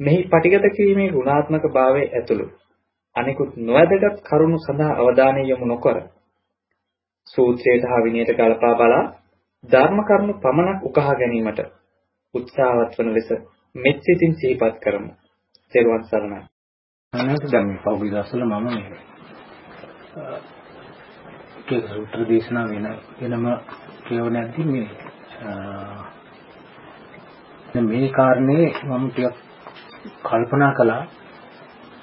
[0.00, 2.46] මෙහි පටිගත කිරීමේ ගුණාත්මක භාවයේ ඇතුළු
[3.16, 5.96] අනිකුත් නොවැදගත් කරුණු සඳහා අවධානය යොමු නොකර
[7.26, 9.04] සූත්‍රයට හා විනයට ගලපා බලා
[9.64, 11.60] ධර්ම කරුණු පමණක් උකහා ගැනීමට
[12.34, 13.30] උත්සාහවත් වන ලෙස
[13.74, 15.12] මෙත් සිතින් සිහිපත් කරමු.
[15.72, 16.40] ත්වන් සරණයි.
[17.12, 18.82] අනන්ත දැන් මේ පෞද්ගලික දවසල මම මේ
[21.66, 22.86] ඒක සූත්‍ර දේශනා වෙන
[23.20, 23.46] වෙනම
[24.04, 24.88] කියවනද්දි මේ
[27.82, 29.43] මේ කාරණේ මම ටිකක්
[30.22, 31.02] කල්පනා කළා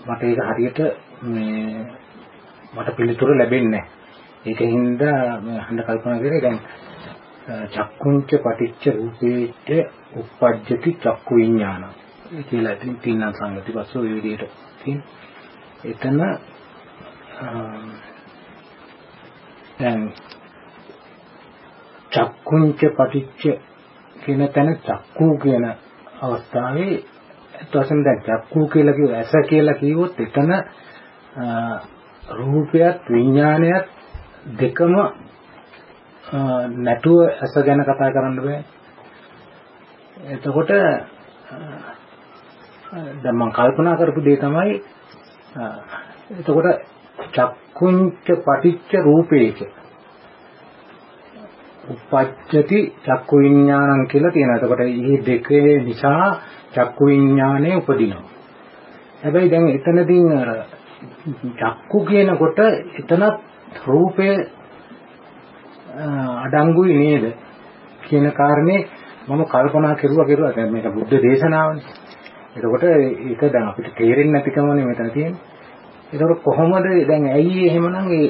[0.07, 0.79] මට ඒක හරියට
[1.23, 1.85] මේ
[2.73, 3.99] මට පිළිතුරු ලැබෙන්නේ නැහැ.
[4.45, 5.01] ඒකින්ද
[5.41, 6.59] මේ අහන්න කල්පනා කරේ දැන්
[7.67, 9.69] චක්කුංච පටිච්ච රූපේච්ච
[10.15, 11.85] උප්පජ්ජති චක්කු විඥාන
[12.41, 15.03] කියලා ඉතින් තින්න සංගති පස්ස ඔය විදිහට තියෙන.
[15.83, 16.19] එතන
[19.79, 20.13] දැන්
[22.11, 23.43] චක්කුංච පටිච්ච
[24.15, 25.65] කියන තැන චක්කු කියන
[26.21, 26.95] අවස්ථාවේ
[27.61, 30.51] ඇත්ත වශයෙන්ම දැන් චක්කු කියලා කිව්ව ඇස කියලා කිව්වොත් එතන
[32.31, 33.85] රූපයත් විඥානයත්
[34.55, 34.93] දෙකම
[36.77, 38.61] නැතුව ඇස ගැන කතා කරන්න බෑ.
[40.27, 40.71] එතකොට
[43.17, 44.73] දැන් මම කල්පනා කරපු දේ තමයි
[46.33, 46.67] එතකොට
[47.29, 49.59] චක්කුංච පටිච්ච රූපේච
[51.91, 54.57] උපච්චති චක්කු විඥානං කියලා තියෙනවා.
[54.57, 56.27] එතකොට මේ දෙකේ නිසා
[56.73, 58.23] චක්කු විඥානය උපදිනවා.
[59.21, 60.49] හැබැයි දැන් එතනදී අර
[61.55, 63.23] චක්කු කියනකොට එතනත්
[63.85, 64.27] රූපය
[66.43, 67.25] අඩංගුයි නේද
[68.01, 68.87] කියන කාරණේ
[69.27, 71.83] මම කල්පනා කරුවා කරුවා දැන් මේක බුද්ධ දේශනාවනේ.
[72.55, 75.41] එතකොට ඒක දැන් අපිට තේරෙන්නේ නැතිකමනේ මෙතන තියෙන්නේ.
[76.13, 78.27] එතකොට කොහොමද දැන් ඇයි එහෙමනම් ඒ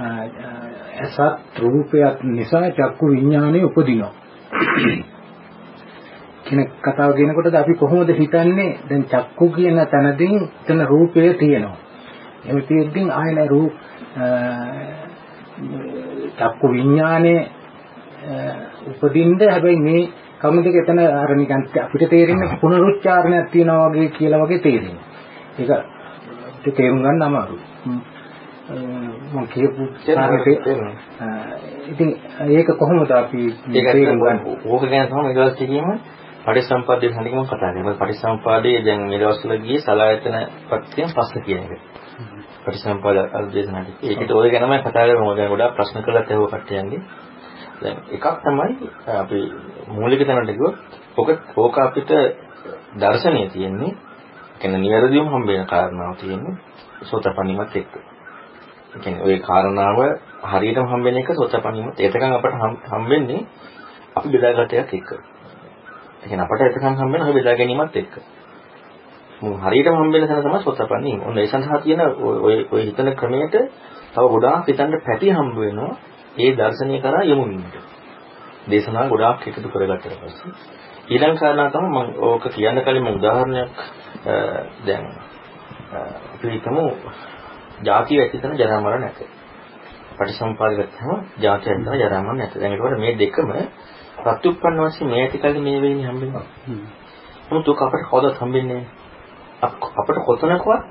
[0.00, 4.12] අසත් රූපයක් නිසා චක්කු විඥානය උපදිනවා.
[6.44, 11.76] කියන කතාව කියනකොට අපි කොහොමද හිතන්නේ දැන් චක්කු කියන තැනදී එතන රූපය තියෙනවා.
[12.44, 13.72] එහෙම තියෙද්දී ආයන රූප
[16.36, 17.40] චක්කු විඥානේ
[18.86, 20.02] උපදින්න හැබැයි මේ
[20.40, 25.06] කරුණු දෙක එතන අර නිකන් අපිට තේරෙන්නේ පුනරුච්චාරණයක් තියනවා වගේ කියලා වගේ තේරෙනවා.
[25.58, 27.64] ඒක තේරුම් ගන්න අමාරුයි.
[28.70, 30.56] මම කියපු කාරණේ
[31.86, 32.08] ඉතින්
[32.48, 33.40] ඒක කොහොමද අපි
[34.16, 34.38] ගන්න?
[34.64, 35.88] ඕක ගැන තමයි ඊළඟ කියීම
[36.44, 37.94] පටිසම්පාදයේ හරියම කතා කරනවා.
[37.96, 40.36] පටිසම්පාදයේ දැන් මේ දවස්වල ගියේ සලායතන
[40.68, 41.80] පත්‍යයෙන් පස්ස කියන එක.
[42.60, 43.92] පටිසම්පාද අධ්‍යයනයි.
[44.02, 45.34] ඒකට ඔය ගැනම කතා කරමු.
[45.34, 47.02] දැන් ගොඩාක් ප්‍රශ්න කළා තේව කට්ටියන්ගේ.
[47.80, 48.72] දැන් එකක් තමයි
[49.14, 49.38] අපි
[49.88, 50.76] මූලික තැනට ගියොත්
[51.16, 52.10] ඔක ඕක අපිට
[52.94, 53.92] දර්ශනීය තියෙන්නේ
[54.60, 56.54] කියන්නේ නිවැරදිවම හම්බ වෙන කාරණාව තියෙන්නේ
[57.02, 57.92] සෝතපන්නීමත් එක්ක.
[58.90, 59.98] ඒ කියන්නේ ওই කාරණාව
[60.44, 62.54] හරියටම හම්බ වෙන එක සෝතපන්නීමත් ඒතකන් අපට
[62.88, 63.40] හම්බෙන්නේ
[64.16, 65.10] අපි බෙදාගතයක් එක්ක.
[66.16, 68.14] ඒ කියන්නේ අපට එතකන් හම්බ වෙන අපි බෙදා ගැනීමත් එක්ක.
[69.40, 71.20] මු හරියටම හම්බ වෙන තැන තමයි සෝතපන්නීම.
[71.22, 72.00] ඔන්න ඒ සඳහා තියෙන
[72.46, 73.54] ඔය ඔය හිතන ක්‍රමයට
[74.12, 75.92] තව ගොඩාක් හිතන්න පැටි හම්බ වෙනවා.
[76.36, 77.74] ඒ දර්ශනීය කරා යමු වෙනට.
[78.66, 80.52] දේශනා ගොඩාක් එකතු කරගත්තට පස්සේ
[81.08, 83.78] ඊළඟ කාරණා තමයි මම ඕක කියන්න කලින් මම උදාහරණයක්
[84.86, 85.04] දැන්
[86.32, 86.84] අපි හිතමු
[87.80, 89.18] ජාතිය ඇති කරන ජරා මරණ නැත.
[90.16, 92.54] පටිසම්පාද ගත්තම ජාතිය ඇති කරන ජරා මරණ නැත.
[92.54, 93.52] දැන් ඒකවල මේ දෙකම
[94.18, 96.44] ප්‍රත්‍යুৎপন্ন වශයෙන් මේ ඇති කල්ලි මේ වෙන්නේ හම්බෙනවා.
[97.48, 99.78] නමුත් ඔක අපට කවදාවත් හම්බෙන්නේ නැහැ.
[99.94, 100.82] අපට කොතනකවත්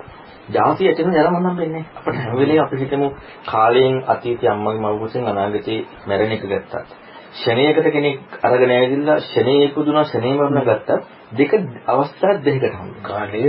[0.50, 1.98] ජාතිය ඇති කරන ජරා මරණ හම්බෙන්නේ නැහැ.
[2.00, 3.08] අපට හැම වෙලේම අපි හිතමු
[3.46, 6.84] කාලයෙන් අතීතයේ අම්මගේ මව්කුසෙන් අනාගතේ මැරෙන එක ගත්තා.
[7.34, 11.00] ෂණයකට කෙනෙක් අරගෙන ඇවිදලා ෂණේ ඉපදුනා ෂණේ මරණ ගත්තා
[11.34, 11.52] දෙක
[11.88, 13.04] අවස්ථා දෙකකට හම්බුනා.
[13.04, 13.44] කාලය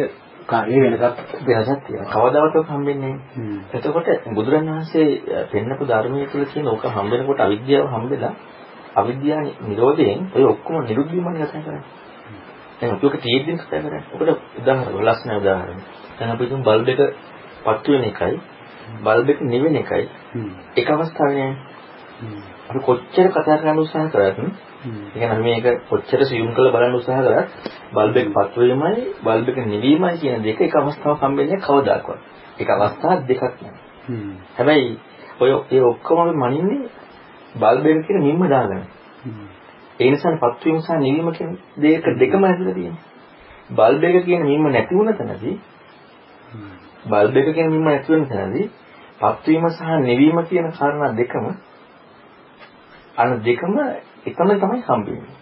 [0.51, 1.03] කාලය වෙනසක්
[1.47, 2.13] වෙනසක් තියෙනවා.
[2.15, 3.59] කවදාවත් හම්බෙන්නේ නැහැ.
[3.75, 5.09] එතකොට බුදුරණවහන්සේ
[5.53, 8.35] පෙන්නපු ධර්මයේ තුල කියන ඕක හම්බෙනකොට අවිද්‍යාව හම්බෙලා
[8.95, 11.85] අවිද්‍යාව නිරෝධයෙන් ඔය ඔක්කොම නිරුද්ධීමනේ කතා කරන්නේ.
[12.79, 14.03] දැන් ඔක තියෙද්දි කතා කරන්නේ.
[14.13, 15.81] ඔකට උදාහරණ ලස්සන උදාහරණ.
[16.17, 17.01] දැන් අපි තුන් බල්බ් එක
[17.65, 18.37] පත්තු වෙන එකයි
[18.99, 20.05] බල්බ් එක නිවෙන එකයි
[20.77, 21.55] එක අවස්ථාවේ නෑ.
[22.69, 24.39] අපි කොච්චර කතා කරන්න උත්සාහ කරත්
[24.83, 27.49] කියන්නේ මේක කොච්චර සියුම් කරලා බලන්න උත්සාහ කරත්
[27.93, 32.21] බල්බ් එක පත් වීමයි බල්බ් එක නිවීමයි කියන දෙක එක අවස්ථාවක් හම්බෙන්නේ කවදාකවත්.
[32.59, 34.33] ඒක අවස්ථා දෙකක් නෙවෙයි.
[34.57, 34.91] හැබැයි
[35.41, 36.89] ඔය ඒ ඔක්කොම මනින්නේ
[37.57, 38.83] බල්බ් එක කියන නිම්ම දාගන්න.
[40.01, 43.07] ඒ නිසා පත් වීම සහ නිවීම කියන දෙක දෙකම ඇතුළේ තියෙනවා.
[43.71, 45.57] බල්බ් එක කියන මීම නැති වුණ තැනදී
[47.05, 48.71] බල්බ් එක කියන මීම නැති වෙන තැනදී
[49.21, 51.47] පත්වීම සහ නිවීම කියන කාරණා දෙකම
[53.17, 53.77] අන දෙකම
[54.27, 55.35] එකම තමයි හම්බෙන්නේ.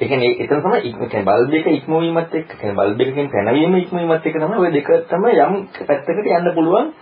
[0.00, 4.36] ඒ කියන්නේ එතන තමයි කියන්නේ බල්බ් එක ඉක්මවීමත් එක්ක කියන්නේ බල්බ් එකකින් පැනවීම ඉක්මවීමත් එක්ක
[4.38, 6.92] තමයි ওই දෙක තමයි යම් පැත්තකට යන්න පුළුවන්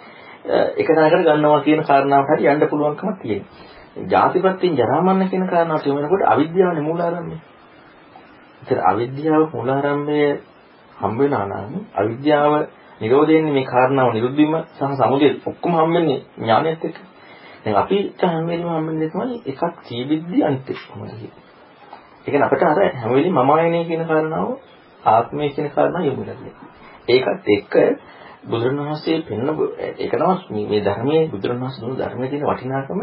[0.77, 3.67] එක තැනකට ගන්නවා කියන කාරණාවට හරි යන්න පුළුවන්කමක් තියෙනවා.
[4.07, 7.39] ජාතිපත්‍යෙන් ජරාමරණ කියන කාරණාව කියනකොට අවිද්‍යාවනේ මූලාරම්භය.
[8.61, 10.21] ඒතර අවිද්‍යාව මූලාරම්භය
[10.97, 12.53] හම්බ වෙනා නම් අවිද්‍යාව
[13.01, 16.97] නිරෝධයෙන් මේ කාරණාව නිරුද්ධ වීම සහ සමුදය ඔක්කොම හම්බෙන්නේ ඥානයත් එක්ක.
[17.69, 21.31] දැන් අපිට හැම වෙලෙම හම්බෙන්නේ තමයි එකක් සීවිද්දි අනිත් එක තමයි.
[22.19, 24.49] ඒ කියන්නේ අපිට අර හැම වෙලෙම මම ආයනේ කියන කාරණාව
[25.05, 26.69] ආත්මය කියන කාරණාව යොමු වෙලා
[27.09, 27.75] ඒකත් එක්ක
[28.45, 29.49] බුදුරණවහන්සේ පෙන්න
[29.99, 33.01] ඒක තමයි මේ ධර්මයේ බුදුරණවහන්සේ දුන්න ධර්මයේ තියෙන වටිනාකම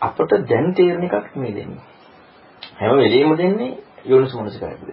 [0.00, 1.84] අපට දැන් තේරෙන එකක් නෙමෙයි දෙන්නේ.
[2.76, 4.90] හැම වෙලෙම දෙන්නේ යෝනිසමනසිකාරයද.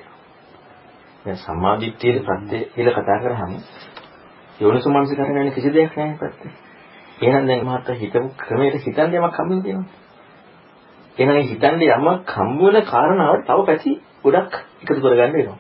[1.25, 3.53] දැන් සම්මාදිට්ඨියේ ප්‍රත්‍ය කියලා කතා කරාම
[4.59, 6.47] යෝනිසමනසිකාරය ගැන කිසි දෙයක් නැහැ ප්‍රත්‍ය.
[7.23, 9.89] එහෙනම් දැන් මහත්තයා හිතපු ක්‍රමයට හිතන්නේ යමක් හම්බුනේ තියෙනවා.
[11.17, 13.91] එහෙනම් හිතන්නේ යමක් හම්බ වෙන කාරණාවට තව පැති
[14.23, 15.57] ගොඩක් එකතු කරගන්න වෙනවා.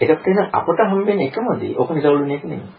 [0.00, 2.70] ඒකට වෙන අපට හම්බෙන එකම දේ ඕක නිරවුල් වෙන එක නෙමෙයි.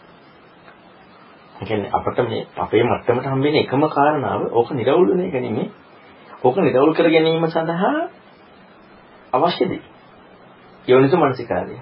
[1.55, 5.71] ඒ කියන්නේ අපට මේ අපේ මට්ටමට හම්බෙන එකම කාරණාව ඕක නිරවුල් වෙන එක නෙමෙයි.
[6.43, 7.93] ඕක නිරවුල් කර ගැනීම සඳහා
[9.33, 9.81] අවශ්‍ය දේ.
[10.87, 11.77] යෝනිස මනසිකාරය.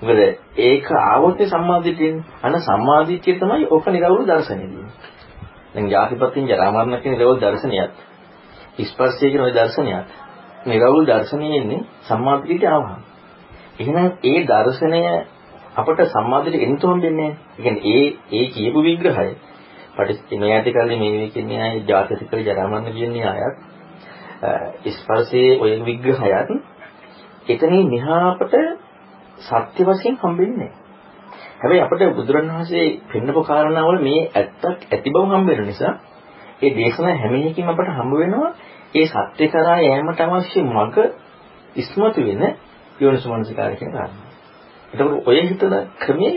[0.00, 0.20] මොකද
[0.58, 5.15] ඒක ආවොත් සම්මාදිටියෙන් අන සම්මාදිටිය තමයි ඕක නිරවුල් දර්ශනය දෙන්නේ.
[5.76, 7.92] දැන් ජාතිපතින් ජරා මරණ කියන නිරවුල් දර්ශනයත්
[8.84, 10.06] ස්පර්ශය කියන ওই දර්ශනයත්
[10.66, 13.00] නිරවුල් දර්ශනයේ ඉන්නේ සම්මාදිටියට ආවහම.
[13.78, 15.00] එහෙනම් ඒ දර්ශනය
[15.76, 17.74] අපට සම්මාදිට එන්න හම්බෙන්නේ නැහැ.
[17.86, 19.28] ඒ ඒ කියපු විග්‍රහය
[19.96, 23.56] පටිච්ච ඇති කල්ලි මේ කියන්නේ ආයේ ජාතික ජරාමරණ කියන්නේ ආයත්
[24.92, 26.50] ස්පර්ශයේ ඔය විග්‍රහයත්
[27.48, 28.52] එතනින් මෙහාට
[29.40, 30.72] සත්‍ය වශයෙන් හම්බෙන්නේ
[31.66, 35.92] හැබැයි අපිට බුදුරණවහන්සේ පෙන්නපු කාරණාවල මේ ඇත්තක් ඇති බව හම්බ වෙන නිසා
[36.62, 38.50] ඒ දේශනා හැම එකකින්ම අපට හම්බ වෙනවා
[38.94, 40.96] ඒ සත්‍ය කරා යෑමට අවශ්‍ය මඟ
[41.76, 42.42] ඉස්මතු වෙන
[42.98, 44.26] යෝනිසමනසිකාරය කියන කාරණා.
[44.92, 46.34] එතකොට ඔය හිතන ක්‍රමේ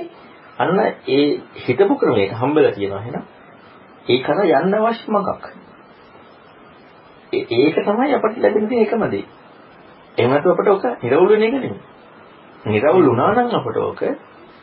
[0.57, 1.25] අන්න ඒ
[1.57, 3.23] හිතපු ක්‍රමයට හම්බෙලා තියෙනවා එහෙනම්
[4.07, 5.43] ඒ කරා යන්න අවශ්‍ය මඟක්.
[7.33, 9.25] ඒක තමයි අපිට ලැබෙන තියෙන එකම දේ.
[10.17, 11.79] එහෙම නැත්නම් අපිට ඔක නිරවුල් වෙන එක නෙමෙයි.
[12.65, 14.03] නිරවුල් වුණා නම් අපිට ඔක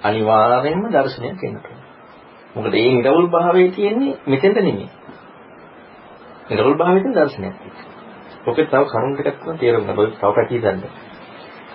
[0.06, 1.66] අනිවාර්යයෙන්ම දර්ශනයක් එන්නට
[2.54, 4.88] මොකද ඒ නිරවුල් භාවයේ තියෙන්නේ මෙතෙන්ද නෙමෙයි.
[6.48, 7.56] නිරවුල් භාවයෙන් දර්ශනයක්.
[8.46, 9.98] ඔකේ තව කරුණු ටිකක් තමයි තේරුම් ගන්න.
[9.98, 10.80] ඔය තව පැති ගන්න.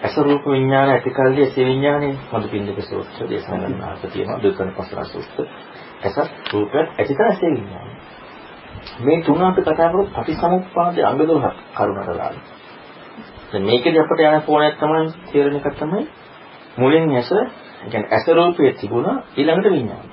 [0.01, 5.45] අස රූප විඥාන ඇතිකල්ලි ඇති විඥානේ මදුපින්දක සූත්‍ර දේශනා කරන ආස තියෙනවා දුක්ඛන පස්සන සූත්‍ර.
[6.04, 6.16] අස
[6.51, 7.98] රූප ඇතිකල්ලි ඇති විඥානේ.
[9.00, 12.33] මේ තුන අපි කතා කරොත් පටිසමුප්පාදයේ අංග 12ක් කරුණට දාලා.
[13.51, 16.04] දැන් මේකේදී අපිට යන පොණයක් තමයි තේරෙන එක තමයි
[16.78, 17.31] මුලින් ඇස
[17.83, 20.10] කියන්නේ ඇස රූපයේ තිබුණා ඊළඟට විඥානය.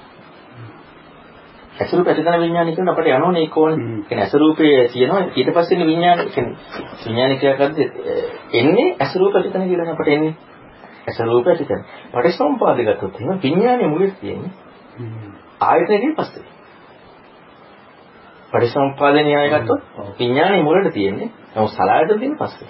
[1.79, 4.03] ඇස රූප ඇතිකන විඥානය කියන අපිට යනෝනේ ඒක ඕනේ.
[4.03, 6.57] කියන්නේ ඇස රූපයේ තියෙනවා ඊට පස්සේ විඥානය කියන්නේ
[7.01, 7.79] විඥානය කියලාකද්ද
[8.55, 10.35] එන්නේ ඇස රූප ඇතිකන කියලා අපිට එන්නේ.
[11.07, 11.83] ඇස රූප ඇතිකන.
[12.13, 14.53] පටිසමුප්පාදේ ගත්තොත් එහෙනම් විඥානය මුලින් තියෙන්නේ.
[15.61, 16.47] ආයතනයේ පස්සේ.
[18.53, 19.83] පටිසමුප්පාදේ න්‍යාය ගත්තොත්
[20.19, 21.31] විඥානයේ මුලට තියෙන්නේ.
[21.55, 22.69] නමුත් සලආයතන තියෙන්නේ පස්සේ.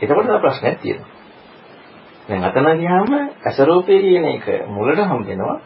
[0.00, 1.17] එතකොට ප්‍රශ්නයක් තියෙනවා.
[2.28, 3.12] දැන් අතන ගියාම
[3.44, 5.56] අසරූපේ කියන එක මුලට හම් වෙනවා.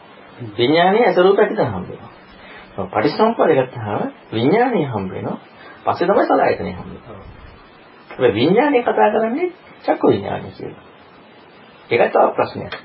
[0.57, 2.11] විඥානයේ අසරූප ඇතිද හම් වෙනවා.
[2.87, 5.37] පටිසම්පාදේ ගත්තාම විඥානයේ හම් වෙනවා.
[5.85, 7.21] පස්සේ තමයි සලආයතනේ හම් වෙනවා.
[8.19, 9.51] ඒ විඥානයේ කතා කරන්නේ
[9.83, 10.83] චක්කු විඥානය කියලා.
[11.89, 12.75] ඒකත් තව ප්‍රශ්නයක්.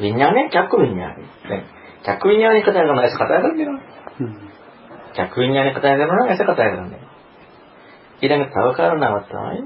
[0.00, 1.22] විඥානයේ චක්කු විඥානය.
[1.48, 1.64] දැන්
[2.04, 3.66] චක්කු විඥානය කතා කරනවා ඇස කතා කරන්නේ
[5.14, 7.02] චක්කු විඥානය කතා කරනවා නම් ඇස කතා කරන්නේ.
[8.22, 9.62] ඊළඟ තව කාරණාවක් තමයි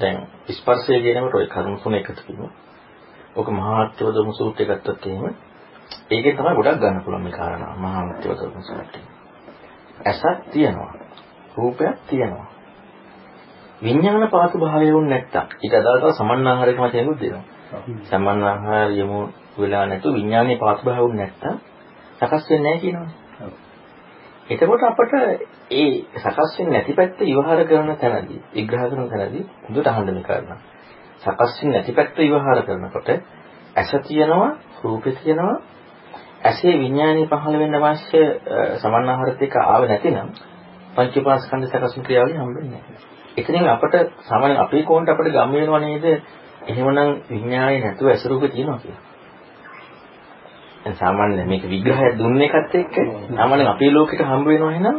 [0.00, 0.16] දැන්
[0.50, 2.50] ස්පර්ශය කියනකොට ওই කරුණු තුන එකතු වීම.
[3.36, 5.34] ඔක මහාත්වදම සූත්‍රය ගත්තොත් එහෙම
[6.10, 9.00] ඒකේ තමයි ගොඩක් ගන්න පුළුවන් මේ කාරණා මහාත්වදම සූත්‍රය.
[10.02, 10.92] ඇසක් තියෙනවා.
[11.56, 12.46] රූපයක් තියෙනවා.
[13.82, 17.44] විඥාන පාසු භාවය වුණ නැත්තම් ඊට අදාළව සමන්නාහාරයක වචනකුත් දෙනවා.
[18.04, 19.18] සමන්නාහාර යමු
[19.58, 21.56] වෙලා නැතු විඥානයේ පාසු භාවය වුණ නැත්තම්
[22.18, 23.25] සකස් වෙන්නේ නැහැ කියනවනේ.
[24.48, 25.12] එතකොට අපට
[25.72, 30.58] ඒ සකස් වෙන්නේ නැති පැත්ත ඉවහාර කරන තැනදී විග්‍රහ කරන තැනදී හොඳට අහන්න මේ කාරණා.
[31.22, 33.08] සකස් වෙන්නේ නැති පැත්ත ඉවහාර කරනකොට
[33.76, 34.50] ඇස තියෙනවා,
[34.82, 35.56] රූපේ තියෙනවා.
[36.44, 38.22] ඇසේ විඥානය පහළ වෙන්න අවශ්‍ය
[38.76, 40.30] සමන්නාහාරත් එක්ක ආවේ නැතිනම්
[40.94, 42.96] පංච උපාස්කන්ධ සකස් වෙන ක්‍රියාවලිය හම්බෙන්නේ නැහැ.
[43.36, 46.06] එතනින් අපට සාමාන්‍ය අපේ කෝණයට අපිට ගම් වෙනව නේද?
[46.66, 49.05] එහෙමනම් විඥානය නැතුව ඇස රූපේ තියෙනවා කියලා.
[50.94, 52.94] සාමාන්‍ය මේක විග්‍රහය දුන්න එකත් එක්ක
[53.30, 54.98] සාමාන්‍යයෙන් අපේ ලෝකෙට හම්බ වෙනවා එහෙනම්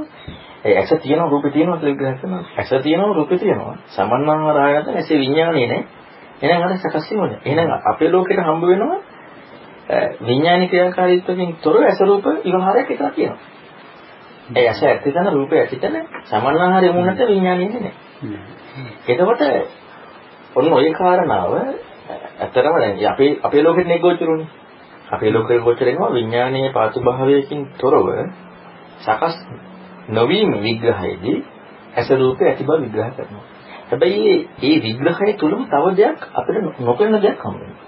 [0.64, 2.44] ඒ ඇස තියෙනවා රූපේ තියෙනවා කියලා විග්‍රහ කරනවා.
[2.58, 3.78] ඇස තියෙනවා රූපේ තියෙනවා.
[3.88, 5.86] සමන්නාහාර ආයතන ඇසේ විඥානේ නැහැ.
[6.42, 7.40] එහෙනම් අර සකස් වෙනවා.
[7.46, 9.00] එහෙනම් අපේ ලෝකෙට හම්බ වෙනවා
[10.22, 13.40] විඥානික ක්‍රියාකාරීත්වයෙන් තොරව ඇස රූප විවහාරයක් එකක් තියෙනවා.
[14.56, 17.94] ඒ ඇස ඇතිතන රූපය ඇතිතන සමන්නාහාරය වුණත් විඥානේ නැහැ.
[19.08, 19.42] එතකොට
[20.56, 21.54] ඔන්න ඔය කාරණාව
[22.40, 24.48] ඇත්තරම දැන් අපේ අපේ ලෝකෙට නේ ගෝචරුනේ.
[25.08, 28.08] අපේ ලෝකේ ගෝචර වෙනවා විඥානීය පාතු භාවයකින් තොරව
[29.00, 29.36] සකස්
[30.10, 31.38] නොවීම විග්‍රහයේදී
[31.96, 33.46] ඇස රූපේ ඇති බව විග්‍රහ කරනවා.
[33.90, 37.86] හැබැයි මේ විග්‍රහය තුලම තව දෙයක් අපිට නොපෙනෙන දෙයක් හම්බ වෙනවා.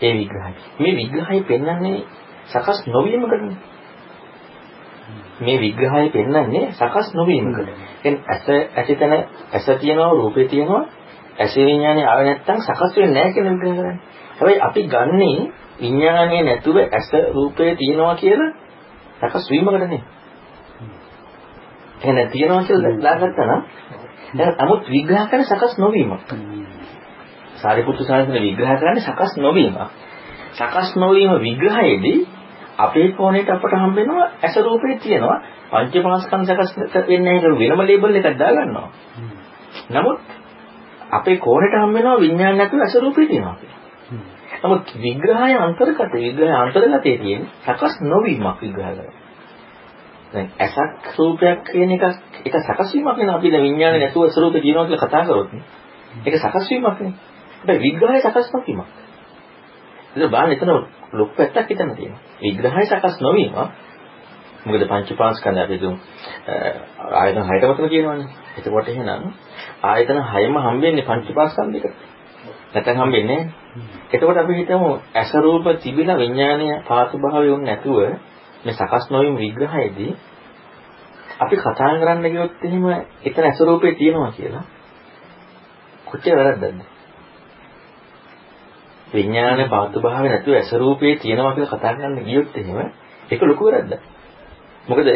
[0.00, 0.52] ඒ විග්‍රහය.
[0.78, 1.98] මේ විග්‍රහය පෙන්වන්නේ
[2.46, 3.56] සකස් නොවීමකටනේ.
[5.40, 7.68] මේ විග්‍රහය පෙන්වන්නේ සකස් නොවීමකට.
[8.02, 9.12] දැන් ඇස ඇසිතන
[9.52, 10.82] ඇස තියෙනවා රූපේ තියෙනවා
[11.38, 13.98] ඇස විඥානේ ආව නැත්තම් සකස් වෙන්නේ නැහැ කියන විග්‍රහ කරන්නේ.
[14.36, 15.38] හැබැයි අපි ගන්නේ
[15.80, 18.50] විඥානේ නැතුව ඇස රූපේ තියෙනවා කියලා
[19.20, 20.02] සකස් වීමකටනේ.
[22.00, 23.62] එහෙනම් තියෙනවා කියලා දාගත්තා නම්
[24.34, 26.30] දැන් 아무ත් විග්‍රහ කරන සකස් නොවීමක්.
[27.56, 29.78] සාරිපුත්තු සාහිත්‍ය විග්‍රහ කරන්නේ සකස් නොවීමක්.
[30.52, 32.18] සකස් නොවීම විග්‍රහයේදී
[32.78, 35.38] අපේ කෝණයට අපට හම්බ වෙනවා ඇස රූපේ තියෙනවා
[35.72, 36.70] පංචමාස්කන්ධ සකස්
[37.08, 38.88] වෙන්නේ නැහැ වෙනම ලේබල් එකක් දාගන්නවා.
[39.90, 40.20] නමුත්
[41.10, 43.83] අපේ කෝණයට හම්බ වෙනවා විඥාන නැතුව ඇස රූපේ තියෙනවා කියලා.
[44.64, 49.12] නමුත් විග්‍රහය අන්තර්ගත විග්‍රහය අන්තර්ගතයේ තියෙන සකස් නොවීමක් විග්‍රහ කරනවා.
[50.32, 52.04] දැන් ඇසක් රූපයක් කියන එක
[52.44, 55.50] ඒක සකස් වීමක් නේ අපි දැන් විඥානේ නැතුව ස්වરૂපේ තියෙනවා කියලා කතා කරොත්
[56.22, 57.12] ඒක සකස් වීමක් නේ.
[57.58, 58.88] හැබැයි විග්‍රහය සකස් නොවීමක්.
[60.14, 60.70] ඒක බලන්න එතන
[61.12, 62.22] ලොකු පැත්තක් හිතන්න තියෙනවා.
[62.42, 63.52] විග්‍රහය සකස් නොවීම
[64.64, 65.96] මොකද පංචපාස්කන්ධ අපි දුම්
[67.14, 68.28] ආයතන හයට වතන කියනවනේ.
[68.58, 69.30] එතකොට එහෙනම්
[69.84, 72.13] ආයතන හයම හම්බෙන්නේ පංචපාස්කන්ධයකට.
[72.74, 73.64] නැත්නම් හම්බෙන්නේ නැහැ.
[74.12, 77.98] එතකොට අපි හිතමු ඇස රූප තිබිලා විඥානය පාතු භාවය වුණ නැතුව
[78.64, 80.12] මේ සකස් නොවීම විග්‍රහයේදී
[81.40, 82.84] අපි කතා කරන්න ගියොත් එහෙම
[83.24, 84.64] එතන ඇස රූපේ තියෙනවා කියලා
[86.06, 86.80] කොච්චර වැරද්දක්ද?
[89.08, 92.78] විඥාන පාතු භාවය නැතුව ඇස රූපේ තියෙනවා කියලා කතා කරන්න ගියොත් එහෙම
[93.28, 94.02] ඒක ලොකු වැරද්දක්.
[94.84, 95.08] මොකද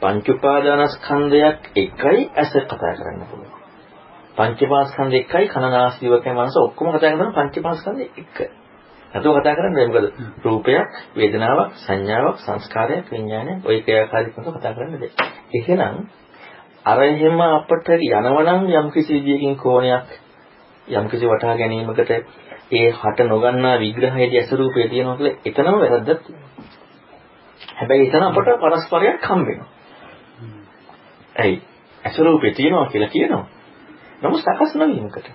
[0.00, 3.55] පංච උපාදානස්කන්ධයක් එකයි ඇස කතා කරන්න පුළුවන්.
[4.36, 8.36] පංචමාස්කන්ධ එකයි කනනාසීවකේ මනස ඔක්කොම කතා කරන පංචමාස්කන්ධ එක.
[9.12, 10.06] නැතුව කතා කරන්නේ මොකද?
[10.44, 15.10] රූපයක්, වේදනාවක්, සංඥාවක්, සංස්කාරයක්, විඥානයක් ඔය ක්‍රියාකාරීත්වක කතා කරන්නේ.
[15.54, 15.96] එහෙනම්
[16.84, 20.08] අර එහෙම අපට යනවනම් යම් කිසි විදියකින් කෝණයක්
[20.86, 22.10] යම් කිසි වටහා ගැනීමකට
[22.72, 26.22] ඒ හට නොගන්නා විග්‍රහයේදී ඇස රූපේ තියෙනවා කියලා එතනම වැරද්දක්
[27.72, 29.68] හැබැයි එතන අපට පරස්පරයක් හම්බ වෙනවා.
[31.36, 31.62] ඇයි?
[32.02, 33.44] ඇස රූපේ තියෙනවා කියලා කියනවා.
[34.22, 35.28] නමුත් සකස් නොවීමකට.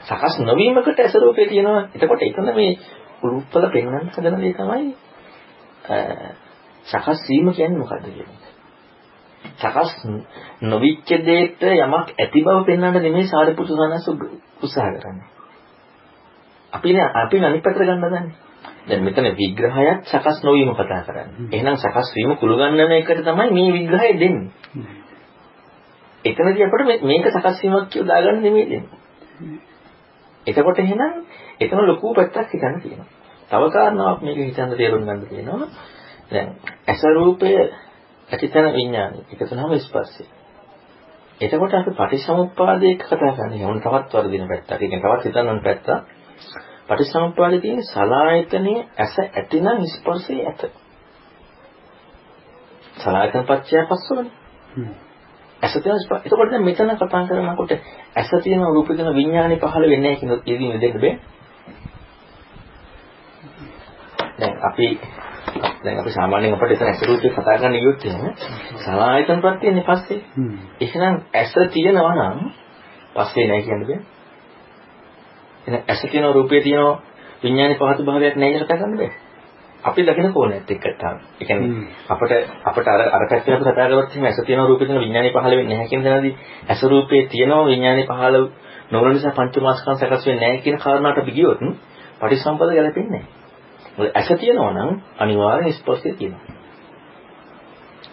[0.00, 1.88] සකස් නොවීමකට රූපේ තියෙනවා.
[1.94, 2.76] එතකොට එතන මේ
[3.22, 4.94] රූපවල පෙන්වන්න හදන දේ තමයි
[6.86, 8.50] සකස් වීම කියන්නේ මොකද්ද කියන්නේ.
[9.56, 9.90] සකස්
[10.62, 15.28] නොවිච්ච දෙයට යමක් ඇති බව පෙන්වන්න නෙමෙයි සාරිපුත්‍ර සානස උත්සාහ කරන්නේ.
[16.72, 18.34] අපි අපි අනිත් පැත්තට ගන්න දන්නේ.
[18.82, 21.48] දැන් මෙතන විග්‍රහයක් සකස් නොවීම කතා කරන්නේ.
[21.50, 24.50] එහෙනම් සකස් වීම කුළු ගන්නන එකට තමයි මේ විග්‍රහය දෙන්නේ.
[26.24, 29.60] එතනදී අපිට මේක සකස් වීමක් කියලා දාගන්න නෙමෙයි දෙන්නේ.
[30.46, 31.12] එතකොට එහෙනම්
[31.60, 33.10] එතන ලොකු පැත්තක් හිතන්න තියෙනවා.
[33.50, 35.68] තව කාරණාවක් මේක හිතන්න තේරුම් ගන්න තියෙනවා.
[36.30, 36.48] දැන්
[36.86, 37.50] ඇස රූපය
[38.28, 39.18] ඇතිතන විඥානය.
[39.30, 40.24] ඒක තමයි ස්පර්ශය.
[41.40, 44.70] එතකොට අපි පටිච්චසමුප්පාදයක කතා කරන්නේ මොන තවත් වර්ධින පැත්තක්.
[44.72, 45.88] ඒ කියන්නේ තවත් හිතන්න පැත්තක්.
[46.88, 50.62] පටිච්චසමුප්පාදයේ තියෙන සලායතනයේ ඇස ඇතිනම් ස්පර්ශය ඇත.
[52.96, 54.30] සලායතන පත්‍ය පස්සවනේ.
[55.62, 57.72] ඇස තියෙන එතකොට දැන් මෙතන කතා කරනකොට
[58.16, 61.14] ඇස තියෙන රූප තියෙන විඥානේ පහළ වෙන්නේ නැහැ කියන ඉදින් දෙන්න බෑ.
[64.38, 64.88] දැන් අපි
[65.82, 68.26] දැන් අපි සාමාන්‍යයෙන් අපිට එතන ඇස රූපේ කතා කරන්න ගියොත් එහෙම
[68.76, 70.20] සලායතන ප්‍රත්‍යයන්නේ පස්සේ.
[70.80, 72.38] එහෙනම් ඇස තියෙනවා නම්
[73.14, 74.00] පස්සේ නැහැ කියන්න බෑ.
[75.66, 76.96] එහෙනම් ඇස තියෙන රූපේ තියෙන
[77.42, 79.12] විඥානේ පහතු භාවයක් නැහැ කියලා කතා කරන්න බෑ.
[79.82, 81.18] අපි දකින කෝණයත් එක්ක තමයි.
[81.40, 82.32] ඒ කියන්නේ අපිට
[82.64, 85.68] අපිට අර අර පැත්තේ අපි කතා කරවත් එහෙනම් ඇස තියෙන රූපේ තියෙන විඥානේ පහළ වෙන්නේ
[85.70, 86.34] නැහැ කියන දණදී
[86.68, 88.36] ඇස රූපේ තියෙනවා විඥානේ පහළ
[88.90, 91.60] නොවන නිසා පංචමාස්කම් සකස් වෙන්නේ නැහැ කියන කාරණාවට අපි ගියොත්
[92.20, 93.40] පටිසම්පද ගැලපෙන්නේ නැහැ.
[93.96, 96.56] මොකද ඇස තියෙනවා නම් අනිවාර්යෙන් ස්පර්ශය තියෙනවා.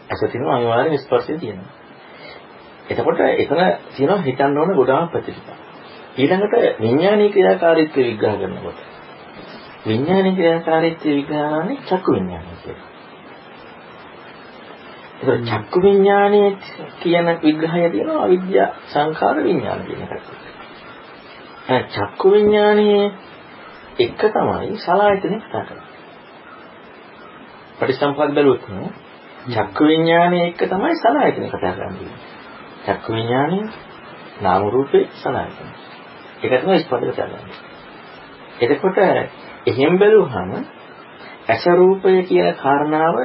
[0.10, 1.72] ඇස තියෙනවා අනිවාර්යෙන් ස්පර්ශය තියෙනවා.
[2.90, 3.62] එතකොට එතන
[3.96, 5.50] තියෙනවා හිතන්න ඕන ගොඩාක් ප්‍රතිපද.
[6.18, 8.89] ඊළඟට විඥානීය ක්‍රියාකාරීත්වය විග්‍රහ කරනකොට
[9.86, 12.88] විඥානික ක්‍රියාකාරීත්වය විග්‍රහ කරන්නේ චක්කු විඥානය කියලා.
[15.22, 16.52] ඒක චක්කු විඥානයේ
[17.00, 20.30] කියන විග්‍රහය තියෙනවා අවිද්‍යා සංඛාර විඥාන කියන එකට.
[21.70, 23.06] ඒ චක්කු විඥානයේ
[24.00, 25.90] එක තමයි සලායතනෙ කතා කරන්නේ.
[27.80, 28.64] පටිසම්පද බැලුවොත්
[29.48, 32.14] චක්කු විඥානයේ එක තමයි සලආයතන කතා කරන්නේ.
[32.86, 33.66] චක්කු විඥානයේ
[34.42, 35.70] නාම රූපේ සලආයතන.
[36.44, 37.56] ඒක තමයි ස්පර්ශ කරන්නේ.
[38.62, 38.98] එතකොට
[39.70, 40.52] එහෙම බැලුවහම
[41.48, 43.16] ඇස රූපය කියන කාරණාව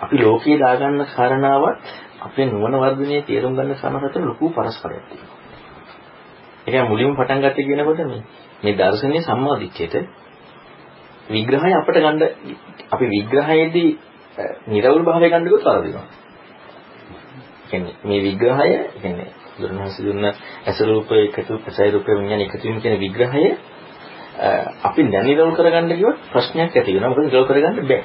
[0.00, 1.82] අපි ලෝකයේ දාගන්න කාරණාවත්
[2.20, 5.36] අපේ නුවණ වර්ධනයේ තේරුම් ගන්න සමහරට ලොකු පරස්පරයක් තියෙනවා.
[6.58, 8.22] ඒ කියන්නේ මුලින්ම පටන් ගත්තේ කියනකොට මේ
[8.62, 9.94] මේ දර්ශනීය සම්මාදිට්ඨියට
[11.28, 12.20] විග්‍රහය අපිට ගන්න
[12.90, 13.90] අපි විග්‍රහයේදී
[14.68, 16.06] නිරවුල් භාවය ගන්න ගියොත් වරදිනවා.
[17.68, 20.24] කියන්නේ මේ විග්‍රහය කියන්නේ බුදුරණවහන්සේ දුන්න
[20.64, 23.44] ඇස රූපය එකතු ප්‍රසය රූපය විඥාන එකතු වීම කියන විග්‍රහය
[24.82, 27.10] අපි දැනිරවුල් කරගන්න ගියොත් ප්‍රශ්නයක් ඇති වෙනවා.
[27.10, 28.02] මොකද නිරවුල් කරගන්න බෑ.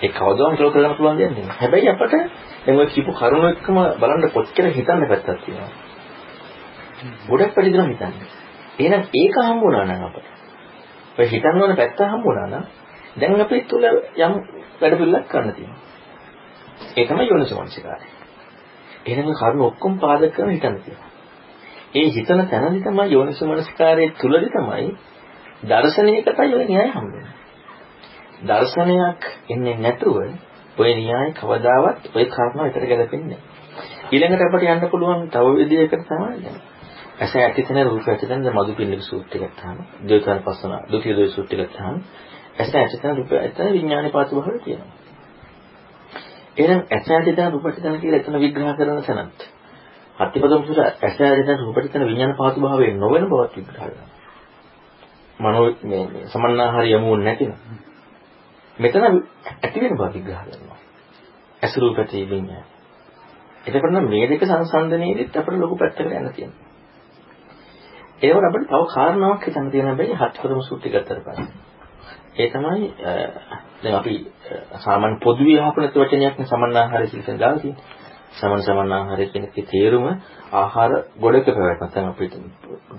[0.00, 1.54] ඒ කවදාවත් නිරවුල් කරගන්න පුළුවන් දෙයක් නෙමෙයි.
[1.54, 2.12] හැබැයි අපට
[2.64, 5.70] දැන් ඔය කියපු කරුණු එක්කම බලන්න කොච්චර හිතන්න පැත්තක් තියෙනවා.
[7.28, 8.28] ගොඩක් වැඩි දෙනා හිතන්නේ.
[8.78, 10.26] එහෙනම් ඒක හම්බුණා නම් අපට.
[11.18, 12.64] ඔය හිතන්න ඕන පැත්ත හම්බුණා නම්
[13.16, 14.34] දැන් අපි තුල යම්
[14.80, 15.78] වැඩ පිළිලක් කරන්න තියෙනවා.
[16.96, 18.06] ඒ තමයි යෝනිසෝමනසිකාරය.
[19.06, 21.09] එහෙනම් කරුණු ඔක්කොම පාදක කරන හිතන්න තියෙනවා.
[21.92, 24.90] ඒ හිතන තැනදි තමයි යෝනිසෝමනසිකාරයේ තුලදි තමයි
[25.64, 27.34] දර්ශනයකටයි ඔය න්‍යාය හම්බෙන්නේ.
[28.44, 30.18] දර්ශනයක් එන්නේ නැතුව
[30.76, 33.50] ඔය න්‍යාය කවදාවත් ඔය කාරණා විතර ගැලපෙන්නේ නැහැ.
[34.12, 36.58] ඊළඟට අපිට යන්න පුළුවන් තව විදියකට තමයි දැන්.
[37.18, 42.02] ඇස ඇතිතන රූප ඇතිතන මధు පිළික සූත්‍රය ගත්තාම ද්වේතාන පස්සන ද්විතීය ද්වේ සූත්‍රය ගත්තාම
[42.58, 44.90] ඇස ඇතිතන රූප ඇතිතන විඥානේ පාතු භාවය කියනවා.
[46.56, 49.50] එහෙනම් ඇස ඇතිතන රූප ඇතිතන කියලා එතන විග්‍රහ කරන තැනත්
[50.20, 54.08] අත්‍යපදම සුර ඇස ඇතිතන රූප ඇතිතන විඥාන පාතු භාවයේ නොවන බවත් විග්‍රහ කරනවා.
[55.38, 57.54] මනෝ මේ සමන්නාහාර යමුන් නැතිනම්
[58.76, 60.78] මෙතන ඇති වෙන බව විග්‍රහ කරනවා.
[61.62, 62.66] ඇස රූප ඇති විඥාන.
[63.64, 66.68] එතකොට නම් මේ දෙක සංසන්දනයේදීත් අපිට ලොකු පැත්තකට යන්න තියෙනවා.
[68.22, 71.48] ඒවට අපිට තව කාරණාවක් හිතන්න තියෙන බැරි හත්තරම සූත්‍රය ගත්තට පස්සේ.
[72.36, 72.92] ඒ තමයි
[73.82, 74.14] දැන් අපි
[74.78, 77.99] සාමාන්‍ය පොදුවේ අහපු නැති වචනයක් නේ සමන්නාහාරය කියලා දාලා තියෙන්නේ.
[78.32, 80.06] සමන් සමන්නාහාරය කියන එකේ තේරුම
[80.54, 82.34] ආහාර ගොඩක පැවැත්ම තමයි අපිට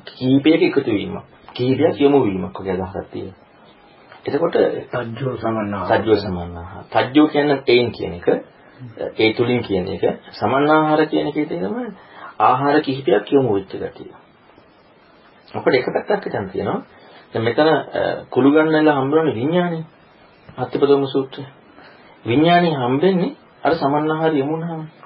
[0.07, 1.15] කීපයක එකතු වීම.
[1.53, 3.39] කීපයක් යොමු වීමක් වගේ අදහසක් තියෙනවා.
[4.25, 4.55] එතකොට
[5.09, 5.89] සජ්ජෝ සමන්නාහාර.
[5.93, 6.83] සජ්ජෝ සමන්නාහාර.
[6.87, 8.27] සජ්ජෝ කියන්නේ තේන් කියන එක.
[9.17, 10.03] ඒ තුලින් කියන එක.
[10.33, 11.75] සමන්නාහාර කියන එකේ තේරුම
[12.39, 14.11] ආහාර කිහිපයක් යොමු වෙච්ච ගතිය.
[15.47, 16.81] අපිට එක පැත්තක් හිතන්න තියෙනවා.
[17.33, 17.69] දැන් මෙතන
[18.29, 19.83] කුළු ගන්නලා හම්බුනේ විඥානේ.
[20.57, 21.43] අත්‍යපදම සූත්‍රය.
[22.25, 25.00] විඥානේ හම්බෙන්නේ අර සමන්නාහාර යමුනහම.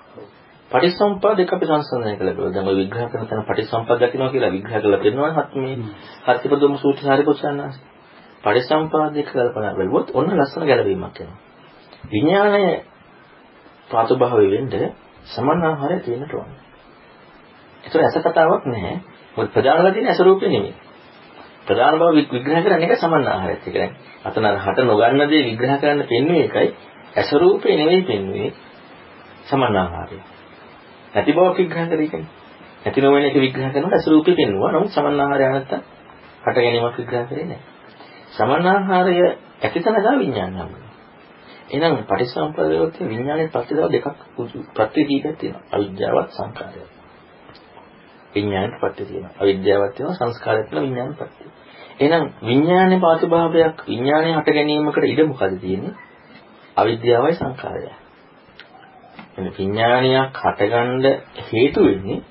[0.75, 2.51] පටිසම්පාද එක අපි සංසන්දනය කළා කියලා.
[2.51, 5.75] දැන් ඔය විග්‍රහ කරන තැන පටිසම්පාද දකින්නවා කියලා විග්‍රහ කරලා පෙන්නනවා හත් මේ
[6.27, 7.83] අත්‍යපදම සූත්‍රය සාරිපුත්‍රයන්වහන්සේ.
[8.43, 11.39] පටිසම්පාද එක කල්පනා කළොත් ඔන්න ලස්සන ගැළවීමක් එනවා.
[12.05, 12.63] විඥානය
[13.89, 14.69] පාතුභාවය වෙන්න
[15.25, 16.61] සමන්නාහාරය තියෙනට ඕනේ.
[17.83, 18.97] ඒතර ඇස කතාවක් නැහැ.
[19.35, 20.75] මොකද ප්‍රධානලා තියෙන ඇස රූපේ නෙමෙයි.
[21.65, 23.91] ප්‍රධාන බව විග්‍රහ කරන්නේ ඒක සමන්නාහාරයත් එක.
[24.23, 26.69] අතන හට නොගන්න දේ විග්‍රහ කරන්න පෙන්වන්නේ ඒකයි.
[27.15, 28.49] ඇස රූපේ නෙමෙයි පෙන්වන්නේ
[29.45, 30.34] සමන්නාහාරය.
[31.15, 32.31] නැති බව විග්‍රහ කරේ කියන්නේ.
[32.83, 34.71] නැති නොවන එක විග්‍රහ කරනකොට ඇස රූපේ පෙන්වුවා.
[34.71, 35.81] නමුත් සමන්නාහාරය නැත්තම්
[36.43, 37.63] හට ගැනීමක් විග්‍රහ කරේ නැහැ.
[38.31, 39.15] සමන්නාහාරය
[39.61, 40.91] ඇතිතන ගා විඥානය හම්බුනේ.
[41.71, 44.07] එහෙනම් පටිච්චසමුප්පාදයට විඥානයේ ප්‍රතිදව දෙකක්
[44.73, 45.63] ප්‍රති කීපයක් තියෙනවා.
[45.71, 46.89] අවිද්‍යාවත් සංකාරයත්.
[48.35, 49.33] විඥානයට පත්‍ය තියෙනවා.
[49.39, 51.43] අවිද්‍යාවක් තියෙනවා සංස්කාරයක් තියෙනවා විඥානයට පත්‍ය.
[51.99, 55.93] එහෙනම් විඥානයේ පාතුභාවයක් විඥානය හට ගැනීමකට ඉඩ මොකද තියෙන්නේ?
[56.77, 57.93] අවිද්‍යාවයි සංකාරයයි.
[59.37, 61.03] එන විඥානයක් හටගන්න
[61.43, 62.21] හේතු වෙන්නේ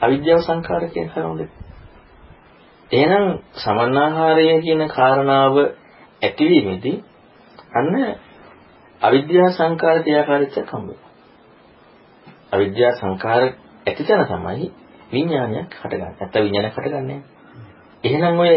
[0.00, 1.50] අවිද්‍යාව සංකාර කියන කරුණු දෙක.
[2.90, 5.56] එහෙනම් සමන්නාහාරය කියන කාරණාව
[6.22, 6.96] ඇතිවීමේදී
[7.72, 7.94] අන්න
[9.02, 11.10] අවිද්‍යා සංකාර ක්‍රියාකාරීත්වයක් හම්බ වෙනවා.
[12.52, 13.42] අවිද්‍යා සංකාර
[13.86, 14.68] ඇතිතන තමයි
[15.12, 16.12] විඥානයක් හටගන්නේ.
[16.12, 17.20] නැත්නම් විඥානයක් හටගන්නේ
[18.04, 18.54] එහෙනම් ඔය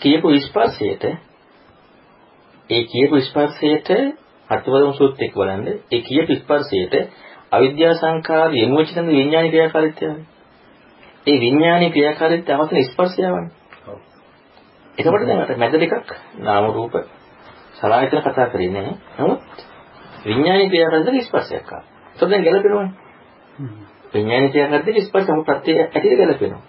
[0.00, 1.04] කියපු ස්පර්ශයට
[2.70, 3.88] ඒ කියපු ස්පර්ශයට
[4.48, 6.94] අත්වලම සූත්‍රයක් බලන්න ඒ කියපු ස්පර්ශයට
[7.50, 10.08] අවිද්‍යා සංඛාර යමුච තන විඥානික ක්‍රියාකාරීත්වය.
[11.26, 13.50] ඒ විඥානික ක්‍රියාකාරීත්වය අවසන ස්පර්ශයවනේ.
[14.98, 16.94] එතකොට දැන් අර මැද දෙකක් නාම රූප
[17.74, 18.94] සලආයතන කතා කරේ නැහැ.
[19.18, 19.40] නමුත්
[20.24, 21.84] විඥානික ක්‍රියාකාරීත්වය ස්පර්ශයක් ආවා.
[22.14, 22.90] ඒක දැන් ගැලපෙනවනේ.
[24.12, 25.50] විඥානික ක්‍රියාකාරීත්වය ස්පර්ශ මොකක්ද
[25.86, 26.62] ඇතිද ගැලපෙනවා.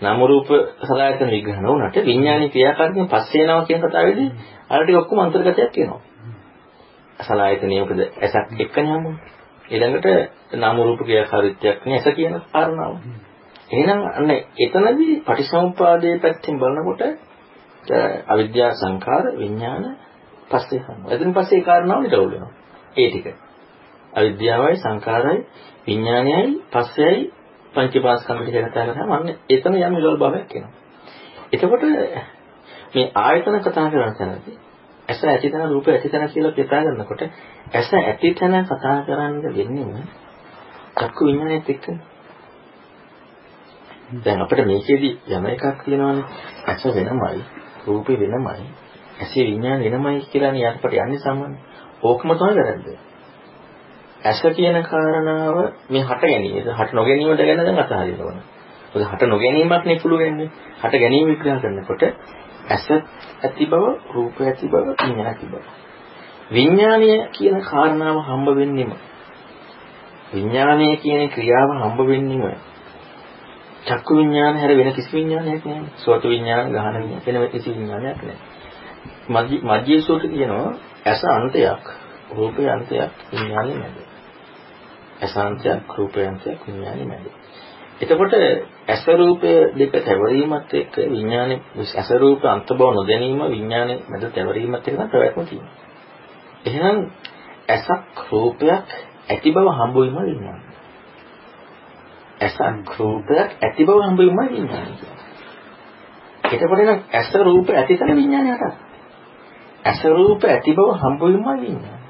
[0.00, 0.48] නාම රූප
[0.82, 4.30] සලආයතන විග්‍රහ නොවුනට විඥානික ක්‍රියාකාරීත්වයෙන් පස්සේ යනවා කියන කතාවේදී
[4.70, 6.00] අර ටික ඔක්කොම අන්තර්ගතයක් වෙනවා.
[7.18, 9.20] සලආයතනිය මොකද ඇසක් එක්කනේ හම්බුනේ.
[9.68, 10.06] ඊළඟට
[10.54, 12.92] නාම රූප ක්‍රියාකාරීත්වයක් නේ ඇස කියන කාරණාව.
[13.70, 17.02] එහෙනම් අන්න එතනදී පටිසමුපාදයේ පැත්තෙන් බලනකොට
[18.26, 19.84] අවිද්‍යා සංඛාර විඥාන
[20.48, 21.10] පස්සේ කරනවා.
[21.10, 22.52] එතන පස්සේ ඒ කාරණාව නිරවුල් වෙනවා.
[22.96, 23.26] ඒ ටික.
[24.12, 25.40] අවිද්‍යාවයි සංඛාරයි
[25.86, 27.20] විඥානයයි පස්සෙයි
[27.74, 30.72] පංචපාස්කන්ධ ටික කතා කරාම අන්න එතන යම් නිරවුල් භාවයක් එනවා.
[31.52, 31.82] එතකොට
[32.94, 34.58] මේ ආයතන කතා කරන තැනදී
[35.08, 37.22] ඇස ඇතිතන රූප ඇතිතන කියලා කතා කරනකොට
[37.74, 40.08] ඇස ඇතිතන කතා කරන්න වෙන්නේම
[40.96, 41.98] චක්කු විඤ්ඤාණයත් එක්කනේ.
[44.16, 46.24] දැන් අපිට මේකෙදි යම එකක් තියෙනවානේ.
[46.66, 47.42] ඇස වෙනමයි,
[47.86, 48.66] රූපේ වෙනමයි,
[49.20, 51.56] ඇසේ විඤ්ඤාණ වෙනමයි කියලානේ අපිට යන්නේ සාමාන්‍ය.
[52.02, 52.88] ඕකම තමයි වැරද්ද.
[54.22, 55.56] ඇස කියන කාරණාව
[55.88, 56.70] මේ හට ගැනීම.
[56.72, 58.38] හට නොගැනීමට ගැන දැන් අතහරින්න ඕන.
[58.92, 60.50] මොකද හට නොගැනීමක් නේ පුළු වෙන්නේ.
[60.82, 62.02] හට ගැනීම විග්‍රහ කරනකොට
[62.68, 65.62] ඇස ඇති බව, රූප ඇති බව, විඤ්ඤාණ ඇති බව.
[66.50, 68.92] විඥානය කියන කාරණාව හම්බ වෙන්නෙම
[70.32, 72.42] විඥානය කියන ක්‍රියාව හම්බ වෙන්නෙම
[73.86, 75.82] චක්කු විඥාන හැර වෙන කිසි විඥානයක් නෑ.
[75.96, 78.38] සෝත විඥාන, ගහන විඥාන වෙන කිසි විඥානයක් නෑ.
[79.62, 80.72] මධ්‍ය සෝත කියනවා
[81.06, 81.84] ඇස අන්තයක්,
[82.30, 83.98] රූපේ අන්තයක්, විඥානෙ නැද.
[85.20, 87.26] ඇස අන්තයක්, රූපේ අන්තයක්, විඥානෙ නැද.
[88.00, 91.60] එතකොට ඇස රූපය දෙක තැවරීමත් එක්ක විඥානේ
[91.94, 95.74] ඇස රූප අන්ත බව නොදැනීම විඥානේ මැද තැවරීමත් එක්ක තමයි ප්‍රවැත්ම තියෙන්නේ.
[96.66, 96.98] එහෙනම්
[97.68, 98.88] ඇසක් රූපයක්
[99.28, 100.64] ඇති බව හම්බ වීම විඥානය.
[102.40, 104.92] ඇසක් රූපයක් ඇති බව හම්බ වීම විඥානය.
[106.44, 108.88] එතකොට නම් ඇස රූප ඇතිතන විඥානය හටගන්නවා.
[109.84, 112.02] ඇස රූප ඇති බව හම්බ වීම විඥානය.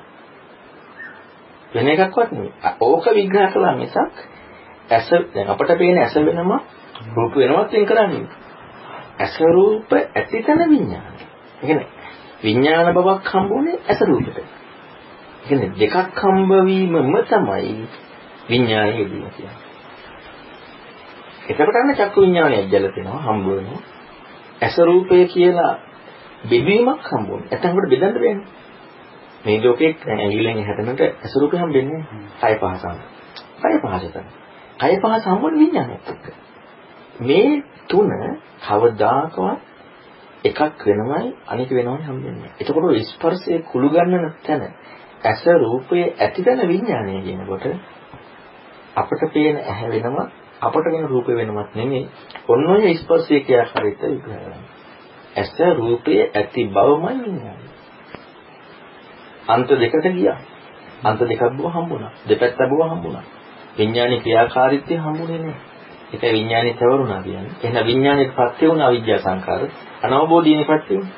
[1.72, 2.52] වෙන එකක්වත් නෙවෙයි.
[2.80, 4.16] ඕක විග්‍රහ කළා මිසක්
[4.88, 6.52] ඇස දැන් අපට පේන ඇස වෙනම
[7.14, 8.26] රූප වෙනවත් වෙන් කරන්නේ.
[9.18, 11.18] ඇස රූප ඇතිතන විඥානය.
[11.56, 11.88] ඒ කියන්නේ
[12.42, 14.48] විඥාන බවක් හම්බුනේ ඇස රූපෙට.
[15.44, 17.88] කියන්නේ දෙකක් හම්බ වීමම තමයි
[18.48, 19.56] විඥානය යෙදීම කියන්නේ.
[21.48, 23.82] එතකොට අන්න චක්කු විඥානයක් ගැලපෙනවා හම්බ වෙනවා.
[24.62, 25.74] ඇස රූපය කියලා
[26.44, 27.46] බෙදීමක් හම්බ වෙනවා.
[27.50, 28.46] නැත්නම් අපිට බෙදන්න බෑනේ.
[29.44, 32.02] මේ ලෝකේ ඇඟිල්ලෙන් හැදෙනට ඇස රූපය හම්බෙන්නේ
[32.40, 32.98] කය පහසම.
[33.60, 34.37] කය පහසට.
[34.78, 36.26] කය පහස හම්බුනේ විඥානයත් එක්ක.
[37.20, 38.10] මේ තුන
[38.60, 39.68] කවදාකවත්
[40.44, 42.50] එකක් වෙනවයි අනික වෙනවයි හම්බෙන්නේ.
[42.60, 44.62] එතකොට ස්පර්ශයේ කුළු ගන්නන තැන
[45.22, 47.64] ඇස රූපයේ ඇතිදන විඥානය කියනකොට
[48.96, 50.16] අපට පේන ඇහැ වෙනම
[50.60, 52.08] අපට වෙන රූපේ වෙනමත් නෙමෙයි.
[52.48, 54.62] ඔන්න ඔය ස්පර්ශයේ ක්‍රියාකාරීත්වය විග්‍රහ කරනවා.
[55.36, 57.66] ඇස රූපයේ ඇති බවමයි විඥානය.
[59.48, 60.38] අන්ත දෙකට ගියා.
[61.02, 62.12] අන්ත දෙකක් බව හම්බුණා.
[62.28, 63.24] දෙපැත්ත බව හම්බුණා.
[63.78, 65.60] විඥානයේ ක්‍රියාකාරීත්වය හම්බුනේ නැහැ.
[66.12, 67.54] ඒක විඥානයේ තවරුණා කියන්නේ.
[67.62, 69.62] එහෙනම් විඥානයේ පත්‍ය වුණ අවිද්‍යා සංකාර
[70.02, 71.08] අනවබෝධීනේ පත්‍ය වුණ.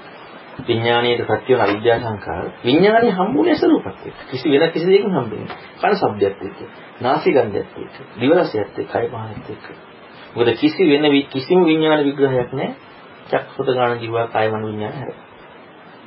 [0.68, 4.18] විඥානයේ පත්‍ය වුණ අවිද්‍යා සංකාර විඥානයේ හම්බුනේ ස්වરૂපත් එක්ක.
[4.31, 5.57] කිසි වෙන කිසි දෙයකින් හම්බෙන්නේ.
[5.81, 6.59] කන ශබ්දයක් එක්ක,
[7.01, 9.66] නාසි ගන්ධයක් එක්ක, දිව රසයත් එක්ක, කය පහත් එක්ක.
[10.35, 12.75] මොකද කිසි වෙන කිසිම විඥාන විග්‍රහයක් නැහැ.
[13.31, 15.14] චක්සුත ගාන ජීවා කාය මන විඥාන හැර.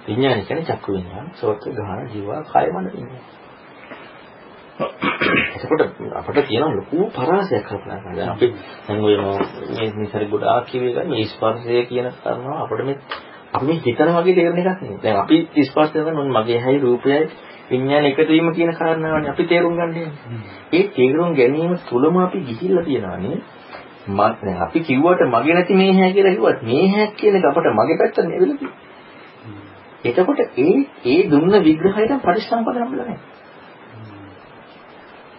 [0.08, 3.26] විඥාන කියන්නේ චක්කු විඥාන, සෝත ගාන ජීවා කාය මන විඥාන.
[5.56, 5.82] එතකොට
[6.14, 8.16] අපිට තියෙන ලොකු පරාසයක් කල්පනා කරන්න.
[8.16, 8.48] දැන් අපි
[8.88, 9.16] දැන් ඔය
[9.72, 12.98] මේ නිසරි ගොඩාක් කියවේ ගන්න මේ ස්පර්ශය කියන කරනවා අපිට මේ
[13.54, 15.02] අපි මේ හිතන වගේ තේරෙන එකක් නෙවෙයි.
[15.02, 17.20] දැන් අපි ස්පර්ශය කරන මගේ හැයි රූපයයි
[17.70, 19.98] විඥාන එකතු වීම කියන කාරණාවනේ අපි තේරුම් ගන්න
[20.72, 23.38] ඒ තේරුම් ගැනීම තුලම අපි ගිහිල්ලා තියෙනවානේ.
[24.08, 27.70] මම දැන් අපි කිව්වට මගේ නැති මේ හැ කියලා කිව්වත් මේ හැ කියන එක අපිට
[27.74, 28.92] මගේ පැත්තට නෙවෙයි තියෙන්නේ.
[30.06, 33.33] එතකොට ඒ ඒ දුන්න විග්‍රහයට පරිසම්පද හම්බෙලා නැහැ.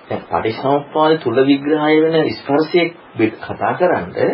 [0.08, 2.88] දැන් පටිච්චසමුප්පාද තුල විග්‍රහය වෙන ස්පර්ශයේ
[3.40, 4.30] කතා කරන්නේ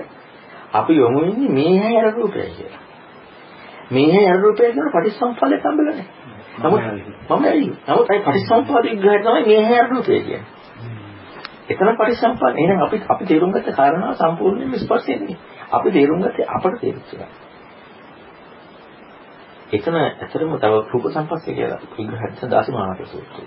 [0.72, 2.82] අපි යොමු වෙන්නේ මේ හැය අර රූපය කියලා.
[3.90, 6.06] මේ හැය අර රූපය කියන පටිච්චසමුප්පාදේ සම්බල නැහැ.
[6.58, 6.82] නමුත්
[7.30, 7.68] මම ඇයි?
[7.88, 10.42] නමුත් ඒ පටිච්චසමුප්පාද විග්‍රහය තමයි මේ හැය අර රූපය කියන්නේ.
[11.68, 15.38] එතන පටිච්චසමුප්පාද එහෙනම් අපි අපි තේරුම් ගත්ත කාරණාව සම්පූර්ණයෙන්ම ස්පර්ශය නෙමෙයි.
[15.70, 17.32] අපි තේරුම් ගත්තේ අපට තේරුච්ච එක.
[19.72, 23.44] එතන ඇත්තටම තව රූප සම්පස්සේ කියලා විග්‍රහය දාසමානක සූත්‍රය.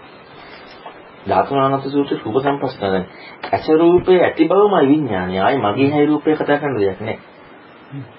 [1.26, 2.96] ධාතුනානත් සූත්‍රයේ රූප සම්පස්තන
[3.50, 5.38] ඇස රූපේ ඇති බවමයි විඥානය.
[5.40, 7.18] ආයි මගේ හැයි රූපේ කතා කරන දෙයක් නෑ.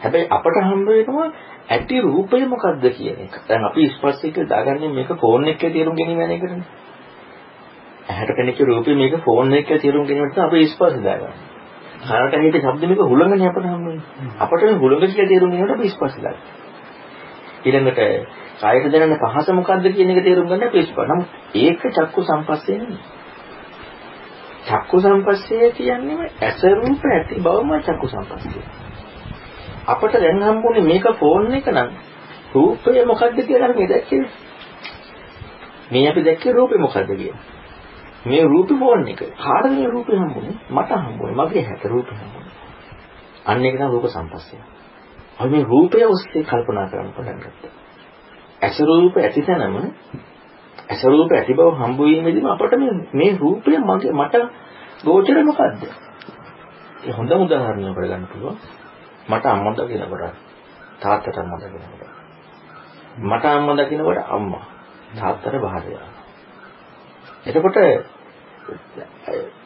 [0.00, 1.28] හැබැයි අපට හම්බ වෙනවා
[1.68, 3.34] ඇති රූපය මොකද්ද කියන එක.
[3.48, 6.62] දැන් අපි ස්පර්ශයක දාගන්නේ මේක ෆෝන් එකේ තේරුම් ගැනීම යන එකනේ.
[8.06, 11.34] ඇහැට පෙනෙච්ච රූපේ මේක ෆෝන් එකේ තේරුම් ගැනීමට අපි ස්පර්ශ දාගන්නවා.
[12.02, 14.32] කනට ඇහිච්ච ශබ්ද මේක හුළඟනේ අපට හම්බ වෙන්නේ.
[14.38, 16.62] අපට මේ හුළඟ කියලා තේරුම් ගැනීමට අපි ස්පර්ශ දාගන්නවා.
[17.64, 18.00] ඊළඟට
[18.64, 21.06] කායයට දැනෙන පහස මොකද්ද කියන එක තේරුම් ගන්න ප්‍රේෂ්පා.
[21.06, 23.02] නමුත් ඒක චක්කු සම්පස්සේ නෙමෙයි.
[24.66, 28.64] චක්කු සම්පස්සේ කියන්නේ ඇස රූප ඇති බවම චක්කු සම්පස්සේ.
[29.86, 31.90] අපට දැන් හම්බුනේ මේක ෆෝන් එක නම්
[32.54, 34.22] රූපය මොකද්ද කියලා මේ දැක්කේ.
[35.90, 37.42] මේ අපි දැක්කේ රූපේ මොකද්ද කියලා.
[38.24, 39.24] මේ රූපේ ෆෝන් එක.
[39.38, 40.56] කාටද මේ රූපේ හම්බුනේ?
[40.70, 41.36] මට හම්බුනේ.
[41.36, 42.52] මගේ හැට රූපේ හම්බුනේ.
[43.46, 44.62] අන්න ඒක තමයි රූප සම්පස්සේ.
[45.38, 47.83] අපි මේ රූපය ඔස්සේ කල්පනා කරන්න පටන් ගත්තා.
[48.60, 49.76] ඇස රූප ඇති තැනම
[50.86, 54.34] ඇස රූප ඇති බව හම්බ වීමෙදිම අපට මේ මේ රූපය මගේ මට
[55.04, 55.82] ගෝචර මොකද්ද?
[57.02, 58.56] ඒ හොඳම උදාහරණයක් ගන්න පුළුවන්.
[59.28, 60.34] මට අම්මා දකිනකොට
[61.00, 62.12] තාත්තට අම්මා දකිනකොට
[63.20, 64.64] මට අම්මා දකින්නකොට අම්මා.
[65.14, 66.10] තාත්තට භාර්යාව.
[67.46, 67.76] එතකොට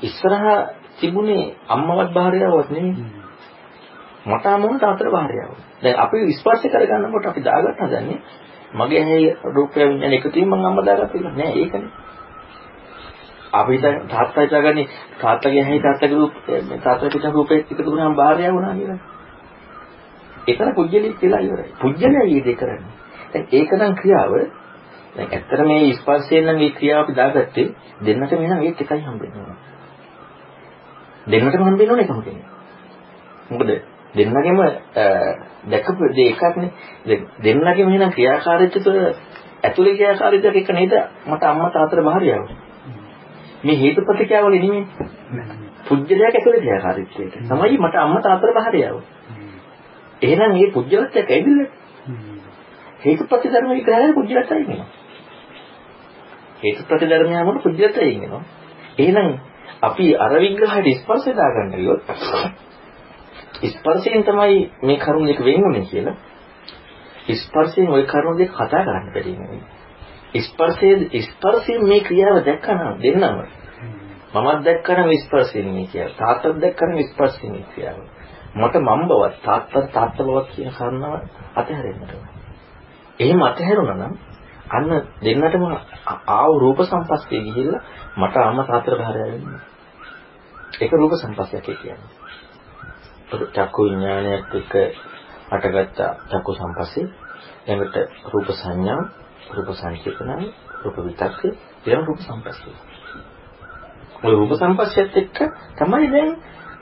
[0.01, 0.59] ඉස්සරහා
[0.98, 3.07] තිබුණේ අම්මවත් භාර්යාවක් නෙමෙයි.
[4.27, 5.53] මට අම්මම තාත්තට භාර්යාව.
[5.83, 8.18] දැන් අපි ස්පර්ශ කරගන්නකොට අපි දාගන්න හදන්නේ
[8.72, 11.90] මගේ ඇහි රූපය විඤ්ඤාණ එකතු වීම මම අම්මා දාගත්තා නෑ ඒකනේ.
[13.52, 14.88] අපි දැන් තාත්තා හිතාගන්නේ
[15.20, 16.35] තාත්තගේ ඇහි තාත්තගේ රූප
[16.83, 18.98] තාත්තගේ පිට රූපේ එකතු වුණාම භාර්යාව වුණා කියලා.
[20.48, 21.72] ඒතර පුජ්‍යලී කියලා ඉවරයි.
[21.81, 22.92] පුජ්‍යලයි මේ දෙක කරන්නේ.
[23.33, 24.33] දැන් ඒක නම් ක්‍රියාව
[25.16, 27.68] දැන් ඇත්තට මේ ස්පර්ශයෙන් නම් මේ ක්‍රියාව අපි දාගත්තේ
[28.00, 29.57] දෙන්නට මෙන්න මේක එකයි හම්බෙන්නේ.
[31.26, 32.46] දෙන්නටම හම්බෙන්න ඕනේ එකම කෙනෙක්.
[33.50, 33.70] මොකද
[34.14, 34.59] දෙන්නගෙම
[35.66, 36.71] දැකපු දේ එකක්නේ.
[37.42, 39.01] දෙන්නගෙම එහෙනම් ක්‍රියාකාරීත්වය තුළ
[39.62, 40.94] ඇතුලේ ක්‍රියාකාරීත්වයක් එක නේද?
[41.27, 42.44] මට අම්මා තාත්තට භාර්යාව.
[43.64, 44.85] මේ හේතු ප්‍රතික්‍රියාවල නෙමෙයි.
[45.87, 47.35] පුජ්‍යලයක් ඇතුලේ ක්‍රියාකාරීත්වයට.
[47.44, 48.97] තමයි මට අම්මා තාත්තට භාර්යාව.
[50.23, 51.68] එහෙනම් මේ පුජ්‍යලත්වයක් ඇවිල්ලා
[53.01, 54.87] හේතු ප්‍රතිධර්ම විග්‍රහය පුජ්‍යලත්වයි වෙනවා.
[56.61, 58.42] හේතු ප්‍රතිධර්මය මොන පුජ්‍යලත්වයි වෙනවා.
[58.99, 59.29] එහෙනම්
[59.83, 62.03] අපි අර විග්‍රහයට ස්පර්ශය දාගන්න ගියොත්
[63.64, 66.16] ස්පර්ශයෙන් තමයි මේ කරුණ දෙක වෙන්නේ කියලා.
[67.37, 69.62] ස්පර්ශයෙන් ওই කරුණ දෙක කතා කරන්න බැරි නෙවෙයි.
[70.38, 73.38] ස්පර්ශයේ ස්පර්ශයෙන් මේ ක්‍රියාව දැක්කම දෙන්නම
[74.35, 76.11] මමත් දැක්කම ස්පර්ශයෙන් මේ ක්‍රියාව.
[76.14, 77.99] තාත්තත් දැක්කම ස්පර්ශයෙන් මේ ක්‍රියාව.
[78.55, 81.14] මට මම බවත් තාත්තත් තාත්ත බවත් කියන කාරණාව
[81.55, 82.35] අතහැරෙන්නට ඕනේ.
[83.21, 84.14] එහෙම අතහැරුණා නම්
[84.71, 84.90] අන්න
[85.21, 85.64] දෙන්නටම
[86.29, 87.83] ආව රූප සම්පස්සේ ගිහිල්ලා
[88.16, 89.61] මට අම්මා තාත්තට බහරය වෙන්නේ.
[90.81, 92.17] ඒක රූප සම්පස්සයක් කියන්නේ.
[93.31, 94.75] චක්කු විඥානයත් එක්ක
[95.51, 97.07] අටගත්ත චක්කු සම්පස්සේ
[97.67, 99.01] ළඟට රූප සංඥා
[99.51, 101.53] රූප සංකේතනයි රූප විතක්කේ
[101.85, 102.75] ඊළඟ රූප සම්පස්සේ.
[104.23, 105.38] ඔය රූප සම්පස්සයත් එක්ක
[105.77, 106.31] තමයි දැන්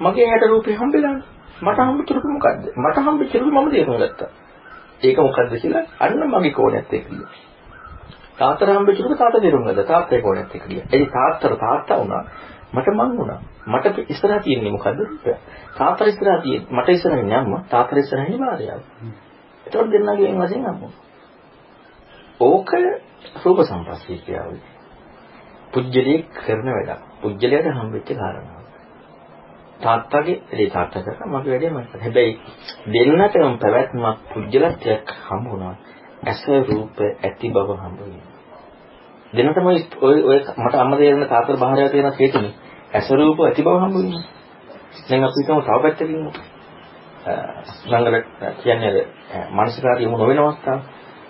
[0.01, 1.25] මගේ හැට රූපේ හම්බෙලානේ.
[1.59, 2.65] මට හම්බෙච්ච රූප මොකද්ද?
[2.77, 4.31] මට හම්බෙච්ච රූප මම තේරුම් ගත්තා.
[5.03, 7.31] ඒක මොකද්ද කියලා අන්න මගේ කෝණයත් එක්ක ගියා.
[8.39, 9.85] තාත්තට හම්බෙච්ච රූප තාත්තා තේරුම් ගත්තා.
[9.85, 10.87] තාත්තේ කෝණයත් එක්ක ගියා.
[10.93, 12.23] ඒ තාත්තට තාත්තා වුණා.
[12.77, 13.41] මට මං වුණා.
[13.67, 15.01] මට ඉස්සරහා තියෙන්නේ මොකද්ද?
[15.77, 18.81] තාත්තා ඉස්සරහා තියෙන්නේ මට ඉස්සරහින් යන්නේ අම්මා තාත්තා ඉස්සරහින් භාර්යාව
[19.67, 20.93] එතකොට දෙන්නගේ වෙන වශයෙන් අම්මා.
[22.41, 22.71] ඕක
[23.43, 24.59] රූප සම්පස්සේ කියවලු
[25.73, 27.03] පුජ්‍යලයේ කරන වැඩක්.
[27.21, 28.63] පුජ්‍යලයට හම්බෙච්ච කාරණා
[29.81, 32.33] තාත්තගේ ඒ තාත්තා කරා මගේ වැඩේ මම කරා හැබැයි
[32.89, 35.75] දෙන්නටම පැවැත්මක් පුජ්‍යලත්වයක් හම්බුණා
[36.25, 38.01] ඇස රූප ඇති බව හම්බ
[39.33, 42.55] දෙන්නටම ඔය ඔය මට අම්මා දෙන්න තාත්තට බාහිරව තියෙන හේතුනේ.
[42.91, 44.25] ඇස රූප ඇති බව හම්බ වෙනවා.
[45.09, 46.31] දැන් අපි හිතමු තව පැත්තකින් ඉමු.
[47.87, 48.27] ළඟට
[48.63, 49.07] කියන්නේ
[49.51, 50.81] මානසිකාරය යමු නොවන අවස්ථාව.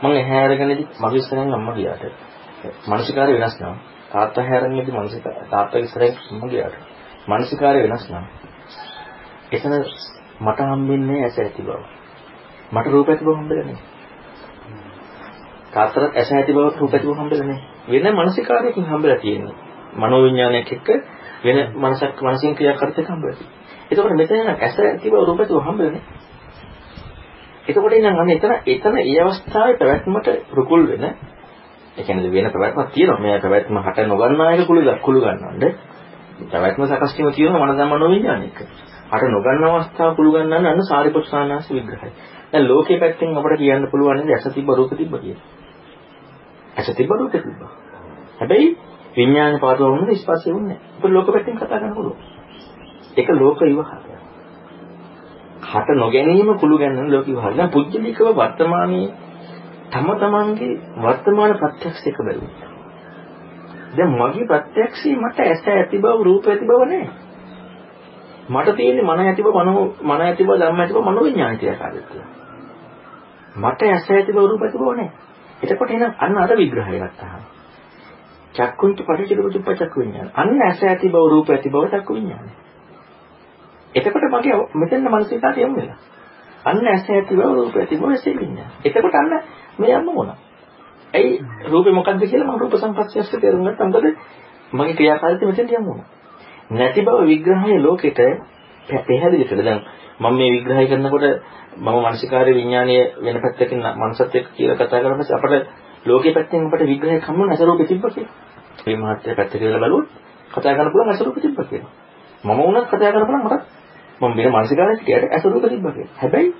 [0.02, 2.04] මම එහා අරගෙනදි මගේ ඉස්සරහින් අම්මා ගියාට.
[2.86, 3.76] මානසිකාරය වෙනස් නම්
[4.12, 6.74] තාත්තා හැරෙන්නේදී මානසික තාත්තා ඉස්සරහින් අම්මා ගියාට.
[7.28, 8.24] මානසිකාරය වෙනස් නම්
[9.52, 9.74] එතන
[10.40, 11.80] මට හම්බෙන්නේ ඇස ඇති බව.
[12.72, 13.84] මට රූප ඇති බව හම්බෙන්නේ නැහැ.
[15.72, 18.04] තාත්තට ඇස ඇති බව රූප ඇති බව හම්බෙන්නේ නැහැ.
[18.04, 19.56] වෙන මානසිකාරයකින් හම්බෙලා තියෙන්නේ.
[19.94, 20.88] මනෝවිඤ්ඤාණයක් එක්ක
[21.46, 23.48] වෙන මනසක් මනසින් ක්‍රියාකාරීත්වයක් හම්බ වෙනවා.
[23.90, 26.02] එතකොට මෙතන ඇස ඇතිව රූප ඇතිව හම්බ වෙන්නේ.
[27.66, 33.20] එතකොට ඉතින් අන්න එතන එතන ඒ අවස්ථාවේ පැවැත්මට රුකුල් වෙන ඒ කියන්නේ වෙන පැවැත්මක් තියෙනවා.
[33.20, 35.72] මේ පැවැත්ම හට නොගන්නා එක කුළු කුළු ගන්නවන්නේ.
[36.44, 38.58] පැවැත්ම සකස් වීම තියෙනවා මන ධම්ම නොවිඥානික.
[39.08, 42.10] හට නොගන්න අවස්ථාව කුළු ගන්නන්න අන්න සාරිපුත් සානාංශ විග්‍රහය.
[42.52, 45.44] දැන් ලෝකයේ පැත්තෙන් අපිට කියන්න පුළුවන් නේද ඇස තිබ්බ රූප තිබ්බ කියලා.
[46.76, 47.60] ඇස තිබ්බ රූප තිබ්බ.
[48.38, 48.68] හැබැයි
[49.16, 50.96] විඥානේ පාදව වුණොත් ස්පර්ශය වුණේ නැහැ.
[50.96, 52.18] ඒක ලෝක පැත්තෙන් කතා කරන්න පුළුවන්.
[53.16, 54.16] ඒක ලෝක විවහාරය.
[55.62, 57.56] හට නොගැනීම කුළු ගැනීම ලෝක විවහාරය.
[57.56, 59.08] දැන් පුජ්‍යලිකව වර්තමානයේ
[59.90, 62.70] තම තමන්ගේ වර්තමාන ප්‍රත්‍යක්ෂයක බැලුවා.
[63.96, 67.10] දැන් මගේ ප්‍රත්‍යක්ෂේ මට ඇස ඇති බව රූප ඇති බව නැහැ.
[68.48, 72.20] මට තියෙන්නේ මන ඇති බව මනෝ මන ඇති බව ධම්ම ඇති බව මනෝ විඥානිතය කාර්යත්වය.
[73.56, 75.12] මට ඇස ඇති බව රූප ඇති බව නැහැ.
[75.62, 77.55] එතකොට එහෙනම් අන්න අර විග්‍රහය ගත්තාම
[78.54, 80.30] චක්කුන්ට පටිච්චසමුප්ප චක්කු විඥාන.
[80.34, 82.52] අන්න ඇස ඇති බව රූප ඇති බව චක්කු විඥානයි.
[83.94, 85.98] එතකොට මගේ මෙතන මනසිකාට යමු වෙලා.
[86.64, 88.70] අන්න ඇස ඇති බව රූප ඇති බව ඇසේ විඥාන.
[88.84, 89.32] එතකොට අන්න
[89.78, 90.30] මේ යන්න මොන.
[91.14, 93.88] ඇයි රූපේ මොකද්ද කියලා මම රූප සංපස්සයස්ස තේරුම් ගත්තා.
[93.88, 94.06] මොකද
[94.72, 95.94] මගේ ක්‍රියාකාරීත්වය මෙතෙන් යමු.
[96.70, 98.20] නැති බව විග්‍රහය ලෝකෙට
[99.00, 99.64] පැහැදිලි කළා.
[99.64, 99.80] දැන්
[100.20, 101.24] මම මේ විග්‍රහය කරනකොට
[101.76, 105.64] මම මානසිකාර්ය විඥානීය වෙන පැත්තකින් මනසත් එක්ක කියලා කතා කරනකොට අපිට
[106.06, 108.34] ලෝකයේ පැත්තෙන් අපිට විග්‍රහයක් හම්බුන අසරූපෙ තිබ්බ කියලා.
[108.86, 110.08] මේ මහත්ය පැත්තට කියලා බලුවොත්
[110.50, 111.92] කතා කරන්න පුළුවන් අසරූපෙ තිබ්බ කියලා.
[112.44, 113.62] මම වුණත් කතා කරන්න පුළුවන් මට
[114.20, 116.16] මම වෙන මානසිකාරයක් කියට අසරූපෙ තිබ්බ කියලා.
[116.16, 116.50] හැබැයි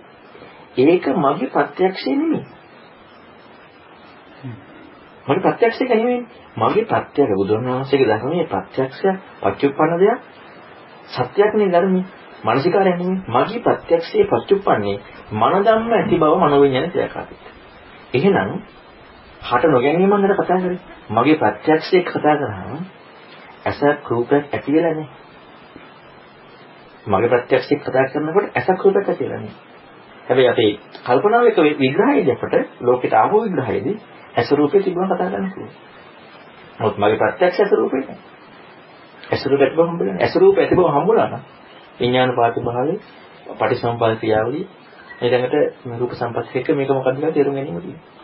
[0.77, 2.45] ඒක මගේ ප්‍රත්‍යක්ෂය නෙමෙයි.
[5.27, 6.21] මගේ ප්‍රත්‍යක්ෂයක නෙමෙයි.
[6.57, 9.09] මගේ ප්‍රත්‍යක්ෂ බුදුරණවහන්සේගේ ධර්මයේ ප්‍රත්‍යක්ෂය
[9.43, 10.19] පච්චුප්පන්න දෙයක්
[11.09, 12.07] සත්‍යයක් නේ ධර්මයේ.
[12.45, 13.21] මානසිකාරය නෙමෙයි.
[13.29, 14.99] මගේ ප්‍රත්‍යක්ෂයේ පච්චුප්පන්නේ
[15.33, 17.51] මන ධම්ම ඇති බව මනෝවිඤ්ඤාණ ක්‍රියාකාරීත්වය.
[18.15, 18.51] එහෙනම්
[19.43, 20.79] හට නොගැනීම ගැන කතා කරේ.
[21.11, 22.85] මගේ ප්‍රත්‍යක්ෂයක් කතා කරාම
[23.65, 25.09] ඇසක් රූපයක් ඇති වෙලා නැහැ.
[27.07, 29.55] මගේ ප්‍රත්‍යක්ෂයක් කතා කරනකොට ඇසක් රූපයක් ඇති වෙලා නැහැ.
[30.27, 30.73] හැබැයි අපේ
[31.07, 33.97] කල්පනාව එක විග්‍රහයේදී අපට ලෝකෙට ආපු විග්‍රහයේදී
[34.35, 35.75] ඇස රූපේ තිබුණා කතා කරන්න පුළුවන්.
[36.79, 38.19] නමුත් මගේ ප්‍රත්‍යක්ෂ ඇස රූපේ නැහැ.
[39.25, 40.17] ඇස රූප ඇති බව හම්බුනේ.
[40.21, 41.43] ඇස රූප ඇති බව හම්බුණා නම්
[42.01, 42.99] විඥාන පාටිභාවයේ
[43.55, 44.65] පටිසම්පාද ක්‍රියාවලිය
[45.19, 45.55] ඊළඟට
[45.99, 48.16] රූප සම්පත් එක්ක මේක මොකක්ද කියලා තේරුම් ගැනීම තියෙනවා.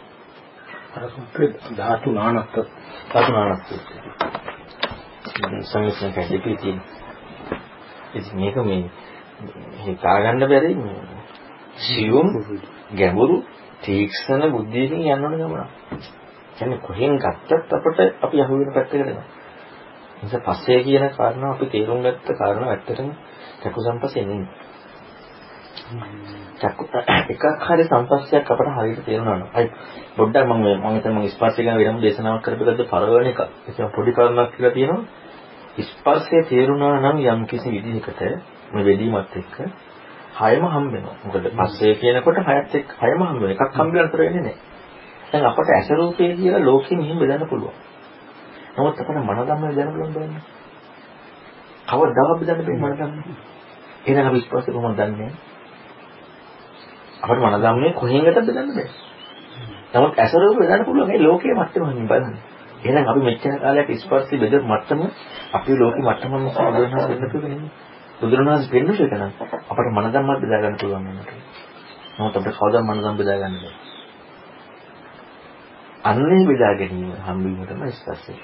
[0.92, 2.57] අර සූත්‍රේ ධාතු නානත්ත
[3.11, 3.68] ධාතු නානත්ත.
[5.62, 6.81] සංයුක්ත කැඩෙපි තියෙන.
[8.14, 8.83] ඉතින් මේක මේ
[9.78, 10.72] හිතා ගන්න බැරි
[11.78, 12.28] සියුම්
[12.92, 13.37] ගැඹුරු
[13.83, 15.66] තීක්ෂණ බුද්ධියකින් යන්න ඕන ගමන.
[16.57, 19.26] කියන්නේ කොහෙන් ගත්තත් අපට අපි අහු වෙන පැත්තකට යනවා.
[20.22, 23.09] නිසා පස්සේ කියන කාරණා අපි තේරුම් ගත්ත කාරණා ඇත්තටම
[23.62, 24.48] චක්කු සම්පස්සේ නෙමෙයි.
[26.59, 26.85] චක්කු
[27.26, 29.68] එකක් හරි සම්පස්සයක් අපට හරියට තේරුණා නම් අයි
[30.16, 33.40] පොඩ්ඩක් මම මම හිතන්නේ මම ස්පර්ශය ගැන වෙනම දේශනාවක් කරපෙකද්ද පරවන එක.
[33.68, 35.02] ඒක පොඩි කාරණාවක් කියලා තියෙනවා.
[35.83, 38.20] ස්පර්ශය තේරුණා නම් යම් කිසි විදිහකට
[38.72, 39.57] මේ වෙදීමත් එක්ක
[40.35, 41.16] හයම හම්බ වෙනවා.
[41.22, 43.55] මොකද පස්සේ කියනකොට හයත් එක්ක හයම හම්බ වෙනවා.
[43.59, 44.57] එකක් හම්බ වෙනතර වෙන්නේ නැහැ.
[45.33, 47.76] දැන් අපට ඇස රූපේ කියලා ලෝකෙ මෙහෙම බෙදන්න පුළුවන්.
[48.74, 50.42] නමුත් අපට මන ධම්ම බෙදන්න පුළුවන් බෑනේ.
[51.88, 53.40] කවදාවත් බෙදන්න බෑ මන ධම්ම.
[54.05, 55.33] එහෙනම් අපි ස්පර්ශය කොහොමද දන්නේ?
[57.22, 58.88] අපට මන ධම්මේ කොහෙන් ගත්තද බෙදන්න බෑ.
[59.92, 61.11] නමුත් ඇස රූප බෙදන්න පුළුවන්.
[61.11, 62.35] ඒ ලෝකයේ මට්ටමින් බලන්න.
[62.82, 65.00] එහෙනම් අපි මෙච්චර කාලයක් ස්පර්ශي බෙද මට්ටම
[65.52, 67.64] අපේ ලෝකෙ මට්ටම නිසා බුදුරණස් වෙන්න පුළුවන්.
[68.20, 69.32] බුදුරණස් වෙන්න එක නම්
[69.70, 71.38] අපට මන ධම්මත් බෙදා ගන්න පුළුවන් වෙනවා.
[72.16, 73.74] නමුත් අපිට කවදාවත් මන ධම්ම බෙදා ගන්න බෑ.
[76.04, 78.35] අන්නේ බෙදා ගැනීම හම්බවීම තමයි ස්පර්ශය.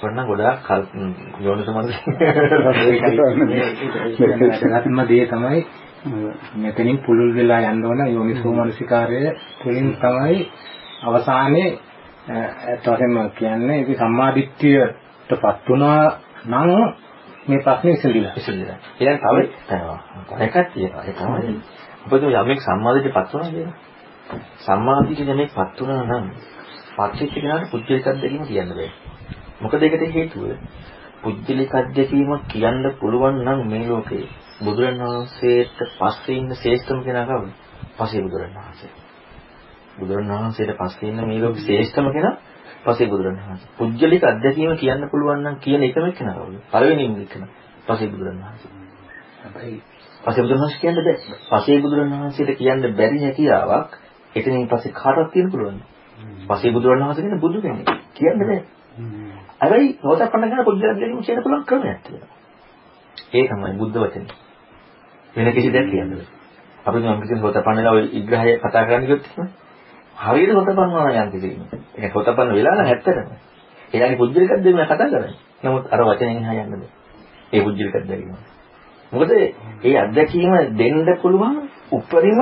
[0.00, 0.68] වන්න ගොඩාක්
[1.40, 1.88] යෝනිසමන
[4.74, 5.60] ඒකම දේ තමයි
[6.56, 9.20] මෙතනින් පුළුල් වෙලා යන්න ඕන යෝනිසෝ මනසිකාරය
[9.60, 10.50] තුළින් තමයි
[11.02, 11.70] අවසානයේ
[12.68, 16.02] එතකොටම කියන්නේ ඒක සම්මාදිට්ඨියටපත් වුණා
[16.46, 16.70] නම්
[17.46, 18.76] මේ ප්‍රශ්නේ ඉස්සෙල්ලා ඉස්සෙල්ලා.
[18.96, 19.36] ඊළඟ තව
[20.40, 21.04] එකක් තියෙනවා.
[21.04, 21.56] ඒ තමයි
[22.04, 23.76] අපිට යමෙක් සම්මාදිට්ඨියටපත් වුණා කියලා.
[24.58, 26.24] සම්මාදිට්ඨිය යමෙක්පත් වුණා නම්
[26.96, 28.90] පත්‍චිත කෙනාට පුද්ගලික අත්දැකීම කියන්න බෑ.
[29.60, 30.44] මොකද ඒකට හේතුව
[31.22, 34.26] පුද්ගලික අත්දැකීම කියන්න පුළුවන් නම් මේ ලෝකේ
[34.58, 37.50] බුදුරණවහන්සේට පස්සේ ඉන්න ශ්‍රේෂ්ඨම කෙනා කවුද?
[37.96, 38.90] පස්සේ බුදුරණවහන්සේ.
[39.98, 42.36] බුදුරණවහන්සේට පස්සේ ඉන්න මේ ලෝකේ ශ්‍රේෂ්ඨම කෙනා
[42.84, 43.70] පස්සේ බුදුරණවහන්සේ.
[43.74, 46.54] පුද්ගලික අත්දැකීම කියන්න පුළුවන් නම් කියන එකම කෙනා කවුද?
[46.70, 47.50] පළවෙනිම කෙනා
[47.86, 48.70] පස්සේ බුදුරණවහන්සේ.
[49.40, 49.82] හැබැයි
[50.22, 51.16] පස්සේ බුදුරණවහන්සේ කියන්න බෑ.
[51.50, 53.98] පස්සේ බුදුරණවහන්සේට කියන්න බැරි හැකියාවක්
[54.34, 55.82] එතනින් පස්සේ කාටවත් තියෙන්න පුළුවන්.
[56.46, 57.88] පස්සේ බුදුරණවහන්සේ කියන්නේ බුදු කෙනෙක්.
[58.14, 58.62] කියන්න බෑ.
[59.60, 62.32] හැබැයි සෝතපන්න කරන පුද්ගලයන් දෙකම කියන්න පුළුවන් ක්‍රමයක් තියෙනවා.
[63.32, 64.43] ඒ තමයි බුද්ධ වචනේ.
[65.36, 66.26] වෙන කිසි දෙයක් කියන්න බෑ.
[66.84, 69.24] අපි නම් කිසි සෝතපන්නලා ওই විග්‍රහය කතා කරන්න ගියොත්
[70.16, 71.82] හරියට සෝතපන්නවා නම් යම් කිසි කෙනෙක්.
[71.96, 73.28] ඒක සෝතපන්න වෙලා නම් ඇත්තටම.
[73.92, 75.34] එයාගේ පුද්ගලිකක් දෙන්න කතා කරන්නේ.
[75.62, 76.90] නමුත් අර වචනෙන් එහා යන්න බෑ.
[77.52, 78.36] ඒ පුද්ගලිකක් දැකීම.
[79.12, 81.56] මොකද ඒ අත්දැකීම දෙන්න පුළුවන්
[81.92, 82.40] උපරිම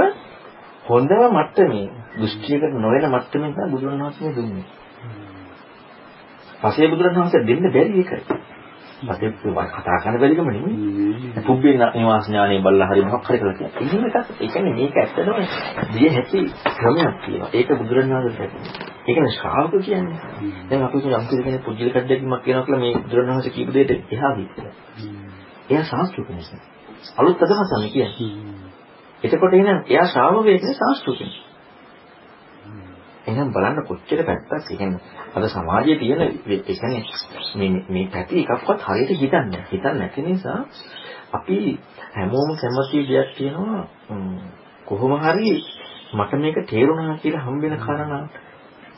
[0.85, 4.67] හොඳම මට්ටමේ දෘෂ්ටියකට නොවන මට්ටමේ තමයි බුදුරණවහන්සේ දුන්නේ.
[6.63, 8.21] පසේ බුදුරණවහන්සේ දෙන්න බැරි එකයි.
[9.03, 9.31] පසේ
[9.73, 11.33] කතා කරන්න බැරිකම නෙමෙයි.
[11.43, 13.83] පුබ්බේ නිවාස ඥානෙ බල්ලා හරි මොකක් හරි කරලා තියෙනවා.
[13.83, 15.39] එහෙම එකක් ඒ කියන්නේ මේක ඇත්තටම
[15.93, 16.41] දිය හැකි
[16.73, 17.51] ක්‍රමයක් තියෙනවා.
[17.53, 18.49] ඒක බුදුරණවහන්සේ
[19.05, 20.19] ඒක නේ ශ්‍රාවක කියන්නේ.
[20.69, 24.67] දැන් අපි යම් කෙනෙක් පුජ්‍යලක දෙකක් කියනවා කියලා මේ බුදුරණවහන්සේ කියපු දෙයට එහා ගිහින්.
[25.71, 26.61] එයා ශාස්ත්‍රික නිසා.
[27.17, 28.61] අලුත් අදහසක් කියන්නේ.
[29.23, 31.52] එතකොට එහෙනම් එයා ශ්‍රාවකයෙක් නේ ශාස්ත්‍රිකෙක්.
[33.27, 35.01] එහෙනම් බලන්න කොච්චර පැත්තක් කියන්නේ
[35.35, 37.03] අද සමාජයේ තියෙන ඒ කියන්නේ
[37.55, 40.61] මේ මේ පැති එකක්වත් හරියට හිතන්නේ හිතන්නේ නැති නිසා
[41.33, 41.57] අපි
[42.13, 43.83] හැමෝම කැමති දෙයක් තියෙනවා.
[44.87, 45.53] කොහොම හරි
[46.13, 48.35] මට මේක තේරුණා කියලා හම්බෙන කාරණාවක්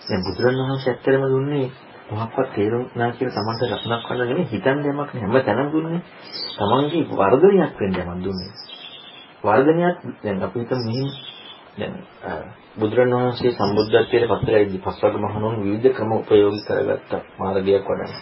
[0.00, 1.66] දැන් බුදුරණවහන්සේ ඇත්තටම දුන්නේ
[2.10, 6.00] මොහොක්වත් තේරුණා කියලා Tamanට රසණක් කරන්න නෙමෙයි හිතන්න යමක් නෙමෙයි හැම තැනම දුන්නේ
[6.58, 8.50] Tamanගේ වර්ධනයක් වෙන්න යමක් දුන්නේ.
[9.44, 11.08] වර්ධනයක් දැන් අපි හිතමු මෙහිම.
[11.78, 11.94] දැන්
[12.76, 18.12] බුදුරණවහන්සේ සම්බුද්ධත්වයට පත් වෙලා ඉඳි පස්වග මහණුන් විවිධ ක්‍රම උපයෝගී කරගත්ත මාර්ගයක් වඩන.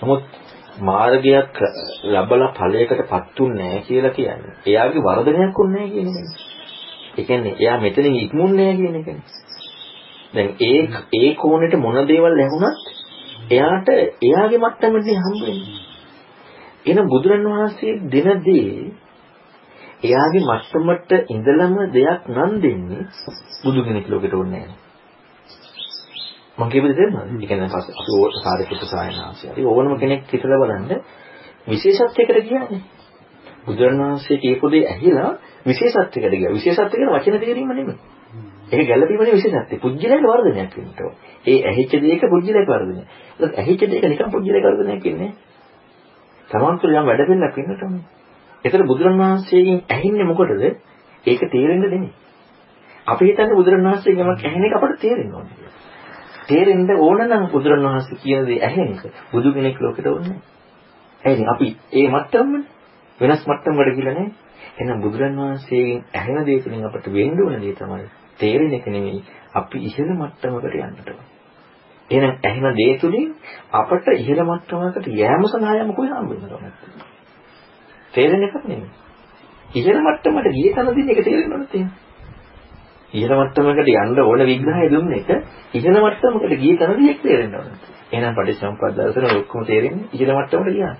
[0.00, 0.22] නමුත්
[0.80, 1.60] මාර්ගයක්
[2.06, 4.54] ලැබලා ඵලයකටපත් උන්නේ නැහැ කියලා කියන්නේ.
[4.66, 6.30] එයාගේ වර්ධනයක් උන්නේ නැහැ කියන එක.
[7.18, 9.20] ඒ කියන්නේ එයා මෙතනින් ඉක්මුන්නේ නැහැ කියන එකනේ.
[10.34, 10.80] දැන් ඒ
[11.12, 12.82] ඒ කෝණයට මොන දේවල් ලැබුණත්
[13.50, 13.88] එයාට
[14.22, 15.80] එයාගේ මට්ටමෙන් හම්බෙන්නේ.
[16.86, 18.92] එන බුදුරණවහන්සේ දෙන දේ
[20.02, 23.02] එයාගේ මට්ටමට ඉඳලම දෙයක් නම් දෙන්නේ
[23.64, 24.78] බුදු කෙනෙක් ලෝකෙට ඕනේ නැහැ.
[26.58, 27.28] මම කියපු දෙයක් නේද?
[27.34, 29.46] ඒ කියන්නේ අපි ඕක සාරිපුත්‍ර සායනාංශය.
[29.48, 30.90] හරි ඕනම කෙනෙක් හිතලා බලන්න
[31.66, 32.80] විශේෂත්වයකට කියන්නේ.
[33.66, 35.30] බුදුරණවහන්සේ කියපු දේ ඇහිලා
[35.66, 36.52] විශේෂත්වයකට ගියා.
[36.52, 37.98] විශේෂත්ව කියන වචන තේරීම නෙමෙයි.
[38.70, 39.78] ඒක ගැළපීමනේ විශේෂත්වය.
[39.78, 41.14] පුජ්‍යලයක වර්ධනයක් වෙන්න ඕන.
[41.46, 43.02] ඒ ඇහිච්ච දෙයක පුජ්‍යලයක වර්ධනය.
[43.40, 45.30] ඒක ඇහිච්ච දෙයක නිකන් පුජ්‍යලයක වර්ධනයක් ඉන්නේ.
[46.48, 48.21] තමන් තුළ යම් වැඩ පිළිලක් වෙන්නට
[48.62, 48.64] ඕනේ.
[48.64, 50.62] ඒතර බුදුරණවහන්සේගෙන් ඇහින්නේ මොකටද?
[51.24, 52.12] ඒක තේරෙන්න දෙන්නේ.
[53.06, 55.72] අපි හිතන්නේ බුදුරණවහන්සේගෙන් යමක් ඇහෙන එක අපට තේරෙන්න ඕනේ.
[56.48, 59.02] තේරෙන්න ඕන නම් බුදුරණවහන්සේ කියන දේ ඇහෙන එක.
[59.32, 60.38] බුදු කෙනෙක් ලෝකෙට ඕනේ.
[61.22, 62.64] ඇයි අපි ඒ මට්ටමනේ
[63.20, 64.32] වෙනස් මට්ටමකට ගිහලා නැහැ.
[64.74, 68.08] එහෙනම් බුදුරණවහන්සේගෙන් ඇහෙන දේ තුළින් අපට වෙන්න ඕන දේ තමයි
[68.38, 69.22] තේරෙන එක නෙමෙයි
[69.54, 71.24] අපි ඉහළ මට්ටමකට යන්නට ඕන.
[72.10, 73.30] එහෙනම් ඇහෙන දේ තුලින්
[73.72, 77.11] අපට ඉහළ මට්ටමකට යෑම සඳහා යම කොයි හම්බෙන්නද
[78.12, 78.90] තේරෙන එකක් නෙමෙයි.
[79.70, 81.98] ඉහළ මට්ටමට ගිය තැනදී මේක තේරෙන්න ඕනේ තියෙනවා.
[83.12, 85.30] ඉහළ මට්ටමකට යන්න ඕන විග්‍රහය දුන්න එක
[85.74, 87.78] ඉහළ මට්ටමකට ගිය තැනදී ඒක තේරෙන්න ඕනේ.
[88.12, 90.94] එහෙනම් පටිච්චසමුප්පාද දර්ශන ඔක්කොම තේරෙන්නේ ඉහළ මට්ටමට ගියා.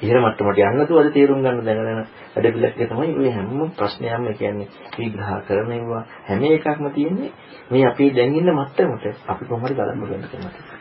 [0.00, 2.00] ඉහළ මට්ටමට යන්න තු අද තේරුම් ගන්න දැනගෙන
[2.34, 7.32] වැඩ පිළිලක් තමයි ඔය හැම ප්‍රශ්නයක්ම කියන්නේ විග්‍රහ කරන ඒවා හැම එකක්ම තියෙන්නේ
[7.70, 10.73] මේ අපි දැන් ඉන්න මට්ටමට අපි කොහොමද බලන්න ගන්න තමයි.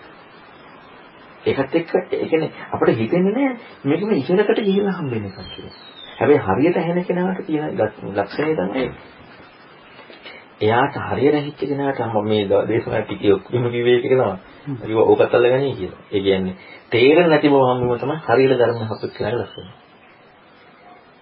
[1.46, 5.76] ඒකත් එක්ක ඒ කියන්නේ අපිට හිතෙන්නේ නෑ මේක මේ ඉහළකට ගිහිල්ලා හම්බෙන්න එකක් කියලා.
[6.18, 7.78] හැබැයි හරියට ඇහෙන කෙනාට තියෙන
[8.14, 8.88] ලක්ෂණය තමයි
[10.62, 14.28] එයාට හරියට හිච්ච කෙනාට මම මේ දේශනා ටිකේ ඔක්කොම කිව්වේ ඒක තමයි.
[14.84, 16.02] ඒක ඕකත් අල්ලගන්නේ කියලා.
[16.12, 16.56] ඒ කියන්නේ
[16.92, 19.72] තේරෙන්නේ නැති බව හම්බුම තමයි හරියට ධර්ම හසුත් කියන ලක්ෂණය.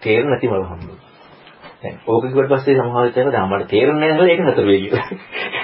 [0.01, 0.97] තේරෙන්නේ නැති බව හම්බුම.
[1.82, 5.07] දැන් ඕක කිව්වට පස්සේ සමහර විට දැන් මට තේරෙන්නේ නැහැ ඒක නතර වෙයි කියලා.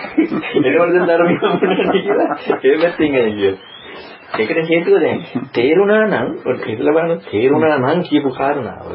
[0.66, 2.32] එතකොට දැන් ධර්මය හම්බුනේ කියලා
[2.66, 3.56] ඒ පැත්තෙන් කියලා.
[4.34, 5.20] ඒකට හේතුව දැන්
[5.54, 6.28] තේරුණා නම්
[6.68, 8.88] ඉතල බලන්න තේරුණා නම් කියපු කාරණාව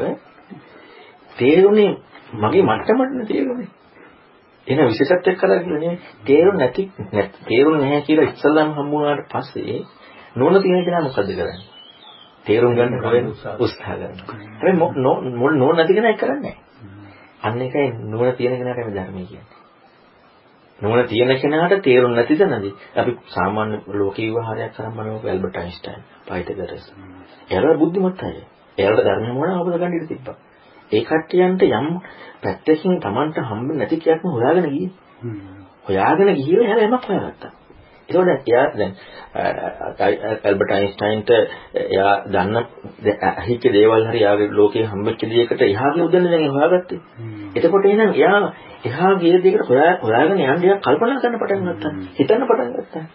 [1.37, 1.91] තේරුනේ
[2.35, 3.69] මගේ මට්ටමට තේරුනේ.
[4.67, 6.83] එන විශේෂත්වයක් කරලා කියන්නේ තේරුම් නැති
[7.43, 9.79] තේරුම් නැහැ කියලා ඉස්සල්ලාම හම්බුනාට පස්සේ
[10.35, 11.59] නෝන තියෙන කෙනා මොකද කරන්නේ?
[12.45, 13.27] තේරුම් ගන්න හොයන
[13.59, 14.37] උත්සාහ කරනවා.
[14.61, 16.55] හැබැයි මොල් නෝන නැති කෙනා ඒක කරන්නේ
[17.41, 19.62] අන්න ඒකයි නෝන තියෙන කෙනාට මේ ධර්මය කියන්නේ.
[20.79, 26.85] නෝන තියෙන කෙනාට තේරුම් නැති තැනදී අපි සාමාන්‍ය ලෝකීය විවහාරයක් කරන් බලනකොට ඇල්බර්ට් අයින්ස්ටයින්, පයිතගරස්.
[27.49, 28.37] එයාලා බුද්ධිමත් අය.
[28.77, 30.37] එයාලට ධර්මය මොන අවබෝධ ගන්න ඉඩ තිබ්බා.
[30.91, 31.87] ඒ කට්ටියන්ට යම්
[32.43, 34.91] පැත්තකින් Tamanට හම්බ නැති කියාක්ම හොයාගෙන ගියේ.
[35.85, 37.51] හොයාගෙන ගිහිල්ලා එයාලා යමක් හොයාගත්තා.
[38.13, 38.93] ඒකෝට එයා දැන්
[40.43, 41.29] ඇල්බර්ට් අයින්ස්ටයින්ට
[41.85, 42.55] එයා දන්න
[43.33, 46.99] අහිච්ච දේවල් හරි යාගේ ලෝකේ හම්බෙච්ච දෙයකට එහාගේ උදැල්ල දැන් හොයාගත්තේ.
[47.55, 48.53] එතකොට එහෙනම් එයා
[48.85, 51.93] එහා ගිය දෙයකට හොයා හොයාගෙන යන්න එයා කල්පනා කරන්න පටන් ගත්තා.
[52.15, 53.05] හිතන්න පටන් ගත්තා.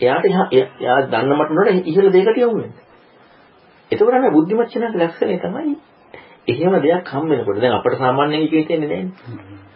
[0.00, 0.26] එයාට
[0.80, 2.82] එයා දන්න මට නෝන ඉහළ දෙයකට යමු වෙන්නේ.
[3.90, 5.76] එතකොට මේ බුද්ධිමත් කෙනාට ලක්ෂණය තමයි
[6.48, 9.66] එහෙම දෙයක් හම් වෙනකොට දැන් අපිට සාමාන්‍යයෙන් ඒක හිතෙන්නේ නැහැ.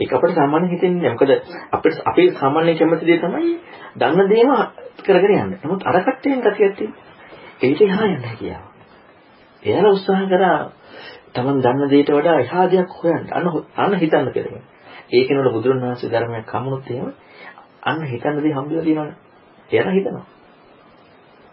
[0.00, 1.14] ඒක අපිට සාමාන්‍යයෙන් හිතෙන්නේ නැහැ.
[1.14, 1.30] මොකද
[1.72, 3.52] අපිට අපේ සාමාන්‍ය කැමති දේ තමයි
[3.96, 4.50] දන්න දේම
[4.98, 5.54] කරගෙන යන්න.
[5.60, 7.04] නමුත් අර කට්ටියෙන් ගතියක් තියෙනවා.
[7.60, 8.64] ඒකට එහා යන්න කියලා.
[9.62, 10.58] එයාලා උත්සාහ කරා
[11.32, 13.26] Taman දන්න දෙයට වඩා එහා දෙයක් හොයන්න.
[13.30, 13.46] අන්න
[13.76, 14.62] අන්න හිතන්න කියලා.
[15.12, 17.12] ඒකනවල බුදුරණවහන්සේ ධර්මයක් හමුනොත් එහෙම
[17.82, 19.16] අන්න හිතන්න දේ හම්බෙලා තියෙනවනේ.
[19.70, 20.26] එයාලා හිතනවා.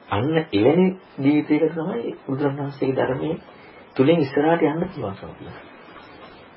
[0.08, 0.88] අන්න එවැනි
[1.20, 3.36] ජීවිතයකට තමයි බුදුරණවහන්සේගේ ධර්මයේ
[3.96, 5.67] තුලින් ඉස්සරහට යන්න පුළුවන්කම තියෙනවා.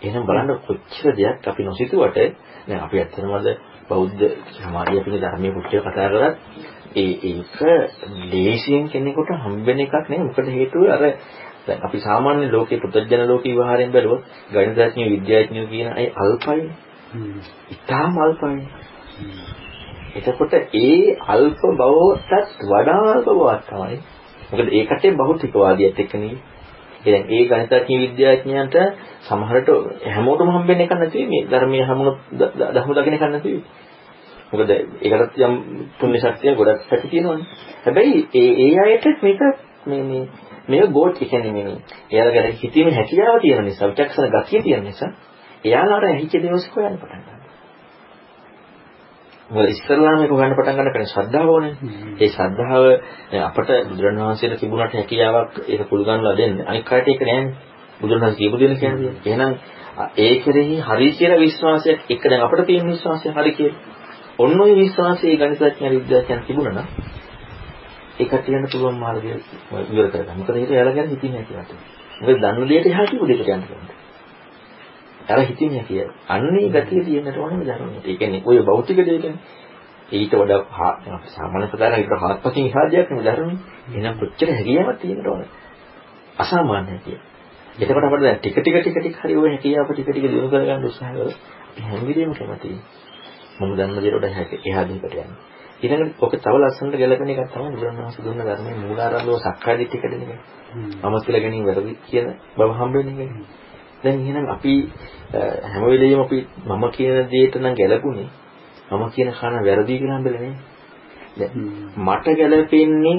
[0.03, 2.19] එහෙනම් බලන්න කොච්චර දෙයක් අපි නොසිතුවට
[2.67, 3.47] දැන් අපි ඇත්තටම අද
[3.89, 4.23] බෞද්ධ
[4.55, 6.35] සමාජය පිළි ධර්මයේ පුත්‍රය කතා කරත්
[6.95, 7.59] ඒ ඒක
[8.33, 10.27] ලේසියෙන් කෙනෙකුට හම්බෙන එකක් නෙවෙයි.
[10.27, 11.03] මොකද හේතුව අර
[11.67, 16.63] දැන් අපි සාමාන්‍ය ලෝකේ පුතජන ලෝකේ විවහාරයෙන් බැලුවොත් ගණිතඥයෝ විද්‍යාඥයෝ කියන අය අල්පයි.
[17.71, 18.61] ඉතාම අල්පයි.
[20.17, 23.99] එතකොට ඒ අල්ප බවටත් වඩා අල්ප බවක් තමයි.
[24.51, 26.35] මොකද ඒකට බහුතිකවාදියත් එක්කනේ
[27.05, 28.77] දැන් ඒ ගණිතඥ විද්‍යාඥයන්ට
[29.23, 29.71] සමහරට
[30.09, 32.17] හැමෝටම හම්බෙන්න එකක් නැති මේ ධර්මයේ හැමෝම
[32.71, 33.55] ධර්ම දකින්න එකක් නැති
[34.53, 35.57] මොකද ඒකට යම්
[35.99, 37.47] පුණ්‍ය ශක්තිය ගොඩක් ඇති තියෙනවනේ.
[37.85, 39.41] හැබැයි ඒ ඒ අයට මේක
[39.87, 40.25] මේ මේ
[40.69, 41.77] මේක ගෝච් කියන්නේ මේ
[42.11, 45.11] එයාලගේ හිතීමේ හැකියාව තියෙන නිසා විචක්ෂණ ගතිය තියෙන නිසා
[45.65, 47.40] එයාලාට ඇහිච්ච දේවල් හොයන්න පටන් ගන්නවා.
[49.51, 51.75] ඉස්සල්ලාම ඒක හොයන්න පටන් ගන්න කෙනෙක් ශ්‍රද්ධාව ඕනේ.
[52.19, 52.85] ඒ ශ්‍රද්ධාව
[53.41, 56.63] අපට බුදුරණවහන්සේට තිබුණාට හැකියාවක් ඒක පුළුගන්ලා දෙන්න.
[56.65, 57.55] අනික් කාට ඒක නෑනේ.
[58.01, 59.13] බුදුරණවහන්සේ කියපු දෙයක් කියන්නේ.
[59.25, 59.53] එහෙනම්
[60.19, 63.79] ඒ කෙරෙහි හරි කියලා විශ්වාසයක් එක දැන් අපිට තියෙන විශ්වාසය හරි කියලා.
[64.39, 66.89] ඔන්න ඔය විශ්වාසයේ ගණිතඥ විද්‍යාඥයන් තිබුණා නම්
[68.21, 69.31] ඒකට කියන්න පුළුවන් මාර්ගය
[69.85, 70.39] ඉවර කරගන්න.
[70.39, 71.91] මොකද ඒක එයාලා ගැන හිතින්නේ නැහැ කියලා.
[72.21, 74.00] මොකද දන්න දෙයට එහා කියපු දෙයකට යන්න ඕනේ.
[75.31, 76.15] අර හිතින්නේ කියලා.
[76.29, 78.07] අන්නේ ගතිය තියෙන්නට ඕනේ ධර්මයට.
[78.07, 79.35] ඒ කියන්නේ ඔය භෞතික දෙයකනේ.
[80.13, 80.91] ඊට වඩා
[81.29, 83.59] සාමාන්‍ය ප්‍රකාරයෙන් ඊට හත්පසින් එහා දෙයක් නෙවෙයි ධර්මයේ.
[83.91, 85.51] එහෙනම් කොච්චර හැකියාවක් තියෙන්නට ඕනේ.
[86.39, 87.19] අසාමාන්‍ය හැකිය.
[87.79, 91.13] එතකොට අපිට දැන් ටික ටික ටික ටික හරි ඔය හැකියාව ටික ටික දිනු කරගන්න උත්සාහ
[91.13, 91.37] කරලා
[91.71, 92.79] අපි හැම වෙලේම කැමතියි.
[93.59, 94.33] මම දන්න දේට වඩා
[94.65, 95.33] එහා දෙයකට යන්න.
[95.81, 100.41] ඊළඟට ඔක තව ලස්සනට ගැලපෙන එකක් තමයි බුදුරණවහන්සේ දුන්න ධර්මයේ මූලාරම්භව සක්කාය දිට්ඨිය කඩන එක.
[101.01, 102.27] මම කියලා ගැනීම වැරදි කියන
[102.57, 103.33] බව හම්බ වෙන එක.
[104.03, 104.75] දැන් එහෙනම් අපි
[105.65, 108.29] හැම වෙලෙම අපි මම කියන දෙයට නම් ගැලපුණේ
[108.91, 110.55] මම කියන කන වැරදි කියලා හම්බෙලා නේ.
[111.37, 111.53] දැන්
[111.99, 113.19] මට ගැලපෙන්නේ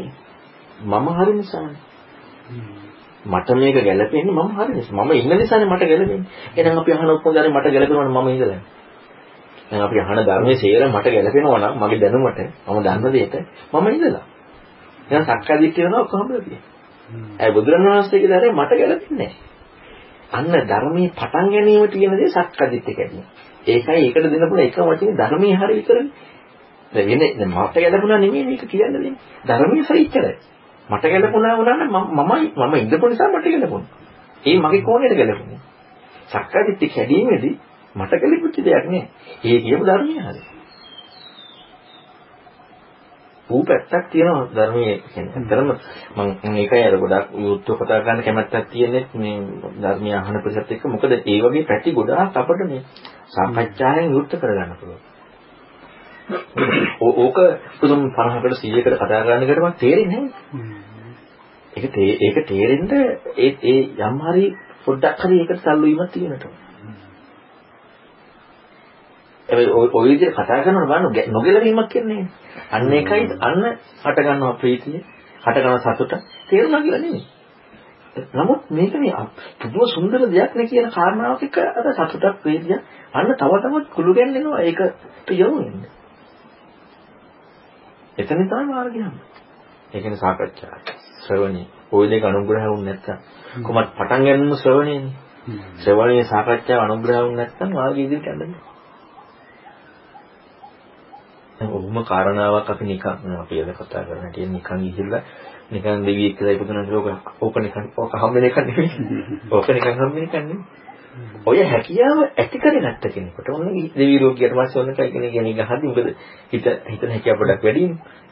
[0.82, 1.79] මම හරි නිසානේ.
[3.25, 4.95] මට මේක ගැලපෙන්නේ මම හරි නිසා.
[4.95, 6.27] මම ඉන්න නිසානේ මට ගැලපෙන්නේ.
[6.57, 8.61] එහෙනම් අපි අහන ඔක්කොම දැන් මට ගැලපෙනවනේ මම ඉඳලා.
[9.69, 13.36] දැන් අපි අහන ධර්මයේ සේර මට ගැලපෙනවා නම් මගේ දැනුමට මම දන්න දෙයට
[13.71, 14.25] මම ඉඳලා.
[15.07, 16.61] එහෙනම් සක්කාදිට්ඨිය වෙනවා කොහොමද තියෙන්නේ?
[17.39, 19.32] ඒ බුදුරණවහන්සේ කියලා මට ගැලපෙන්නේ
[20.32, 23.25] අන්න ධර්මයේ පටන් ගැනීම තියෙන දේ සක්කාදිට්ඨිය කියන්නේ.
[23.65, 26.11] ඒකයි ඒකට දෙන්න පුළුවන් එකම වචනේ ධර්මයේ හරි විතරනේ.
[26.91, 29.15] දැන් වෙන්නේ දැන් මට ගැලපුණා නෙමෙයි මේක කියන්න දෙන්නේ.
[29.47, 30.36] ධර්මයේ හරි ඉච්චරයි.
[30.89, 33.91] මට ගැලපුණා වුණා නම් මමයි මම ඉඳපු නිසා මට ගැලපුණා.
[34.43, 35.59] ඒ මගේ කෝණයට ගැලපුණේ.
[36.27, 37.55] සක්කාදිට්ඨිය කැඩීමේදී
[37.95, 39.05] මට ගැලපුච්ච දෙයක් නෑ.
[39.43, 40.51] ඒ කියපු ධර්මයේ හරි.
[43.52, 45.34] ඌ පැත්තක් තියෙනවා ධර්මයේ කියන්නේ.
[45.36, 45.70] ඇත්තටම
[46.18, 49.38] මම මේකයි අර ගොඩක් යුද්ධ කතා කරන්න කැමැත්තක් තියෙන්නේ මේ
[49.78, 50.84] ධර්මය අහන ප්‍රසත් එක්ක.
[50.88, 52.82] මොකද ඒ වගේ පැති ගොඩාක් අපිට මේ
[53.30, 55.02] සාකච්ඡාවෙන් යුද්ධ කරගන්න පුළුවන්.
[57.20, 57.38] ඕක
[57.78, 60.82] පුදුම 50කට 100කට කතා කරන එකට මම තේරෙන්නේ නැහැ.
[61.74, 61.86] ඒක
[62.22, 62.91] ඒක තේරෙන්න
[63.38, 64.45] ඒ ඒ යම් හරි
[64.86, 66.52] පොඩ්ඩක් හරි ඒකට සල්ලු වීමක් තියෙනවා.
[69.52, 72.26] ඔය විදිහ කතා කරනකොට බලන්න නොගැලවීමක් කියන්නේ.
[72.72, 73.64] අන්න ඒකයි අන්න
[74.04, 75.04] හට ගන්නවා ප්‍රීතිය,
[75.43, 76.14] හට ගන්න සතුට
[76.49, 77.24] තේරුණා කියලා නෙමෙයි.
[78.34, 79.14] නමුත් මේක මේ
[79.60, 82.78] පුදුම සුන්දර දෙයක් නේ කියන කාරණාවක් එක අර සතුටක් වේදිය
[83.14, 85.86] අන්න තව තවත් කුළු ගැන්වෙනවා ඒකට යොමු වෙන්න.
[88.18, 88.99] එතන තමයි මාර්ගය.
[89.89, 90.80] ඒ කියන්නේ සාකච්ඡා
[91.22, 95.14] ශ්‍රවණී ওই දෙක අනුග්‍රහ වුනේ නැත්තම් කොහොමද පටන් ගන්නම ශ්‍රවණීනේ.
[95.78, 98.70] ශ්‍රවණීය සාකච්ඡාව අනුග්‍රහ වුනේ නැත්තම් මාර්ගය ඉදිරියට යන්නේ
[101.68, 105.22] ඔහොම කාරණාවක් අපි නිකන් අපි එද කතා කරන හැටි නිකන් ගිහිල්ලා
[105.72, 107.07] නිකන් දෙවියෙක් කියලා ඉපදුනට ඕක
[107.41, 108.89] ඕක නිකන් ඕක හම්බෙන එක නෙවෙයි.
[109.49, 110.59] ඕක නිකන් හම්බෙන එක නෙවෙයි.
[111.45, 116.09] ඔය හැකියාව ඇති කරගත්ත කෙනෙකුට ඔන්න දෙවි රෝගියට පස්සේ ඔන්න කෙනෙක් කියන එක හරි මොකද
[116.51, 117.86] හිත හිතන හැකියාව පොඩක් වැඩි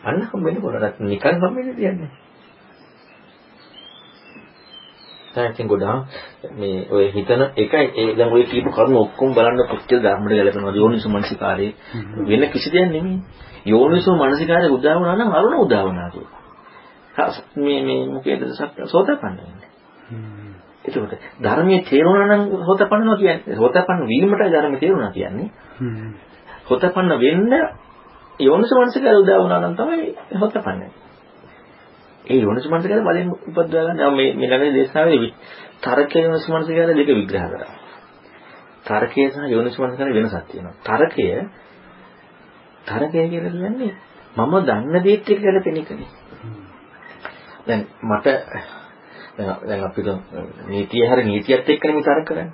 [0.03, 2.09] අන්න හම්බෙන්නේ කොහොමද නිකන් හම්බෙන්නේ කියන්නේ.
[5.35, 5.99] දැන් ගොඩාක්
[6.53, 11.09] මේ ඔය හිතන එකයි ඒ දැන් ඔය කියපු කරුණු ඔක්කොම බලන්න කොච්චර ධර්මයට ගැලපෙනවද යෝනිසු
[11.09, 11.71] මනසිකාරේ
[12.25, 13.21] වෙන කිසි දෙයක් නෙමෙයි
[13.65, 16.27] යෝනිසු මනසිකාරේ උදා වුණා නම් අරුණ උදා වුණා කිය.
[17.57, 18.41] මේ මේ මොකේද
[18.85, 19.69] සෝතපන්න වෙන්නේ.
[20.85, 25.49] එතකොට ධර්මයේ තේරුණා නම් සෝතපන්නවා කියන්නේ සෝතපන්න වීමටයි ධර්මයේ තේරුණා කියන්නේ.
[26.65, 27.53] සෝතපන්න වෙන්න
[28.39, 30.91] යෝනිසු මනසිකාරේ උදා වුණා නම් තමයි සෝතපන්නේ.
[32.29, 33.99] ඒ යෝනිසමනස ගැන බලෙන් උපදවා ගන්න.
[34.11, 35.29] මේ මේ ළඟදී දේශනාවේ
[35.81, 37.71] තර්කයේ යෝනිසමනස ගැන දෙක විග්‍රහ කරා.
[38.85, 40.75] තර්කය සහ යෝනිසමනස ගැන වෙනසක් තියෙනවා.
[40.83, 41.25] තර්කය
[42.85, 43.93] තර්කය කියලා කියන්නේ
[44.37, 46.09] මම දන්න දේත් එක්ක ගැලපෙන එකනේ.
[47.67, 48.27] දැන් මට
[49.61, 50.01] දැන් අපි
[50.67, 52.47] නීතිය හරි නීතියත් එක්කනේ මේ තර්ක කරන්නේ.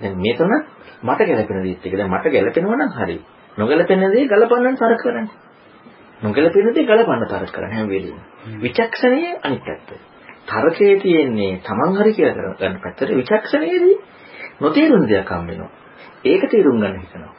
[0.00, 0.52] දැන් මේතන
[1.02, 1.94] මට ගැලපෙන දේත් එක්ක.
[1.94, 3.16] දැන් මට ගැලපෙනවා නම් හරි.
[3.56, 5.51] නොගැලපෙන දේ ගලපන්න තර්ක කරන්නේ.
[6.22, 8.18] නොගැලපෙන දේ ගලපන්න තරක කරන හැම වෙලෙම.
[8.60, 9.90] විචක්ෂණයේ අනිත් පැත්ත.
[10.46, 13.96] තරකයේ තියෙන්නේ Taman හරි කියලා ගන්න පැත්තට විචක්ෂණයේදී
[14.60, 15.70] නොතේරුණ දෙයක් හම් වෙනවා.
[16.24, 17.32] ඒක තේරුම් ගන්න හිතනවා.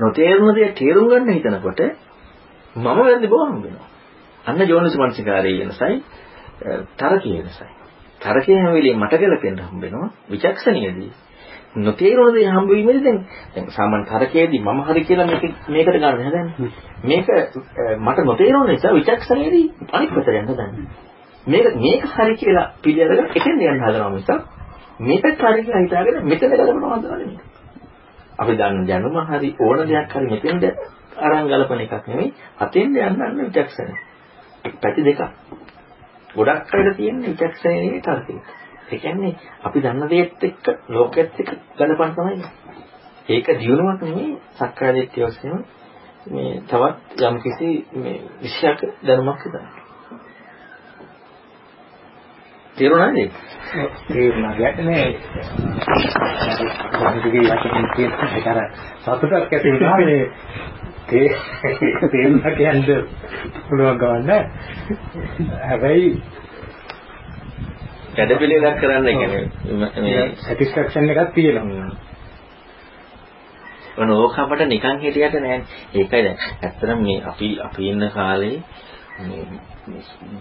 [0.00, 1.80] නොතේරුණ දේ තේරුම් ගන්න හිතනකොට
[2.76, 3.88] මම වැරදි බව හම් වෙනවා.
[4.44, 5.94] අන්න යෝනිසමනසිකාරයේ වෙනසයි
[6.96, 7.70] තරකයේ වෙනසයි.
[8.20, 10.08] තරකයේ හැම වෙලෙම මට ගැලපෙන්න හම් වෙනවා.
[10.30, 11.12] විචක්ෂණයේදී
[11.74, 13.18] නොතේරුණ දේ හම්බ වීමේදී දැන්
[13.54, 16.70] දැන් සාමාන්‍ය තරකයේදී මම හරි කියලා මේක මේකට ගන්න හදන්නේ.
[17.04, 17.26] මේක
[17.98, 20.86] මට නොතේරුණ නිසා විචක්ෂණයේදී අනිත් පැත්තට යන්න හදන්නේ.
[21.46, 24.30] මේක මේක හරි කියලා පිළිඅරගෙන එතෙන් යන්න හදනවා මිසක්
[25.00, 27.38] මේකත් හරි කියලා හිතාගෙන මෙතන ගලපනවා හදනවා නෙමෙයි.
[28.38, 30.64] අපි දන්න දැනුම හරි ඕන දෙයක් හරි මෙතෙන්ද
[31.18, 32.34] අරන් ගලපන එකක් නෙමෙයි.
[32.58, 33.94] අතෙන්ද යන්න අන්න විචක්ෂණය.
[34.76, 35.22] පැති දෙකක්.
[36.34, 38.40] ගොඩක් අයට තියෙන විචක්ෂණයේ තර්කය.
[38.90, 39.32] ඒ කියන්නේ
[39.62, 42.44] අපි දන්න දේත් එක්ක ලෝකෙත් එක්ක ගලපන් තමයි.
[43.28, 45.64] ඒක දියුණුවක් නෙමෙයි සක්කාය දිට්ඨිය වශයෙන්
[46.26, 49.86] මේ තවත් යම් කිසි මේ විශයක් දැනුමක් විතරයි.
[52.76, 53.16] තේරුණාද?
[54.08, 54.54] තේරුණා.
[54.54, 55.06] කියන්නේ
[56.92, 58.58] සාහිතිකයේ යටින් තියෙන ඒකර
[58.98, 60.24] සතුටක් ඇති වෙනවා මේ
[61.06, 61.28] තේ
[62.12, 63.00] තේරුණා කියන්නේ
[63.60, 64.30] පුළුවන් ගවන්න.
[65.62, 66.10] හැබැයි
[68.18, 71.90] වැඩ පිළිවෙලක් කරන්න කියන්නේ මේ සැටිස්ෆැක්ෂන් එකක් තියෙනවා.
[73.96, 75.58] ඔන්න ඕක අපට නිකන් හිටියට නෑ.
[75.94, 78.56] ඒකයි දැන් ඇත්තටම මේ අපි අපි ඉන්න කාලේ
[79.20, 79.44] මේ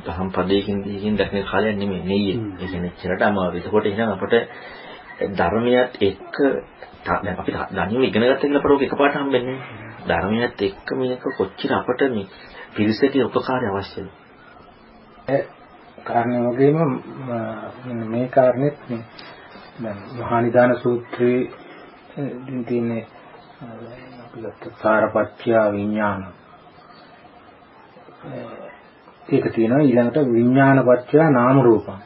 [0.06, 2.38] දහම් පදයකින් දීකින් දක්න කාලයක් නෙමෙයි නෙయ్యේ.
[2.54, 3.62] ඒ කියන්නේ එච්චරට අමාරුයි.
[3.62, 4.34] ඒකොට එහෙනම් අපට
[5.32, 6.36] ධර්මයත් එක්ක
[7.06, 9.58] දැන් අපි ධර්මය ඉගෙන ගත්ත කියලා පරෝක එකපාරට හම්බෙන්නේ
[10.08, 12.28] ධර්මයත් එක්ක මේක කොච්චර අපට මේ
[12.76, 14.08] පිරිසට උපකාරය අවශ්‍යද?
[16.04, 16.78] කාරණේ වගේම
[18.08, 19.04] මේ කාරණෙත් මේ
[19.84, 21.42] දැන් මහානිදාන සූත්‍රයේ
[22.18, 23.08] ඉතින් තියෙන්නේ
[24.20, 26.28] අපි ගත්ත සාරපත්‍ය විඥාන.
[29.30, 32.00] ඒක තියෙනවා ඊළඟට විඥානපත්‍ය නාම රූපං.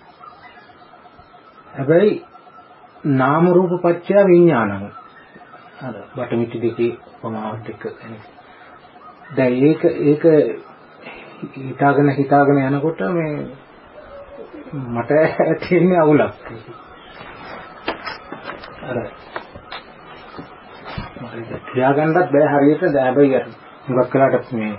[1.74, 2.26] හැබැයි
[3.04, 4.92] නාම රූප පත්‍ය විඥානං.
[5.82, 7.84] අර බටමිටි දෙකේ ප්‍රමාණත් එක්ක
[9.32, 10.24] දැන් ඒක ඒක
[11.60, 13.32] හිතාගෙන හිතාගෙන යනකොට මේ
[14.74, 15.12] මට
[15.60, 16.34] තියෙන අවුලක්.
[18.84, 18.98] අර
[21.22, 23.42] මට තියාගන්නත් බෑ හරියට හැබැයි
[23.86, 24.72] හුඟක් වෙලාට මේ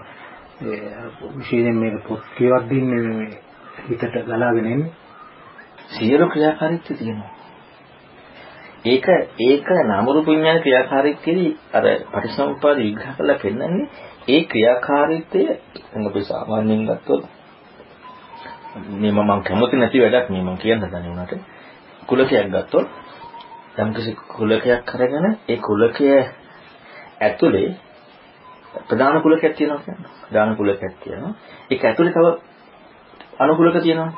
[1.35, 3.39] විශේෂයෙන් මේක පොත් කියවක් දින්නේ මේ
[3.83, 4.93] හිතට ගලාගෙන එන්නේ
[5.89, 7.31] සියලු ක්‍රියාකාරීත්වය තියෙනවා.
[8.85, 9.07] ඒක
[9.41, 13.87] ඒක නාම රූප විඥාන ක්‍රියාකාරීත්වයේදී අර පටිසමුප්පාද විග්‍රහ කරලා පෙන්නන්නේ
[14.29, 15.43] ඒ ක්‍රියාකාරීත්වය
[16.03, 17.23] අපි සාමාන්‍යයෙන් ගත්තොත්.
[18.75, 21.33] මේ මම කැමති නැති වැඩක් මේ මම කියන්න දන්නේ උනාට
[22.07, 22.87] කුලකයක් ගත්තොත්
[23.77, 26.07] යම්කිසි කුලකයක් අරගෙන ඒ කුලකය
[27.21, 27.71] ඇතුලේ
[28.81, 30.11] ප්‍රධාන කුලකයක් තියෙනවා කියන්නේ.
[30.23, 31.35] ප්‍රධාන කුලකයක් තියෙනවා.
[31.71, 32.27] ඒක ඇතුලේ තව
[33.39, 34.13] අනුකුලක තියෙනවා.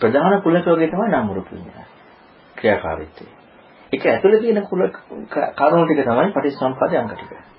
[0.00, 1.86] ප්‍රධාන කුලක වගේ තමයි නාම රූප විඥාන.
[2.56, 3.26] ක්‍රියාකාරීත්වය.
[3.92, 4.82] ඒක ඇතුලේ තියෙන කුල
[5.56, 7.51] කරුණු ටික තමයි පටිච්චසමුප්පාදේ අංග ටික.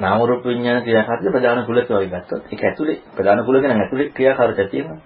[0.00, 4.68] නාම රූප විඥාන ක්‍රියාකාරීත්වය ප්‍රධාන කුලක වගේ ගත්තොත් ඒක ඇතුලේ ප්‍රධාන කුලක නම් ඇතුලේ ක්‍රියාකාරීත්වය
[4.68, 4.98] තියෙනවා.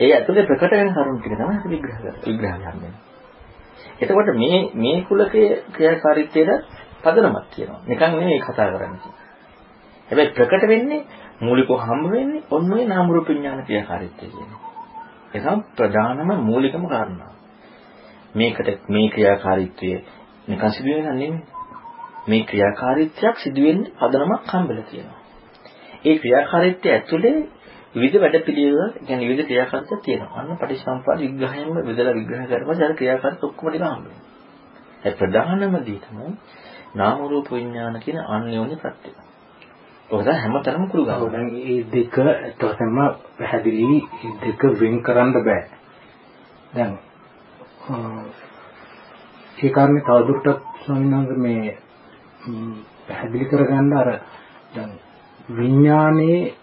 [0.00, 2.22] ඒ ඇතුලේ ප්‍රකට වෙන කරුණු ටික තමයි අපි විග්‍රහ කරන්නේ.
[2.26, 2.92] විග්‍රහ කරන්නේ.
[4.00, 6.50] එතකොට මේ මේ කුලකයේ ක්‍රියාකාරීත්වයට
[7.02, 7.80] පදනමක් තියෙනවා.
[7.86, 9.12] නිකන් නෙමෙයි කතා කරන්නේ.
[10.08, 11.00] හැබැයි ප්‍රකට වෙන්නේ
[11.40, 14.58] මූලිකව හම්බ වෙන්නේ ඔන්න ඔය නාම රූප විඥාන ක්‍රියාකාරීත්වය කියන්නේ.
[15.34, 15.44] ඒක
[15.76, 17.32] ප්‍රධානම මූලිකම කාරණා.
[18.34, 19.90] මේකට මේ ක්‍රියාකාරීත්වය
[20.48, 21.53] නිකන් සිදුවෙන්නේ නෙමෙයි.
[22.26, 25.20] මේ ක්‍රියාකාරීත්වයක් සිදුවෙන්නේ පදනමක් හම්බෙලා තියෙනවා.
[26.04, 27.34] ඒ ක්‍රියාකාරීත්වය ඇතුලේ
[27.94, 30.38] විවිධ වැඩපිළිවෙල කියන්නේ විවිධ ක්‍රියාකාරීත්වයක් තියෙනවා.
[30.38, 34.22] අන්න පටිච්චසමුප්පාද විග්‍රහයෙන්ම බෙදලා විග්‍රහ කරපුවා අර ක්‍රියාකාරීත්ව ඔක්කොම ටික හම්බෙනවා.
[35.02, 36.32] ඒ ප්‍රධානම දේ තමයි
[36.94, 39.14] නාම රූප විඥාන කියන අන්‍යෝන්‍ය ප්‍රත්‍යය.
[40.10, 41.30] ඔක තමයි හැමතැනම කුරු ගන්නවා.
[41.30, 42.16] දැන් මේ දෙක
[42.58, 42.96] තවසම
[43.36, 43.98] පැහැදිලි
[44.42, 45.62] දෙක වෙන් කරන්න බෑ.
[46.72, 46.92] දැන්
[49.56, 51.83] ඒ කාරණේ තවදුරටත් ස්වාමීන් වහන්සේ මේ
[53.06, 54.08] පැහැදිලි කරගන්න අර
[54.74, 54.90] දැන්
[55.50, 56.54] විඥානයේ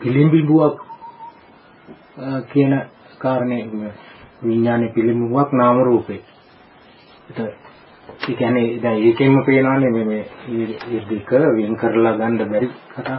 [0.00, 0.76] පිළිඹුවක්
[2.48, 2.74] කියන
[3.18, 3.62] කාරණේ
[4.42, 6.20] විඥානයේ පිළිඹුවක් නාම රූපේ.
[7.30, 13.18] ඒ කියන්නේ දැන් ඒකෙන්ම පේනවානේ මේ මේ දෙක වෙන් කරලා ගන්න බැරි කතා.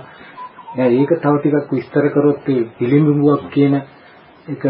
[0.78, 3.76] දැන් ඒක තව ටිකක් විස්තර කරොත් ඒ පිළිඹුවක් කියන
[4.48, 4.64] එක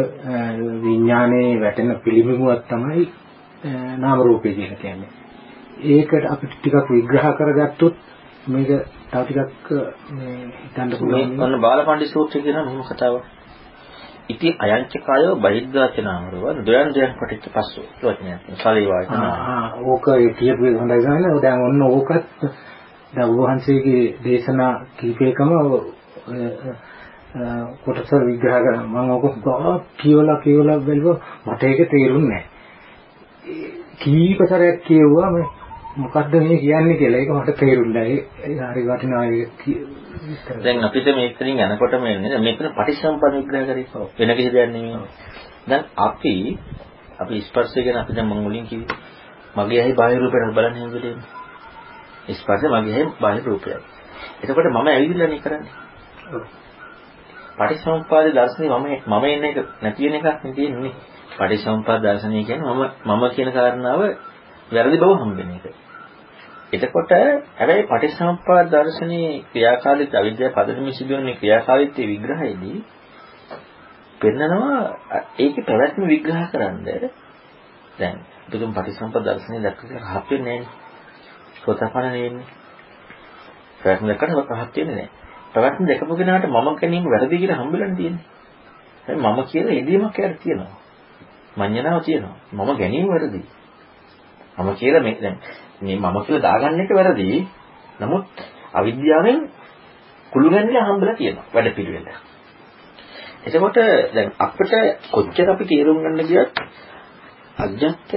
[0.84, 3.10] විඥානයේ වැටෙන පිළිඹුවක් තමයි
[3.98, 5.21] නාම රූපේ කියලා කියන්නේ.
[5.84, 7.96] ඒකට අපිට ටිකක් විග්‍රහ කරගත්තොත්
[8.48, 8.70] මේක
[9.10, 9.70] තව ටිකක්
[10.12, 11.30] මේ හිතන්න පුළුවන්.
[11.30, 13.24] මේ ඔන්න බාලපණ්ඩි සූත්‍රය කියන මෙහෙම කතාවක්.
[14.30, 18.40] ඉති අයංච කායෝ බහිද්ධාචනාමරව දයන් දයන් පටිච්ච පස්සෝ වචනයක්.
[18.56, 19.14] සලී වාචන.
[19.14, 20.06] ආ ඕක
[20.38, 22.26] කියපු එක හොඳයි ගන්න දැන් ඔන්න ඕකත්
[23.14, 25.52] දැන් වහන්සේගේ දේශනා කීපයකම
[27.84, 28.84] කොටස විග්‍රහ කරා.
[28.86, 29.26] මම ඕක
[29.98, 31.20] කියවලා කියවලා බැලුවා.
[31.46, 32.52] මට ඒක තේරුන්නේ නැහැ.
[34.00, 35.48] කීප සැරයක් කියුවා මේ
[35.96, 39.66] මොකද්ද මේ කියන්නේ කියලා ඒක මට නැහැ ඒ හරි වටිනා ඒක
[40.60, 43.86] දැන් අපිට මේකෙන් යනකොටම එන්නේ මෙතන පටිච්චසමුප්පාද විග්‍රහ කරේ.
[44.18, 44.98] වෙන කිසි දෙයක් නෙමෙයි.
[45.68, 46.36] දැන් අපි
[47.20, 48.98] අපි ස්පර්ශය ගැන අපි දැන් මම මුලින් කිව්වේ.
[49.58, 51.20] මගේ ඇහි බාහිර රූපයට බලන්න හැමදේම
[52.36, 53.82] ස්පර්ශය මගේ ඇහි බාහිර රූපයක්
[54.42, 55.74] එතකොට මම ඇවිදින්න නේ කරන්නේ.
[57.58, 60.94] පටිච්චසමුප්පාද දර්ශනේ මම මම එන්න නැති වෙන එකක් නේ තියෙන්නේ
[61.32, 64.02] පටිච්චසමුප්පාද දර්ශනය කියන්නේ මම මම කියන කාරණාව
[64.72, 65.66] වැරදි බව හම්බෙන එක.
[66.74, 67.12] එතකොට
[67.58, 72.78] හැබැයි පටිච්චසමුප්පාද දර්ශනයේ ක්‍රියාකාරීත්ව අවිද්‍යාව පදනම සිදුවන මේ ක්‍රියාකාරීත්වයේ විග්‍රහයේදී
[74.22, 74.80] පෙන්නනවා
[75.38, 76.78] ඒකේ පැවැත්ම විග්‍රහ කරන්න
[77.98, 78.18] දැන්
[78.48, 80.82] බුදුන් පටිච්චසමුප්පාද දර්ශනය දැක්කම රහත් වෙන්නේ නැහැ.
[81.58, 82.48] සෝතපන්න නෙවෙන්නේ.
[83.80, 85.10] පැවැත්ම දැක්කට රහත් වෙන්නේ නැහැ.
[85.54, 88.26] පැවැත්ම දැකපු කෙනාට මම ගැනීම වැරදි කියලා හම්බෙලා තියෙන්නේ.
[89.08, 90.76] මම කියලා එදීමක් යාර තියෙනවා.
[91.58, 92.36] මඤ්ඤණාව තියෙනවා.
[92.54, 93.42] මම ගැනීම වැරදි.
[94.58, 95.38] මම කියලා මේ දැන්
[95.82, 97.48] මේ මම කියලා දාගන්න එක වැරදි.
[98.00, 98.26] නමුත්
[98.74, 99.40] අවිද්‍යාවෙන්
[100.32, 102.08] කුළු ගැන්විලා හම්බලා තියෙනවා වැඩ පිළිවෙල.
[103.44, 103.78] එතකොට
[104.14, 104.74] දැන් අපිට
[105.12, 106.56] කොච්චර අපි තේරුම් ගන්න ගියත්
[107.58, 108.12] අජ්ජත්ක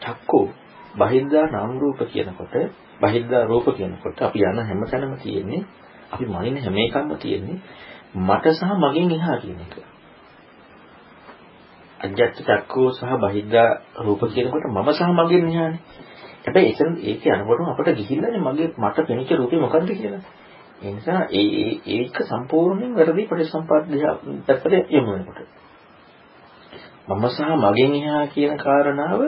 [0.00, 0.46] චක්කෝ
[0.94, 2.54] බහිද්දා නාම රූප කියනකොට
[3.00, 5.62] බහිද්දා රූප කියනකොට අපි යන හැමතැනම තියෙන්නේ
[6.10, 7.58] අපි මනින හැම එකක්ම තියෙන්නේ
[8.16, 9.93] මට සහ මගෙන් එහා කියන එක.
[12.04, 15.80] අජ්ජත් චක්කෝ සහ බහිද්දා රූප කියනකොට මම සහ මගෙන් එහානේ.
[16.44, 20.22] හැබැයි එතන ඒක යනකොටම අපිට ගිහිල්ලානේ මගේ මට පෙනිච්ච රූපේ මොකද්ද කියලා.
[20.82, 23.84] ඒ නිසා ඒ ඒක සම්පූර්ණයෙන් වැරදි පරිසම්පාද
[24.46, 25.48] පැත්තට යොමු වෙනකොට.
[27.08, 29.20] මම සහ මගෙන් එහා කියන කාරණාව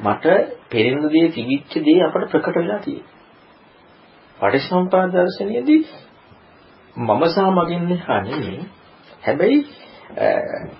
[0.00, 0.26] මට
[0.70, 3.12] පෙරෙන දේ තිබිච්ච දේ අපට ප්‍රකට වෙලා තියෙනවා.
[4.38, 5.82] පටිච්චසමුප්පාද දර්ශනයේදී
[6.96, 8.62] මම සහ මගෙන් එහා නෙමෙයි.
[9.22, 9.58] හැබැයි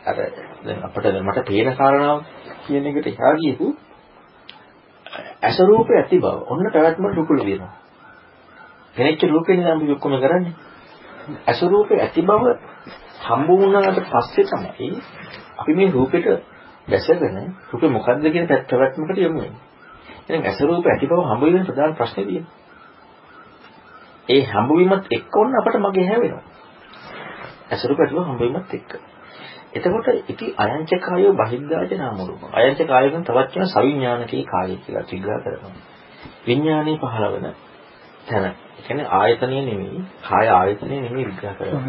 [0.05, 0.17] අර
[0.63, 2.19] දැන් අපිට මට පේන කාරණාව
[2.65, 3.67] කියන එකට එහා ගියපු
[5.43, 6.37] ඇස රූපේ ඇති බව.
[6.47, 7.73] ඔන්න පැවැත්මට රුකුල වෙනවා.
[8.97, 10.55] කෙනෙක්ගේ රූපේ නම් අපි ඔක්කොම කරන්නේ.
[11.47, 12.45] ඇස රූපේ ඇති බව
[13.23, 14.89] හම්බ වුණාට පස්සේ තමයි
[15.59, 16.27] අපි මේ රූපෙට
[16.89, 19.61] දැසගෙන රූපේ මොකද්ද කියන පැවැත්මකට යමු වෙන්නේ.
[20.25, 22.55] එහෙනම් ඇස රූප ඇති බව හම්බ වෙන ප්‍රධාන ප්‍රශ්නේ තියෙනවා.
[24.29, 26.45] ඒ හම්බ වීමත් එක්ක ඔන්න අපට මගේ හැවෙනවා.
[27.71, 29.12] ඇස රූප ඇති බව හම්බ වීමත් එක්ක.
[29.73, 32.43] එතකොට ඉති අයංච කායෝ බහිද්ධාජ නාම රූප.
[32.53, 35.73] අයංච කායයෙන් තවත් කියන සවිඥානිකී කායය කියලා විග්‍රහ කරනවා.
[36.47, 37.47] විඥානේ පහළ වෙන
[38.27, 38.45] තැන.
[38.45, 41.81] ඒ කියන්නේ ආයතනය නෙමෙයි, කාය ආයතනය නෙමෙයි විග්‍රහ කරනවා.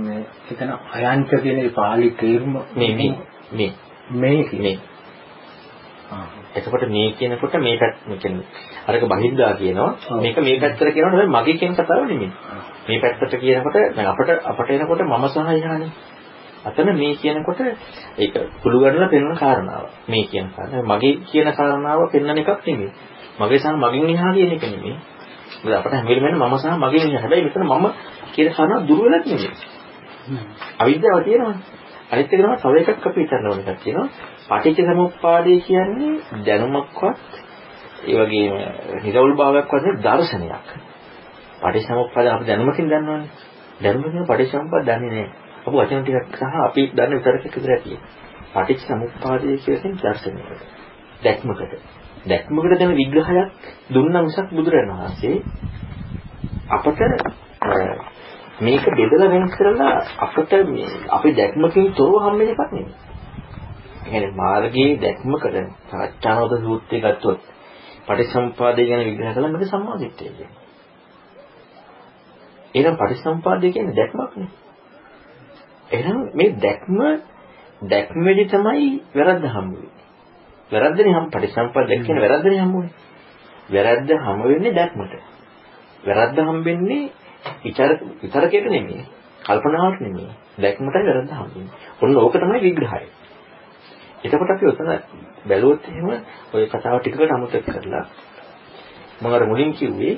[0.00, 3.12] මේ එතන අයංච කියන ඒ පාලි තේරුම මේ මේ
[3.52, 3.72] මේ.
[4.12, 4.78] මේ
[6.52, 8.46] එතකොට මේ කියනකොට මේ පැත්ත කියන්නේ
[8.86, 9.90] අරක බහිද්දා කියනවා.
[10.18, 12.30] මේක මේ පැත්තට කියනකොට හැබැයි මගේ කියන කතාව නෙමෙයි.
[12.86, 15.90] මේ පැත්තට කියනකොට දැන් අපට අපට එනකොට මම සහ යහනේ
[16.64, 17.60] අතන මේ කියනකොට
[18.18, 22.90] ඒක කුළු ගන්නලා පෙන්වන කාරණාව මේ කියන කාරණාව මගේ කියන කාරණාව පෙන්වන එකක් නෙමෙයි
[23.38, 24.96] මගේ සහ මගෙන් එහා කියන එක නෙමෙයි
[25.56, 27.86] මොකද අපට හැම වෙලෙම මම සහ මගෙන් එහා හැබැයි මෙතන මම
[28.32, 29.52] කියන කාරණාව දුර වෙලක් නෙමෙයි
[30.78, 31.78] අවිද්‍යාව තියෙනවනේ
[32.10, 34.08] අනිත් එක තමයි තව එකක් අපි හිතන්න ඕන එකක් තියෙනවා.
[34.50, 37.18] පටිච්ච සමුප්පාදය කියන්නේ දැනුමක්වත්
[38.04, 38.54] ඒ වගේම
[39.04, 40.66] නිරවුල් භාවයක් වගේ දර්ශනයක්.
[41.60, 43.30] පටිච්ච සමුප්පාද අපි දැනුමකින් දන්නවනේ.
[43.80, 45.28] දැනුමකින් පටිච්ච සමුප්පාද දන්නේ නැහැ.
[45.60, 47.98] අපි වචන ටිකක් සහ අපි දන්න විතරක් විතර ඇති.
[48.52, 50.62] පටිච්ච සමුප්පාදය කියන්නේ දර්ශනයකට.
[51.22, 51.72] දැක්මකට.
[52.26, 53.50] දැක්මකට දැන විග්‍රහයක්
[53.90, 55.36] දුන්නා මිසක් බුදුරණන් වහන්සේ
[56.68, 57.00] අපට
[58.60, 62.94] මේක බෙදලා වෙන් කරලා අපිට මේ අපි දැක්මකින් තොරව හම්බෙන එකක් නෙමෙයි.
[64.00, 65.56] ඒ කියන්නේ මාර්ගයේ දැක්මකට
[66.12, 67.40] සත්‍යානෝද සූත්‍රය ගත්තොත්
[68.06, 70.50] පටිසම්පාදේ ගැන විග්‍රහ කළා මේක සම්මාදිට්ඨිය කියන්නේ.
[72.74, 74.50] එහෙනම් පටිසම්පාදේ කියන්නේ දැක්මක් නේ.
[75.90, 76.98] එහෙනම් මේ දැක්ම
[77.82, 80.00] දැක්මෙදි තමයි වැරද්ද හම්බ වෙන්නේ.
[80.70, 82.92] වැරද්දනේ හම් පටිසම්පාද දැක් කියන වැරද්දනේ හම්බුනේ.
[83.68, 85.14] වැරද්ද හම්බ වෙන්නේ දැක්මට.
[86.04, 87.10] වැරද්ද හම්බෙන්නේ
[87.64, 87.90] විචාර
[88.22, 89.06] විතරකයට නෙමෙයි.
[89.42, 90.30] කල්පනාවට නෙමෙයි.
[90.58, 91.74] දැක්මටයි වැරද්ද හම්බෙන්නේ.
[92.00, 93.04] ඔන්න ඕක තමයි විග්‍රහය.
[94.20, 94.90] එතකොට අපි උතන
[95.44, 96.08] බැලුවොත් එහෙම
[96.52, 98.04] ওই කතාව ටිකකට අමතක කරලා
[99.20, 100.14] මම අර මුලින් කිව්වේ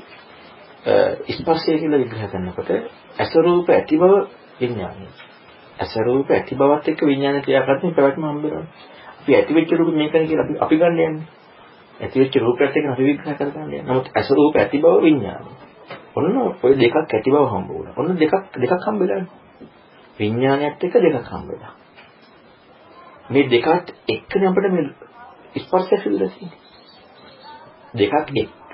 [1.31, 2.71] ස්පර්ශය කියලා විග්‍රහ කරනකොට
[3.19, 4.13] අසරූප ඇති බව
[4.61, 5.07] විඥානය.
[5.83, 8.67] අසරූප ඇති බවත් එක්ක විඥාන ක්‍රියාකාරකම් පැවැත්ම හම්බ වෙනවා.
[9.19, 11.27] අපි ඇති වෙච්ච රූප මේකනේ කියලා අපි අපි ගන්න යන්නේ.
[12.01, 13.83] ඇති වෙච්ච රූපයත් එක්ක අපි විග්‍රහ කරගන්න යන්නේ.
[13.83, 15.51] නමුත් අසරූප ඇති බව විඥානය.
[16.15, 17.95] ඔන්න ඔය දෙකක් ඇති බව හම්බ වුණා.
[17.97, 19.31] ඔන්න දෙකක් දෙකක් හම්බෙලානේ.
[20.19, 21.73] විඥානයත් එක්ක දෙකක් හම්බෙලා.
[23.29, 24.87] මේ දෙකත් එක්කනේ අපිට මේ
[25.59, 26.61] ස්පර්ශය සිදුලා තියෙන්නේ.
[27.95, 28.27] දෙකක්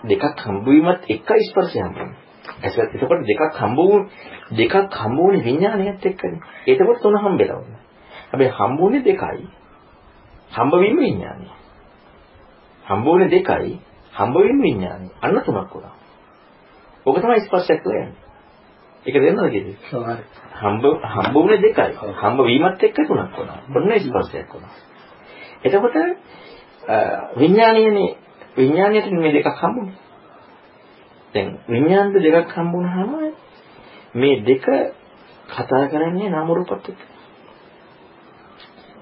[0.04, 2.16] දෙකක් හම්බ වීමත් එක ස්පර්ශය හම්බුනේ.
[2.16, 2.27] එසත්
[2.62, 3.78] එතකොට දෙකක් හම්බ
[4.52, 6.40] දෙකක් හම්බ වුණේ විඥානයත් එක්කනේ.
[6.66, 7.82] එතකොට තුන හම්බෙලා වුණා.
[8.30, 9.44] හැබැයි හම්බ වුණේ දෙකයි.
[10.50, 11.48] හම්බ වීම විඥානය.
[12.84, 13.80] හම්බ වුණේ දෙකයි.
[14.12, 15.06] හම්බ වීම විඥානය.
[15.22, 15.94] අන්න තුනක් වුණා.
[17.06, 18.28] ඕක තමයි ස්පර්ශයක් කියලා යන්නේ.
[19.06, 19.76] ඒක දෙන්නද කියන්නේ?
[20.54, 21.92] හම්බ හම්බ වුණේ දෙකයි.
[22.14, 23.58] හම්බ වීමත් එක්ක තුනක් වුණා.
[23.70, 24.74] ඔන්න ස්පර්ශයක් වුණා.
[25.64, 25.96] එතකොට
[27.36, 28.10] විඥානයනේ
[28.56, 30.07] විඥානයට මේ දෙකක් හම්බුනේ.
[31.34, 33.12] දැන් විඥානද දෙකක් හම්බුනහම
[34.14, 34.66] මේ දෙක
[35.48, 37.00] කතා කරන්නේ නාම රූපත් එක්ක.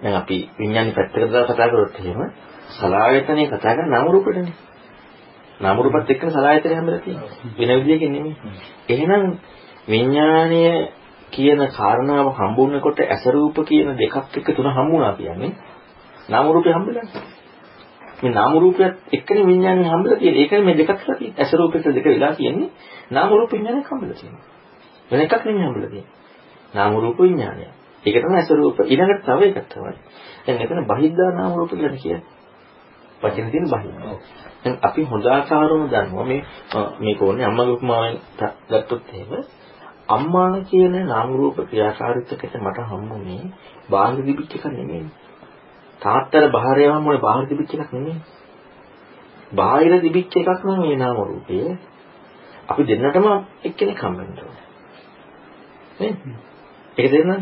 [0.03, 2.20] දැන් අපි විඥානි පැත්තකට දාලා කතා කරොත් එහෙම
[2.70, 4.55] සලායතනේ කතා කරන්නේ නාම රූපෙටනේ.
[5.61, 7.31] නාම රූපත් එක්කම සලආයතනය හැමදේම තියෙනවා.
[7.59, 8.37] වෙන විදියකින් නෙමෙයි.
[8.89, 9.24] එහෙනම්
[9.89, 10.62] විඥාණය
[11.31, 15.53] කියන කාරණාව හම්බුනකොට ඇස රූප කියන දෙකක් එක්ක තුන හම්බුණා කියන්නේ
[16.29, 17.07] නාම රූපේ හම්බෙලා.
[18.23, 20.43] මේ නාම රූපයත් එක්කනේ විඥාණය හම්බෙලා තියෙන්නේ.
[20.43, 21.39] ඒකනේ මේ දෙකක් කියලා තියෙන්නේ.
[21.39, 22.71] ඇස රූපෙත් දෙක වෙලා තියෙන්නේ.
[23.11, 24.45] නාම රූප විඥාණයක් හම්බෙලා තියෙනවා.
[25.11, 26.14] වෙන එකක් නෙමෙයි හම්බෙලා තියෙන්නේ.
[26.75, 27.67] නාම රූප විඥාණය.
[28.05, 28.79] ඒක තමයි ඇස රූප.
[28.83, 29.95] ඊළඟට තව එකක් තමයි.
[30.47, 32.23] දැන් එතන බහිද්ධා නාම රූප කියලා කියන්නේ.
[33.21, 34.17] වචන තියෙන බහිද්ධා.
[34.62, 36.41] දැන් අපි හොඳ ආකාරවම දන්නවා මේ
[37.01, 38.17] මේක ඕනේ අම්මගේ උපමාවෙන්
[38.71, 39.33] ගත්තොත් එහෙම
[40.09, 43.43] අම්මා කියන නාම රූප ක්‍රියාකාරීත්වයකට මට හම්බුනේ
[43.91, 45.07] බාහිර දිවිච්ච එකක් නෙමෙයි.
[46.07, 48.17] තාත්තර බාහිරයම මොනේ බාහිර දිවිච්ච එකක් නෙමෙයි.
[49.53, 51.59] බාහිර දිවිච්ච එකක් නම් මේ නාම රූපය.
[52.69, 53.27] අපි දෙන්නටම
[53.65, 54.65] එක්කෙනෙක් හම්බෙන්න ඕනේ.
[55.99, 56.17] නේද?
[56.97, 57.41] ඒක දෙන්නනේ.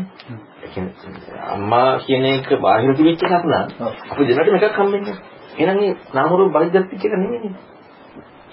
[0.57, 3.67] ඒ කියන්නේ අම්මා කියන එක බාහිර දිවිච්ච එකක් නම්
[4.09, 5.17] අපි දෙන්නටම එකක් හම්බෙන්නේ.
[5.55, 7.53] එහෙනම් මේ නාම රූප බහිද්දත්‍ච එක නෙමෙයි.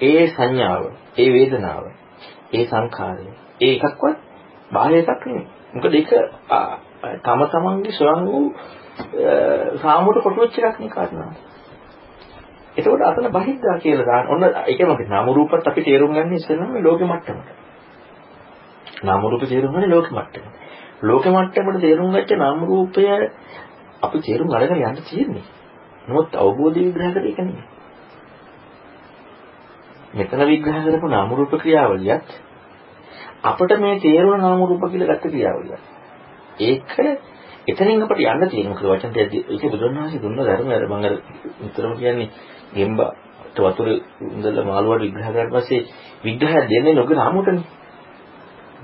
[0.01, 0.83] ඒ සංඥාව,
[1.17, 1.85] ඒ වේදනාව,
[2.53, 3.27] ඒ සංඛාරය,
[3.61, 4.17] ඒ එකක්වත්
[4.71, 5.47] බාහිර එකක් නෙමෙයි.
[5.73, 6.11] මොකද ඒක
[7.21, 8.47] තම තමන්ගේ ස්වයං වූ
[9.77, 11.33] සාමුවට කොටු වෙච්ච එකක් නේ කාරණා.
[12.77, 14.27] එතකොට අතන බහිද්දා කියලා දාන්න.
[14.29, 17.49] ඔන්න ඒකම නාම රූපත් අපි තේරුම් ගන්න ඉස්සෙල්ලාම මේ ලෝකෙ මට්ටමට.
[19.03, 20.55] නාම රූප තේරුම් ගන්නේ ලෝකෙ මට්ටමට.
[21.03, 23.05] ලෝකෙ මට්ටමට තේරුම් ගච්ච නාම රූපය
[24.03, 25.45] අපි තේරුම් අරගෙන යන්න තියෙන්නේ.
[26.09, 27.67] නමුත් අවබෝධ විග්‍රහකට ඒක නෙමෙයි.
[30.15, 32.29] මෙතන විග්‍රහ කරපු නාම රූප ක්‍රියාවලියත්
[33.45, 35.83] අපිට මේ තේරුණ නාම රූප කියලා ගත්ත ක්‍රියාවලියක්.
[36.61, 36.91] ඒක
[37.69, 41.15] එතනින් අපිට යන්න තියෙන මොකද වචන දෙයක් ඒක බුදුරණාහි දුන්න ධර්මය මම අර
[41.61, 42.29] විතරම කියන්නේ
[42.73, 43.89] ගෙම්බට වතුර
[44.29, 45.87] ඉඳලා මාළුවට විග්‍රහ කරලා පස්සේ
[46.25, 47.65] විග්‍රහය දෙන්නේ නොග රාමුවටනේ.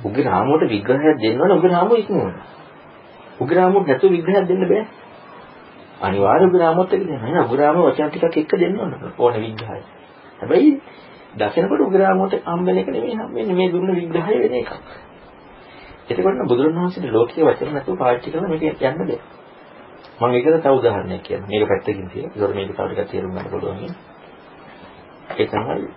[0.00, 2.34] උගේ රාමුවට විග්‍රහයක් දෙන්නවනේ උගේ රාමුව ඉක්මවන.
[3.40, 4.84] උගේ රාමුවට නැතුව විග්‍රහයක් දෙන්න බෑ.
[6.00, 7.20] අනිවාර්ය උගේ රාමුවත් එක්ක දෙන්න.
[7.24, 9.82] නෑ උගේ රාමුව වචන ටිකක් එක්ක දෙන්න ඕන ඕනේ විග්‍රහය.
[10.38, 10.70] හැබැයි
[11.36, 14.72] දකිනකොට උගේ රාමුවට හම්බෙන එක නෙමෙයි හම්බෙන්නේ මේ දුන්න විග්‍රහය වෙන එකක්.
[16.08, 19.18] එතකොට බුදුරණවහන්සේට ලෝකයේ වචන නැතුව පාවිච්චි කරන මේක යන්න බෑ.
[20.18, 21.46] මම ඒකට තව උදාහරණයක් කියන්නම්.
[21.46, 22.30] මේක පැත්තකින් තියෙන.
[22.32, 23.92] ඒකට මේක තව ටිකක් තේරුම් ගන්න පුළුවන්.
[25.32, 25.88] ඒ තමයි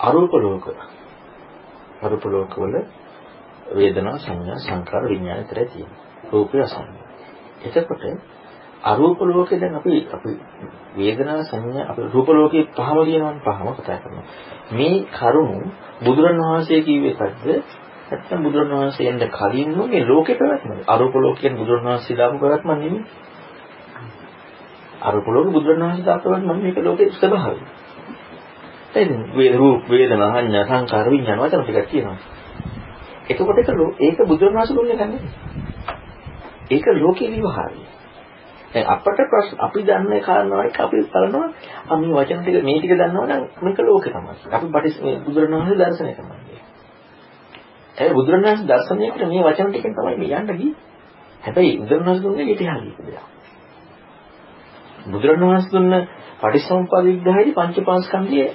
[0.00, 0.66] අරූප ලෝක.
[2.02, 2.74] අරූප ලෝකවල
[3.72, 6.00] වේදනා සංඥා සංකාර විඥාන විතරයි තියෙන්නේ.
[6.30, 6.88] රූපය අසන්න.
[7.62, 8.02] එතකොට
[8.82, 10.32] අරූප ලෝකේ දැන් අපි අපි
[10.96, 14.26] වේදනා සංඥා අපි රූප ලෝකේ පහම කියනවනේ පහම කතා කරනවා.
[14.72, 15.60] මේ කරුණු
[16.04, 17.46] බුදුරණවහන්සේ කිව්වේ එකක්ද
[18.10, 20.70] නැත්නම් බුදුරණවහන්සේ එන්න කලින් මේ ලෝකේ පැවැත්ම.
[20.86, 23.04] අරූප ලෝකයෙන් බුදුරණවහන්සේ දාපු පැවැත්ම නෙමෙයි.
[25.02, 27.60] අරූප ලෝක බුදුරණවහන්සේ දාපු පැවැත්ම මේක ලෝකේ ස්වභාවය.
[28.94, 29.12] එතන
[29.54, 32.18] රූප වේදනා සංඥා සංකාර විඥාන වචන ටිකක් තියෙනවා.
[33.30, 33.70] එතකොට ඒක
[34.00, 35.20] ඒක බුදුරණවහන්සේ දුන්නේ නැහැ.
[36.70, 37.91] ඒක ලෝකේ විවහාරය.
[38.72, 41.48] දැන් අපට ප්‍රශ්න අපි දන්නේ කාරණා එක අපි බලනවා
[41.88, 44.34] ආ මේ වචන ටික මේ ටික දන්නවා නම් මේක ලෝකේ තමයි.
[44.50, 46.60] අපි බටි බුදුරණවහන්සේ දර්ශනය තමයි.
[47.96, 50.74] ඒ බුදුරණවහන්සේ දර්ශනයකට මේ වචන ටිකෙන් තමයි මේ යන්න ගියේ.
[51.42, 53.24] හැබැයි බුදුරණවහන්සේ දුන්නේ ඉතිහාසයක දෙයක්.
[55.06, 55.92] බුදුරණවහන්සේ දුන්න
[56.40, 58.50] පටිච්චසමුප්පාද විග්‍රහයේදී පංචපාස්කන්ධයේ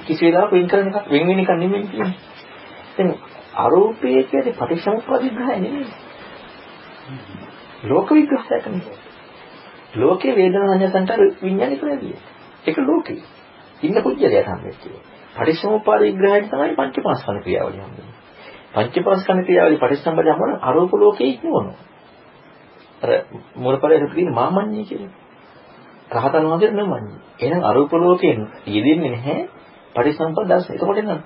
[0.00, 2.14] කිසි වෙලාවක වෙන් කරන එකක් වෙන් වෙන එකක් නෙමෙයි කියන්නේ.
[2.96, 3.10] දැන්
[3.56, 5.86] අරූපයේ කියන්නේ පටිච්චසමුප්පාද විග්‍රහය නෙමෙයි.
[7.84, 9.07] ලෝක විග්‍රහයක් නෙමෙයි.
[9.94, 12.18] ලෝකේ වේදනා සංඥා සංකාර විඥාන ඉපදෙන්නේ.
[12.64, 13.22] ඒක ලෝකේ.
[13.82, 15.00] ඉන්න පුජ්‍යලයක් හම්බෙන්නේ.
[15.34, 18.16] පටිච්චසමුප්පාද විග්‍රහයෙන් තමයි පංචපාස්කන්ධ ක්‍රියාවලිය හම්බෙන්නේ.
[18.74, 21.76] පංචපාස්කන්ධ ක්‍රියාවලිය පටිච්චසමුප්පාද යමන අරූප ලෝකේ ඉක්මවනවා.
[23.02, 23.10] අර
[23.56, 25.12] මූලපරයේ තියෙන මාමඤ්ඤය කියන්නේ.
[26.10, 27.18] රහතන් වහන්සේ නෙමඤ්ඤය.
[27.40, 29.48] එහෙනම් අරූප ලෝකයෙන් යෙදෙන්නේ නැහැ
[29.94, 30.74] පටිච්චසමුප්පාද දර්ශනය.
[30.74, 31.20] එතකොට නම්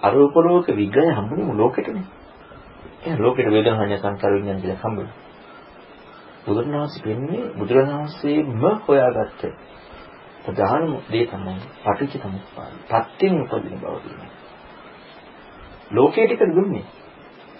[0.00, 2.06] අරූප ලෝක විග්‍රහය හම්බුනේ ලෝකෙටනේ.
[3.02, 5.27] එහෙනම් ලෝකෙට වේදනා සංඥා සංකාර විඥාන කියලා හම්බුනේ.
[6.48, 8.46] බුදුරණවහන්සේ කියන්නේ බුදුරණවහන්සේම
[8.84, 9.42] හොයාගත්ත
[10.44, 12.72] ප්‍රධානම දේ තමයි පටිච්ච සමුප්පාද.
[12.86, 14.30] පත්‍යෙන් උපදින බව කියන්නේ.
[15.90, 16.84] ලෝකයේ ටික දුන්නේ.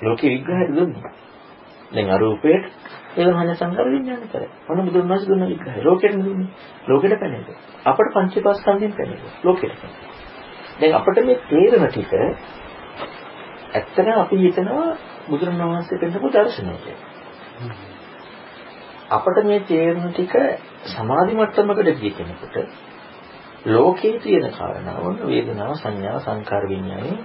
[0.00, 1.12] ලෝකේ විග්‍රහය දුන්නේ.
[1.90, 2.64] දැන් අරූපයට
[3.16, 4.50] වේදනා සංකාර විඥාන කරේ.
[4.66, 5.80] මොන බුදුරණවහන්සේ දුන්න විග්‍රහය.
[5.82, 6.48] ලෝකෙට දුන්නේ.
[6.86, 7.48] ලෝකෙට පැනේක.
[7.84, 9.22] අපට පංචේපාස්කන්ධයෙන් පැනේක.
[9.42, 9.80] ලෝකෙට.
[10.78, 12.12] දැන් අපිට මේ තේරෙන ටික
[13.70, 14.88] ඇත්තටම අපි හිතනවා
[15.28, 17.97] බුදුරණවහන්සේ පෙන්නපු දර්ශනය කියලා.
[19.10, 20.34] අපිට මේ තේරුම ටික
[20.86, 22.56] සමාධි මට්ටමකට ගිය කෙනෙකුට
[23.66, 27.18] ලෝකයේ තියෙන කාරණාව වේදනාව සංඥා සංකාර විඥානේ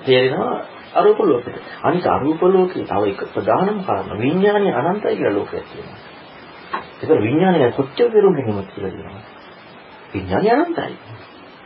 [0.00, 0.56] තේරෙනවා
[0.92, 1.62] අරූප ලෝකෙට.
[1.82, 6.00] අනිත් අරූප ලෝකේ තව එක ප්‍රධානම කාරණා විඥානේ අනන්තයි කියලා ලෝකයක් තියෙනවා.
[7.02, 9.24] ඒක විඥානේ කොච්චර දරුම් ගැනීමක් කියලා කියනවා.
[10.12, 10.94] විඥානේ අනන්තයි.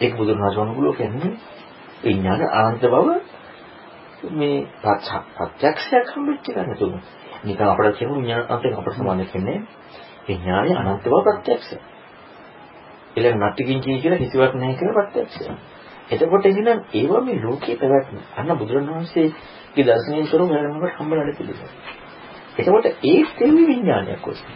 [0.00, 1.38] ඒක බුදුන් වහන්සේ වුණ ලෝකයක් නෙමෙයි.
[2.04, 3.08] විඥාන අනන්ත බව
[4.30, 6.98] මේ ප්‍රත්‍යක්ෂයක් හම්බෙච්ච එක නෙතුණු.
[7.44, 9.58] නිකන් අපිට කියමු විඥානයෙන් අපිට සමාන වෙන්නේ
[10.28, 11.76] විඥානයේ අනන්ත බව ප්‍රත්‍යක්ෂය.
[13.16, 15.44] ඊළඟ නැටිකින්චි කියලා කිසිවක් නැහැ කියලා ප්‍රත්‍යක්ෂය.
[16.10, 18.16] එතකොට එහෙනම් ඒව මේ ලෝකේ පැවැත්ම.
[18.36, 21.72] අන්න බුදුරණවහන්සේගේ දර්ශනයෙන් කරු වෙනකොට හම්බෙලා පිළිගන්න.
[22.58, 24.54] එතකොට ඒ තෙමි විඥානයක් ඔස්සේ.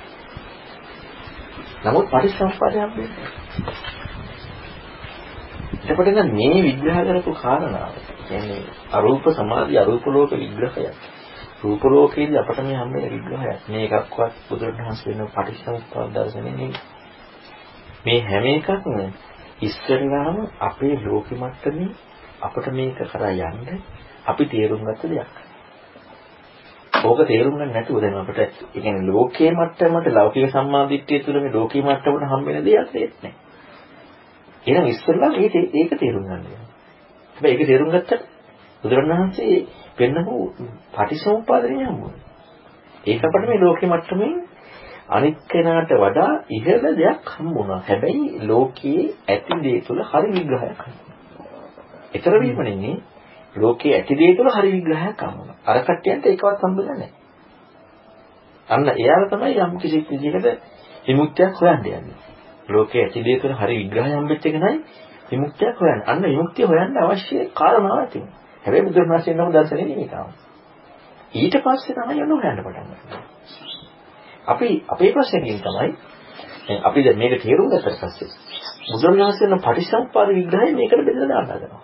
[1.85, 3.29] නමුත් පරිසම්පාදයක් හම්බෙන්නේ.
[5.85, 8.63] එතකොට නම් මේ විග්‍රහ කරපු කාරණාව කියන්නේ
[8.93, 10.97] අරූප සමාධි අරූප ලෝක විග්‍රහයක්.
[11.65, 13.61] රූප ලෝකයේදී අපට මේ හම්බෙන විග්‍රහයක්.
[13.69, 16.73] මේ එකක්වත් බුදුරජාණන්සේ වෙන පටිච්චසමුප්පාද දර්ශනේ නෙමෙයි.
[18.05, 18.97] මේ හැම එකක්ම
[19.61, 21.91] ඉස්සරලාම අපේ ලෝකෙ මට්ටමේ
[22.41, 23.81] අපට මේක කරා යන්න
[24.25, 25.33] අපි තේරුම් ගත්ත දෙයක්.
[27.05, 31.85] ඕක තේරුම් ගන්න නැතුව දැන් අපිට ඒ කියන්නේ ලෝකයේ මට්ටමට ලෞකික සම්මාදිට්ඨිය තුළ මේ ලෝකයේ
[31.85, 33.33] මට්ටමට හම්බෙන දෙයක් නැහැ.
[34.67, 36.61] එහෙනම් ඉස්සෙල්ලා මේක ඒක තේරුම් ගන්න ඕනේ.
[37.37, 38.23] හැබැයි ඒක තේරුම් ගත්තට
[38.85, 39.57] බුදුරණවහන්සේ
[39.99, 40.35] පෙන්නපු
[40.93, 42.21] පටිසෝපාදණය හම්බුනේ.
[43.05, 44.35] ඒක අපිට මේ ලෝකෙ මට්ටමින්
[45.09, 47.81] අනිත් කෙනාට වඩා ඉහළ දෙයක් හම්බුණා.
[47.81, 51.17] හැබැයි ලෝකයේ ඇති දේ තුළ හරි විග්‍රහයක් හම්බුණා.
[52.15, 52.97] ඊතර වීම නෙන්නේ
[53.55, 55.57] ලෝකයේ ඇති දේ තුළ හරි විග්‍රහයක් හම්බුණා.
[55.65, 57.13] අර කට්ටියන්ට ඒකවත් හම්බෙලා නැහැ.
[58.69, 60.47] අන්න එයාලා තමයි යම් කිසි විදිහකට
[61.07, 62.17] විමුක්තියක් හොයන්න යන්නේ.
[62.69, 64.75] ලෝකයේ ඇති දේ තුළ හරි විග්‍රහය හම්බෙච්ච එක නයි
[65.31, 66.07] විමුක්තියක් හොයන්නේ.
[66.07, 68.44] අන්න විමුක්තිය හොයන්න අවශ්‍ය කාරණාවක් තියෙනවා.
[68.65, 70.35] හැබැයි බුදුරණාහිසේ නම දර්ශනේ නෙමෙයි තාම.
[71.35, 73.23] ඊට පස්සේ තමයි යන්න හොයන්න පටන් ගන්නේ.
[74.47, 75.91] අපි අපේ ප්‍රශ්නේ තමයි
[76.67, 78.29] දැන් අපි දැන් මේක තේරුම් ගත්තට පස්සේ
[78.89, 81.83] බුදුරණාහිසේන පටිසම්පාද විග්‍රහය මේකට බෙදලා දාන්න හදනවා.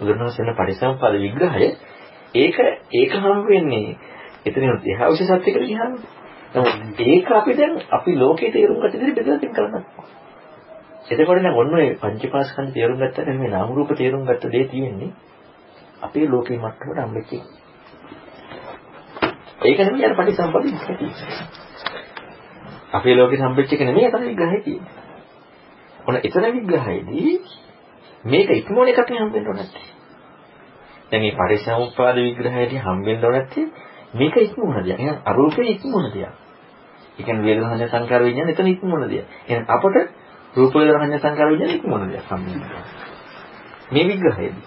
[0.00, 1.68] බුදුරණාහිසේන පටිසම්පාද විග්‍රහය
[2.36, 2.58] ඒක
[2.94, 3.98] ඒක හම් වෙන්නේ
[4.44, 5.92] එතනින් එහා විශේෂත්වයකට ගියාම
[6.52, 9.84] නමුත් ඒක අපි දැන් අපි ලෝකේ තේරුම් ගත්ත විදිහට බෙදලා තින් කරන්න.
[11.10, 15.10] එතකොට දැන් ඔන්න ඔය පංචපාස්කන්ධ තේරුම් ගත්තට මේ නාම රූප තේරුම් ගත්ත දේ තියෙන්නේ
[16.02, 17.30] අපේ ලෝකේ මට්ටමට හම්බෙච්ච
[19.62, 20.76] ඒක නෙමෙයි අර පටිසම්පදින්
[22.92, 24.94] අපේ ලෝකේ හම්බෙච්ච එක නෙමෙයි අතන විග්‍රහය තියෙන්නේ.
[26.00, 27.34] ඔන්න එතන විග්‍රහයේදී
[28.24, 29.88] මේක ඉක්මෝන එකට හම්බෙන්න ඕන නැත්තේ.
[31.10, 33.66] දැන් මේ පරිසම්පාද විග්‍රහයේදී හම්බෙන්න ඕන නැත්තේ
[34.14, 34.98] මේක ඉක්මවන දෙයක්.
[34.98, 36.32] එහෙනම් අරූපේ ඉක්මවන දෙයක්.
[37.18, 39.26] ඒ කියන්නේ වේදනා සංකාර විඥාන එතන ඉක්මවන දෙයක්.
[39.46, 39.96] එහෙනම් අපට
[40.54, 42.80] රූප වේදනා සංකාර විඥාන ඉක්මවන දෙයක් සම්බන්ධයි.
[43.90, 44.64] මේ විග්‍රහයේදී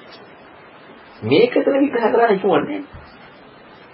[1.24, 2.82] මේක එතන විග්‍රහ කරලා ඉක්මවන්නේ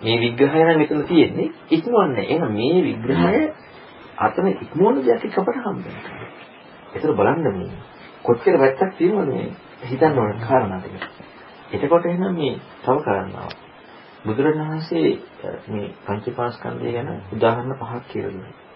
[0.02, 2.26] මේ විග්‍රහය නම් මෙතන තියෙන්නේ ඉක්මවන්නේ.
[2.26, 3.42] එහෙනම් මේ විග්‍රහය
[4.18, 6.28] අතන ඉක්මවන දෙයක් අපට හම්බෙනවා.
[6.94, 7.72] ඒතර බලන්න මේ
[8.24, 9.48] කොච්චර වැත්තක් තියෙනවද මේ
[9.84, 11.04] හිතන්න ඕන කාරණා ටික.
[11.74, 13.58] එතකොට එහෙනම් මේ තව කාරණාවක්.
[14.26, 15.10] බුදුරජාණන්සේ
[15.68, 18.68] මේ පංචපාස්කන්ධය ගැන උදාහරණ පහක් කියලා දුන්නා.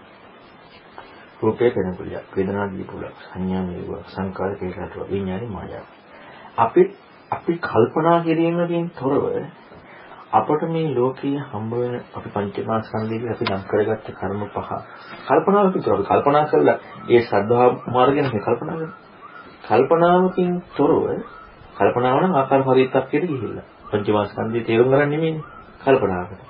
[1.44, 5.86] රූපේ පෙනුපුලියක්, වේදනා දීපුලක්, සංඥා නිරුවක්, සංකාර කේසාරට විඥානි මායාව.
[6.58, 6.82] අපි
[7.32, 9.26] අපි කල්පනා කිරීමකින් තොරව
[10.34, 14.70] අපට මේ ලෝකයේ හම්බ වෙන අපි පංචමාස්කන්ධයේ අපි නම් කරගත්ත කර්ම පහ
[15.26, 16.78] කල්පනාවකින් තොරව කල්පනා කළා
[17.10, 18.98] ඒ ශ්‍රද්ධා මාර්ගයෙන් මේ කල්පනා කරනවා.
[19.66, 21.04] කල්පනාවකින් තොරව
[21.78, 25.44] කල්පනාව නම් ආකාර පරිත්‍යාගයට ගිහිල්ලා පංචමාස්කන්ධය තේරුම් ගන්න නෙමෙයි
[25.82, 26.42] කල්පනාවකට.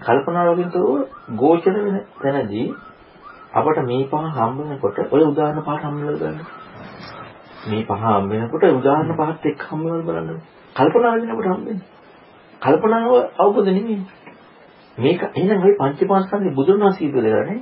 [0.00, 0.90] කල්පනාවකින් තොරව
[1.36, 2.66] ගෝචර වෙන තැනදී
[3.52, 6.38] අපට මේ පහ හම්බ වෙනකොට ඔය උදාහරණ පහට හම්බ වෙලා ගන්න.
[7.68, 10.40] මේ පහ හම්බ වෙනකොට උදාහරණ පහත් එක්ක හම්බ වෙලා බලන්න.
[10.76, 11.86] කල්පනා වෙනකොට හම්බෙන්නේ.
[12.62, 13.98] කල්පනාව අවබෝධ නෙමෙයි.
[14.98, 17.60] මේක එහෙනම් ওই පංචමාස්කන්ධේ වහන්සේ ඉදලා නේ.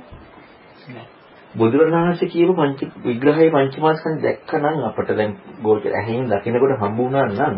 [1.55, 5.31] බුදුරණාහි කියපු පංච විග්‍රහයේ පංචමාස්කන්ධ දැක්කනම් අපට දැන්
[5.63, 7.57] ගෝචර ඇහෙන් දකින්නකොට හම්බ වුණා නම්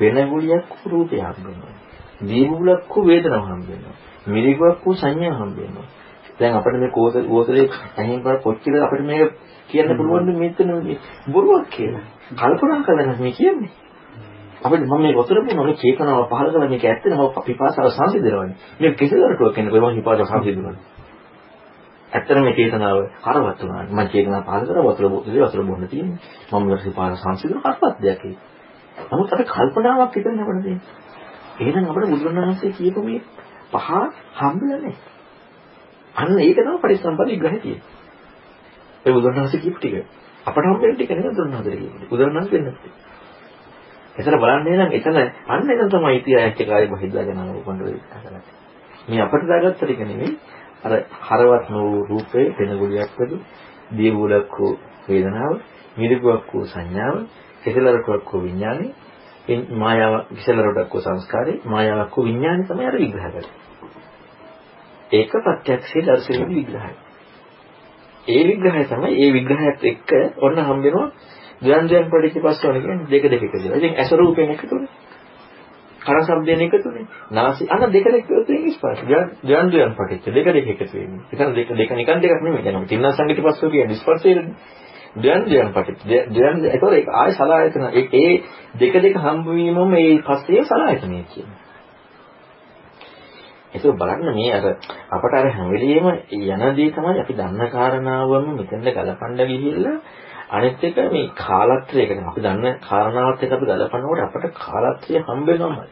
[0.00, 1.74] වෙන ගුලියක් රූපය හම්බ වෙනවා.
[2.20, 3.96] දීමුලක් වේදනාව හම්බ වෙනවා.
[4.26, 5.86] මිරිගුවක් සංඥා හම්බ වෙනවා.
[6.38, 9.30] දැන් අපිට මේ කෝස කෝසලේ ඇහෙන් බල කොච්චර අපිට මේක
[9.68, 10.70] කියන්න පුළුවන්ද මෙතන
[11.28, 12.04] බොරුවක් කියලා.
[12.32, 13.70] කල්පනා කරලා මේ කියන්නේ.
[14.62, 18.56] අපිට මම මේ වතුර බොනවා මේ චේතනාව පහල කරලා මේක ඇත්තද මම පිපාසාව සංසිඳනවනේ.
[18.80, 20.82] මේක කෙසේදරටුවක් කියන්නේ කොහොමද පිපාසාව සංසිඳනවනේ.
[22.12, 23.84] ඇත්තට මේ චේතනාව කරවත් වුණා.
[23.86, 26.18] මම චේතනාව පහල කරලා වතුර බොන්නේ වතුර බොන්න තියෙන්නේ.
[26.50, 28.38] මම මේ පිපාසාව සංසිඳන කරපත් දෙයක් ඒක.
[29.08, 30.80] නමුත් අපි කල්පනාවක් විතරනේ අපිට දෙන්නේ.
[31.60, 33.20] එහෙනම් අපිට බුදුරණවහන්සේ කියපු මේ
[33.72, 33.88] පහ
[34.34, 35.13] හම්බෙලා නැහැ.
[36.14, 37.82] අන්න ඒක තමයි පරිසම්පද විග්‍රහය තියෙන්නේ.
[39.04, 39.94] ඒ බුදුරණවහන්සේ කියපු ටික
[40.46, 42.08] අපට හම්බෙන ටික නෙවෙයි බුදුරණවහන්සේ කියන්නේ.
[42.10, 42.74] බුදුරණවහන්සේ වෙන්නේ.
[44.16, 45.16] එතන බලන්නේ නම් එතන
[45.48, 48.42] අන්න එතන තමයි ඉතිහාසය කායි බහිද්දාගෙන රූපණ්ඩ වෙන්නේ.
[49.08, 50.32] මේ අපට දාගත්ත ටික නෙවෙයි
[50.82, 53.40] අර හරවත් වූ රූපේ වෙනගුලියක් වගේ
[53.92, 55.52] දියවුලක් වූ වේදනාව
[55.96, 57.16] මිරිගුවක් වූ සංඥාව
[57.64, 58.90] කෙසලරටක් වූ විඥානේ
[59.74, 63.52] මායාව කෙසලරටක් වූ සංස්කාරේ මායාවක් වූ විඥානේ තමයි අර විග්‍රහ කරන්නේ.
[65.12, 66.92] ඒක ප්‍රත්‍යක්ෂයේ දර්ශනීය විග්‍රහය.
[68.26, 71.08] ඒ විග්‍රහය තමයි ඒ විග්‍රහයත් එක්ක ඔන්න හම්බ වෙනවා
[71.62, 73.76] ද්වන්ද්වයන් පරිච්ඡපස්සවල කියන්නේ දෙක දෙක කියලා.
[73.76, 74.88] ඉතින් ඇස රූපයෙන් එකතුනේ.
[76.00, 77.06] කන ශබ්දයෙන් එකතුනේ.
[77.30, 79.02] නාසය අන දෙක දෙක එකතුනේ ස්පර්ශ.
[79.42, 81.22] ද්වන්ද්වයන් පරිච්ඡ දෙක දෙක එකතු වෙන්නේ.
[81.32, 82.64] එතන දෙක දෙක නිකන් දෙකක් නෙමෙයි.
[82.64, 84.46] දැන් අපි තින්න සංගීත පස්සෝ කියන්නේ ස්පර්ශයනේ.
[85.16, 86.02] ද්වන්ද්වයන් පරිච්ඡ.
[86.30, 88.30] ද්වන්ද්ව ඒතකොට ඒක ආය සලආයතන ඒ
[88.76, 91.63] දෙක දෙක හම්බ වීමම මේ පස්සේ සලආයතනය කියන්නේ.
[93.74, 94.66] ඒක බලන්න මේ අර
[95.10, 99.96] අපට අර හැම වෙලෙම යනදී තමයි අපි දන්න කාරණාවම මෙතෙන්ද ගලපන්න ගිහිල්ලා
[100.50, 105.86] අනිත් එක මේ කාලත්‍රයකට අපි දන්න කාරණාවත් එක්ක අපි ගලපනකොට අපට කාලත්‍රය හම්බ වෙනවමයි.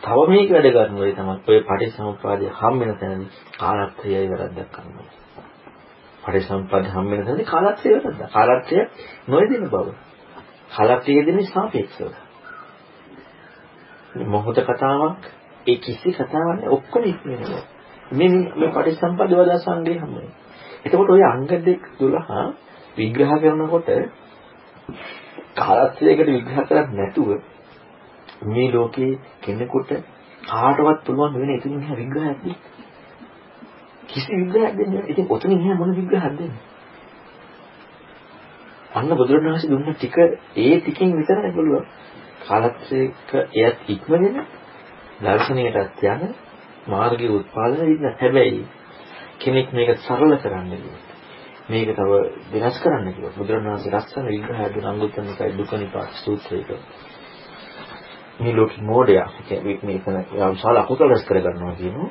[0.00, 5.08] තව මේක වැඩ ගන්නවයි තමයි ඔය පටිසමුපාදයේ හම්බ වෙන තැනදී කාලත්‍රයයි වැරද්දක් කරනවා.
[6.22, 8.22] පටිසමුපාදයේ හම්බ වෙන තැනදී කාලත්‍රය වැරද්ද.
[8.30, 8.78] කාලත්‍රය
[9.28, 9.86] නොයදින බව.
[10.70, 12.14] කාලත්‍රය දෙන්නේ සාපේක්ෂව.
[14.26, 15.22] මොහොත කතාවක්
[15.68, 17.62] ඒ කිසි කතාවක් නෑ ඔක්කොම ඉක්මනවා.
[18.10, 20.30] මේ මේ පටිසම්පද වදා සංගේ හැමෝම.
[20.84, 22.52] එතකොට ওই අංග දෙක 12
[22.96, 23.88] විග්‍රහ කරනකොට
[25.56, 27.30] කාලත්‍රයකට විග්‍රහ කරන්නේ නැතුව
[28.46, 29.12] මේ ලෝකේ
[29.42, 29.90] කෙනෙකුට
[30.42, 32.58] කාටවත් පුළුවන් වෙන ඉතින් එහා විග්‍රහයක් දෙන්න.
[34.08, 35.10] කිසි විග්‍රහයක් දෙන්නේ නැහැ.
[35.10, 36.62] ඉතින් ඔතනින් එහා මොන විග්‍රහයක් දෙන්නේ?
[38.92, 40.16] අන්න බුදුරණවහන්සේ දුන්න ටික
[40.56, 41.84] ඒ ටිකෙන් විතරයි පුළුවන්.
[42.40, 44.36] කාලත්‍රයක එයත් ඉක්මගෙන
[45.20, 46.34] දර්ශනයටත් යන
[46.86, 48.62] මාර්ගයේ උත්පාදනය වෙන්නේ හැබැයි
[49.38, 50.72] කෙනෙක් මේක සරල කරන්න
[51.68, 52.10] මේක තව
[52.54, 56.70] වෙනස් කරන්න කිව්වොත් බුදුරණවහන්සේ ලස්සන විග්‍රහයක් දුන්න අංගුත්තර නිකාය දුක නිපාත සූත්‍රයක
[58.40, 62.10] මේ ලෝක මොඩයා කියන්නේ මේක විශාල අකුසල රැස් කර ගන්නවා කියනවා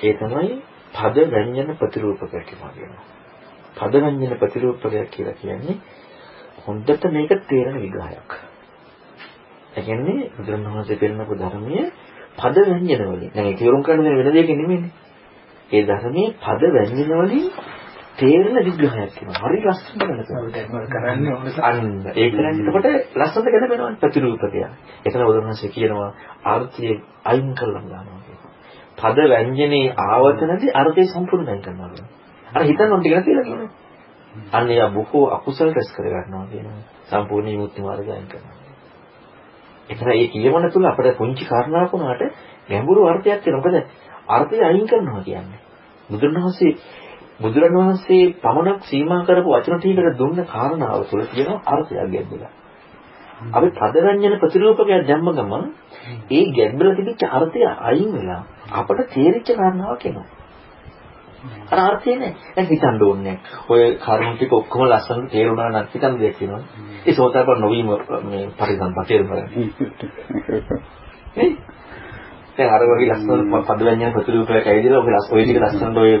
[0.00, 0.58] ඒ තමයි
[0.92, 3.04] පද ව්‍යංජන ප්‍රතිරූපක කියලා කියනවා.
[3.76, 5.76] පද ව්‍යංජන ප්‍රතිරූපකයක් කියලා කියන්නේ
[6.66, 8.30] හොඳට මේක තේරෙන විග්‍රහයක්.
[9.72, 11.84] ඒ කියන්නේ බුදුරණවහන්සේ පෙන්නපු ධර්මයේ
[12.38, 14.92] පද ව්‍යංජන වලින් දැන් ඒක තේරුම් ගන්න වෙන දෙයක් නෙමෙයිනේ
[15.70, 17.46] ඒ ධර්මයේ පද ව්‍යංජන වලින්
[18.18, 19.40] තේරෙන විග්‍රහයක් කියනවා.
[19.42, 19.98] හරි ලස්සන
[20.88, 21.80] කරන්නේ අන්න
[22.14, 22.86] ඒක එතකොට
[23.16, 24.62] ලස්සනට ගැලපෙනවා ප්‍රතිරූපකය.
[25.04, 26.10] එතන උදාහරණයක් කියනවා
[26.44, 28.52] ආර්ථිය අයින් කරලා දානවා කියනවා.
[28.98, 32.06] පද ව්‍යංජනේ ආවතනදී අර්ථය සම්පූර්ණයෙන් කරනවා.
[32.46, 33.70] අර හිතන්න ඕන ටික කියලා කියනවා.
[34.52, 36.80] අන්න එයා බොහෝ අකුසල රැස් කර ගන්නවා කියනවා.
[37.06, 38.57] සම්පූර්ණ විමුක්ති මාර්ගය අයින් කරනවා.
[39.88, 42.22] එතන ඒ කියවන තුල අපිට පුංචි කාරණාවක් වුණාට
[42.68, 43.64] ගැඹුරු අර්ථයක් තියෙනවා.
[43.66, 43.76] මොකද
[44.28, 45.60] අර්ථය අයින් කරනවා කියන්නේ.
[46.08, 46.72] බුදුරණවහන්සේ
[47.40, 52.52] බුදුරණවහන්සේ පමණක් සීමා කරපු වචන ටිකකට දුන්න කාරණාව තුළ තියෙන අර්ථයක් ගැඹුරක්.
[53.48, 55.64] අපි පදරංජන ප්‍රතිරූපකයක් දැම්ම ගමන්
[56.30, 60.28] ඒ ගැඹුර තිබිච්ච අර්ථය අයින් වෙලා අපට තේරිච්ච කාරණාවක් එනවා.
[61.70, 62.34] අර අර්ථය නෑ.
[62.54, 63.36] දැන් හිතන්න ඕනේ.
[63.68, 66.62] ඔය කරුණු ටික ඔක්කොම ලස්සනට තේරුණා නම් හිතන්න දෙයක් වෙනවා.
[67.06, 67.90] ඒ සෝතාපන්න නොවීම
[68.24, 69.46] මේ පරිසම්පත තේරුම් ගන්න.
[71.36, 71.50] නේ?
[72.58, 76.12] දැන් අර වගේ ලස්සන පද ව්‍යංජන ප්‍රතිරූපයක් ඇවිදලා ඔය ලස්සන ඔය ටික ලස්සනට ඔය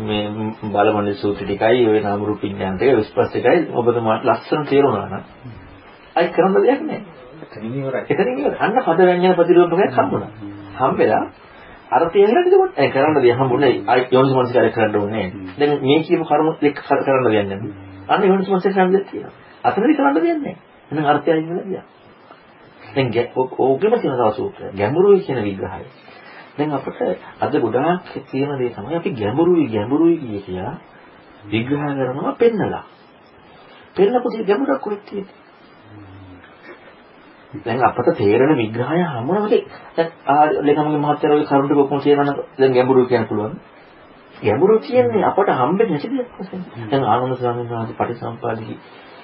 [0.00, 0.24] මේ
[0.64, 5.22] බලමණ්ඩල සූත්‍ර ටිකයි ඔය නාම රූප විඥාන ටික විස්පස් ටිකයි ඔබතුමාට ලස්සන තේරුණා නම්
[6.16, 7.02] අයි කරන්න දෙයක් නැහැ.
[7.42, 8.04] එතනින් ඉවරයි.
[8.06, 8.58] එතනින් ඉවරයි.
[8.60, 10.30] අන්න පද ව්‍යංජන ප්‍රතිරූපකයක් හම්බුණා.
[10.78, 11.24] හම්බෙලා
[11.90, 15.26] අර තේරෙන්නේ එතකොට ඒ කරන්න දෙයක් හම්බුනේ අයි යෝනිස් මනසිකාරය කරන්න ඕනේ.
[15.58, 17.70] දැන් මේ කියපු කර්ම දෙක කරන්න දෙයක් නැහැ.
[18.08, 19.34] අන්න යෝනිස් මනසිකාරය කරන්න දෙයක් තියෙනවා.
[19.64, 20.56] අතනදි කරන්න දෙයක් නැහැ.
[20.90, 21.86] එහෙනම් අර්ථය වෙලා ගියා.
[22.94, 23.08] දැන්
[23.58, 24.66] ඕකෙම තියෙන තව සූත්‍රය.
[24.72, 25.84] ගැඹුරුයි කියන විග්‍රහය.
[26.58, 26.98] දැන් අපිට
[27.40, 30.76] අද ගොඩාක් තියෙන දේ තමයි අපි ගැඹුරුයි ගැඹුරුයි කිය කියලා
[31.44, 32.84] විග්‍රහ කරනවා පෙන්නලා.
[33.96, 35.39] පෙන්නපු දේ ගැඹුරක් කොහෙද තියෙන්නේ?
[37.54, 43.06] දැන් අපට තේරෙන විග්‍රහය හැමෝටම දැන් ආ ලේකම්ගේ මහත්තයාගේ කරුණ ටික ඔක්කොම කියනනම් දැන් ගැඹුරු
[43.06, 43.54] කියන්න පුළුවන්.
[44.36, 46.64] ගැඹුරු කියන්නේ අපට හම්බෙන්නේ නැති දෙයක් වශයෙන්.
[46.90, 48.78] දැන් ආනන්ද ස්වාමීන් වහන්සේ පටිසම්පාදි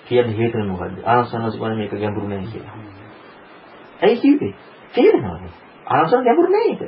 [0.06, 0.98] කියන්නේ හේතුව මොකද්ද?
[1.04, 2.76] ආනන්ද ස්වාමීන් වහන්සේ මේක ගැඹුරු නෑ කියලා.
[4.02, 4.54] ඇයි කිව්වේ?
[4.94, 5.52] තේරෙනවනේ.
[5.88, 6.82] ආනන්ද ගැඹුරු නෑ ඒක.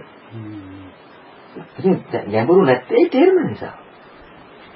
[1.74, 1.97] ඉතින්
[2.30, 3.74] ගැඹුරු නැත්තේ තේරෙන නිසා.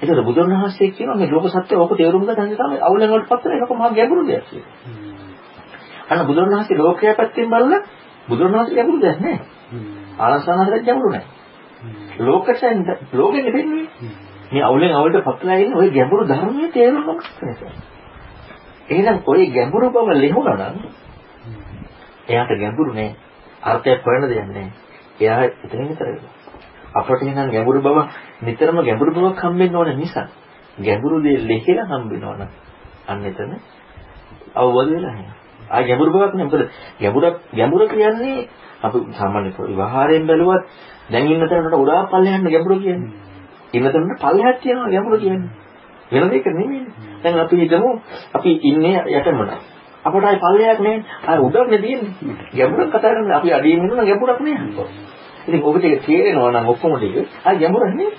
[0.01, 3.63] ඒකද බුදුන් වහන්සේ කියනවා මේ ලෝක සත්‍ය ඕක තේරුම් ගන්න තමයි අවුලෙන් වලට පත් වෙන
[3.63, 5.12] එක මහා ගැඹුරු දෙයක් කියලා.
[6.12, 7.80] අන්න බුදුන් වහන්සේ ලෝකයේ පැත්තෙන් බලලා
[8.28, 9.38] බුදුන් වහන්සේ ගැඹුරු දෙයක් නෑ.
[10.18, 11.26] ආනන්දසනහරට ගැඹුරු නෑ.
[12.20, 13.86] ලෝකයෙන් ලෝකෙ නෙවෙන්නේ.
[14.52, 17.72] මේ අවුලෙන් අවුලට පත්ලා ඉන්නේ ওই ගැඹුරු ධර්මයේ තේරුම් ගන්න.
[18.88, 20.76] එහෙනම් ওই ගැඹුරු බව ලෙහුණා නම්
[22.28, 23.10] එයාට ගැඹුරු නෑ.
[23.62, 24.68] අර්ථයක් හොයන්න දෙයක් නෑ.
[25.20, 26.34] එයා එතනින් විතර වෙනවා.
[26.94, 27.98] අපට එනම් ගැඹුරු බව
[28.42, 30.28] නිතරම ගැඹුරු බවක් හම්බෙන්න ඕන නිසා
[30.78, 32.50] ගැඹුරු දේ ලෙහෙලා හම්බෙනවා නම්
[33.08, 33.52] අන්න එතන
[34.54, 35.36] අවබෝධ වෙලා යනවා.
[35.73, 36.49] ආ ගැඹුරු බවක් නෙමෙයි.
[36.49, 36.63] මොකද
[36.99, 38.47] ගැඹුරක් ගැඹුර කියන්නේ
[38.81, 40.63] අපි සාමාන්‍ය විවහාරයෙන් බැලුවත්
[41.09, 43.11] දැන් ඉන්න තැනට උඩා පල්ලෙහාන්න ගැඹුර කියන්නේ.
[43.73, 45.51] ඉන්න තැනට පල්ලෙහාක් තියෙනවා ගැඹුර කියන්නේ.
[46.11, 46.85] වෙන දෙයක් නෙමෙයි.
[47.23, 47.89] දැන් අපි හිතමු
[48.33, 49.49] අපි ඉන්නේ යටමන.
[50.05, 50.97] අපට ආයි පල්ලෙයක් නෑ.
[51.23, 52.13] ආයි උඩක් නේ තියෙන්නේ.
[52.53, 54.57] ගැඹුරක් කතා කරන්නේ අපි අඩියෙන් ඉන්නවා ගැඹුරක් නෑ.
[55.45, 58.11] ඉතින් ඔබ ටික තේරෙනවා නම් ඔක්කොම ටික ආයි ගැඹුරක් නේ.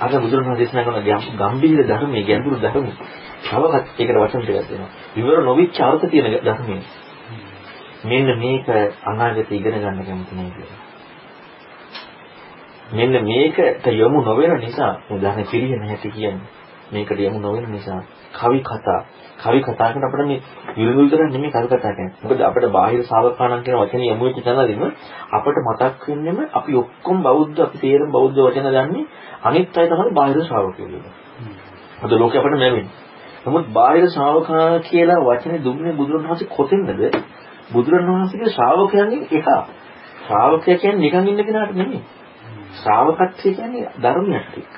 [0.00, 1.02] අර බුදුරජාණන් දේශනා කරන
[1.36, 2.96] ගම්බීර ධර්මයේ ගැඹුරු ධර්මයේ
[3.42, 4.90] තවවත් ඒකට වචන ටිකක් දෙනවා.
[5.14, 6.82] විවර නොවිච්ච අර්ථ තියෙන ධර්මයේ.
[8.04, 8.68] මෙන්න මේක
[9.04, 10.80] අනාගතේ ඉගෙන ගන්න කැමති නෑ කියලා.
[12.92, 16.48] මෙන්න මේකට යොමු නොවන නිසා උදාහරණ පිළිහෙන හැටි කියන්නේ.
[16.92, 18.00] මේකට යොමු නොවන නිසා
[18.34, 19.00] කවි කතා
[19.40, 20.40] කවි කතා කරන අපිට මේ
[20.76, 22.12] විරුදු විතර නෙමෙයි කවි කතා කරන්නේ.
[22.22, 24.82] මොකද අපිට බාහිර ශ්‍රාවකාණන් කියන වචනේ යොමු වෙච්ච තැනදීම
[25.32, 29.04] අපිට මතක් වෙන්නෙම අපි ඔක්කොම බෞද්ධ අපි තේරෙන බෞද්ධ වචන දන්නේ
[29.42, 31.12] අනිත් අය තමයි බාහිර ශ්‍රාවකයෝ කියන්නේ.
[32.02, 33.08] අද ලෝකෙ අපිට නැවෙන්නේ.
[33.42, 36.88] නමුත් බාහිර ශ්‍රාවකා කියලා වචනේ දුන්නේ බුදුරණවහන්සේ කොතෙන්ද?
[37.72, 39.46] බුදුරණවහන්සේගේ ශ්‍රාවකයන්ගෙන් එක.
[40.22, 42.02] ශ්‍රාවකය කියන්නේ නිකන් ඉන්න කෙනාට නෙමෙයි.
[42.74, 44.76] ශ්‍රාවකත්වය කියන්නේ ධර්මයක් එක්ක.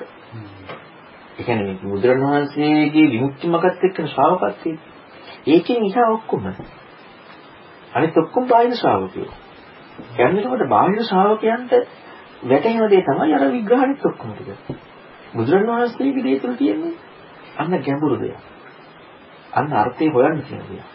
[1.33, 4.71] ඒ කියන්නේ බුදුරණවහන්සේගේ විමුක්ති මගත් එක්ක ශ්‍රාවකත්වය.
[5.47, 6.43] ඒකෙන් ඉහා ඔක්කොම.
[7.93, 9.31] අනිත් ඔක්කොම බාහිර ශ්‍රාවකයෝ.
[10.19, 11.71] යන්නකොට බාහිර ශ්‍රාවකයන්ට
[12.43, 14.77] වැටෙන දේ තමයි අර විග්‍රහණිත් ඔක්කොම ටික.
[15.33, 16.93] බුදුරණවහන්සේගේ දේ තුල තියෙන්නේ
[17.57, 18.37] අන්න ගැඹුරු දෙයක්.
[19.53, 20.87] අන්න අර්ථය හොයන්න තියෙන දෙයක්.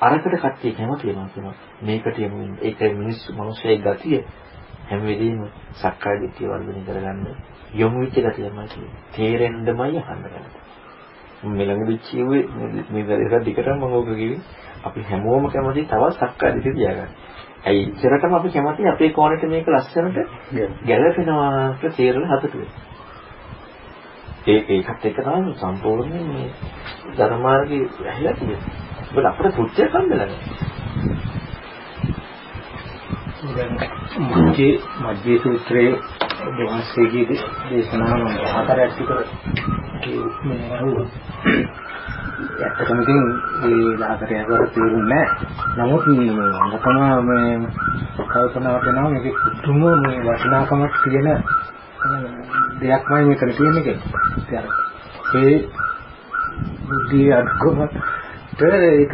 [0.00, 1.54] අරකට කට්ටිය කැමති වෙනවා කියනවා.
[1.82, 2.42] මේකට යමු.
[2.60, 4.24] ඒක මිනිස්සු මිනිස්සේ ගතිය
[4.88, 5.40] හැම වෙලෙම
[5.74, 8.90] සක්කාය දිට්ඨිය වර්ධනය කරගන්න යොමු වෙච්ච ගතියමයි තියෙන්නේ.
[9.12, 10.46] තේරෙන්නමයි අහන්න ගන්න.
[11.48, 12.44] මේ ළඟදී කියුවේ
[12.90, 14.40] මේ දරේට දිකටම මම ඕක කිව්වේ
[14.84, 17.10] අපි හැමෝම කැමති තවත් සක්කාය දිට්ඨිය තියාගන්න.
[17.64, 20.18] ඇයි ඉතරටම අපි කැමති අපේ කෝණයට මේක ලස්සනට
[20.84, 22.54] ගැලපෙනවා කියලා තේරෙන හතට
[24.46, 26.48] ඒ ඒකත් එක තමයි සම්පූර්ණ මේ
[27.16, 28.60] ධර්මාර්ගයේ ඇහිලා තියෙන්නේ.
[29.06, 30.28] ඒකට අපිට පුච්චය කම්බලන්නේ.
[33.40, 35.92] මජ්ජේ මජ්ජේ සූත්‍රයේ
[36.56, 37.38] වහන්සේගේ
[37.68, 39.20] දේශනාව හතරක් විතර
[40.42, 41.06] මේ අහුවා.
[42.60, 43.24] ඇත්තටම ඉතින්
[43.62, 45.28] ඒ ලාකට යකට තේරුන්නේ නැහැ.
[45.78, 46.20] නමුත් මම
[47.26, 47.54] මේ
[48.26, 49.26] කල්පනා කරනවා මේක
[49.56, 51.28] පුදුම මේ වටිනාකමක් තියෙන
[52.80, 53.84] දෙයක්මයි මෙතන තියෙන්නේ
[54.44, 54.78] කියලා.
[55.36, 55.56] ඒ
[56.86, 58.19] බුද්ධිය අඩුකමට
[58.52, 59.12] ඒක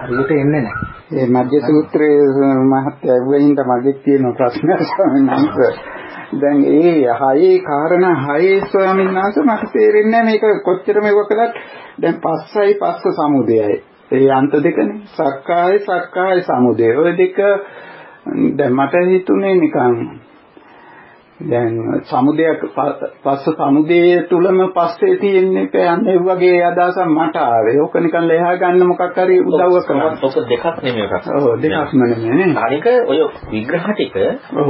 [0.00, 0.98] හරියට එන්නේ නැහැ.
[1.10, 5.72] ඒ මධ්‍ය සූත්‍රයේ මහත්ය ඇහුවින්ද මගේ තියෙන ප්‍රශ්න ස්වාමීන් වහන්සේ.
[6.40, 11.54] දැන් ඒ හයේ කාරණා හයේ ස්වාමීන් වහන්සේ මට තේරෙන්නේ මේක කොච්චර මේව කළත්
[12.02, 13.82] දැන් පස්සයි පස්ස සමුදයයි.
[14.12, 15.00] ඒ අන්ත දෙකනේ.
[15.06, 16.96] සක්කාය සක්කාය සමුදය.
[16.96, 17.38] ඔය දෙක
[18.58, 19.94] දැන් මට හිතුනේ නිකන්
[21.40, 22.62] දැන් සමුදයක්
[23.24, 27.80] පස්ස සමුදයේ තුලම පස්සේ තියෙන්නේ කියන්නේ වගේ අදහසක් මට ආවේ.
[27.80, 30.18] ඕක නිකන් ලෙහා ගන්න මොකක් හරි උදව්ව කරනවා.
[30.22, 31.28] ඔක දෙකක් නෙමෙයි එකක්.
[31.32, 32.56] ඔව් දෙකක්ම නෙමෙයි.
[32.58, 33.20] අනික ඔය
[33.50, 34.16] විග්‍රහ ටික
[34.56, 34.68] ඔව්.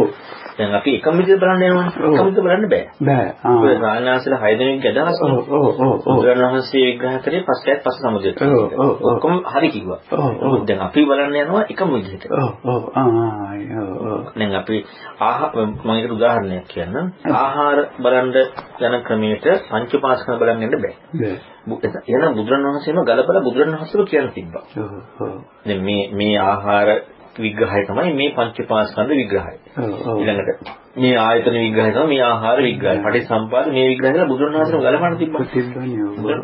[0.59, 1.91] දැන් අපි එකම විදිහට බලන්න යනවනේ.
[2.09, 2.85] එකම විදිහට බලන්න බෑ.
[3.01, 3.27] බෑ.
[3.57, 3.81] ඔය ආ.
[3.81, 5.21] රාජනාසල හය දෙනෙක්ගේ අදහස.
[5.23, 5.93] ඔව් ඔව් ඔව්.
[6.07, 8.43] බුදුරණවහන්සේ විග්‍රහ කරේ පස්සෙත් පස්ස සමුදයට.
[8.43, 8.93] ඔව්, ඔව්.
[9.09, 10.01] ඔක්කොම හරි කිව්වා.
[10.13, 10.57] ඔව්.
[10.67, 12.27] දැන් අපි බලන්න යනවා එකම විදිහට.
[12.33, 13.07] ඔව් ඔව් ආ
[14.07, 14.33] ඔව්.
[14.35, 14.77] දැන් අපි
[15.21, 17.13] ආහාර මම ඒකට උදාහරණයක් කියන්නම්.
[17.35, 18.35] ආහාර බලන්න
[18.81, 20.95] යන ක්‍රමයට පංචපාස්කන බලන්න යන්න බෑ.
[21.15, 21.37] බෑ.
[22.07, 24.65] එහෙනම් බුදුරණවහන්සේම ගලපලා බුදුරණවහන්සේම කියන්න තිබ්බා.
[24.77, 24.91] ඔව්
[25.21, 25.39] ඔව්.
[25.65, 26.89] දැන් මේ මේ ආහාර
[27.39, 29.55] විග්‍රහය තමයි මේ පංචපාස්කන්ධ විග්‍රහය.
[30.15, 32.98] ඊළඟට මේ ආයතන විග්‍රහය තමයි මේ ආහාර විග්‍රහය.
[33.01, 35.44] පටිසම්පාද මේ විග්‍රහය කියලා බුදුරණවහන්සේම ගලපන්න තිබ්බා.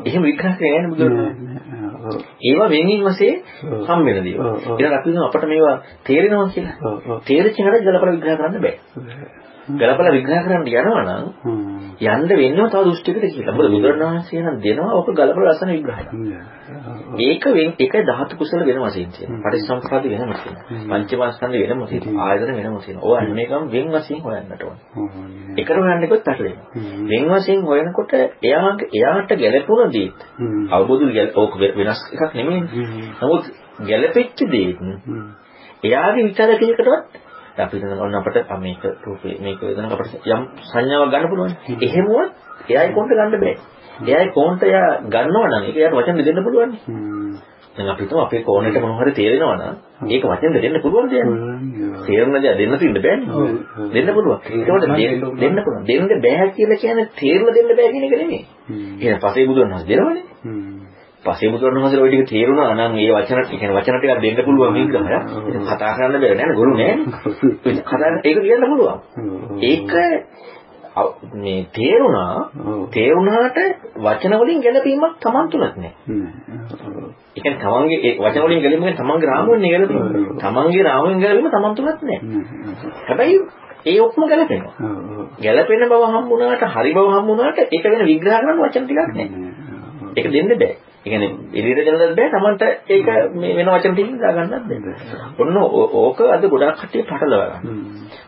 [0.05, 1.55] එහෙම විග්‍රහ කරන්නේ නැහැ බුදුරණවහන්සේ.
[2.45, 3.37] ඒවා වෙනින් වශයෙන්.
[3.83, 4.43] හම් වෙන දේවල්.
[4.43, 4.77] ඔව්, ඔව්.
[4.77, 7.21] ඊළඟ අපි අපිට මේවා තේරෙනවා කියලා.
[7.25, 8.77] තේරෙච්ච හැට ගලපලා විග්‍රහ කරන්න බෑ.
[9.71, 11.25] ගලපලා විග්‍රහ කරන්න යනවා නම්.
[12.03, 13.55] යන්න වෙන්නේ තව දෘෂ්ටියකට කියලා.
[13.55, 16.09] මොකද බුදුරණවහන්සේ නම් දෙනවා ඔක ගලපලා ලස්සන විග්‍රහයක්.
[17.19, 19.41] ඒක වෙන් එක ධාතු කුසල වෙන වශයෙන් තියෙනවා.
[19.45, 20.65] පටිච්චසමුප්පාද වෙනම තියෙනවා.
[20.91, 22.27] පංචමස්කන්ධ වෙනම තියෙනවා.
[22.27, 23.05] ආයතන වෙනම තියෙනවා.
[23.05, 24.77] ඕවා එකම වෙන් වශයෙන් හොයන්නට ඕන.
[25.57, 26.69] එකට හොයන්න එකත් අට වෙනවා.
[27.09, 28.13] වෙන් වශයෙන් හොයනකොට
[28.43, 30.09] එයාගේ එයාට ගැළපුණ දේ
[30.71, 31.05] අවබෝධ
[31.37, 32.63] ඕක වෙනස් එකක් නෙමෙයි.
[33.19, 33.45] නමුත්
[33.83, 34.71] ගැළපෙච්ච දේ
[35.85, 37.23] එයාගේ විචාරකයකටවත්
[37.57, 41.53] අපි හිතන ඔන්න අපිට මේක රූපේ මේක වේදනාවක් අපිට යම් සංඥාවක් ගන්න පුළුවන්.
[41.81, 42.31] එහෙමවත්
[42.69, 43.57] එයායි කොන්ට ගන්න බෑ.
[44.03, 46.73] එයායි කොන්ට එයා ගන්නවා නම් ඒක එයාට වචන දෙන්න පුළුවන්.
[47.77, 49.75] දැන් අපි හිතමු අපේ කෝණයට මොනවා හරි තේරෙනවා නම්
[50.09, 51.27] ඒක වචෙන් දෙන්න පුළුවන් දෙයක්.
[52.07, 53.49] තේරුණ දේ දෙන්න තියෙන්න බෑනේ.
[53.95, 54.39] දෙන්න පුළුවන්.
[54.51, 55.85] ඒකට දෙන්න පුළුවන්.
[55.87, 58.43] දෙන්න බෑ කියලා කියන්නේ තේරුණ දෙන්න බෑ කියන එක නෙමෙයි.
[59.01, 60.25] එහෙනම් පසේ බුදුන් වහන්සේ දෙනවනේ.
[61.25, 64.75] පසේ බුදුන් වහන්සේ ඔය ටික තේරුණා නම් ඒ වචන ටික කියන්නේ වචන ටිකක් දෙන්න පුළුවන්
[64.75, 65.19] විග්‍රහය.
[65.67, 66.53] කතා කරන්න බැහැ නේද?
[66.55, 67.83] ගුරු නෑනේ.
[67.89, 68.99] කතා ඒක කියන්න පුළුවන්.
[69.63, 69.93] ඒක
[71.35, 72.51] මේ තේරුණා
[72.91, 73.59] තේරුණාට
[73.97, 75.93] වචන වලින් ගැලපීමක් Taman තුලත් නෑ.
[77.33, 80.39] ඒ කියන්නේ තමන්ගේ ඒ වචන වලින් ගැලපීම තමන්ගේ රාමුවෙන් ගැලපීම.
[80.39, 82.19] තමන්ගේ රාමුවෙන් ගැලපීම තමන් තුලත් නෑ.
[83.03, 83.39] හැබැයි
[83.87, 84.75] ඒ ඔක්කොම ගැලපෙනවා.
[85.41, 89.29] ගැලපෙන බව හම්බුණාට හරි බව හම්බුණාට ඒක වෙන විග්‍රහ කරන්න වචන ටිකක් නෑ.
[90.17, 90.75] ඒක දෙන්න බෑ.
[91.07, 94.95] ඒ කියන්නේ එළියට දෙන්නත් බෑ තමන්ට ඒක මේ වෙන වචන ටිකකින් දාගන්නත් බෑ.
[95.39, 95.57] ඔන්න
[95.99, 97.83] ඕක අද ගොඩාක් කට්ටිය පටලවා ගන්න.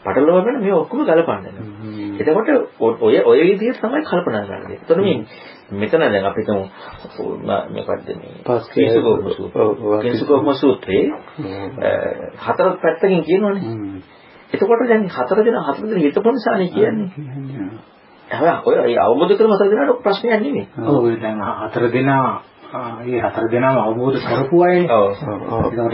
[0.04, 1.44] පටලවාගෙන මේ ඔක්කොම ගලපන්න.
[2.18, 2.48] එතකොට
[3.00, 4.76] ඔය ඔය විදිහට තමයි කල්පනා කරන්නේ.
[4.76, 5.16] එතකොට මේ
[5.72, 6.64] මෙතන දැන් අපි හිතමු
[7.70, 8.32] මේකද මේ.
[10.02, 11.04] කේසුකෝම සූත්‍රේ
[12.38, 14.02] හතර පැත්තකින් කියනවනේ.
[14.52, 17.08] එතකොට දැන් හතර දෙනා හතර දෙනා හිතපො නිසානේ කියන්නේ.
[18.28, 20.66] හැබැයි ඔය අවබෝධ කරගන්න හතර දෙනාට ප්‍රශ්නයක් නෙමෙයි.
[20.84, 24.90] ඔව් දැන් හතර දෙනා ඒ හතර දෙනාම අවබෝධ කරපු අයනේ.
[24.90, 25.08] ඔව්.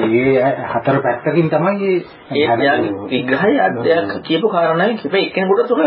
[0.05, 1.93] මේ හතර පැත්තකින් තමයි
[2.33, 5.81] ඒ යාගේ විග්‍රහය අධ්‍යයක් කියපු කාරණාවෙන් කිපේ එක්කෙනෙකුට තුක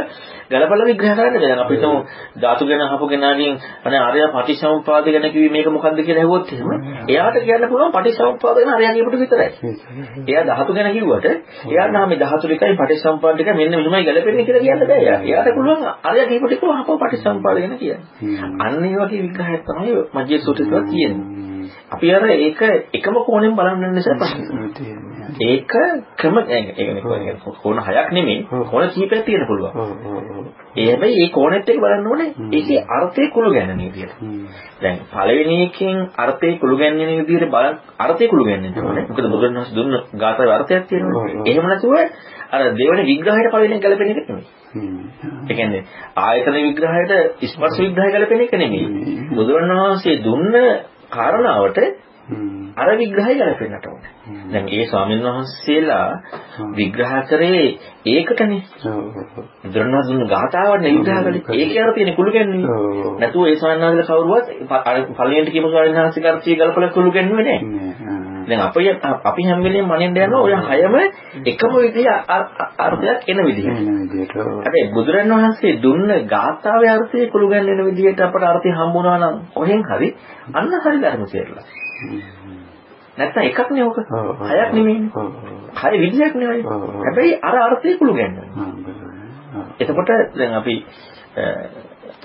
[0.47, 1.55] ගලපලා විග්‍රහ කරන්න බෑ.
[1.55, 1.97] අපි හිතමු
[2.37, 6.69] ධාතු ගැන අහපු කෙනාගෙන් අනේ ආර්ය පටිච්චසමුප්පාද ගැන කිව්වේ මේක මොකද්ද කියලා ඇහුවොත් එහෙම
[7.07, 9.49] එයාට කියන්න පුළුවන් පටිච්චසමුප්පාද ගැන ආර්ය කියපුට විතරයි.
[10.25, 11.25] එයා ධාතු ගැන කිව්වට
[11.67, 15.01] එයා නම් මේ ධාතු ටිකයි පටිච්චසමුප්පාද ටික මෙන්න මෙහෙමයි ගැලපෙන්නේ කියලා කියන්න බෑ.
[15.01, 15.19] එයා.
[15.23, 18.01] එයාට පුළුවන් ආර්ය කියපු ටික අහපව පටිච්චසමුප්පාද ගැන කියන්න.
[18.61, 21.35] අන්න ඒ වගේ විග්‍රහයක් තමයි මජ්ජේ සූත්‍රය තියෙන්නේ.
[21.87, 22.61] අපි අර ඒක
[22.93, 24.95] එකම කෝණයෙන් බලන්න නිසා ප්‍රශ්නේ.
[25.41, 25.73] ඒක
[26.17, 29.73] ක්‍රම ඒ කෝණ හයක් නෙමෙයි කෝණ කීපයක් තියෙන පුළුවන්.
[30.75, 34.13] ඒ හැබැයි මේ කෝණෙත් එක්ක බලන්න ඕනේ ඒකේ අර්ථය කුළු ගැන්වෙන විදියට.
[34.81, 39.05] දැන් පළවෙනි එකෙන් අර්ථය කුළු ගැන්වෙන විදියට බලන් අර්ථය කුළු ගැන්වෙන්න ඕනේ.
[39.09, 41.25] මොකද බුදුරණවහන්සේ දුන්න ගාථාවේ අර්ථයක් තියෙනවා.
[41.45, 41.93] එහෙම නැතුව
[42.55, 44.47] අර දෙවෙනි විග්‍රහයට පළවෙනි ගැලපෙන එක නෙමෙයි.
[45.43, 45.83] ඒ කියන්නේ
[46.21, 47.13] ආයතන විග්‍රහයට
[47.47, 48.87] ස්පර්ශ විග්‍රහය ගැලපෙන එක නෙමෙයි.
[49.31, 50.59] බුදුරණවහන්සේ දුන්න
[51.11, 51.79] කාරණාවට
[52.75, 54.11] අර විග්‍රහය ගැලපෙන්නට ඕනේ.
[54.51, 56.09] දැන් ඒ ස්වාමීන් වහන්සේලා
[56.73, 57.65] විග්‍රහ කරේ
[58.07, 58.61] ඒකටනේ.
[59.63, 61.43] බුදුරණවහන්සේ ගාථාවන්නේ විග්‍රහ කළේ.
[61.57, 62.67] ඒකේ අර තියෙන කුළු ගැන්වීම.
[63.19, 64.47] නැතුව ඒ ස්වාමීන් වහන්සේලා කවුරුවත්
[65.11, 68.24] පළවෙනිට කියමු ස්වාමීන් වහන්සේ කරච්චි ගලපලා කුළු ගැන්වුවේ නැහැ.
[68.45, 68.89] දැන් අපි
[69.23, 70.95] අපි හැම වෙලේම මනින්න යනවා ඔය හයම
[71.45, 72.07] එකම විදිහ
[72.79, 74.35] අර්ථයක් එන විදිහට.
[74.57, 80.09] හැබැයි බුදුරණවහන්සේ දුන්න ගාථාවේ අර්ථය කුළු ගැන්වෙන විදිහට අපට අර්ථය හම්බුණා නම් කොහෙන් හරි
[80.53, 81.65] අන්න හරි ධර්ම තේරලා.
[83.17, 83.97] නැත්තම් එකක් නේ ඔක.
[84.49, 85.09] හයක් නෙමෙයිනේ.
[85.75, 86.63] හය විදිහක් නෙවෙයි.
[86.99, 88.69] හැබැයි අර අර්ථය කුළු ගැන්වෙනවා.
[89.79, 90.75] එතකොට දැන් අපි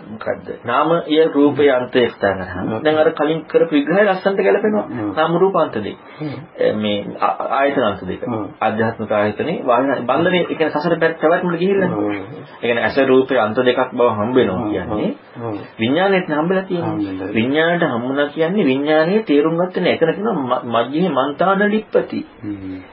[0.06, 0.48] මොකද්ද?
[0.64, 2.81] නාමය රූපය අන්තය ස්ථාන කරනවා.
[2.81, 4.86] දැන් අර කලින් කරපු විග්‍රහය ලස්සනට ගැලපෙනවා.
[5.12, 5.98] නාම රූප අන්ත දෙක.
[6.77, 6.98] මේ
[7.52, 8.22] ආයතන අන්ත දෙක.
[8.60, 9.56] ආධ්‍යාත්මික ආයතනේ
[10.02, 11.90] බන්ධනේ ඒ කියන්නේ සසර පැවැත්මට ගිහිල්ලා.
[12.55, 15.10] ඒ කියන්නේ අස රූපේ අන්ත දෙකක් බව හම්බ වෙනවා කියන්නේ
[15.78, 17.28] විඥාණයට හම්බෙලා තියෙනවා.
[17.35, 22.20] විඥාණයට හම්බුණා කියන්නේ විඥානයේ තේරුම් ගන්න එතන තියෙනවා මජ්ජේ මන්තාන ලිප්පති.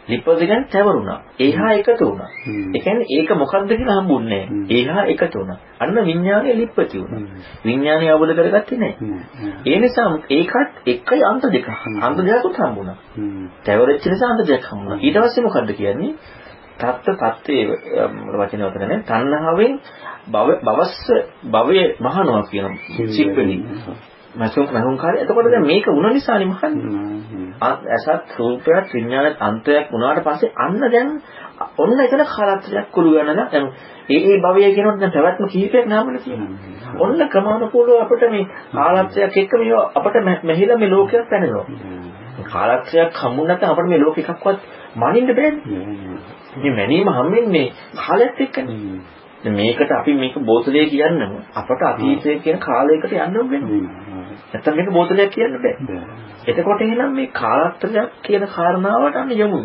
[0.08, 1.20] ලිප්පති කියන්නේ තැවරුණා.
[1.40, 2.30] ඒහා එකතු වුණා.
[2.76, 4.66] ඒ කියන්නේ ඒක මොකද්ද කියලා හම්බුන්නේ නැහැ.
[4.72, 5.58] ඒහා එකතු වුණා.
[5.80, 7.22] අන්න විඥානයේ ලිප්පති වුණා.
[7.66, 9.22] විඥානය අවබෝධ කරගත්තේ නැහැ.
[9.66, 11.70] ඒ නිසා ඒකත් එකයි අන්ත දෙක.
[12.02, 12.98] අන්ත දෙකකුත් හම්බුණා.
[13.66, 15.00] තැවරෙච්ච නිසා අන්ත දෙකක් හම්බුණා.
[15.02, 16.12] ඊට පස්සේ මොකද්ද කියන්නේ?
[16.78, 17.66] තත්ත තත්ත්වයේ
[18.34, 19.74] වචන උතරනේ තණ්හාවෙන්
[20.32, 21.08] භව භවස්ස
[21.48, 22.78] භවයේ මහනවා කියන
[23.12, 23.58] සිප්පෙලි.
[24.36, 27.48] මසුන් මහුන් කාලේ එතකොට දැන් මේක වුණ නිසානේ මහන්නේ.
[27.62, 31.10] අසත් රූපයක් විඥානත් අන්තයක් වුණාට පස්සේ අන්න දැන්
[31.78, 33.66] ඔන්න එතන කාලත්‍රයක් කුළු ගන්නලා දැන්
[34.10, 36.52] ඒ ඒ භවය කියනකොට දැන් පැවැත්ම කීපයක් නාමල තියෙනවා.
[36.98, 41.66] ඔන්න ක්‍රමානුකූලව අපිට මේ කාලත්‍රයක් එක්ක මේ අපිට මෙහිලා මේ ලෝකයක් පැනෙනවා.
[42.46, 44.60] කාලත්‍රයක් හම්බුන නැත්නම් අපිට මේ ලෝක එකක්වත්
[44.96, 45.62] මනින්න බෑනේ.
[46.58, 47.68] මේ මැනීම හම්බෙන්නේ
[47.98, 48.78] කාලයත් එක්කනේ.
[49.46, 53.98] මේකට අපි මේක බෝතලේ කියන්නම අපට අතීතය කියන කාලයකට යන්න වෙනවා.
[54.48, 56.00] නැත්නම් මේක බෝතලයක් කියන්න බෑ.
[56.46, 59.62] එතකොට එහෙනම් මේ කාලත්‍රයක් කියන කාරණාවට අන්න යමු.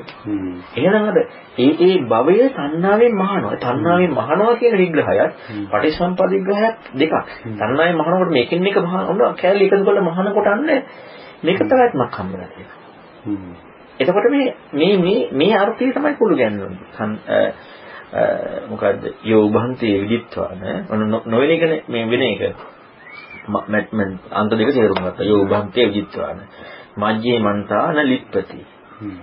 [0.76, 1.18] එහෙනම් අද
[1.58, 3.56] ඒ ඒ භවයේ තණ්හාවෙන් මහනවා.
[3.56, 5.32] තණ්හාවෙන් මහනවා කියන විග්‍රහයත්
[5.70, 7.14] පටිසම්පද විග්‍රහයක් දෙකක්.
[7.42, 10.70] තණ්හාවෙන් මහනකොට මේකෙන් එක මහනවා කැලේ එකතු කරලා මහනකොට අන්න
[11.42, 13.60] මේක පැවැත්මක් හම්බෙලා තියෙනවා.
[14.00, 17.52] එතකොට මේ මේ මේ මේ අර්ථය තමයි කුළු ගැන්වෙන්නේ.
[18.68, 19.04] මොකද්ද?
[19.24, 20.58] යෝභන්තේ විදිත්වාන
[21.26, 22.56] නොවන එකනේ මේ වෙන එක.
[23.48, 25.24] මම අන්ත දෙක තේරුම් ගත්තා.
[25.24, 26.38] යෝභන්තේ විදිත්වාන
[26.96, 28.60] මජ්ජේ මන්තාන ලිප්පති.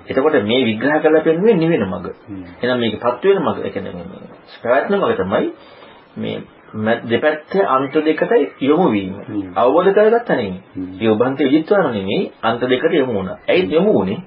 [0.08, 2.06] එතකොට මේ විග්‍රහ කරලා පෙන්වන්නේ නිවෙන මග.
[2.62, 3.58] එහෙනම් මේකපත් වෙන මග.
[3.60, 4.22] ඒ කියන්නේ මේ
[4.62, 5.48] ප්‍රවැත්න මග තමයි
[6.18, 6.38] මේ
[7.06, 9.14] දෙපැත්තේ අන්ත දෙකට යොමු වීම.
[9.56, 10.62] අවබෝධ කරගත්තා නෙමෙයි.
[11.00, 12.32] යෝභන්තේ විදිත්වාන නෙමෙයි.
[12.42, 13.38] අන්ත දෙකට යොමු වුණා.
[13.48, 14.20] ඇයි යොමු වුනේ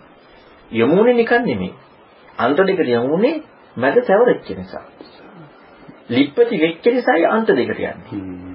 [0.70, 1.72] යොමු වුනේ නිකන් නෙමෙයි.
[2.39, 3.43] අන්ත දෙකට යොමු වුනේ
[3.77, 4.85] මැද තැවරෙච්ච නිසා.
[6.09, 8.53] ලිප්පති වෙච්ච නිසායි අන්ත දෙකට යන්නේ.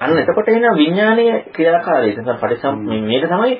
[0.00, 2.74] අන්න එතකොට එන විඥානීය ක්‍රියාකාරීත්වය තමයි පරිසම්
[3.04, 3.52] මේක තමයි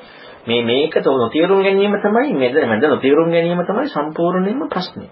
[0.45, 0.93] මේ මේක
[1.31, 5.09] තේරුම් ගැනීම තමයි මැද මැද තේරුම් ගැනීම තමයි සම්පූර්ණයෙන්ම ප්‍රශ්නේ.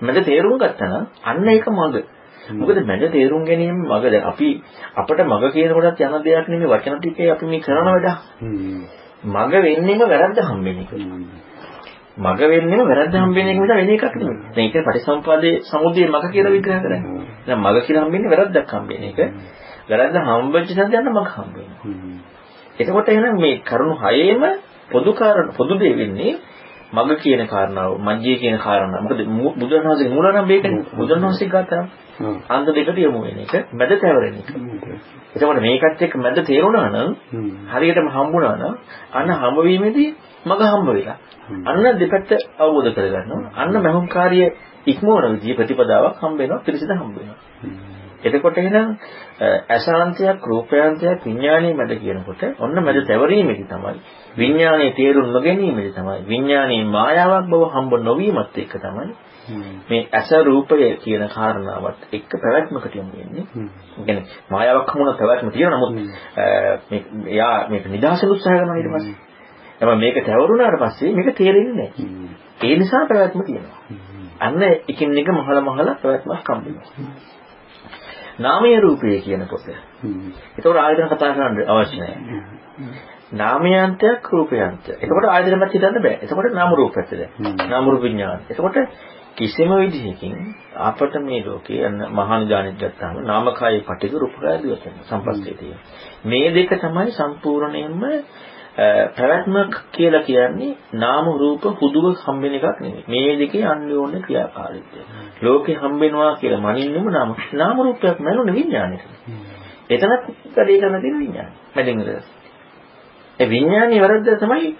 [0.00, 1.96] මැද තේරුම් ගත්තා නම් අන්න ඒක මඟ.
[2.52, 4.50] මොකද මැද තේරුම් ගැනීම මඟ දැන් අපි
[4.96, 8.08] අපිට මඟ කියන කොටත් යන දෙයක් නෙමෙයි වචන ටිකේ අපි මේ කරන වැඩ.
[9.24, 10.90] මඟ වෙන්නේම වැරද්ද හම්බෙන එක.
[12.16, 14.38] මග වෙන්නේම වැරද්ද හම්බෙන එක නිසා වෙන එකක් නෙමෙයි.
[14.50, 17.02] දැන් ඒක පටිසම්පාදයේ සමුදේ මග කියලා විග්‍රහ කරන්නේ.
[17.46, 19.18] දැන් මග කියලා හම්බෙන්නේ වැරද්දක් හම්බෙන එක.
[19.88, 21.82] වැරද්ද හම්බෙච්ච නිසා යන මග හම්බෙනවා.
[22.76, 24.42] එතකොට එහෙනම් මේ කරුණු හයේම
[24.90, 26.38] පොදු කාරණ පොදු දේ වෙන්නේ
[26.94, 29.02] මග කියන කාරණාව, මජ්ජේ කියන කාරණාව.
[29.02, 29.20] මොකද
[29.58, 30.82] බුදුරණවහන්සේ මූලනම් මේකනේ.
[30.92, 31.82] බුදුරණවහන්සේ ගත්තා.
[32.48, 34.48] අන්ත දෙකට යමු වෙන එක, මැද තැවරෙන එක.
[35.34, 37.10] එතකොට මේකත් එක්ක මැද තේරුණා නම්
[37.68, 38.74] හරියටම හම්බුණා නම්
[39.12, 40.10] අන්න හම්බ වීමේදී
[40.44, 41.18] මග හම්බ වෙලා.
[41.64, 43.50] අන්න දෙපැත්ත අවබෝධ කරගන්නවා.
[43.56, 44.46] අන්න මහුම්කාරිය
[44.86, 47.38] ඉක්මවන විදිය ප්‍රතිපදාවක් හම්බ වෙනවා, පිළිසිත හම්බ වෙනවා.
[48.24, 48.96] එතකොට එහෙනම්
[49.68, 54.00] අශාන්තයක්, රූපයන්තයක්, විඥානීය මැද කියනකොට ඔන්න මැද තැවරීමේදී තමයි
[54.36, 59.12] විඥානයේ තේරුම් නොගැනීමේදී තමයි විඥානයේ මායාවක් බව හම්බ නොවීමත් එක්ක තමයි
[59.90, 63.44] මේ අස රූපය කියන කාරණාවත් එක්ක පැවැත්මකට යමු වෙන්නේ.
[63.92, 65.92] ඒ කියන්නේ මායාවක් හමුන පැවැත්ම තියෙනවා නමුත්
[66.90, 69.16] මේ එයා මේක නිදහසට උත්සාහ කරනවා ඊට පස්සේ.
[69.84, 72.08] එහම මේක තැවරුණාට පස්සේ මේක තේරෙන්නේ නැහැ.
[72.62, 73.80] ඒ නිසා පැවැත්ම තියෙනවා.
[74.40, 77.08] අන්න එකින් එක මහල මහල පැවැත්මක් හම්බෙනවා.
[78.38, 79.66] නාමයේ රූපය කියන පොත.
[79.66, 82.40] ඒතකොට ආයතන කතා කරන්න අවශ්‍ය නැහැ.
[83.34, 84.96] නාමයන්තයක් රූපයන්තයක්.
[84.98, 86.16] එතකොට ආයතනවත් හිතන්න බෑ.
[86.20, 87.20] එතකොට නාම රූපයක්ද?
[87.66, 88.40] නාම රූප විඥාන.
[88.50, 88.76] එතකොට
[89.34, 90.34] කිසිම විදිහකින්
[90.80, 95.78] අපට මේ ලෝකේ යන මහා නිදානෙත් ගත්තාම නාමකාය පටික රූපකාය දිවසන සම්පස්සේ තියෙන.
[96.24, 98.02] මේ දෙක තමයි සම්පූර්ණයෙන්ම
[98.76, 99.56] පැවැත්ම
[99.92, 103.04] කියලා කියන්නේ නාම රූප හුදුව හම්බෙන එකක් නෙමෙයි.
[103.08, 105.00] මේ දෙකේ අන්‍යෝන්‍ය ක්‍රියාකාරීත්වය.
[105.42, 109.04] ලෝකේ හම්බෙනවා කියලා මනින්නෙම නාම නාම රූපයක් නැනුනේ විඥානෙට.
[109.90, 110.24] එතනත්
[110.56, 111.52] වැඩේ කරන තියෙන විඥානය.
[111.74, 112.22] මැදින් ඉඳලා.
[113.38, 114.76] ඒ විඥානීය වැරද්ද තමයි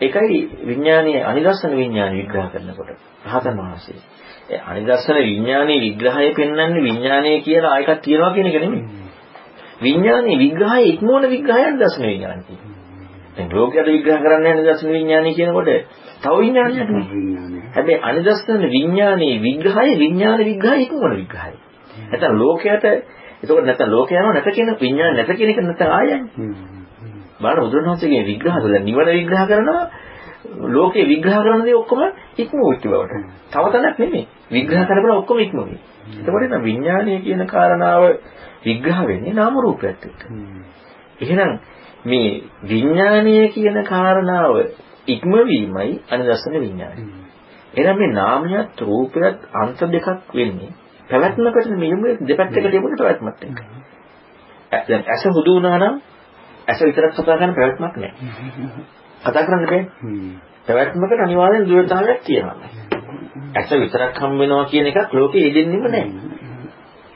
[0.00, 2.90] ඒකයි විඥානීය අනිදර්ශන විඥාන විග්‍රහ කරනකොට
[3.26, 4.00] රහතන් වහන්සේ.
[4.50, 8.84] ඒ අනිදර්ශන විඥානීය විග්‍රහය පෙන්වන්නේ විඥානීය කියලා ආයකක් තියනවා කියන එක නෙමෙයි.
[9.82, 12.79] විඥානීය විග්‍රහය ඉක්මවන විග්‍රහය අනිදර්ශන විඥාන කියනවා.
[13.36, 15.70] දැන් ලෝකයට විග්‍රහ කරන්නේ අනිදර්ශන විඥානීය කියනකොට
[16.20, 17.62] තව විඥානයක් නෙමෙයි.
[17.70, 21.54] හැබැයි අනිදර්ශන විඥානීය විග්‍රහය විඥාන විග්‍රහය ඉක්මවන විග්‍රහය.
[22.02, 22.84] නැත්නම් ලෝකයට
[23.42, 26.20] එතකොට නැත්නම් ලෝකය යනවා නැත කියන විඥාන නැත කියන එක නැත්නම් ආයන්නේ.
[27.40, 29.82] බලන්න බුදුරණවහන්සේගේ විග්‍රහද දැන් නිවන විග්‍රහ කරනවා
[30.68, 32.00] ලෝකේ විග්‍රහ කරන දේ ඔක්කොම
[32.36, 33.24] ඉක්මවුච්ච බවට.
[33.50, 34.26] තව තැනක් නෙමෙයි.
[34.50, 35.78] විග්‍රහ කරපුවා ඔක්කොම ඉක්මවුයි.
[36.10, 38.02] එතකොට නම් විඥානීය කියන කාරණාව
[38.64, 40.20] විග්‍රහ වෙන්නේ නාම රූපයත් එක්ක.
[41.20, 41.52] එහෙනම්
[42.04, 44.54] මේ විඥානීය කියන කාරණාව
[45.06, 47.02] ඉක්මවීමයි අනිදර්ශන විඥානය.
[47.74, 50.72] එහෙනම් මේ නාමයත් රූපයත් අන්ත දෙකක් වෙන්නේ
[51.10, 53.58] පැවැත්මකට නෙමෙයි දෙපැත්තකට යමුනේ පැවැත්මත් එක්ක.
[54.88, 55.96] දැන් ඇස හුදු වුණා නම්
[56.68, 58.30] ඇස විතරක් කතා කරන පැවැත්මක් නැහැ.
[59.22, 59.82] කතා කරන්න බෑ.
[60.66, 62.56] පැවැත්මකට අනිවාර්යෙන් දුරතාවයක් තියෙනවා.
[63.54, 66.08] ඇස විතරක් හම් වෙනවා කියන එකක් ලෝකේ යෙදෙන්නෙම නැහැ.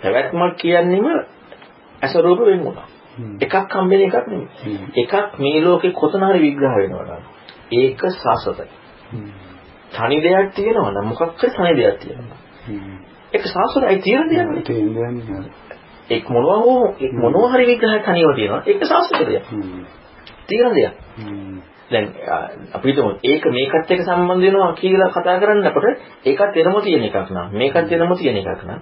[0.03, 1.07] පැවැත්මක් කියන්නේම
[2.03, 2.89] ඇස රූප වෙන මොනවා.
[3.41, 4.49] එකක් හම් වෙන එකක් නෙමෙයි.
[4.97, 7.19] එකක් මේ ලෝකේ කොතන හරි විග්‍රහ වෙනවා
[7.73, 8.69] ඒක සාසතයි.
[9.93, 12.39] තනි දෙයක් තියෙනවා නම් මොකක් හරි තනි දෙයක් තියෙනවා.
[13.33, 15.51] ඒක සාසතයි තියෙන දෙයක් නෙමෙයි.
[16.09, 18.63] එක් මොනවා හෝ එක් මොනවා හරි විග්‍රහයක් තනියම තියෙනවා.
[18.67, 19.45] ඒක සාස්ත්‍ර දෙයක්.
[20.47, 20.95] තියෙන දෙයක්.
[21.91, 22.07] දැන්
[22.73, 25.87] අපි හිතමු ඒක මේකත් එක්ක සම්බන්ධ වෙනවා කියලා කතා කරන්නකොට
[26.25, 28.81] ඒකත් එනම තියෙන එකක් නම් මේකත් එනම තියෙන එකක් නම්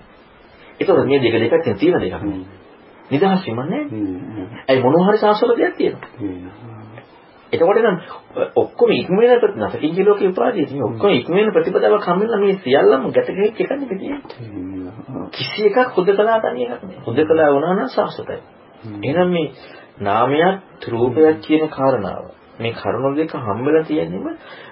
[0.81, 2.62] ඒතකොට මේ දෙක දෙකක් තියෙන දෙකක් නේ
[3.13, 3.85] නිදහස් වෙන්නේ
[4.63, 6.71] ඇයි මොනවා හරි සාස්ත්‍ර දෙයක් තියෙනවා
[7.53, 7.97] එතකොට නම්
[8.57, 13.99] ඔක්කොම ඉක්මන ප්‍රතිපදාව ලෝකේ උපාදී තියෙන ඔක්කොම ඉක්මන ප්‍රතිපදාවක් හම්බෙලා මේ සියල්ලම ගැටගෙච්ච එකක් නෙමෙයි
[13.99, 14.93] තියෙන්නේ.
[15.31, 17.03] කිසි එකක් හුදකලා තනි එකක් නෙමෙයි.
[17.07, 18.39] හුදකලා වුණා නම් සාසතයි.
[19.03, 19.49] එහෙනම් මේ
[20.01, 22.25] නාමයක් රූපයක් කියන කාරණාව
[22.59, 24.27] මේ කරුණු දෙක හම්බෙලා තියෙන්නේම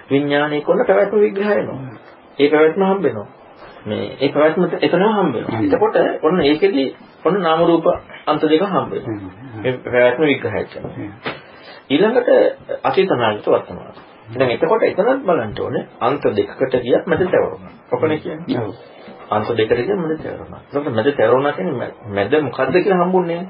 [0.09, 1.79] විඥානයේ කොන්න පැවැත්ම විග්‍රහ වෙනවා.
[2.39, 3.27] ඒ පැවැත්ම හම්බෙනවා.
[3.83, 5.61] මේ ඒ පැවැත්ම එතනම හම්බෙනවා.
[5.65, 6.85] එතකොට ඔන්න ඒකෙදි
[7.23, 7.85] ඔන්න නාම රූප
[8.25, 9.17] අන්ත දෙක හම්බෙනවා.
[9.57, 11.09] මේ පැවැත්ම විග්‍රහය කරනවා.
[11.89, 12.29] ඊළඟට
[12.83, 13.93] අතීත අනාගත වර්තමාන.
[14.31, 17.71] දැන් එතකොට එතනත් බලන්න ඕනේ අන්ත දෙකකට ගියත් මැද තවරුණා.
[17.91, 18.67] ඔකනේ කියන්නේ.
[19.29, 20.61] අන්ත දෙකට ගියත් මැද තවරුණා.
[20.63, 23.41] එතකොට මැද තවරුණා කියන්නේ මැද මොකද්ද කියලා හම්බුන්නේ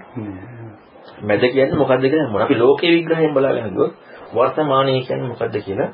[1.24, 2.46] මැද කියන්නේ මොකද්ද කියලා හම්බුනේ.
[2.46, 3.94] අපි ලෝකේ විග්‍රහයෙන් බලාගෙන ගියොත්
[4.34, 5.90] වර්තමානයේ කියන්නේ මොකද්ද කියලා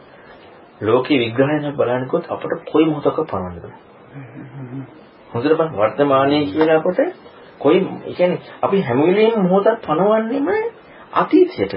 [0.81, 3.65] ලෝකේ විග්‍රහයෙන් ගියොත් අපට කොයි මොහොතක පනවන්නද?
[5.31, 6.99] හොඳට බලන්න වර්තමානයේ කියලා අපට
[7.59, 7.79] කොයි
[8.09, 10.47] කියන්නේ අපි හැම වෙලෙම මොහොතක් පනවන්නේම
[11.13, 11.73] අතීතයට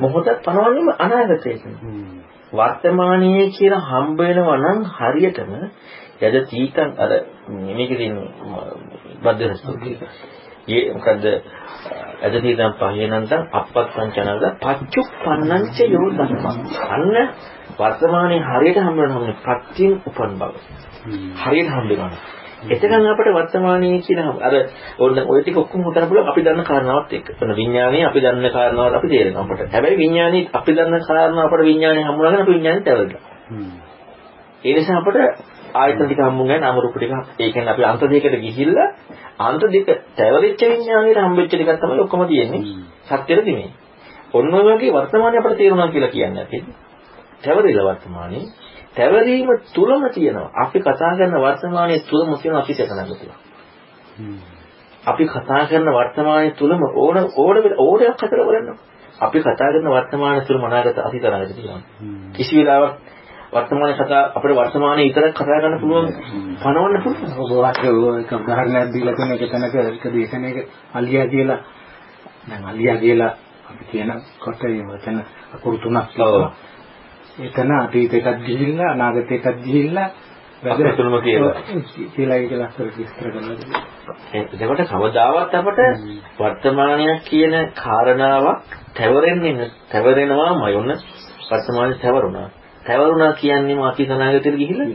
[0.00, 1.64] මොහොතක් පනවන්නේම අනාගතයට
[2.52, 5.52] වර්තමානයේ කියලා හම්බ වෙනවා නම් හරියටම
[6.20, 7.12] යද තීතං අර
[7.68, 8.18] මේකේ තියෙන
[9.22, 9.96] බද්දරස්තුතිය.
[10.68, 11.24] ඒ මොකද්ද
[12.22, 16.58] අද තීතං පහේනන්තං අපත්තං චනද පච්චුප්පන්නං ච යෝ ධම්මං.
[16.88, 17.16] අන්න
[17.78, 20.52] වර්තමානයේ හරියට හම්බ වෙනවා ප්‍රත්‍යයෙන් උපන් බව.
[21.38, 22.39] හරියට හම්බ වෙනවා.
[22.62, 24.54] එතකන් අපිට වර්තමානයේ කියන අර
[24.98, 27.28] ඔන්න ඔය ටික ඔක්කොම හිතන්න පුළුවන් අපි දන්න කාරණාවත් එක්ක.
[27.36, 29.72] ඔන්න විඥානයේ අපි දන්න කාරණාවත් අපි තේරෙනවා අපට.
[29.72, 33.22] හැබැයි විඥානයේ අපි දන්න කාරණාව අපට විඥානයේ හම්බුනගෙන අපි විඥානයේ තැවෙලා.
[34.64, 35.16] ඒ නිසා අපට
[35.74, 37.12] ආයතන ටික හම්බුනේ නාම රූප ටික.
[37.38, 38.88] ඒ කියන්නේ අපි අන්ත දෙකකට ගිහිල්ලා
[39.40, 42.62] අන්ත දෙක තැවරිච්ච විඥානයේ හම්බෙච්ච ටිකක් තමයි ඔක්කොම තියෙන්නේ.
[43.06, 43.70] සත්‍යෙට දිනේ.
[44.32, 46.58] ඔන්න ඔය වගේ වර්තමානයේ අපට තේරුණා කියලා කියන්නේ අපි.
[47.42, 48.44] තැවරිලා වර්තමානයේ
[48.96, 50.50] පැවරීම තුලම තියෙනවා.
[50.56, 53.26] අපි කතා කරන වර්තමානයේ තුලම තියෙන අතීත අනාගතය.
[55.04, 58.78] අපි කතා කරන වර්තමානයේ තුලම ඕන ඕන ඕනයක් හතර බලන්න.
[59.18, 61.82] අපි කතා කරන වර්තමානයේ තුලම අනාගත අතීත අනාගත තියෙනවා.
[62.32, 62.94] කිසි වෙලාවක්
[63.52, 66.08] වර්තමානයේ කතා අපේ වර්තමානයේ විතරක් කතා කරන්න පුළුවන්
[66.56, 67.32] පනවන්න පුළුවන්.
[67.40, 70.58] ඔබ වාක්‍ය උදාහරණයක් දීලා තියෙන එක තැනක එක දේශනයක
[70.94, 71.58] අලියා කියලා
[72.48, 73.32] දැන් අලියා කියලා
[73.70, 75.16] අපි කියන කොට ඒ වචන
[75.54, 76.52] අකුරු තුනක් තියෙනවා.
[77.40, 80.08] එතන අතීතයටත් ගිහිල්ලා අනාගතයටත් ගිහිල්ලා
[80.62, 81.54] තුනම කියලා
[82.14, 83.82] කියලා ඒක ලස්සට විස්තර කරනවා.
[84.34, 85.80] එතකොට කවදාවත් අපට
[86.38, 88.64] වර්තමානයක් කියන කාරණාවක්
[88.94, 90.92] තැවරෙන්නේ තැවරෙනවාමයි ඔන්න
[91.50, 92.48] වර්තමානයේ තැවරුණා.
[92.84, 94.88] තැවරුණා කියන්නේ අතීත අනාගතයට ගිහිල්ලා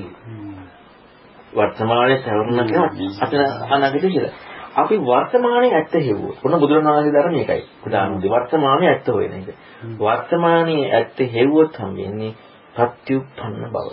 [1.56, 4.34] වර්තමානයේ තැවරුණා කියන්නේ අතීත අනාගතයට කියලා.
[4.76, 7.64] අපි වර්තමානයේ ඇත්ත හෙව්වොත් මොන බුදුරණාහි ධර්ම මේකයි.
[7.88, 9.48] උදාහරණ වර්තමානයේ ඇත්ත හොයන එක.
[10.00, 12.32] වර්තමානයේ ඇත්ත හෙව්වොත් හම්බෙන්නේ
[12.76, 13.88] ප්‍රත්‍යুৎපන්න බව.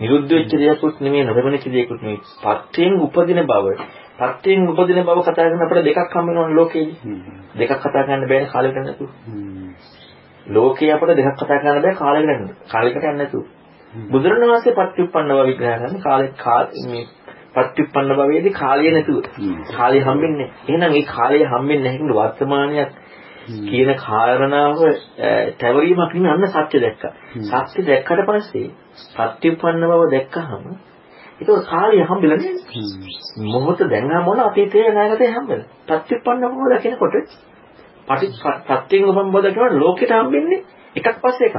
[0.00, 2.20] නිරුද්ධ වෙච්ච දෙයක්වත් නෙමෙයි නොලැබෙන දෙයක්වත් නෙමෙයි.
[2.42, 3.66] පත්‍යෙන් උපදින බව.
[4.18, 6.96] පත්‍යෙන් උපදින බව කතා කරන අපිට දෙකක් හම්බ වෙනවනේ ලෝකේදී.
[7.56, 9.10] දෙකක් කතා කරන්න බෑනේ කාලෙකට නැතුව.
[10.46, 13.44] ලෝකේ අපිට දෙකක් කතා කරන්න බෑ කාලෙකට කාලෙකට නැතුව.
[13.92, 16.02] බුදුරණවහන්සේ පත්‍යුප්පන්න බව විග්‍රහ කරන්නේ
[16.38, 17.04] කාලේ මේ
[17.56, 19.18] පත්‍යුප්පන්න භවයේදී කාලය නැතුව
[19.72, 22.90] කාලය හම්බෙන්නේ එහෙනම් ඒ කාලය හම්බෙන්නේ නැහැ වර්තමානයක්
[23.46, 24.80] කියන කාරණාව
[25.58, 27.12] තැවරීමක් නෙමෙයි අන්න සත්‍ය දැක්කා.
[27.64, 30.64] සත්‍ය දැක්කට පස්සේ සත්‍යපන්න බව දැක්කහම
[31.38, 32.38] ඒක කාලය හම්බෙලා?
[33.44, 35.68] මොහොත දැනගා මොන අතීතයේ නාගතේ හම්බෙලා.
[35.98, 37.16] සත්‍යපන්න බව දකිනකොට
[38.08, 40.60] පටි සත්‍යෙන් උපම් බව දකිනකොට ලෝකෙට හම්බෙන්නේ
[40.96, 41.56] එකක් පස්සේ එකක්.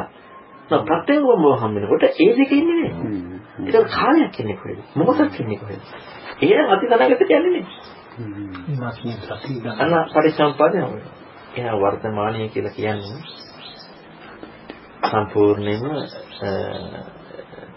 [1.37, 3.36] බව හම්බෙනකොට ඒ දෙක ඉන්නේ නෑ.
[3.57, 4.79] ඒක කාලයක් ඉන්නේ කොහෙද?
[4.95, 5.81] මොහොතක් ඉන්නේ කොහෙද?
[6.41, 7.65] ඒ අතීත නාගත කියන්නේ නේ.
[8.77, 9.79] මාසින් සතිය ගන්න.
[9.79, 10.81] අන්න පරිසම්පාදනය.
[11.55, 13.19] එහෙනම් වර්තමානීය කියලා කියන්නේ
[15.03, 15.85] සම්පූර්ණයෙන්ම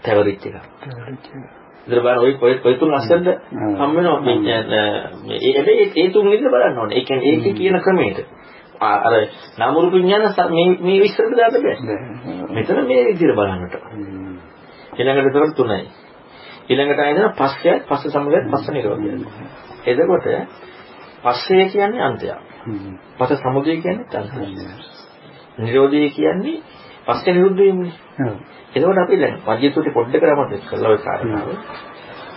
[0.03, 0.57] තැවරිච්ච එකක්.
[1.87, 3.27] ඉතින් බලන්න ඔය ඔය ඔය තුන අස්සෙන්ද
[3.79, 4.59] හම් වෙනවා මේ මේ
[5.49, 6.97] හැබැයි ඒ තුන් විදිහට බලන්න ඕනේ.
[6.97, 8.19] ඒ කියන්නේ ඒකේ කියන ක්‍රමයට.
[8.81, 9.13] අර
[9.57, 11.75] නාම රූප විඥාන මේ මේ විස්තරට දාන්න බෑ.
[12.49, 13.75] මෙතන මේ විදිහට බලන්නට.
[14.93, 15.81] ඊළඟට විතර තුනයි.
[16.69, 19.11] ඊළඟට ආයෙත් පස්සය පස්ස සමගත් පස්ස නිරෝධය.
[19.85, 20.27] එතකොට
[21.23, 22.39] පස්සේ කියන්නේ අන්තයක්.
[23.17, 24.59] පස්ස සමුදය කියන්නේ අන්තයක්.
[25.59, 26.61] නිරෝධය කියන්නේ
[27.05, 27.93] පස්සේ නිරුද්ධ වීමනේ.
[28.73, 31.49] එතකොට අපි දැන් මධ්‍යසූත්‍රේ පොඩ්ඩක් කරමු කළා ඔය කාරණාව.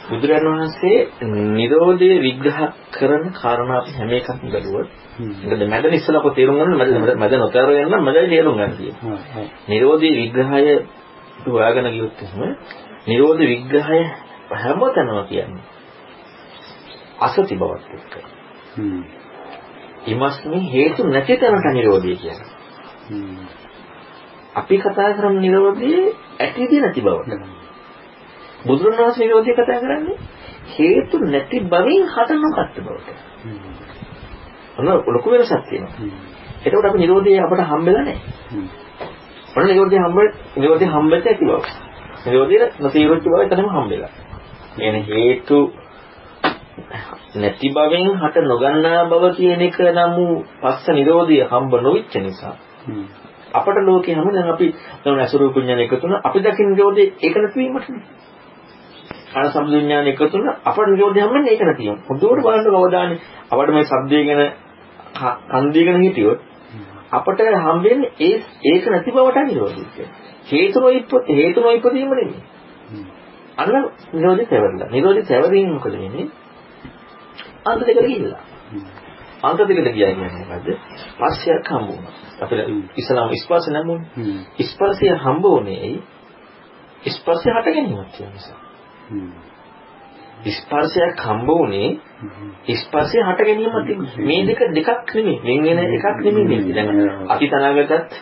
[0.04, 0.96] බුදුරජාණන් වහන්සේ
[1.52, 2.60] නිරෝධය විග්‍රහ
[2.92, 4.88] කරන කාරණා අපි හැම එකක්ම බැලුවොත්
[5.42, 9.46] මොකද මැද ඉස්සලා කො තේරුම් ගන්න මැද මැද නොතර වෙන මැදයි තේරුම් ගන්න තියෙන්නේ.
[9.68, 10.74] නිරෝධී විග්‍රහය
[11.46, 12.56] හොයාගෙන ගියොත් එහෙම
[13.06, 14.00] නිරෝධ විග්‍රහය
[14.54, 15.62] හැමතැනම කියන්නේ
[17.20, 18.14] අසති බවත් එක්ක.
[20.06, 23.48] ඉමස්මි හේතු නැති තැනට නිරෝධය කියන්නේ.
[24.54, 27.32] අපි කතා කරන නිරෝධයේ ඇතිදී නැති බවට.
[28.66, 30.18] බුදුරණවහන්සේ නිරෝධය කතා කරන්නේ
[30.70, 33.08] හේතු නැති බවින් හට නොගත් බවට.
[34.78, 36.08] ඔන්න ලොකු වෙනසක් තියෙනවා.
[36.64, 38.82] එතකොට අපි නිරෝධය අපට හම්බෙලා නැහැ.
[39.54, 40.18] ඔන්න නිරෝධය හම්බ
[40.56, 41.62] නිරෝධය හම්බෙච්ච ඇති බව.
[42.24, 44.12] නිරෝධය නොතීරුච්ච බව එතනම හම්බෙලා.
[44.74, 45.58] කියන්නේ හේතු
[47.34, 50.16] නැති බවෙන් හට නොගන්නා බව කියන එක නම්
[50.60, 52.54] පස්ස නිරෝධය හම්බ නොවිච්ච නිසා
[53.52, 54.66] අපට ලෝකේ හැම දැන් අපි
[55.02, 58.02] දැන් අසුරු විඥාන එකතුන අපි දකින්න නිරෝධය ඒක නැති වීමටනේ.
[59.32, 61.96] කන සම්බුද්ධ විඥාන එකතුන අපට නිරෝධය හැමන්නේ ඒක නැතිව.
[62.08, 63.14] පොදුවට බලන්න අවධානය
[63.50, 64.42] අපට මේ සබ්දය ගැන
[65.52, 66.38] කන්දිය ගැන හිටියොත්
[67.14, 70.32] අපට හම්බෙන්නේ ඒ ඒක නැති බවට නිරෝධය කියන්නේ.
[70.46, 72.42] හේතු නොයිපොත් හේතු නොයිපදීම නෙමෙයි.
[73.56, 73.70] අන්න
[74.12, 74.88] නිරෝධය තැවරලා.
[74.88, 76.26] නිරෝධය තැවරීම මොකද වෙන්නේ?
[77.64, 78.42] අන්ත දෙකට ගිහිල්ලා.
[79.42, 80.68] අන්ත දෙකට ගියා කියන්නේ මොකද්ද?
[81.18, 82.14] පස්සයක් හම්බ වුණා.
[82.40, 82.60] අපිට
[82.96, 84.38] ඉස්ලාම ස්පර්ශ නැමුනේ.
[84.64, 85.98] ස්පර්ශය හම්බ වුණේ ඇයි?
[87.10, 88.58] ස්පර්ශය හට ගැනීමක් කියන නිසා.
[90.50, 91.98] ස්පර්ශයක් හම්බ වුණේ
[92.76, 94.18] ස්පර්ශය හට ගැනීමක්.
[94.18, 95.40] මේ දෙක දෙකක් නෙමෙයි.
[95.40, 96.74] වෙන වෙන එකක් නෙමෙයි මේ.
[96.74, 96.88] දැන්
[97.28, 98.12] අතීතනාගතත්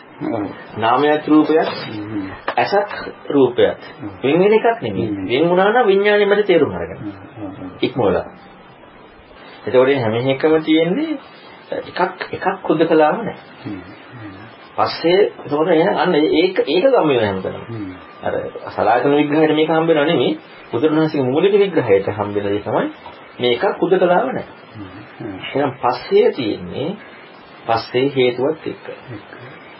[0.77, 1.69] නාමයක් රූපයක්
[2.55, 2.91] ඇසත්
[3.29, 3.77] රූපයක්
[4.23, 5.07] වෙන වෙන එකක් නෙමෙයි.
[5.31, 7.13] වෙන වුණා නම් විඥාණය මැද තේරුම් අරගන්න.
[7.81, 8.25] ඉක්මවලා.
[9.65, 11.17] එතකොට හැම එකම තියෙන්නේ
[11.81, 11.99] එකක්
[12.31, 13.83] එකක් හුදකලාම නැහැ.
[14.75, 17.63] පස්සේ එතකොට එහෙනම් අන්න ඒක ඒක ගම වෙන හැමතැනම.
[18.21, 18.33] අර
[18.71, 20.37] සලායතන විග්‍රහයට මේක හම්බ වෙනව නෙමෙයි
[20.73, 22.87] බුදුරණාහිගේ මූලික විග්‍රහයට හම්බ වෙන දේ තමයි
[23.39, 24.45] මේ එකක් හුදකලාම නැහැ.
[25.45, 26.89] එහෙනම් පස්සේ තියෙන්නේ
[27.65, 28.85] පස්සේ හේතුවත් එක්ක.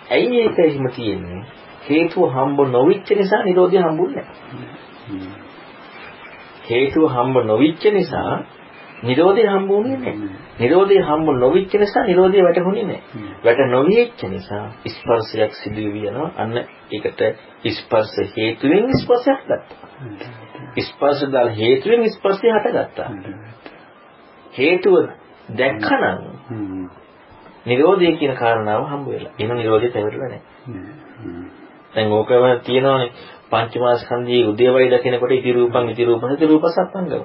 [0.10, 1.42] ඇයි ඒක එහෙම තියෙන්නේ?
[1.88, 5.32] හේතුව හම්බ නොවිච්ච නිසා නිරෝධය හම්බුන්නේ නැහැ.
[6.66, 8.34] හේතුව හම්බ නොවිච්ච නිසා
[9.04, 10.30] නිරෝධය හම්බුනේ නැහැ.
[10.60, 13.34] නිරෝධය හම්බ නොවිච්ච නිසා නිරෝධය වැටහුනේ නැහැ.
[13.44, 16.30] වැට නොවිච්ච නිසා ස්පර්ශයක් සිදු වෙනවා.
[16.38, 16.58] අන්න
[16.92, 17.22] ඒකට
[17.74, 20.43] ස්පර්ශ හේතුවෙන් ස්පර්ශයක් ගත්තා.
[20.82, 23.10] ස්පර්ශ දාල හේතුවෙන් ස්පර්ශය හටගත්තා.
[24.54, 24.96] හේතුව
[25.52, 26.20] දැක්කනම්
[27.66, 29.34] නිරෝධය කියන කාරණාව හම්බ වෙලා.
[29.40, 30.42] එන නිරෝධය තැවරලා නැහැ.
[31.94, 33.12] දැන් ඕකම තියෙනවානේ
[33.50, 37.24] පංචමාස්කන්ධයේ උදේවයි දකිනකොට ඉති රූපං ඉති රූපං ඉති රූපසත්ංගම.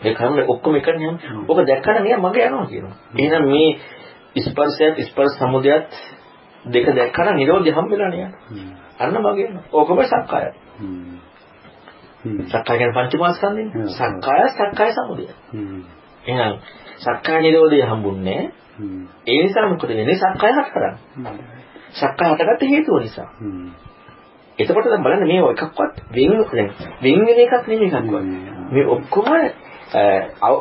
[0.00, 1.44] මේ කර්ම ඔක්කොම එකනේ යන්නේ.
[1.48, 2.96] ඔක දැක්කට නිය මගේ යනවා කියනවා.
[3.16, 3.70] එහෙනම් මේ
[4.42, 5.90] ස්පර්ශයත් ස්පර්ශ සමුදයත්
[6.64, 8.42] දෙක දැක්කට නිරෝධය හම්බෙලා නේ යනවා.
[8.98, 9.64] අන්න මගේ යනවා.
[9.72, 10.52] ඕකම සක්කායයි.
[12.24, 13.86] සක්කාය කියන්නේ පංචමාස්කන්ධනේ.
[13.90, 15.26] සක්කාය සක්කාය සමුදය.
[16.24, 16.54] එහෙනම්
[16.98, 18.40] සක්කාය නිරෝධය හම්බුන්නේ
[19.26, 20.16] ඒ නිසා මොකද වෙන්නේ?
[20.16, 20.96] සක්කාය හට කරන්නේ.
[21.92, 23.28] සක්කාය හටගත්ත හේතුව නිසා.
[24.58, 26.30] එතකොට දැන් බලන්න මේ එකක්වත් වෙන
[27.02, 28.24] වෙන වෙන එකක් නෙමෙයි එකක්වත්.
[28.70, 29.26] මේ ඔක්කොම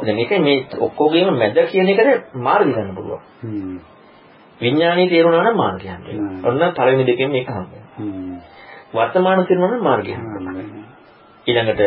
[0.10, 3.22] මේක මේ ඔක්කොගේම මැද කියන එකට මාර්ග ගන්න පුළුවන්.
[4.60, 6.34] විඥානයේ තේරුණා නම් මාර්ගය හම්බෙනවා.
[6.44, 7.88] ඔන්න පළවෙනි දෙකෙන් මේක හම්බෙනවා.
[8.96, 10.87] වර්තමාන තේරුණා නම් මාර්ගය හම්බෙනවා.
[11.48, 11.82] ඊළඟට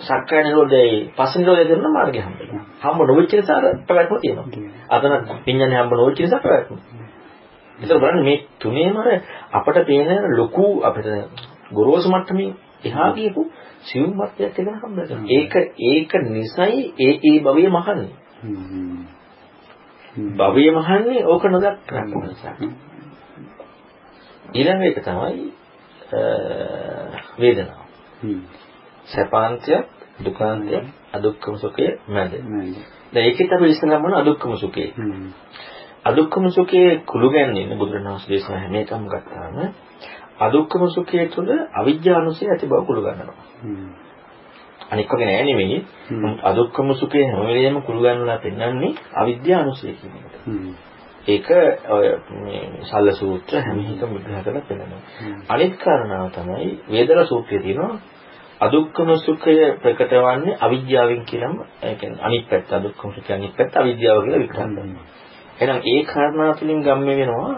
[0.00, 2.64] සක්කාය නිරෝධයේ පස් නිරෝධය තේරුණා මාර්ගය හම්බෙනවා.
[2.82, 4.46] හම්බ නොවෙච්ච නිසා පැවැත්ම තියෙනවා.
[4.90, 5.12] අතන
[5.46, 6.76] විඥානය හම්බ නොවෙච්ච නිසා පැවැත්ම.
[7.78, 8.96] ඒක බලන්න මේ තුනේම
[9.52, 11.08] අපට පේන ලොකු අපිට
[11.72, 12.52] ගොරෝසු මට්ටමේ
[12.84, 13.42] එහා ගියපු
[13.82, 15.24] සිවුම් මතයක් එක හම්බෙනවා.
[15.28, 18.10] ඒක ඒක නිසයි ඒ ඒ භවයේ මහන්නේ.
[20.36, 22.54] භවය මහන්නේ ඕක නොදක්කම නිසා.
[24.52, 25.52] ඊළඟ එක තමයි
[27.38, 27.86] වේදනාව.
[29.06, 29.72] සැපාන්තය,
[30.18, 30.76] දුකාන්තය,
[31.12, 32.32] අදුක්කම සුඛය මැද.
[33.12, 34.92] දැන් ඒකෙත් අපි ඉස්සෙල්ලාම මොන අදුක්කම සුඛය.
[36.04, 39.56] අදුක්කම සුඛයේ කුළු ගැන්වෙන්නේ බුදුරණවහන්සේ දේශනා හැම එකම ගත්තාම
[40.38, 43.44] අදුක්කම සුඛය තුළ අවිජ්ජානුසය ඇති බව කුළු ගන්නවා.
[44.90, 45.78] අනික් වගේ නෑ නෙමෙයි.
[46.42, 50.34] අදුක්කම සුඛය හැම වෙලෙම කුළු ගන්නලා පෙන්වන්නේ අවිද්‍යානුසය කියන එකට.
[51.24, 51.46] ඒක
[51.88, 55.02] ඔය මේ සල්ල සූත්‍ර හැම එකම විග්‍රහ කරලා පෙන්නනවා.
[55.48, 58.00] අනිත් කාරණාව තමයි වේදනා සූත්‍රයේ තියෙනවා
[58.60, 64.18] අදුක්කම සුඛය ප්‍රකට වන්නේ අවිද්‍යාවෙන් කියලාම ඒ කියන්නේ අනිත් පැත්ත අදුක්කම සුඛය අනිත් පැත්ත අවිද්‍යාව
[64.20, 65.04] කියලා විග්‍රහ කරනවා.
[65.58, 67.54] එහෙනම් ඒ කාරණා තුලින් ගම්ම වෙනවා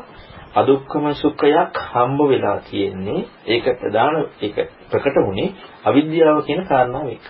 [0.55, 4.57] අදුක්කම සුඛයක් හම්බ වෙලා තියෙන්නේ ඒක ප්‍රධාන ඒක
[4.91, 5.55] ප්‍රකට වුණේ
[5.85, 7.29] අවිද්‍යාව කියන කාරණාව එක්ක.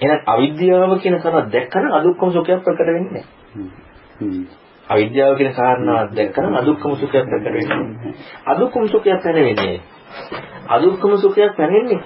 [0.00, 3.24] එහෙනම් අවිද්‍යාව කියන කාරණා දැක්කම අදුක්කම සුඛයක් ප්‍රකට වෙන්නේ
[4.20, 4.61] නැහැ.
[4.92, 8.16] අවිද්‍යාව කියන කාරණාව දැක්කම අදුක්කම සුඛයක් ප්‍රකට වෙන්නේ.
[8.46, 9.78] අදුක්කම සුඛයක් පැනෙන්නේ.
[10.68, 12.02] අදුක්කම සුඛයක් පැනෙන්නේ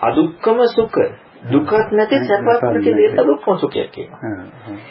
[0.00, 0.98] අදුක්කම සුඛ
[1.44, 4.20] දුකක් නැති සැපක් නැති දේ අදුක්කම සුඛයක් කියනවා.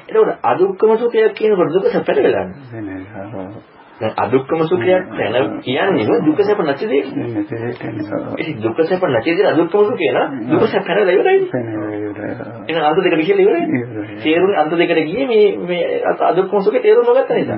[0.08, 3.77] ඒකෝට අදුක්කම සුඛයක් කියනකොට දුක සැපට වෙලාන්නේ.
[4.00, 7.04] දැන් අදුක්කම සුඛයක් දැන කියන්නේ දුක සැප නැති දේ.
[8.38, 11.38] ඒ දුක සැප නැති දේ අදුක්කම සුඛය නා දුක සැප කරලා ඉවරයි.
[12.68, 13.66] එහෙනම් අන්ත දෙකට කියලා ඉවරයි.
[14.22, 15.84] තේරුම් අන්ත දෙකට ගියේ මේ මේ
[16.26, 17.58] අදුක්කම සුඛේ තේරුම් නොගත්ත නිසා.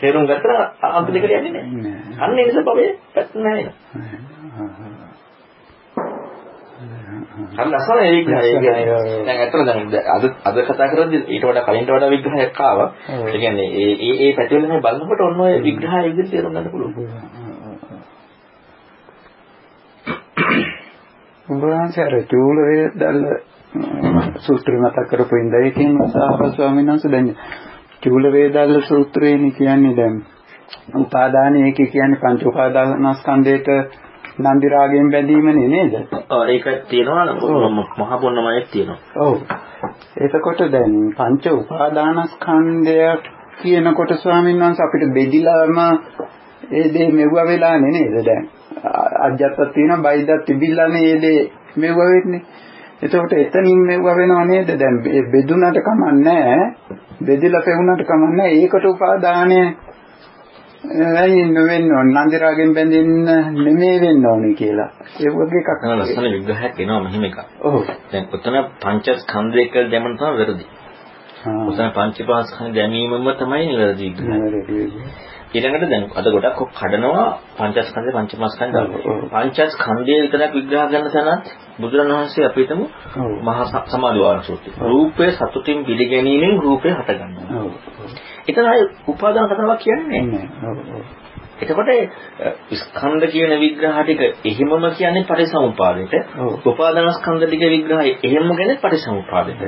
[0.00, 1.96] තේරුම් ගත්තා අන්ත දෙකට යන්නේ නැහැ.
[2.18, 4.95] අන්න ඒ නිසා පවේ පැත්ත නැහැ.
[7.36, 8.40] හරි ලස්සන ඒ විග්‍රහය.
[8.42, 12.88] ඒ කියන්නේ දැන් අතන දැන් අද අද කතා කරද්දී ඊට වඩා කලින්ට වඩා විග්‍රහයක් ආවා.
[13.24, 16.94] ඒ කියන්නේ ඒ ඒ ඒ පැතිවල මේ බලනකොට ඔන්න ඔය විග්‍රහය විදිහට තේරුම් ගන්න පුළුවන්.
[21.48, 23.20] උඹවහන්සේ අර චූල වේදල්ල
[24.38, 27.28] සූත්‍රය මතක් කරපු ඉඳලා ඒකෙන් සාහව ස්වාමීන් වහන්සේ දැන්
[28.02, 30.16] චූල වේදල්ල සූත්‍රයේනි කියන්නේ දැන්
[30.96, 33.68] උපාදාන ඒකේ කියන්නේ පංච උපාදානස්කන්ධයට
[34.38, 35.94] නන්දි රාගයෙන් බැඳීමනේ නේද?
[36.30, 37.24] ඔව් ඒක තියෙනවා
[37.98, 38.98] මහ බොන්නමයෙක් තියෙනවා.
[39.18, 39.36] ඔව්.
[40.18, 42.98] එතකොට දැන් පංච උපාදානස්කන්ධය
[43.58, 45.78] කියනකොට ස්වාමීන් වහන්සේ අපිට බෙදිලාම
[46.72, 48.44] ඒ දේ මෙවුව වෙලානේ නේද දැන්?
[49.20, 51.40] අජත්තක් තියෙනවා බයිදක් තිබිලානේ ඒ දේ
[51.76, 52.42] මෙවුව වෙන්නේ.
[53.02, 54.68] එතකොට එතනින් මෙවුව වෙනව නේද?
[54.76, 54.96] දැන්
[55.30, 56.56] බෙදුනට කමන්නේ
[57.22, 59.60] බෙදිලා පෙවුනට කමන්නේ ඒකට උපාදානය
[60.86, 63.12] ඇයි නොවෙන්න ඕන නන්දිරාගෙන් බැඳෙන්න
[63.58, 64.88] නෙමෙයි වෙන්න ඕනේ කියලා.
[65.18, 65.70] ඒ වගේ එකක්.
[65.82, 67.38] නෑ ලස්සන විග්‍රහයක් එනවා මෙහිම එකක්.
[67.62, 67.78] ඔව්.
[68.12, 70.66] දැන් ඔතන පංචස්කන්ධය කියලා දැමන තමයි වැරදි.
[71.64, 75.00] ඔතන පංචපාස්කන්ධ දැමීමම තමයි නිවැරදි විග්‍රහය.
[75.54, 77.26] ඊළඟට දැන් අද ගොඩක් කඩනවා
[77.58, 78.78] පංචස්කන්ධ පංචමස්කන්ධ
[79.32, 82.80] පංචස්කන්ධය විතරක් විග්‍රහ කරන තැනත් බුදුරණවහන්සේ අපිටම
[83.42, 84.72] මහා සමාධිවාර සූත්‍රය.
[84.84, 87.66] රූපය සතුටින් පිළිගැනීමෙන් රූපය හටගන්නවා.
[88.48, 91.24] එතන අය උපාදාන කතාවක් කියන්නේ නැහැ.
[91.58, 91.90] එතකොට
[92.72, 96.14] ස්කන්ධ කියන විග්‍රහ ටික එහෙමම කියන්නේ පරිසමුපාදයට.
[96.64, 99.62] උපාදාන ස්කන්ධ ටික විග්‍රහය එහෙමම කියන්නේ පරිසමුපාදයට.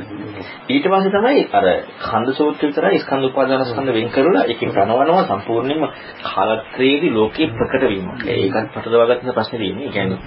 [0.68, 1.66] ඊට පස්සේ තමයි අර
[2.00, 5.88] ඛණ්ඩ සූත්‍ර විතරයි ස්කන්ධ උපාදාන ස්කන්ධ වෙන් කරලා ඒකෙන් ප්‍රණවනවා සම්පූර්ණයෙන්ම
[6.24, 8.06] කාලත්‍රයේදී ලෝකේ ප්‍රකට වීම.
[8.28, 9.86] ඒකත් පටලවා ගන්න ප්‍රශ්නේ තියෙන්නේ.
[9.86, 10.18] ඒ කියන්නේ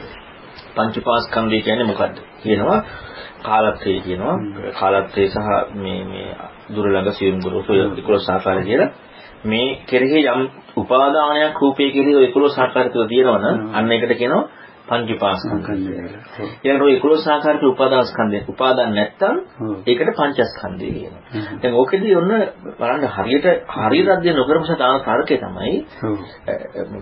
[0.76, 2.18] පංච පාස්කන්ධය කියන්නේ මොකද්ද?
[2.44, 2.80] කියනවා
[3.42, 4.36] කාලත්‍රය කියනවා.
[4.74, 5.38] කාලත්‍රය සහ
[5.76, 6.36] මේ මේ
[6.70, 8.90] දුර ළඟ සියුම් ගුරුසු 11 ආකාරය කියලා.
[9.44, 10.42] මේ කෙරෙහි යම්
[10.78, 14.44] උපාදානයක් රූපේ කෙරෙහි 11 ආකාරයක තියෙනවනම් අන්න ඒකට කියනවා
[14.88, 15.94] පංචපාස්කන්ධය.
[16.60, 18.40] ඊළඟට ඔය 11 ආකාරයක උපාදාන ස්කන්ධය.
[18.48, 19.36] උපාදාන නැත්තම්
[19.86, 21.22] ඒකට පංචස්කන්ධය කියනවා.
[21.62, 22.32] දැන් ඕකෙදී ඔන්න
[22.80, 23.48] බලන්න හරියට
[23.78, 25.74] හරියට අධ්‍යයන නොකරම සතාන තර්කය තමයි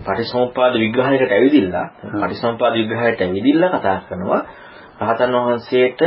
[0.00, 1.86] පටිසමුපාද විග්‍රහයකට ඇවිදිලා
[2.16, 4.42] පටිසමුපාද විග්‍රහයට ඇවිදිලා කතා කරනවා
[5.00, 6.00] රහතන් වහන්සේට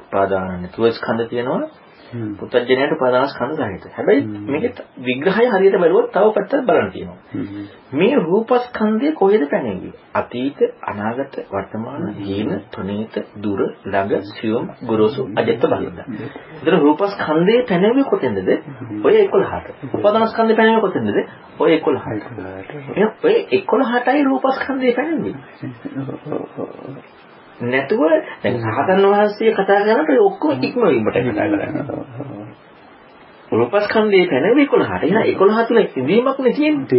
[0.00, 1.62] උපාදාන නැතුව ස්කන්ධ තියෙනවා
[2.10, 3.84] පුතඥයට උපාදාන ස්කන්ධ සහිත.
[3.88, 7.18] හැබැයි මේකේ විග්‍රහය හරියට බැලුවොත් තව පැත්තක් බලන්න තියෙනවා.
[7.92, 9.92] මේ රූපස්කන්ධය කොහෙද පැනෙන්නේ?
[10.14, 15.98] අතීත, අනාගත, වර්තමාන, හීන, ප්‍රණීත, දුර, ළඟ, සියුම්, ගොරෝසු, අජත්ත බලන්න.
[16.56, 18.38] ඒතර රූපස්කන්ධයේ පැනෙන්නේ කොතෙන්ද?
[19.04, 19.68] ඔය 11ට.
[19.92, 21.08] උපාදාන ස්කන්ධය පැනෙන්නේ කොතෙන්ද?
[21.58, 22.26] ඔය 11ට.
[22.90, 25.34] එහෙනම් ඔය 11ටයි රූපස්කන්ධය පැනෙන්නේ.
[27.62, 28.02] නැතුව
[28.42, 32.48] දැන් රහතන් වහන්සේ කතා කරනකොට ඔක්කොම ඉක්මවීමට කතා කරන්නේ.
[33.52, 35.04] රූපස්කන්ධයේ පැනවෙ 11ට.
[35.04, 36.98] එහෙනම් 11 තුල ඉඳීමක්නේ තියෙන්නේ.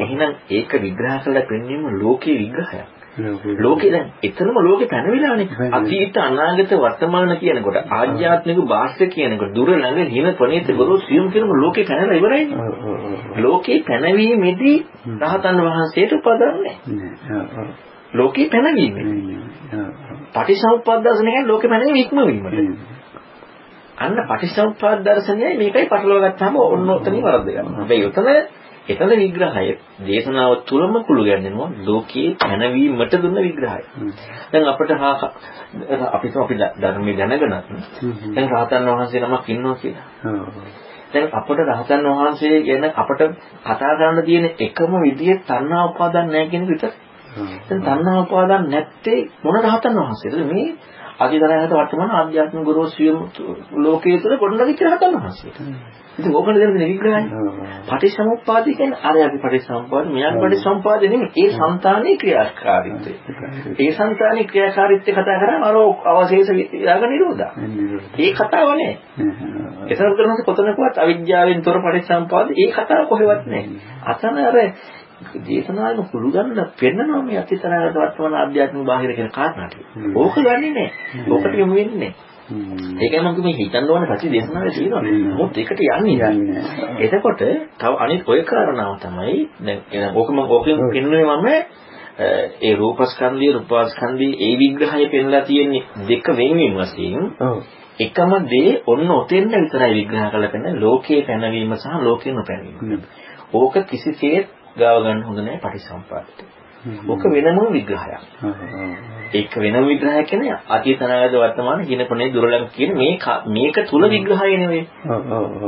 [0.00, 2.90] එහෙනම් ඒක විග්‍රහ කරලා පෙන්වීම ලෝකේ විග්‍රහයක්.
[3.58, 5.48] ලෝකේ දැන් එතරම් ලෝකේ පැනවිලානේ.
[5.70, 11.84] අතීත අනාගත වර්තමාන කියනකොට ආධ්‍යාත්මික භාෂ්‍ය කියනකොට දුර ළඟ හින ප්‍රණීත ගුරු සියුම් කියනම ලෝකේ
[11.84, 12.56] පැනලා ඉවරයිනේ.
[13.38, 14.76] ලෝකේ පැනවීමේදී
[15.22, 16.74] රහතන් වහන්සේට උපදන්නේ.
[18.12, 18.94] ලෝකේ පැනවීම.
[20.32, 22.90] පටිසමුප්පාද දර්ශනය කියන්නේ ලෝකේ පැනවීම ඉක්මවීමට.
[23.98, 27.76] අන්න පටිච්චසමුප්පාද දර්ශනයයි මේකයි පටලවා ගත්තාම ඔන්න ඔතනින් වරද්ද ගන්නවා.
[27.76, 28.28] හැබැයි උතන
[28.84, 29.66] එතන විග්‍රහය
[30.00, 33.82] දේශනාව තුලම කුළු ගැන්වෙනවා ලෝකයේ පැනවීමට දුන්න විග්‍රහය.
[34.52, 34.90] දැන් අපිට
[36.10, 37.54] අපිට අපි ධර්මයේ දැනගෙනත්
[38.34, 40.06] දැන් රහතන් වහන්සේ නමක් ඉන්නවා කියලා.
[41.12, 43.22] දැන් අපට රහතන් වහන්සේ ගැන අපට
[43.62, 46.92] කතා කරන්න තියෙන එකම විදිය තණ්හා උපාදාන නැහැ කියන විතර.
[47.34, 50.66] දැන් තණ්හා උපාදාන නැත්තේ මොන රහතන් වහන්සේද මේ
[51.18, 53.18] අධිතරයත වර්තමාන ආධ්‍යාත්මික ගුරු සියුම්
[53.78, 55.58] ලෝකයේ තුල ගොඩනගච්ච රහතන් වහන්සේට.
[56.14, 57.20] ඉතින් ඕකනේ දෙන්නේ විග්‍රහය.
[57.86, 63.12] පටිච්චසමුප්පාදය කියන්නේ අර අපි පටිච්චසමුප්පාද මෙයන් පටිච්චසමුප්පාද නෙමෙයි ඒ సంతානයේ ක්‍රියාකාරීත්වය.
[63.78, 65.76] ඒ సంతානයේ ක්‍රියාකාරීත්වය කතා කරාම අර
[66.12, 67.52] අවශේෂ විරාග නිරෝධා.
[68.18, 68.92] ඒ කතාව නෑ.
[69.86, 73.64] ඒසර කරනකොට කොතනකවත් අවිද්‍යාවෙන් තොර පටිච්චසමුප්පාද ඒ කතාව කොහෙවත් නෑ.
[74.06, 74.56] අතන අර
[75.46, 79.86] දේශනාවෙම කුළු ගන්න පෙන්නනවා මේ අතිතරකට වර්තමාන ආධ්‍යාත්මික බාහිර කියන කාරණා ටික.
[80.16, 80.88] ඕක ගන්නෙ නෑ.
[81.28, 82.30] ඕකට යමු වෙන්නේ නෑ.
[82.98, 85.02] ඒකයි මම මේ හිතන්න ඕන පැති දේශනාවේ තියෙනවා.
[85.36, 86.62] මොකද ඒකට යන්නේ යන්නේ.
[87.00, 87.42] එතකොට
[87.78, 89.80] තව අනිත් ඔය කාරණාව තමයි දැන්
[90.14, 91.48] ඕක මම ඕකෙන් පෙන්නුවේ මම
[92.62, 97.24] ඒ රූපස්කන්ධය රූපාස්කන්ධය ඒ විග්‍රහය පෙන්ලා තියෙන්නේ දෙක වෙන්වීම වශයෙන්.
[98.00, 103.00] එකම දේ ඔන්න ඔතෙන්ද විතරයි විග්‍රහ කරලා පෙන්නන ලෝකයේ පැනවීම සහ ලෝකේ නොපැනවීම.
[103.52, 104.46] ඕක කිසිසේත්
[104.76, 106.44] ගාව ගන්න හොඳ නැහැ පටිසම්පාදට.
[107.06, 108.22] ඔක වෙනම විග්‍රහයක්.
[109.32, 113.18] ඒක වෙනම විග්‍රහයක් කියන්නේ අතීත අනාගත වර්තමාන කියන කොනේ දුරලඟ කියන මේ
[113.48, 114.86] මේක තුල විග්‍රහය නෙවෙයි.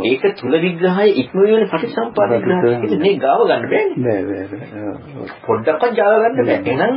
[0.04, 4.16] ඒක තුල විග්‍රහය ඉක්ම වෙන පටිසම්පාද විග්‍රහය මේ ගාව ගන්න බෑනේ.
[5.42, 6.58] පොඩ්ඩක්වත් ගාව ගන්න බෑ.
[6.66, 6.94] එහෙනම්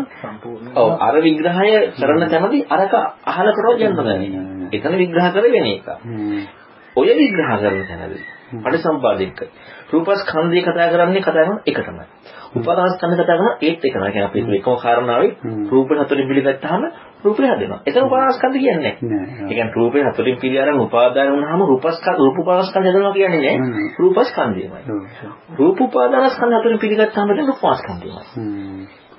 [0.75, 2.93] ඔව් අර විග්‍රහය කරන තැනදී අරක
[3.25, 3.95] අහල කරව යන්න.
[4.71, 5.85] එතන විග්‍රහ කර වෙන එක.
[6.95, 8.25] ඔය විග්‍රහ කරන තැනදී
[8.55, 9.39] පටිසම්පාදික
[9.89, 12.05] රූපස්කන්ධය කතා කරන්නේ කතා කරන එක තමයි.
[12.53, 14.21] උපාදානස්කන්ධ කතා කරන ඒත් එක තමයි.
[14.21, 15.31] අපි එකම කාරණාවේ
[15.69, 16.81] රූප හතරෙන් පිළිගත්තාම
[17.23, 17.79] රූපය හැදෙනවා.
[17.85, 19.41] එතන උපාදානස්කන්ධ කියන්නේ නැහැ.
[19.41, 23.89] ඒ කියන්නේ රූපේ හතරෙන් පිළි අරන් උපාදාන වුණාම රූපස්කන්ධ රූප උපාදානස්කන්ධ හැදෙනවා කියන්නේ නැහැ.
[23.99, 24.81] රූපස්කන්ධයමයි.
[25.57, 28.23] රූප උපාදානස්කන්ධ හතරෙන් පිළිගත්තාම දැන් රූපස්කන්ධයමයි.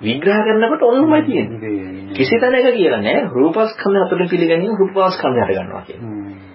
[0.00, 2.12] විග්‍රහ කරනකොට ඔන්නමයි තියෙන්නේ.
[2.12, 6.48] කිසි තැනක කියලා නැහැ රූපස්කන්ධ හතරෙන් පිළිගැනීම රූපස්කන්ධය හට ගන්නවා කියන්නේ.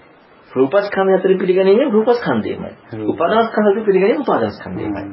[0.53, 2.71] රූපස්කන්ධය අතර පිළිගැනීම රූපස්කන්ධයමයි.
[3.07, 5.03] උපාදානස්කන්ධය පිළිගැනීම උපාදානස්කන්ධයමයි.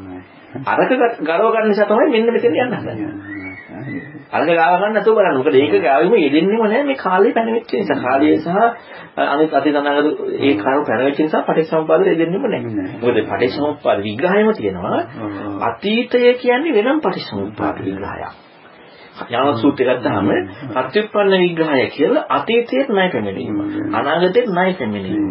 [0.66, 0.90] අරක
[1.20, 3.38] ගලව ගන්න නිසා තමයි මෙන්න මෙතෙන් යන්න හදන්නේ.
[4.30, 5.38] අරක ගාව ගන්න නැතුව බලන්න.
[5.38, 7.98] මොකද ඒක ගාවෙම යෙදෙන්නේම නැහැ මේ කාලේ පැනවෙච්ච නිසා.
[7.98, 8.48] කාලය සහ
[9.26, 10.06] අනිත් අතීතනාගත
[10.40, 12.86] ඒ කාරණා පැනවෙච්ච නිසා පටිච්චසමුප්පාදෙ යෙදෙන්නේම නැහැ.
[12.98, 15.00] මොකද පටිච්චසමුප්පාද විග්‍රහයම තියෙනවා.
[15.64, 18.49] අතීතය කියන්නේ වෙනම පටිච්චසමුප්පාද විග්‍රහයක්.
[19.22, 20.28] ඥාන සූත්‍රය ගත්තාම
[20.74, 23.56] අත්‍යුත්පන්න විග්‍රහය කියලා අතීතයේ ණය පැමිණීම
[23.92, 25.24] අනාගතයේ ණය පැමිණීම.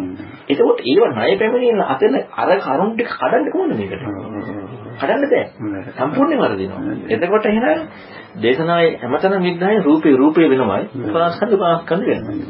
[0.48, 4.02] එතකොට ඒව ණය පැමිණීම අතන අර කරුණ ටික කඩන්න කොහොමද මේකට?
[4.98, 5.44] කඩන්න බෑ.
[5.94, 6.82] සම්පූර්ණයෙන් වරදිනවා.
[7.10, 7.80] එතකොට එහෙනම්
[8.38, 12.44] දේශනාවේ හැමතැනම විග්‍රහය රූපේ රූපේ වෙනමයි උපාස්කන්ධ උපාස්කන්ධ වෙනමයි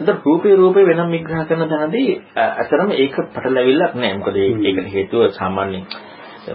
[0.00, 4.14] එතකොට රූපේ රූපේ වෙනම විග්‍රහ කරන තැනදී අතරම ඒක පටලැවිල්ලක් නෑ.
[4.16, 5.84] මොකද ඒකට හේතුව සාමාන්‍යයෙන්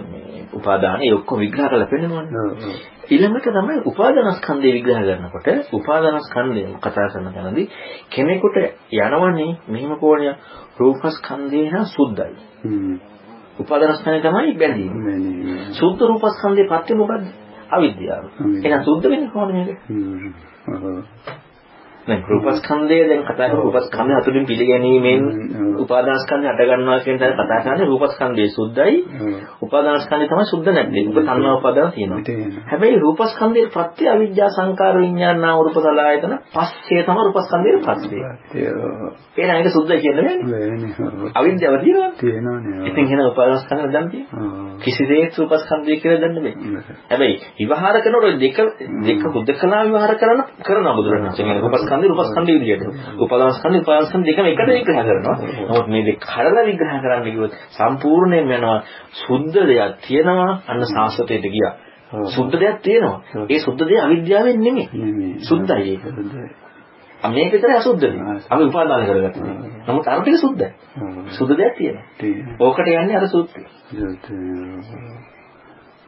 [0.04, 2.74] මේ උපාදාන ඒ ඔක්කොම විග්‍රහ කරලා පෙන්නනවනේ.
[3.10, 7.66] ඊළඟට තමයි උපාදානස්කන්ධය විග්‍රහ කරනකොට උපාදානස්කන්ධය කතා කරන තැනදී
[8.10, 8.56] කෙනෙකුට
[8.92, 10.30] යනවනේ මෙහිම කෝණය
[10.78, 12.34] රූපස්කන්ධය නා සුද්ධයි.
[13.58, 14.94] උපාදානස්කන්ධය තමයි බැඳීම.
[15.72, 17.26] සුද්ධ රූපස්කන්ධයේ පත්‍ය මොකද්ද?
[17.70, 18.24] අවිද්‍යාව.
[18.58, 19.78] එහෙනම් සුද්ධ වෙන්නේ කොහොමද මේක?
[22.06, 25.20] දැන් රූපස්කන්ධය දැන් කතා කරලා රූපස්කන්ධය අතුලින් පිළිගැනීමෙන්
[25.76, 28.96] උපාදානස්කන්ධය අට ගන්නවා කියන තැන කතා කරන්නේ රූපස්කන්ධය සුද්ධයි.
[29.60, 31.04] උපාදානස්කන්ධය තමයි සුද්ධ නැත්තේ.
[31.04, 32.22] ඔබ තණ්හා උපාදාන තියෙනවා.
[32.66, 38.16] හැබැයි රූපස්කන්ධයේ ප්‍රත්‍ය අවිද්‍යා සංකාර විඥාන නාම රූප සලආයතන පස්සේ තමයි රූපස්කන්ධයේ ප්‍රත්‍ය
[39.36, 40.92] එහෙනම් ඒක සුද්ධයි කියන්නේ නෑනේ
[41.34, 42.86] අවිද්‍යාව තියෙනවා තියෙනවනේ.
[42.88, 46.54] ඉතින් එහෙනම් උපාදානස්කන්ධය දැන් තියෙනවා කිසිදේත් රූපස්කන්ධය කියලා දන්න බෑ
[47.10, 48.58] හැබැයි විවහාර කරනකොට දෙක
[49.02, 52.84] දෙක හුදකලා විවහාර කරන කරන බුදුරණන් රූපස්කන්ධ ස්කන්ධේ රූපස්කන්ධය විදියට.
[53.18, 55.36] උපාදානස්කන්ධේ උපාදානස්කන්ධ දෙකම එකට විග්‍රහ කරනවා.
[55.62, 58.78] නමුත් මේ දෙක කඩලා විග්‍රහ කරන්න කිව්වොත් සම්පූර්ණයෙන්ම යනවා
[59.20, 61.72] සුද්ධ දෙයක් තියෙනවා අන්න සාස්වතයට ගියා.
[62.26, 63.46] සුද්ධ දෙයක් තියෙනවා.
[63.48, 64.86] ඒ සුද්ධ දෙය අවිද්‍යාවෙන් නෙමෙයි.
[65.40, 66.02] සුද්ධයි ඒක.
[67.28, 68.12] මේක විතරයි අසුද්ධ දෙය.
[68.50, 69.54] අපි උපාදාන කරගත්තා.
[69.86, 70.70] නමුත් අර ටික සුද්ධයි.
[71.30, 72.56] සුද්ධ දෙයක් තියෙනවා.
[72.60, 73.64] ඕකට යන්නේ අර සූත්‍රය.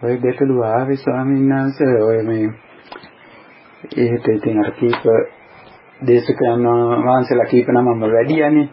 [0.01, 2.47] ඔය දෙකළු ආවේ ස්වාමීන් වහන්සේ ඔය මේ
[3.97, 5.05] ඒකට ඉතින් අර කීප
[6.01, 6.66] දේශකයන්
[7.05, 8.69] වහන්සේලා කීප නමම වැඩියනේ.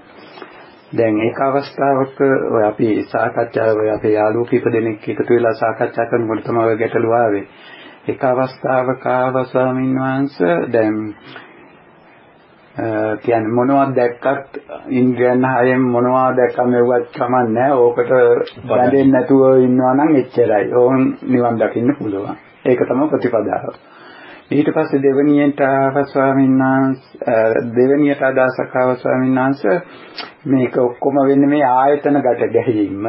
[0.93, 2.19] දැන් ඒක අවස්ථාවක
[2.51, 7.13] ඔය අපි සාකච්ඡාව ඔය අපේ යාළුවෝ කීප දෙනෙක් එකතු වෙලා සාකච්ඡා කරනකොට තමයි ඔය ගැටලුව
[7.13, 7.47] ආවේ.
[8.07, 10.99] එක අවස්ථාවක ආව ස්වාමීන් වහන්සේ දැන්
[13.23, 14.57] කියන්නේ මොනවද දැක්කත්
[14.91, 18.13] ඉන්ද්‍රයන් හයෙන් මොනවද දැක්කම එව්වත් කමන්නේ ඕකට
[18.67, 20.71] බැඳෙන්නේ නැතුව ඉන්නවා නම් එච්චරයි.
[20.75, 22.37] ඕන් නිවන් දකින්න පුළුවන්.
[22.65, 23.75] ඒක තමයි ප්‍රතිපදාව.
[24.51, 29.77] ඊට පස්සේ දෙවනියට ආව ස්වාමීන් වහන්සේ දෙවනියට අදහසක් ආව ස්වාමීන් වහන්සේ
[30.45, 33.07] මේක ඔක්කොම වෙන්නේ මේ ආයතන ගැට ගැහිීම.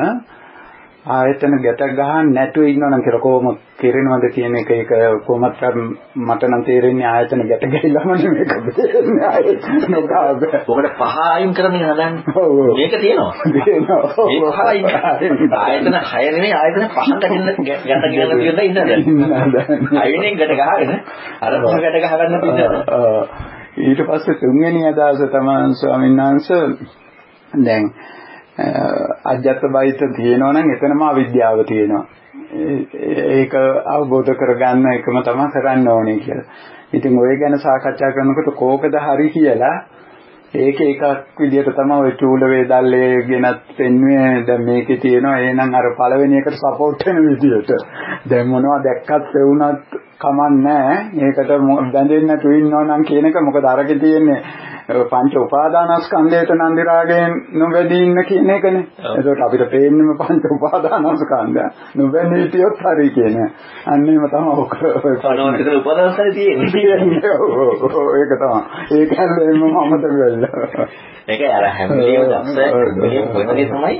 [1.06, 4.90] ආයතන ගැට ගහන්න නැතුව ඉන්නවනම් කියලා කොහොම කෙරෙනවද කියන එක ඒක
[5.26, 5.60] කොහොමත්
[6.16, 8.52] මට නම් තේරෙන්නේ ආයතන ගැට ගැහිලාම මේක
[9.88, 10.42] නොගාව.
[10.68, 12.22] ඔකට පහ අයින් කරමින් හදන්නේ.
[12.76, 13.32] මේක තියෙනවා.
[14.26, 14.86] ඒ පහ අයින්
[15.58, 17.24] ආයතන 6 නෙමෙයි ආයතන පහකට
[17.62, 19.56] ගැට ගන්න තියෙන ඉන්නද?
[19.98, 20.92] අයිනේ ගැට ගහගෙන
[21.42, 23.22] අර පහ ගැට ගහගන්න තියෙනවා.
[23.78, 26.64] ඊට පස්සේ තුන්වෙනි අදහස තමයි ස්වාමීන් වහන්සේ
[27.64, 27.90] දැන්
[29.24, 32.04] අජත්ත බයිත තියෙනවා නම් එතනම අවිද්‍යාව තියෙනවා.
[33.32, 33.54] ඒක
[33.88, 36.48] අවබෝධ කරගන්න එකම තමයි කරන්න ඕනේ කියලා.
[36.92, 39.76] ඉතින් ඔය ගැන සාකච්ඡා කරනකොට කෝකද හරි කියලා
[40.54, 41.02] ඒක එකක්
[41.36, 47.06] විදිහට තමයි ওই චූල වේදල්ලේ ගෙනත් පෙන්වන්නේ දැන් මේකේ තියෙනවා එහෙනම් අර පළවෙනි එකට සපෝට්
[47.06, 47.72] වෙන විදිහට
[48.24, 51.50] දැන් මොනවා දැක්කත් වුණත් කමන්නේ ඒකට
[51.92, 54.40] බැඳෙන්නේ නැතුව ඉන්නවා නම් කියන එක මොකද අරගේ තියෙන්නේ
[54.86, 58.84] පංච උපාදානස්කන්ධයට නන්දි රාගයෙන් නොබැදී ඉන්න කියන එකනේ.
[59.10, 61.64] ඒකට අපිට පේන්නේම පංච උපාදානස්කන්ධය.
[61.96, 63.36] නොබැදී හිටියොත් හරි කියන.
[63.86, 64.78] අන්න එහෙම තමයි ඔක.
[65.18, 66.70] පනවකට උපාදානස්කන්ධය තියෙන්නේ.
[68.16, 68.62] ඒක තමයි.
[68.94, 70.88] ඒක හැල්ලෙම මමතක වෙලා.
[71.28, 72.58] ඒක අර හැම වෙලේම දක්ෂ
[72.96, 73.96] මෙහෙම වෙනදේ තමයි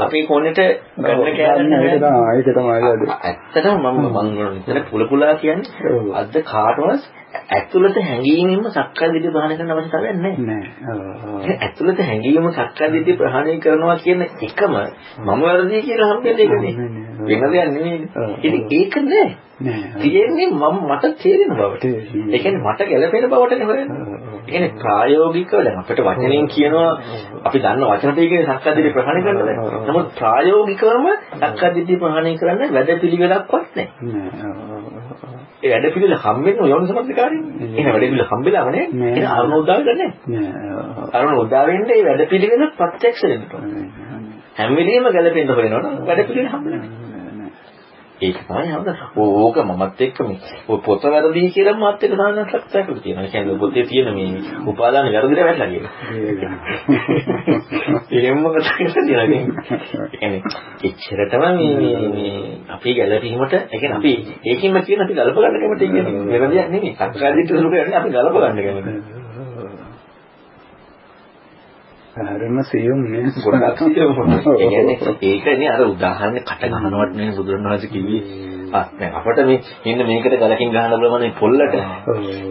[0.00, 0.60] අපේ ෆෝනෙට
[0.98, 2.76] ගන්න තමයි ඒක තමයි
[3.16, 9.74] ඇත්තටම මම මම නිතර පුල පුලා කියන්නේ අද කාටවත් ඇතුළත හැංගීමෙන්ම සක්කාය දිට්ඨිය ප්‍රහාණය කරන්න
[9.74, 10.36] අවශ්‍යතාවයක් නැහැ.
[10.40, 11.54] නෑ.
[11.58, 14.74] ඇතුළත හැංගීම සක්කාය දිට්ඨිය ප්‍රහාණය කරනවා කියන එකම
[15.20, 16.74] මම වැරදි කියලා හම්බෙන්නේ ඒකනේ.
[17.22, 17.98] වෙන දෙයක් නෙමෙයි.
[18.42, 19.30] ඉතින් ඒක නෑ.
[19.96, 21.84] තියෙන්නේ මම මට තේරෙන බවට.
[22.28, 23.98] ඒ කියන්නේ මට ගැළපෙන බවටනේ හොයන්නේ.
[24.38, 26.90] ඒ කියන්නේ ප්‍රායෝගිකව දැන් අපිට වචනෙන් කියනවා
[27.44, 29.50] අපි දන්න වචන ටිකේ සක්කාය දිට්ඨිය ප්‍රහාණය කරන්න
[29.86, 31.06] නමුත් ප්‍රායෝගිකවම
[31.36, 34.91] සක්කාය දිට්ඨිය ප්‍රහාණය කරන්න වැඩපිළිවෙලක්වත් නැහැ.
[35.62, 37.42] ඒ වැඩ පිළිවෙල හම්බෙන්නේ යෝනි සමස්තකාරින්.
[37.70, 38.86] එහෙනම් වැඩ පිළිවෙල හම්බෙලාම නේ.
[39.08, 41.10] එහෙනම් අරුණ උදා වෙන්නේ නැහැ.
[41.12, 43.86] අරුණ උදා වෙන්නේ ඒ වැඩ පිළිවෙල ප්‍රත්‍යක්ෂ වෙන්න ඕනේ.
[44.56, 46.90] හැම වෙලෙම ගැලපෙන්න හොයනවනම් වැඩ පිළිවෙල හම්බෙන්නේ
[48.22, 48.88] ඒක තමයි හම්බ.
[49.16, 53.24] ඕක මමත් එක්ක මේ පොත වැරදි කියලා මාත් එක්ක දාන්න සත්‍යයක් තියෙනවා.
[53.24, 54.28] ඒ කියන්නේ පොතේ තියෙන මේ
[54.66, 55.92] උපාදාන වැරදිලා වැටලා කියලා.
[58.12, 58.38] එහෙම
[59.02, 59.26] තියෙනවා.
[60.04, 60.40] ඒ කියන්නේ
[60.82, 62.34] එච්චරටම මේ මේ මේ
[62.68, 64.12] අපේ ගැළපීමට ඒ කියන්නේ අපි
[64.44, 66.94] ඒකින්ම කියන අපි ගලප ගන්න කැමති කියන්නේ වෙන දෙයක් නෙමෙයි.
[66.94, 69.21] සක්කාදිට සුළු කරන්නේ අපි ගලප ගන්න කැමති.
[72.14, 73.80] හරිම සියුම් නේ ගොඩක්
[75.22, 78.20] ඒකනේ අර උදාහරණ කට ගන්නවත් නෙවෙයි බුදුරණවහන්සේ කිව්වේ.
[78.72, 81.76] දැන් අපිට මේ මෙන්න මේකට ගලකින් ගහන්න බලමනේ පොල්ලට.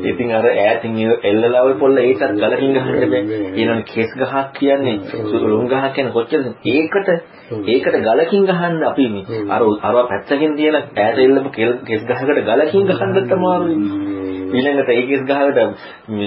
[0.05, 3.21] ඉතින් අර ඈතින් එල්ලලා ওই පොල්ල ඒකත් ගලකින් ගහන්න බෑ.
[3.53, 4.97] ඊළඟ කෙස් ගහක් කියන්නේ
[5.45, 6.47] ලුම් ගහක් කියන්නේ කොච්චරද?
[6.67, 7.09] ඒකට
[7.51, 9.07] ඒකට ගලකින් ගහන්න අපි
[9.49, 14.19] අර අර පැත්තකින් තියන ඈත එල්ලපු කෙස් ගහකට ගලකින් ගහන්න තමයි
[14.51, 15.59] ඊළඟට ඒ කෙස් ගහකට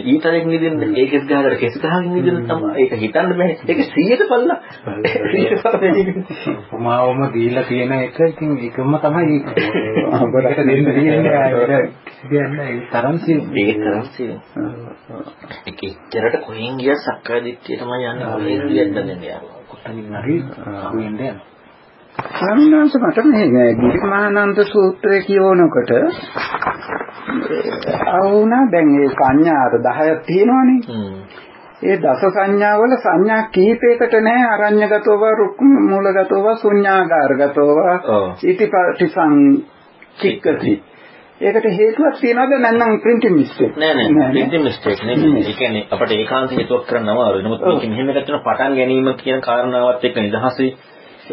[0.04, 3.56] ඊතරෙක් නිදින්න ඒ කෙස් ගහකට කෙස් ගහකින් නිදින්න තමයි ඒක හිතන්න බෑ.
[3.64, 4.58] ඒක 100ට පල්ලා.
[5.58, 9.36] 100ට උමාවම දීලා තියෙන එක ඉතින් ඒකම තමයි
[10.12, 11.34] අපරට දෙන්න තියෙන්නේ
[12.22, 13.16] කියන්නේ ඒ තරම්
[13.56, 13.96] ඒ තරම්
[15.64, 18.32] ඒක ඉතරට කොහෙන් ගියා සක්කාය දිට්ඨිය තමයි යන්නේ.
[18.32, 19.53] කොහෙන් ගියද දන්නේ
[19.84, 20.44] කොතනින් හරි
[20.78, 21.46] අහුවෙන්නේ යනවා.
[22.30, 25.90] ස්වාමීන් මට මේ ගිරිමානන්ද සූත්‍රය කියවනකොට
[28.10, 30.80] ආවුණා දැන් මේ සංඥා 10ක් තියෙනවානේ.
[31.82, 34.42] ඒ දස සංඥාවල සංඥා කීපයකට නෑ.
[34.54, 37.78] අරඤ්‍යගතෝව රුක් මූලගතෝව ශුඤ්ඤාගාරගතෝව
[38.44, 39.38] ඉතිපටිසං
[40.18, 40.74] චික්කති.
[41.40, 43.74] ඒකට හේතුවක් තියනවද නැත්නම් printing mistake?
[43.76, 45.42] නෑ නෑ printing mistake නෙමෙයි.
[45.42, 47.42] ඒ කියන්නේ අපිට ඒකාන්ත හේතුවක් කරන්න අමාරුයි.
[47.42, 50.70] නමුත් මේක මෙහෙම තියෙන පටන් ගැනීම කියන කාරණාවත් එක්ක නිදහසේ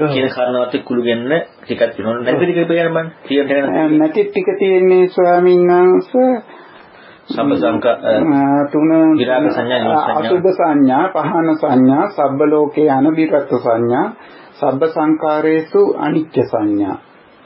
[0.08, 2.18] කියන කාරණාවත් කුළු ගන්න ටිකක් තියෙනවා.
[2.22, 3.06] නැති ටික කියන්න බෑ.
[3.28, 6.34] තියෙන ටික නැති ටික තියෙන්නේ ස්වාමීන් වහන්සේ
[7.28, 7.96] සම්බ සංකා
[8.72, 14.06] තුන විරාග සංඥා අසුභ සංඥා පහන සංඥා සබ්බ ලෝකේ අනබිරත් සංඥා
[14.54, 16.98] සබ්බ සංකාරේසු අනිත්‍ය සංඥා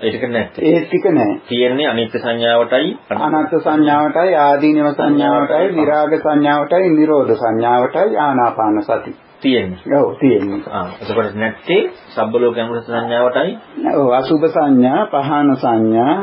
[0.05, 0.63] ඒක නැත්තේ.
[0.67, 1.35] ඒ ටික නෑ.
[1.47, 2.89] තියෙන්නේ අනිත්‍ය සංඥාවටයි.
[3.17, 9.15] අනාත්ම සංඥාවටයි ආදීනව සංඥාවටයි විරාග සංඥාවටයි නිරෝධ සංඥාවටයි ආනාපාන සති.
[9.41, 9.99] තියෙන්නේ.
[9.99, 10.61] ඔව් තියෙන්නේ.
[10.71, 13.51] ආ එතකොට නැත්තේ සබ්බ ලෝක අමෘත සංඥාවටයි?
[13.93, 16.15] ඔව් අසුභ සංඥා පහන සංඥා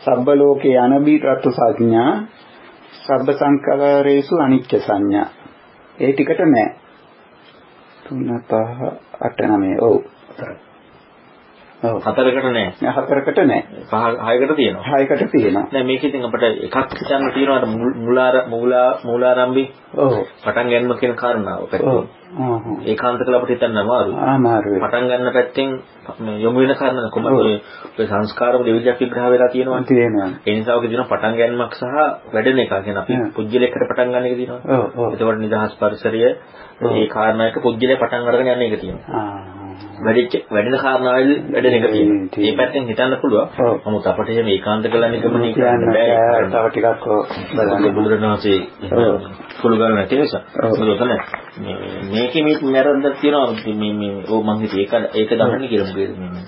[0.00, 2.12] සබ්බ ලෝකේ අනබිරත් සංඥා
[2.98, 5.28] සබ්බ සංකාරේසු අනිත්‍ය සංඥා.
[5.98, 6.68] ඒ ටිකට නෑ.
[8.04, 9.96] 3 5 8 9 ඔව්.
[11.82, 11.98] ඔව්.
[11.98, 12.66] හතරකට නෑ.
[12.78, 13.62] හතරකට නෑ.
[13.90, 14.84] පහ හයකට තියෙනවා.
[14.92, 15.66] හයකට තියෙනවා.
[15.72, 19.64] දැන් මේක ඉතින් අපිට එකක් හිතන්න තියෙනවා අර මුල්- මුලාර මූලා මූලාරම්භි
[19.96, 20.14] ඔව්.
[20.44, 21.70] පටන් ගැනීම කියන කාරණාව ඔව්.
[21.70, 22.06] පැත්තෙන්.
[22.38, 22.60] ආහ්.
[22.84, 24.16] ඒකාන්ත කළ අපිට හිතන්න අමාරුයි.
[24.26, 24.80] අමාරුයි.
[24.80, 25.70] පටන් ගන්න පැත්තෙන්
[26.20, 27.46] මේ යොමු වෙන කාරණා කොහොමද ඔව්.
[27.98, 29.82] ඔය සංස්කාරම දෙවිදයක් විග්‍රහ වෙලා තියෙනවා.
[29.84, 30.28] තියෙනවා.
[30.46, 31.84] ඒ නිසා ඔක දින පටන් ගැනීමක් සහ
[32.32, 32.70] වැඩෙන එක.
[32.76, 33.14] කියන්නේ අපි.
[33.34, 34.62] පුජ්‍යලයකට පටන් ගන්න එක තියෙනවා.
[34.72, 35.12] ඔව් ඔව්.
[35.14, 36.22] එතකොට නිදහස් පරිසරය
[36.80, 36.90] ඔව්.
[36.92, 39.18] ඒ කාරණාවක පුජ්‍යලේ පටන් අරගෙන යන එක තියෙනවා.
[39.18, 39.61] ආ.
[40.04, 42.42] වැඩිච්ච වැඩෙන කාරණාවල් වැඩෙන එක තියෙනවා.
[42.42, 43.46] ඒ පැත්තෙන් හිතන්න පුළුවන්.
[43.84, 46.08] නමුත් අපිට එහෙම ඒකාන්ත කළා නිගමනය කරන්න කියන්න බෑ.
[46.48, 47.04] තව ටිකක්
[47.54, 47.94] බලන්න.
[47.94, 48.58] බුදුරණවහන්සේ.
[49.62, 50.42] කුළු ගන්න නැති නිසා.
[50.72, 51.02] මොකද
[51.58, 51.76] මේ
[52.10, 56.30] මේකේ මේ මැරෙන්දක් තියෙනවා මේ මේ ඕ මං හිතේ ඒක ඒක දහන්නේ කියලා මොකද මේ
[56.30, 56.44] මේ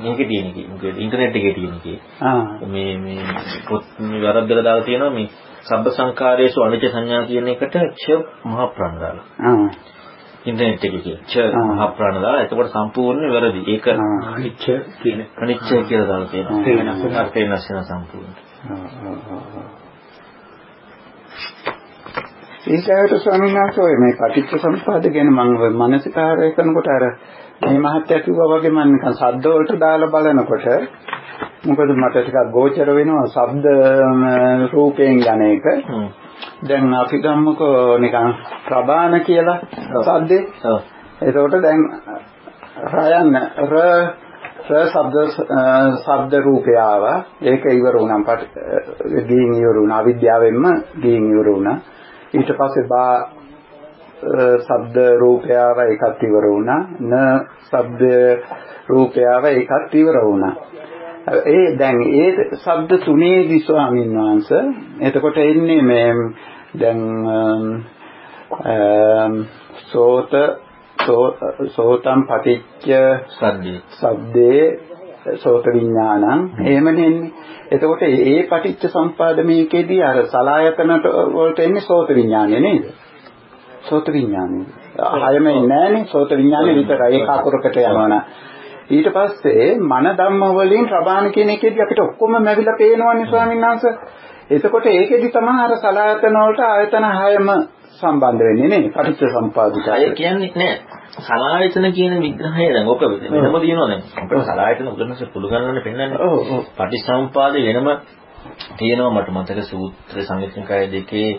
[0.00, 2.42] මේකේ තියෙන කි මොකද ඉන්ටර්නෙට් එකේ තියෙන කි ආ.
[2.66, 3.22] මේ මේ
[3.68, 5.28] පොත් මේ වරද්දලා දාලා තියෙනවා මේ
[5.64, 8.04] සබ්බ සංකාරයේසු අනිත්‍ය සංඥා කියන එකට ච
[8.44, 9.26] මහ ප්‍රාණ දාලා.
[9.42, 9.68] ආ.
[10.46, 11.64] ඉන්ටර්නෙට් එකේ කියන ච ආ.
[11.68, 13.60] මහ ප්‍රාණ දාලා එතකොට සම්පූර්ණ වැරදි.
[13.68, 14.00] ඒක ආ.
[14.30, 14.64] අනිච්ච
[15.02, 16.58] කියන අනිත්‍ය කියලා දාලා තියෙනවා.
[16.58, 16.76] ආ.
[16.78, 18.34] වෙනස් අර්ථය වෙනස් වෙන සම්පූර්ණ.
[22.66, 27.04] ඒකට ස්වාමීන් වහන්සේ ඔය මේ පටිච්ච සම්පදාය ගැන මම මානසිකාරය කරනකොට අර
[27.60, 30.66] මේ මහත්ය කිව්වා වගේ මම නිකන් ශබ්ද වලට දාලා බලනකොට
[31.64, 33.66] මොකද මට ටිකක් ගෝචර වෙනවා ශබ්ද
[34.72, 35.66] රූපයෙන් යන එක.
[36.62, 38.34] දැන් අපි ගමුකෝ නිකන්
[38.66, 39.58] ප්‍රබාන කියලා
[40.00, 40.42] ශබ්දේ.
[40.64, 40.80] ඔව්.
[41.22, 41.82] එතකොට දැන්
[42.92, 43.30] රයන්
[43.62, 43.74] ර
[44.70, 45.16] ර ශබ්ද
[45.98, 47.16] ශබ්ද රූපය ආවා.
[47.42, 48.20] ඒක ඉවර වුණා.
[48.20, 48.52] පට
[49.28, 49.98] ගීන් ඉවර වුණා.
[49.98, 50.64] අවිද්‍යාවෙන්ම
[51.02, 51.78] ගීන් ඉවර වුණා.
[52.34, 53.43] ඊට පස්සේ බා
[54.60, 55.86] ශබ්ද රූපය ආවා.
[55.86, 56.80] ඒකත් ඉවර වුණා.
[57.02, 57.12] න
[57.62, 58.02] ශබ්ද
[58.88, 59.50] රූපය ආවා.
[59.52, 60.54] ඒකත් ඉවර වුණා.
[61.46, 64.64] ඒ දැන් ඒ ශබ්ද තුනේදී ස්වාමීන් වහන්සේ
[65.00, 66.12] එතකොට එන්නේ මේ
[66.80, 67.00] දැන්
[69.84, 70.32] සෝත
[71.68, 72.84] සෝතම් පටිච්ච
[73.30, 73.80] සද්දේ.
[73.90, 74.64] සබ්දේ
[75.36, 77.32] සෝත විඥානං එහෙමනේ එන්නේ.
[77.70, 82.84] එතකොට ඒ පටිච්ච සම්පාදමේකේදී අර සලායතනට වලට එන්නේ සෝත විඥානය නේද?
[83.84, 84.64] සෝත විඥානය.
[85.26, 88.18] හයම එන්නේ නැහනේ සෝත විඥානය විතරයි ඒක අකුරකට යනවනම්.
[88.90, 93.94] ඊට පස්සේ මන ධම්ම වලින් ප්‍රබාන කියන එකේදී අපිට ඔක්කොම මැවිලා පේනවනේ ස්වාමීන් වහන්සේ.
[94.50, 97.48] එතකොට ඒකෙදි තමයි අර සලායතන වලට ආයතන හයම
[97.94, 99.90] සම්බන්ධ වෙන්නේ නේ පටිච්ච සම්පාදිතය.
[99.90, 100.74] අය කියන්නේ නෑ
[101.20, 106.36] සලායතන කියන විග්‍රහය දැන් ඔක වෙනම තියෙනවා දැන් අපිට සලායතන උදාහරණයක් පුළු ගන්නන්න පෙන්නන්නේ ඔව්
[106.50, 106.62] ඔව්.
[106.76, 107.88] පටිසම්පාද වෙනම
[108.76, 111.30] තියෙනවා මට මතක සූත්‍ර සංයුත්නිකාය දෙකේ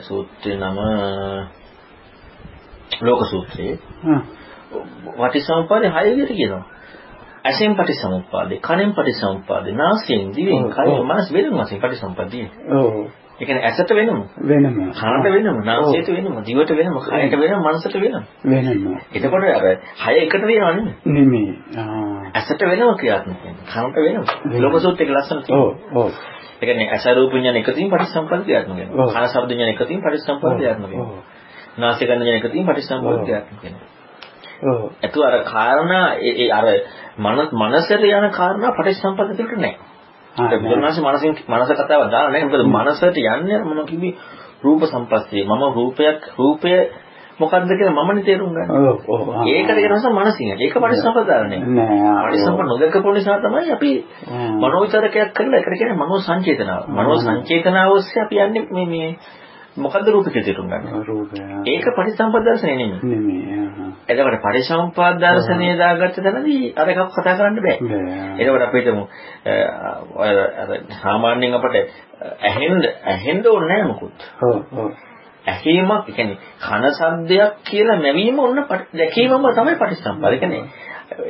[0.00, 0.78] සූත්‍රේ නම
[3.00, 3.78] ලෝක සූත්‍රයේ.
[5.18, 6.64] පටිසම්පාදේ හය විදිහට කියනවා
[7.44, 11.06] ඇසෙන් පටිසමුප්පාදේ කනෙන් පටිසමුප්පාදේ නාසයෙන් දිවෙන් කයෙන්.
[11.06, 14.76] මනස වෙනම වශයෙන් පටිසම්පාදේ ඔව් ඒ කියන්නේ ඇසට වෙනම වෙනම.
[14.92, 18.84] කනට වෙනම නාසයට වෙනම දිවට වෙනම කයට වෙනම මනසට වෙනම වෙනම.
[19.12, 19.64] එතකොට අර
[20.02, 21.54] හය එකට වෙනව නෙමෙයි නෙමෙයි.
[22.34, 23.66] ඇසට වෙනම ක්‍රියාත්මක වෙනවා.
[23.72, 24.24] කනට වෙනම.
[24.60, 25.74] ලෝකසූත් එක ලස්සන තියෙනවා.
[25.94, 26.10] ඔව්.
[26.56, 29.06] ඒ කියන්නේ ඇස රූප විඤ්ඤාණ එකකින් පටිච්චසමුප්පාද ක්‍රියාත්මක වෙනවා.
[29.08, 30.90] කන ශබ්ද විඤ්ඤාණ එකකින් පටිච්චසමුප්පාද ක්‍රියාත්මක.
[30.90, 31.22] වෙනවා.
[31.78, 32.64] නාසය ගන්න විඤ්ඤාණ එකකින්
[33.10, 33.24] ඔව්.
[33.24, 33.88] ක්‍රියාත්මක වෙනවා.
[34.64, 34.78] ඔව්.
[35.02, 36.66] ඒතු අර කාරණා ඒ අර
[37.18, 39.93] මන මනසට යන කාරණා පටිච්චසමුප්පාද දෙකට නැහැ.
[40.36, 42.46] බුදුනාසේ මනසින් මනස කතාව දාලා නැහැ.
[42.46, 44.14] මොකද මනසට යන්නේ මම කිව්වේ
[44.62, 45.44] රූප සම්පස්සේ.
[45.44, 46.72] මම රූපයක් රූපය
[47.38, 48.70] මොකක්ද කියලා මමනේ තේරුම් ගන්න.
[48.70, 49.28] ඔව් ඔව්.
[49.30, 49.44] ආ.
[49.46, 50.50] ඒකට කියන නිසා මනසින්.
[50.56, 51.60] ඒක පටිච්චසමුප්පාද නෙමෙයි.
[51.70, 52.24] නෑ.
[52.24, 53.92] පරිසම්පන්න නොදකපු නිසා තමයි අපි.
[54.56, 56.82] මනෝවිතරකයක් කරලා ඒකට කියන්නේ මනෝ සංචේතනාව.
[56.90, 59.08] මනෝ සංචේතනාව ඔස්සේ අපි යන්නේ මේ මේ
[59.76, 61.04] මොකද්ද රූපික තේරුම් ගන්න.
[61.04, 61.40] රූපය.
[61.66, 62.98] ඒක පරිසම්පද දර්ශනය නෙමෙයි.
[63.04, 63.64] නෙමෙයි.
[64.06, 67.76] එතකොට පරිසම්පාද දර්ශනය දාගත්ත තැනදී අර එකක් කතා කරන්න බෑ.
[68.38, 69.04] එතකොට අපි හිතමු
[70.20, 71.74] අර සාමාන්‍යයෙන් අපට
[72.42, 74.28] ඇහෙන්න ඇහෙන්න ඕනේ නැහැ මොකුත්.
[74.42, 74.90] ඔව් ඔව්.
[75.46, 78.64] ඇහිීමක් කියන්නේ කන සද්දයක් කියලා මැවීම ඔන්න
[78.94, 80.32] දැකීමම තමයි පටිච්චසමුප්පාද.
[80.32, 80.62] ඒ කියන්නේ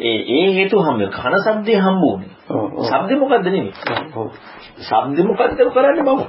[0.02, 2.32] ඒ ඒ හේතු වෙන කන සද්දේ හම්බ වුනේ.
[2.50, 2.84] ඔව්.
[2.84, 3.72] සද්ද මොකද්ද නෙමෙයි.
[4.14, 4.30] ඔව්.
[4.82, 6.22] සද්ද මොකද්ද කරන්නේ මම?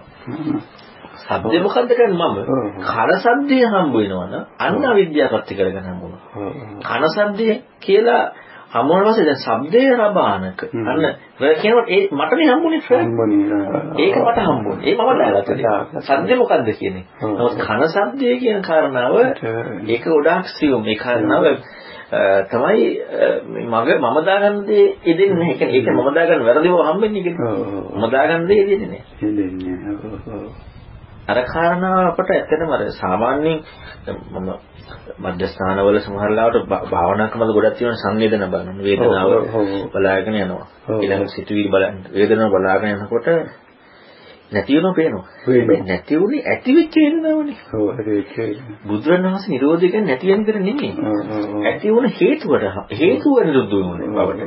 [1.26, 2.38] සද්ද මොකද්ද කරන්නේ මම?
[2.86, 6.22] කන සද්දේ හම්බ වෙනවනම් අන්න අවිද්‍යාව ප්‍රති කරගෙන හම්බුණා.
[6.36, 6.54] ඔව් ඔව්.
[6.84, 8.24] කන සද්දේ කියලා
[8.74, 10.60] හම්බුන පස්සේ දැන් ශබ්දේ රබානක.
[10.84, 11.06] අන්න
[11.42, 12.94] ර කියනකොට ඒ මටනේ හම්බුනේ ර.
[13.98, 14.84] ඒක මට හම්බුනේ.
[14.84, 16.02] ඒ මම දාගත්තා.
[16.02, 17.06] සද්දේ මොකද්ද කියන්නේ?
[17.24, 19.16] නමුත් කන සද්දේ කියන කාරණාව
[19.88, 20.84] ඒක ගොඩාක් සියුම්.
[20.86, 21.46] ඒ කාරණාව
[22.46, 22.86] තමයි
[23.66, 25.58] මග මම දාගන්න දේ ඉදෙන්නේ නැහැ.
[25.60, 27.58] කියන්නේ ඒක මම දාගන්න වැරදිව හම්බෙන්නේ කියන්නේ.
[27.96, 29.04] මම දාගන්න දේ ඉදෙන්නේ නැහැ.
[29.22, 30.75] හෙලෙන්නේ.
[31.28, 33.58] අර කාරණාව අපට ඇත්තටම අර සාමාන්‍යයෙන්
[34.34, 34.50] මම
[35.24, 39.30] මධ්‍යස්ථානවල සමහර ලාවට භා- භාවනා ක්‍රමවල ගොඩක් තියෙන සංවේදන බලන වේදනාව.
[39.94, 40.66] බලාගෙන යනවා.
[40.96, 43.28] ඊළඟ සිතුවිලි බලන්න වේදනාව බලාගෙන යනකොට
[44.52, 45.26] නැති වෙනවා පේනවා.
[45.86, 47.58] නැති වුණේ ඇති වෙච්ච වේදනාවනේ.
[47.74, 48.36] ඔව් හරි ඒක.
[48.86, 50.92] බුදුරණවහන්සේ නිරෝධය කියන්නේ නැති වෙන විතර නෙමෙයි.
[51.64, 54.42] ඇති වුණ හේතුවට හේතුව නිරුද්ධ වෙනුනේ බවට.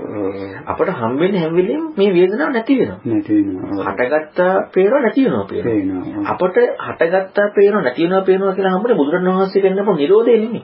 [0.66, 2.98] අපට හම්බෙන්නේ හැම වෙලෙම මේ වේදනාව නැති වෙනවා.
[3.04, 3.88] නැති වෙනවා.
[3.88, 6.24] හටගත්තා පේනවා නැති වෙනවා පේනවා.
[6.26, 10.62] අපට හටගත්තා පේනවා නැති වෙනවා පේනවා කියලා හම්බුනේ බුදුරණවහන්සේ පෙන්නපු නිරෝධය නෙමෙයි.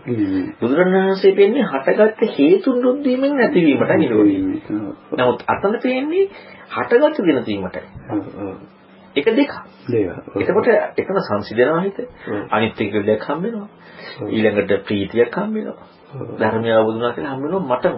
[0.61, 4.39] බුදුරණවහන්සේ පෙන්නේ හටගත්ත හේතුන් රුද්ධීමෙන් නැතිවීමට නිරෝධය.
[5.15, 6.25] නමුත් අතන පේන්නේ
[6.71, 7.85] හටගත්ත දින තීමටයි.
[9.17, 9.53] එක දෙකක්.
[9.87, 10.11] දේව.
[10.37, 11.99] එතකොට එතන සංසිඳනවා හිත.
[12.51, 13.69] අනිත් එක දෙයක් හම්බ වෙනවා.
[14.29, 15.87] ඊළඟට ප්‍රීතියක් හම්බ වෙනවා.
[16.39, 17.97] ධර්මය අවබෝධ වුණා කියලා හම්බ වෙනවා මටම.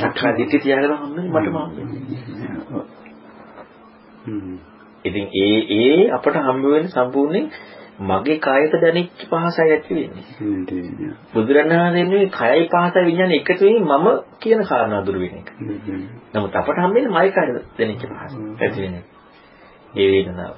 [0.00, 2.88] සක්කාය දිට්ඨිය තියාගෙන හම්බ වෙන්නේ මටම හම්බ වෙන්නේ.
[4.24, 4.56] හ්ම්.
[5.04, 7.46] ඉතින් ඒ ඒ අපට හම්බ වෙන්නේ සම්පූර්ණයෙන්
[8.02, 11.12] මගේ කායයට දැනෙච්ච පහසයි ඇති වෙන්නේ.
[11.32, 14.06] බුදුරණාහි මේ කයයි පහසයි විඥාන එකතු වෙමින් මම
[14.40, 15.48] කියන කාරණා දුරු වෙන එක.
[16.34, 19.19] නමුත් අපට හම්බෙන්නේ මගේ කායයට දැනෙච්ච පහස ඇති වෙන එක.
[19.94, 20.54] ඒ වේදනාව.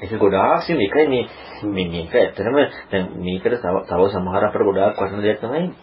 [0.00, 1.28] ඒක ගොඩාක් සිම එකයි මේ
[1.66, 2.56] මේ මේක ඇත්තටම
[2.90, 5.74] දැන් මේකට තව සමහර අපට ගොඩාක් වටින දෙයක් තමයි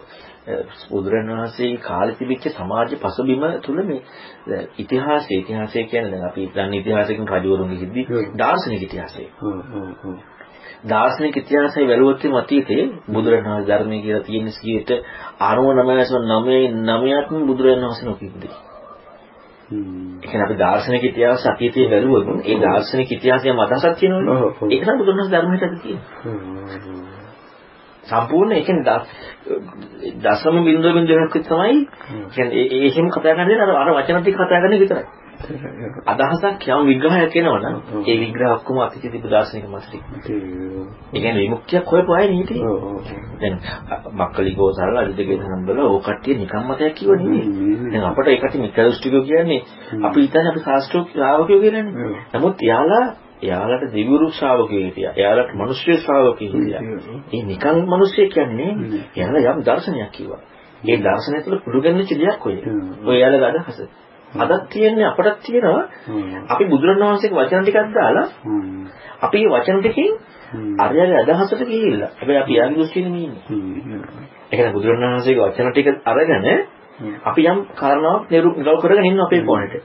[0.90, 4.02] බුදුරණවහන්සේ කාලේ තිබිච්ච සමාජ පසුබිම තුල මේ
[4.78, 9.24] ඉතිහාසය ඉතිහාසය කියන්නේ දැන් අපි දන්න ඉතිහාසයෙන් රජවරුන්ගේ සිද්ධි දාර්ශනික ඉතිහාසය.
[10.86, 18.69] දාර්ශනික ඉතිහාසය වැළුවොත් එම අතීතයේ බුදුරණවහන්සේ ධර්මයේ කියලා තියෙන 99.99ක්ම බුදුරණවහන්සේ නොකියුදේ.
[19.72, 24.38] ඒ කියන්නේ අපි දාර්ශනික ඉතිහාස අතීතයේ වැළුවොත් ඒ දාර්ශනික ඉතිහාසයම අදහසක් තියෙනවනේ.
[24.68, 27.10] ඒක තමයි බුදුරණවහන්සේ ධර්මයට තියෙන්නේ.
[28.04, 28.98] සම්පූර්ණ ඒ කියන්නේ
[30.18, 31.78] දශම බිඳුව බිඳුවක් තමයි
[32.34, 35.06] කියන්නේ ඒ ඒ හිම කතා කරන්නේ අර අර වචන ටික කතා කරන්නේ විතරයි.
[35.40, 40.03] අදහසක් යම් විග්‍රහයක් එනවනම් ඒ විග්‍රහ ඔක්කොම අතීතයේ තිබු දාර්ශනික මාත්‍රික.
[41.07, 42.56] ඒ කියන්නේ විමුක්තියක් හොයපු අය නීති.
[43.40, 43.56] දැන්
[44.14, 47.45] මක්කලි ගෝසාල අදිතගේ සම්බල ඕ කට්ටිය නිකම් මතයක් කිව්ව නෙවෙයි.
[47.91, 49.61] දැන් අපට ඒකට දෘෂ්ටිකෝ කියන්නේ
[50.02, 52.11] අපි හිතන්නේ අපි ශාස්ත්‍රීය ශ්‍රාවකයෝ කියලානේ.
[52.34, 53.06] නමුත් එයාලා
[53.41, 55.14] එයාලට දෙවිවරු ශ්‍රාවකයෝ හිටියා.
[55.16, 56.84] එයාලට මිනිස්සු ශ්‍රාවකයෝ හිටියා.
[57.34, 58.72] ඒ නිකන් මිනිස්සු කියන්නේ
[59.16, 60.41] එයාලා යම් දර්ශනයක් කිව්වා.
[60.84, 62.56] ඒ දර්ශනය තුළ පුරුගන්නච්ච දෙයක් ඔය.
[63.06, 63.80] ඔය එයාලගේ අදහස.
[64.35, 65.84] අදත් තියෙන්නේ අපටත් තියෙනවා
[66.47, 68.27] අපි බුදුරණවහන්සේගේ වචන ටිකක් දාලා
[69.22, 70.11] අපි මේ වචන ටිකෙන්
[70.80, 72.11] අරයාගේ අදහසට ගිහිල්ලා.
[72.11, 73.43] හැබැයි අපි යාගේ දෘෂ්ටියෙ නෙමෙයි ඉන්නේ.
[74.45, 76.45] ඒ කියන්නේ බුදුරණවහන්සේගේ වචන ටික අරගෙන
[77.23, 79.84] අපි යම් කාරණාවක් නිරු නිරව කරගෙන ඉන්න අපේ ෆෝනෙට.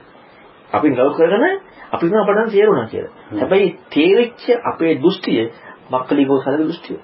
[0.71, 1.43] අපි නිරව කරගෙන
[1.91, 3.13] අපි හිතන අපට නම් තේරුණා කියලා.
[3.33, 5.43] හැබැයි තේරිච්ච අපේ දෘෂ්ටිය
[5.91, 6.99] මක්කලි ගෝසලගේ දෘෂ්ටිය.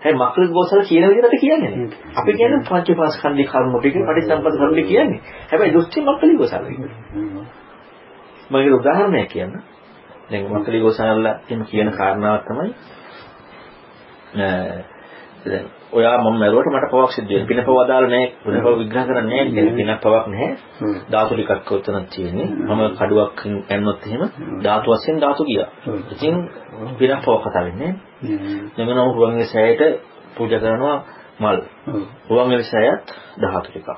[0.00, 1.88] හැබැයි මක්කලි ගෝසල කියන විදිහට කියන්නේ නේ.
[2.14, 5.20] අපි කියන්නේ පංචපාස්කන්ධේ කර්ම ටික පටිච්චසමුප්පාද කර්ම කියන්නේ.
[5.50, 6.78] හැබැයි දෘෂ්ටි මක්කලි ගෝසලගේ.
[8.50, 9.54] මම ඒක උදාහරණයක් කියන්න.
[10.30, 12.70] දැන් මක්කලි ගෝසලලා එහෙම කියන කාරණාවක් තමයි
[15.42, 17.48] දැන් ඔයා මම මරුවට මට පවක් සිද්ධ වෙනවා.
[17.48, 18.26] පින පව අදාළ නැහැ.
[18.44, 19.74] පින පව විග්‍රහ කරන්නේ නැහැ.
[19.76, 20.50] පිනක් පවක් නැහැ.
[21.10, 22.48] ධාතු ටිකක් උතනක් තියෙන්නේ.
[22.66, 24.22] මම කඩුවක් ඇන්නොත් එහෙම
[24.62, 25.68] ධාතු වශයෙන් ධාතු ගියා.
[26.12, 26.36] ඉතින්
[26.98, 27.92] පිනක් පව කතා වෙන්නේ
[28.74, 28.90] නැහැ.
[28.90, 29.82] එමනම් රුවන්ගේ සෑයට
[30.36, 30.96] පූජා කරනවා
[31.40, 31.58] මල්.
[32.28, 33.06] රුවන්ගේ සෑයත්
[33.40, 33.88] ධාතු ටිකක්.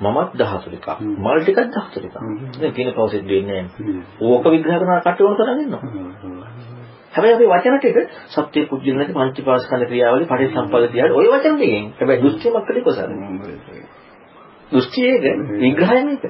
[0.00, 0.88] මමත් ධාතු ටිකක්.
[1.18, 2.16] මල් ටිකක් ධාතු ටිකක්.
[2.54, 4.02] ඉතින් පින පව සිද්ධ වෙන්නේ නැහැ.
[4.22, 5.82] ඕක විග්‍රහ කරන උන තරම් ඉන්නවා.
[7.14, 7.96] හැබැයි අපි වචන ටික
[8.28, 13.10] සත්‍ය කුජින නැති පංචපාස්කන්ධ ක්‍රියාවලිය පරිසම්පද ක්‍රියාවලිය ওই වචන ටිකෙන් හැබැයි දෘෂ්ටිමත් කලේ කොසන
[14.72, 15.22] දෘෂ්ටියේක
[15.58, 16.22] විග්‍රහය මේක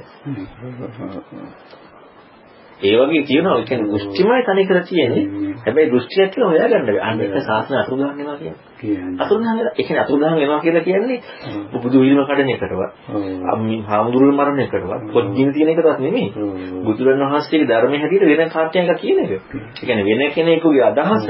[2.85, 5.25] ඒ වගේ තියෙනවා ඒ කියන්නේ දෘෂ්ටිමයි තනි කර තියෙන්නේ.
[5.61, 7.01] හැබැයි දෘෂ්ටියක් කියලා හොයාගන්න බෑ.
[7.03, 9.17] අන්න ඒක සාසන අතුරුදහන් වෙනවා කියන්නේ.
[9.19, 11.19] අතුරුදහන් වෙනවා ඒ කියන්නේ අතුරුදහන් වෙනවා කියලා කියන්නේ
[11.77, 12.93] බුදු විලිම කඩන එකටවත්
[13.53, 16.29] අම්මි හාමුදුරුවෝ මරණ එකටවත් පොඩ්ඩින් තියෙන එකටවත් නෙමෙයි.
[16.85, 19.31] බුදුරන් වහන්සේගේ ධර්මයේ හැටියට වෙන කාට්‍යයක් කියන එක.
[19.31, 19.41] ඒ
[19.81, 21.25] කියන්නේ වෙන කෙනෙකුගේ අදහස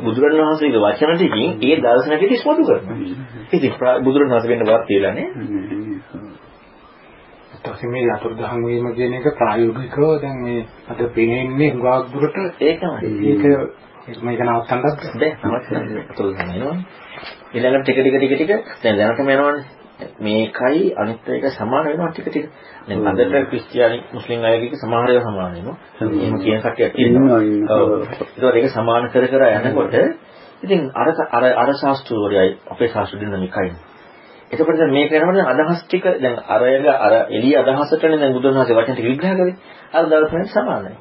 [0.00, 2.96] බුදුරන් වහන්සේගේ වචන ටිකින් ඒ දර්ශන ටික ඉස්මතු කරනවා.
[3.52, 3.72] ඉතින්
[4.04, 5.28] බුදුරන් වහන්සේ වෙන්න වත් කියලා නේ.
[7.62, 13.34] ඊට මේ අතුරුදහන් වීම කියන එක ප්‍රායෝගිකව දැන් මේ අද පේන්නේ හුඟක් දුරට ඒකමයි.
[14.06, 16.76] ඒක මේක නවත්තන්නත් බෑ නවත්තන්න අතුරුදහන් වෙනවා.
[17.52, 18.50] ඊළඟට ටික ටික ටික ටික
[18.82, 19.64] දැන් දැනටම යනවනේ.
[20.20, 22.46] මේකයි අනිත් එක සමාන වෙනවා ටික ටික.
[22.88, 25.76] දැන් අදට ක්‍රිස්තියානි මුස්ලිම් අයගේ සමහර ඒවා සමාන වෙනවා.
[26.00, 27.40] එහෙම කියන කට්ටියක් ඉන්නවා.
[27.70, 28.54] ඔව්.
[28.54, 29.94] ඒක සමාන කර කර යනකොට
[30.62, 33.70] ඉතින් අර අර අර ශාස්ත්‍රවලයි අපේ ශාස්ත්‍ර දිනමිකයි.
[34.50, 38.94] එතකොට දැන් මේක කරනකොට අදහස් ටික දැන් අරයක අර එළිය අදහසටනේ දැන් බුදුන් වහන්සේ වචන
[38.94, 39.54] ටික විග්‍රහ කරේ.
[39.92, 40.94] අර දර්ශනයට සමානයි.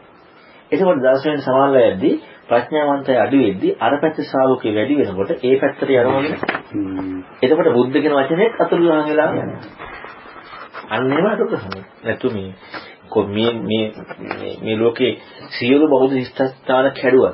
[0.71, 2.15] එතකොට දර්ශනයට සමානලා යද්දී
[2.47, 6.37] ප්‍රඥාවන්තය අඩු වෙද්දී අර පැත්තේ ශ්‍රාවකේ වැඩි වෙනකොට ඒ පැත්තට යනවනේ.
[7.41, 9.61] එතකොට බුද්ධ කියන වචනේ අතුරුදහන් වෙලා යනවා.
[10.89, 11.83] අන්න ඒව අතුරුදහන්.
[12.03, 12.53] නැතු මේ
[13.09, 13.85] කො මේ මේ
[14.61, 15.11] මේ ලෝකේ
[15.49, 17.33] සියලු බෞද්ධ ස්ථාන කැඩුවා.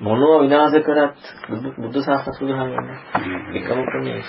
[0.00, 1.20] මොනව විනාශ කරත්
[1.78, 2.98] බුද්ධ ශාසන සුදුහන් වෙනවා.
[3.54, 4.22] එකම ක්‍රමයේ.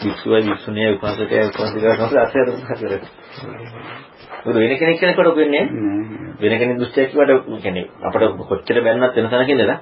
[0.00, 3.00] වික්ෂුවයි වික්ෂුණිය උපාසකයා උපාසිකා තමයි අසයර කරන්නේ.
[4.40, 5.64] මොකද වෙන කෙනෙක් කෙනෙකුට ඔක වෙන්නේ
[6.40, 9.78] වෙන කෙනෙක් දුෂ්ටයෙක් කිව්වට කියන්නේ අපිට කොච්චර බැන්නත් වෙන තැනක ඉඳලා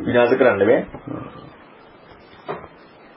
[0.00, 0.80] විනාශ කරන්න බෑ.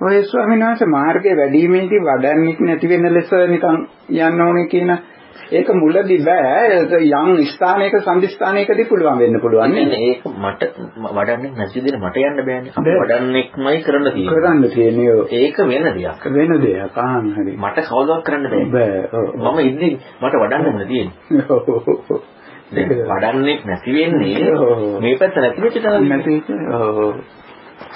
[0.02, 3.78] ඔය ස්වාමීන් වහන්සේ මාර්ගයේ වැඩිමේදී වඩන්නෙක් නැති වෙන ලෙස නිකන්
[4.22, 4.92] යන්න ඕනේ කියන
[5.52, 6.80] ඒක මුලදී බෑ.
[7.00, 10.62] යම් ස්ථානයක සම්දිස්ථානයකදී පුළුවන් වෙන්න පුළුවන් නේද ඒක මට
[10.98, 12.74] වඩන්නේ නැති දෙන මට යන්න බෑනේ.
[12.74, 14.36] අපි වඩන්නෙක්මයි කරන්න තියෙන්නේ.
[14.36, 16.24] කරන්න තියෙන්නේ ඒක වෙන දෙයක්.
[16.32, 16.98] වෙන දෙයක්.
[16.98, 17.58] ආන් හරි.
[17.58, 18.66] මට කවදාවත් කරන්න බෑ.
[18.70, 19.26] බෑ.
[19.38, 22.24] මම ඉන්නේ මට වඩන්න තියෙන්නේ.
[22.72, 24.52] වඩන්නේ නැති වෙන්නේ
[25.00, 26.34] මේ පැත්ත නැති වෙච්ච තරම් නැති
[26.72, 27.16] ඔව්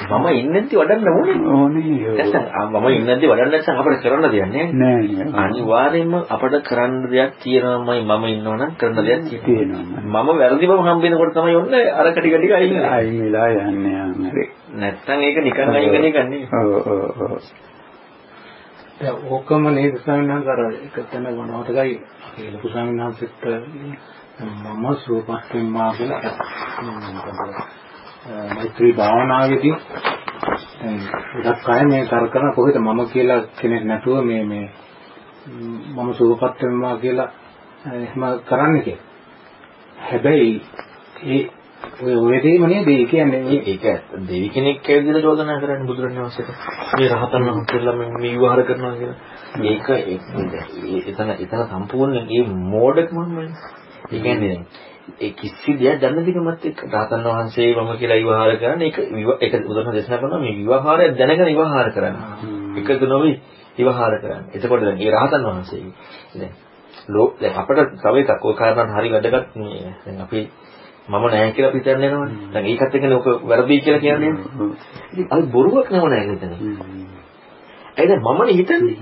[0.09, 1.35] මම ඉන්නේන්ති වඩන්න ඕනේ.
[1.47, 2.13] ඕනේ.
[2.17, 4.65] නැත්නම් මම ඉන්නේන්ති වඩන්න නැත්නම් අපිට කරන්න දෙයක් නෑ.
[4.73, 5.27] නෑ.
[5.37, 9.83] අනිවාර්යයෙන්ම අපිට කරන්න දෙයක් තියෙනවාමයි මම ඉන්නවනම් කරන්න දෙයක් තියෙනවා.
[10.03, 12.91] මම වැරදි බව හම්බෙනකොට තමයි ඔන්න අර ටික ටික අයින් වෙන්නේ.
[12.91, 14.45] අයින් වෙලා යන්නේ හරි.
[14.75, 16.45] නැත්නම් ඒක නිකන් අයින් වෙන එක නෙවෙයි.
[16.53, 17.41] ඔව් ඔව් ඔව්.
[18.99, 21.93] දැන් ඕකම නේද ස්වාමීන් වහන්සේ අර එක තැන වනවටයි
[22.27, 23.43] අපේ ලොකු ස්වාමීන් වහන්සේට
[24.39, 26.21] මම සූපත් වෙනවා කියලා
[28.27, 29.75] මෛත්‍රී භාවනාවේදී
[30.77, 30.99] දැන්
[31.35, 34.65] ගොඩක් අය මේ තර කරන කොහෙද මම කියලා කෙනෙක් නැතුව මේ මේ
[35.95, 37.29] මම සූපත් වෙනවා කියලා
[37.93, 39.05] එහෙම කරන්නේ කියලා.
[39.99, 40.61] හැබැයි
[41.25, 41.43] ඒ
[42.01, 43.85] ඔය ඔය දෙයම නේද ඒ කියන්නේ ඒක
[44.23, 46.49] දෙවි කෙනෙක් කියලා චෝදනා කරන්නේ බුදුරණවහන්සේට.
[46.93, 49.19] මේ රහතන් වහන්සේලා මේ විවහාර කරනවා කියලා.
[49.63, 49.87] ඒක
[51.07, 53.47] එතන එතන සම්පූර්ණයෙන් ඒ මෝඩකමයි.
[54.11, 54.57] ඒ කියන්නේ
[55.07, 58.97] ඒ කිසි දෙයක් දන්න දිගමත් එක්ක රහතන් වහන්සේ මම කියලා විවහාර කරන්නේ ඒක
[59.43, 62.25] ඒක උදාහරණ දේශනා කරනවා මේ විවහාරය දැනගෙන විවහාර කරන්නේ.
[62.77, 63.31] එකද නොවි
[63.77, 64.51] විවහාර කරන්නේ.
[64.53, 65.81] එතකොට දැන් ඒ රහතන් වහන්සේ
[66.33, 66.53] දැන්
[67.09, 70.39] ලෝක දැන් අපිට තව එකක් ඔය කාරණා හරි වැදගත් මේ දැන් අපි
[71.07, 72.33] මම නැහැ කියලා අපි හිතන්නේ නේද?
[72.53, 74.33] දැන් ඒකත් එක්කනේ ඔක වැරදි කියලා කියන්නේ.
[75.11, 76.59] ඉතින් අයි බොරුවක් නම නැහැ හිතන්නේ.
[77.97, 78.95] ඒ දැන් මමනේ හිතන්නේ.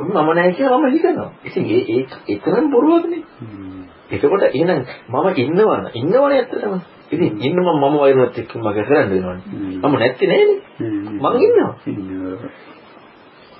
[0.00, 1.30] මම නැහැ කියලා මම හිතනවා.
[1.44, 3.22] ඉතින් ඒ ඒක එතරම් බොරුවක්නේ.
[4.08, 6.74] එතකොට එහෙනම් මම ඉන්නවන ඉන්නවනේ ඇත්තටම.
[7.08, 9.36] ඉතින් ඉන්න මම මම වෛරවත් එක්ක මගේ කරන්න වෙනවනේ.
[9.80, 10.58] මම නැත්තේ නෑනේ.
[11.20, 11.72] මං ඉන්නවා.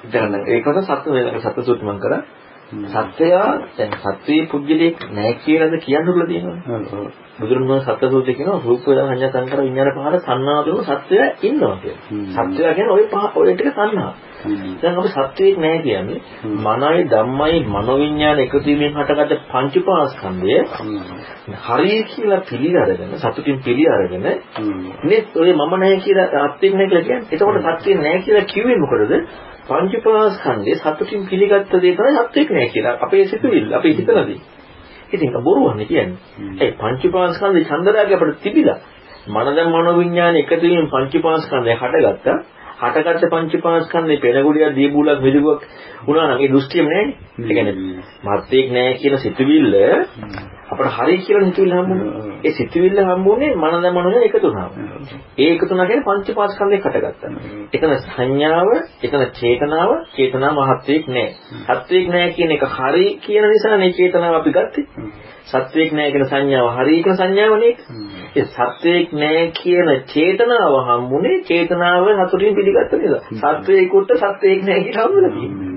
[0.04, 2.22] දැන් ඒකට සත්‍ය වෙනක සත්‍ය සූත්‍ර මං කරා.
[2.66, 7.10] සත්‍යයා දැන් සත්වයේ පුද්ගලෙක් නැහැ කියලාද කියන්නුලා තියෙනවනේ.
[7.38, 12.02] බුදුරණවහන්සේ සත්‍ය සූත්‍රය කියනවා රූප සංඥා සංකාර විඥාන පහර සංනාදෝ සත්‍යය ඉන්නවා කියලා.
[12.36, 14.12] සත්‍යය කියන්නේ ওই පහ ඔය ටික සංනා.
[14.82, 16.20] දැන් අපි සත්‍යයක් නැහැ කියන්නේ
[16.64, 20.58] මනයි ධම්මයි මනෝවිඤ්ඤාණ එකතු වීමෙන් හටගත්ත පංචපාස්කන්ධය
[21.66, 27.28] හරිය කියලා පිළි අරගෙන සතුටින් පිළි අරගෙන නේ ඔය මම නැහැ කියලා නැහැ කියලා කියන්නේ.
[27.32, 28.78] එතකොට සත්‍ය නැහැ කියලා කිව්වේ
[29.66, 29.92] මොකටද?
[29.92, 32.98] පංචපාස්කන්ධය සතුටින් පිළිගත්ත දේ තමයි සත්‍යෙක් නැහැ කියලා.
[33.00, 34.40] අපේ සිතුවිල්ල අපේ හිතනදී.
[35.12, 36.18] ඉතින් ඒක බොරුවන්නේ කියන්නේ.
[36.60, 38.78] ඒ පංචපාස්කන්ධේ චන්දරාගය අපිට තිබිලා
[39.28, 42.36] මනද මනෝවිඤ්ඤාණ එකතු වීමෙන් පංචපාස්කන්ධය හටගත්තා.
[42.80, 45.60] හටගත්ත පංචපාස්කන්ධේ පෙනගුඩියක් දීබුලක් මිදුවක්
[46.06, 47.16] වුණා නම් ඒ දෘෂ්ටියම නැහැනේ.
[47.40, 47.74] ඒ කියන්නේ
[48.26, 49.74] මත්තේක් නැහැ කියන සිතුවිල්ල
[50.66, 52.38] අපිට හරි කියලා සිතුවිල්ල හම්බුනේ.
[52.44, 54.68] ඒ සිතුවිල්ල හම්බුනේ මනද මනෝන එකතු වුණා.
[55.38, 57.30] ඒ එකතු වුණා කියන්නේ පංචපාස්කන්ධේ හටගත්තා.
[57.72, 58.70] එතන සංඥාව,
[59.02, 61.30] එතන චේතනාව, චේතනා මහත්වයක් නැහැ.
[61.76, 64.86] සත්වයක් නැහැ කියන එක හරි කියන නිසා නේ චේතනාව අපි ගත්තේ.
[65.46, 67.72] සත්වයක් නැහැ කියන සංඥාව හරි කියන සංඥාවනේ.
[68.36, 73.22] ඒ සත්වයක් නැහැ කියන චේතනාව හම්බුනේ චේතනාව හතුරින් පිළිගත්ත නිසා.
[73.54, 75.74] සත්වයකට සත්වයක් නැහැ කියලා හම්බුලා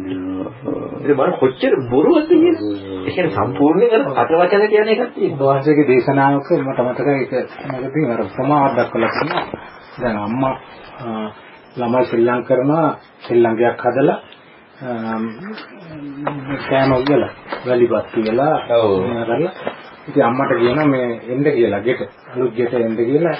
[0.99, 2.53] ඒක බලන්න කොච්චර බොරුවක්ද කියන්නේ.
[2.99, 5.45] ඒ කියන්නේ සම්පූර්ණයෙන් අර අට වචන කියන එකක් තියෙනවා.
[5.47, 7.31] වාසිකේ දේශනාවක මට මතකයි ඒක
[7.67, 9.45] නැගදී අර උපමාවක් දක්වලා තියෙනවා.
[9.97, 10.55] දැන් අම්මා
[11.77, 12.89] ළමයි ලං කරනවා
[13.35, 14.19] ලංකයක් හදලා
[16.61, 17.31] කෑම උයලා
[17.65, 19.53] වැලිපත් කියලා ඔව් කරලා
[20.07, 22.01] ඉතින් අම්මට කියනවා මේ එන්න කියලා ගෙට
[22.33, 23.35] අලුත් ගෙට එන්න කියලා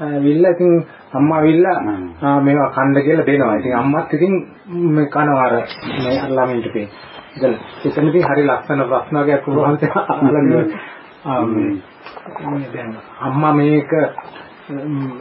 [0.00, 3.54] විල්ලා ඉතින් අම්මා විල්ලා මේවා කන්න කියලා දෙනවා.
[3.54, 5.52] ඉතින් අම්මත් ඉතින් මේ කනවා අර
[5.98, 6.88] මේ ළමින්ට පේ.
[7.36, 9.48] ඉතින් එතනදී හරි ලස්සන ප්‍රශ්න වර්ගයක්
[10.06, 10.42] අහලා
[12.66, 13.92] දැන් අම්මා මේක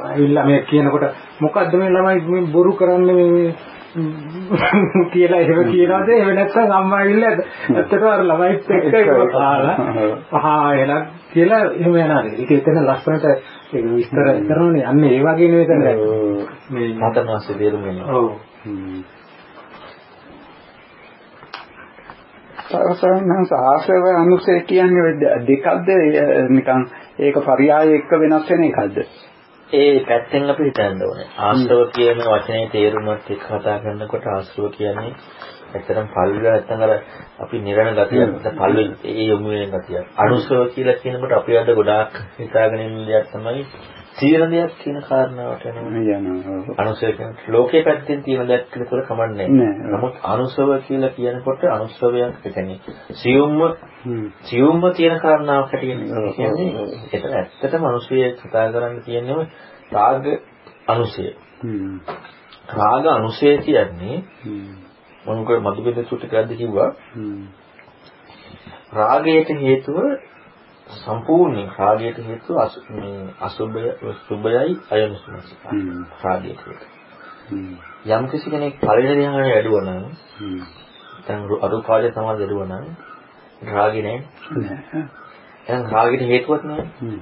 [0.05, 1.03] ඇවිල්ලා මේ කියනකොට
[1.41, 3.55] මොකද්ද මේ ළමයි මේ බොරු කරන්නේ මේ
[5.13, 9.09] කියලා එහෙම කියනවාද එහෙම නැත්නම් අම්මා ඇවිල්ලා ඇත්තටම අර ළමයිත් එක්ක ඒක
[11.33, 12.23] කියලා එහෙම යනවා.
[12.35, 13.25] ඒක එතන ලස්සනට
[13.69, 15.83] ඒක විස්තර කරනනේ අන්න ඒ වගේ නෙවෙයි දැන්
[16.69, 18.15] මේ මතනවාසේ තේරුම් ගන්නවා.
[18.15, 18.29] ඔව්.
[22.69, 25.89] සාසනං ආශ්‍රව අනුසය කියන්නේ දෙකක්ද
[26.49, 26.87] නිකන්
[27.19, 28.97] ඒක පරියාය එක්ක වෙනස් වෙන එකක්ද?
[29.69, 31.27] ඒ පැත්තෙන් අපි හිතන්න ඕනේ.
[31.39, 35.13] ආශ්‍රව කියන වචනේ තේරුමත් එක්ක කතා කරනකොට ආශ්‍රව කියන්නේ
[35.69, 36.91] ඇත්තටම පල්විල නැත්තම් අර
[37.39, 40.05] අපි නිරණ ගතියක් පල්විල ඒ යොමු වෙන ගතියක්.
[40.17, 43.63] අනුශ්‍රව කියලා කියනකොට අපි අද ගොඩාක් හිතාගෙන ඉන්න දෙයක් තමයි
[44.17, 45.65] තියෙන දෙයක් කියන කාරණාවට.
[45.65, 46.75] යනවා.
[46.77, 49.73] අනුසය කියන්නේ ලෝකයේ පැත්තෙන් තියෙන දෙයක් කියලා කමන්නේ නෑ.
[49.89, 52.79] නමුත් අනුසව කියලා කියනකොට අනුසවයක් කියන්නේ
[53.13, 53.59] සියුම්ම.
[54.41, 56.85] සියුම්ම තියෙන කාරණාවක් හැටියට කියන්නේ.
[57.13, 59.47] ඒතර ඇත්තටම අනුසය කතා කරන්න තියෙන්නේ
[59.91, 60.25] රාග
[60.87, 61.25] අනුසය.
[62.73, 64.17] රාග අනුසය කියන්නේ.
[65.29, 66.91] මම කෝ මధుබෙද සුටි කරද්දී කිව්වා.
[68.93, 69.97] රාගයට හේතුව
[70.95, 72.57] සම්පූර්ණ රාගයට හේතුව
[72.91, 73.83] මේ අසුභය
[74.21, 75.53] සුභයයි අයනුසුමසි.
[75.65, 76.03] හ්ම්.
[76.21, 76.87] රාගයට හේතුව.
[78.09, 80.05] යම් කිසි කෙනෙක් පළවෙනි ධ්‍යානය වැඩුවා නම්.
[81.27, 82.85] දැන් අරුපාදේ තමයි වැඩුවා නම්
[83.69, 84.23] රාගේ නැහැ.
[84.57, 85.03] නෑ.
[85.67, 86.63] එහෙනම් රාගෙට හේතුවක්.
[86.99, 87.19] හ්ම්.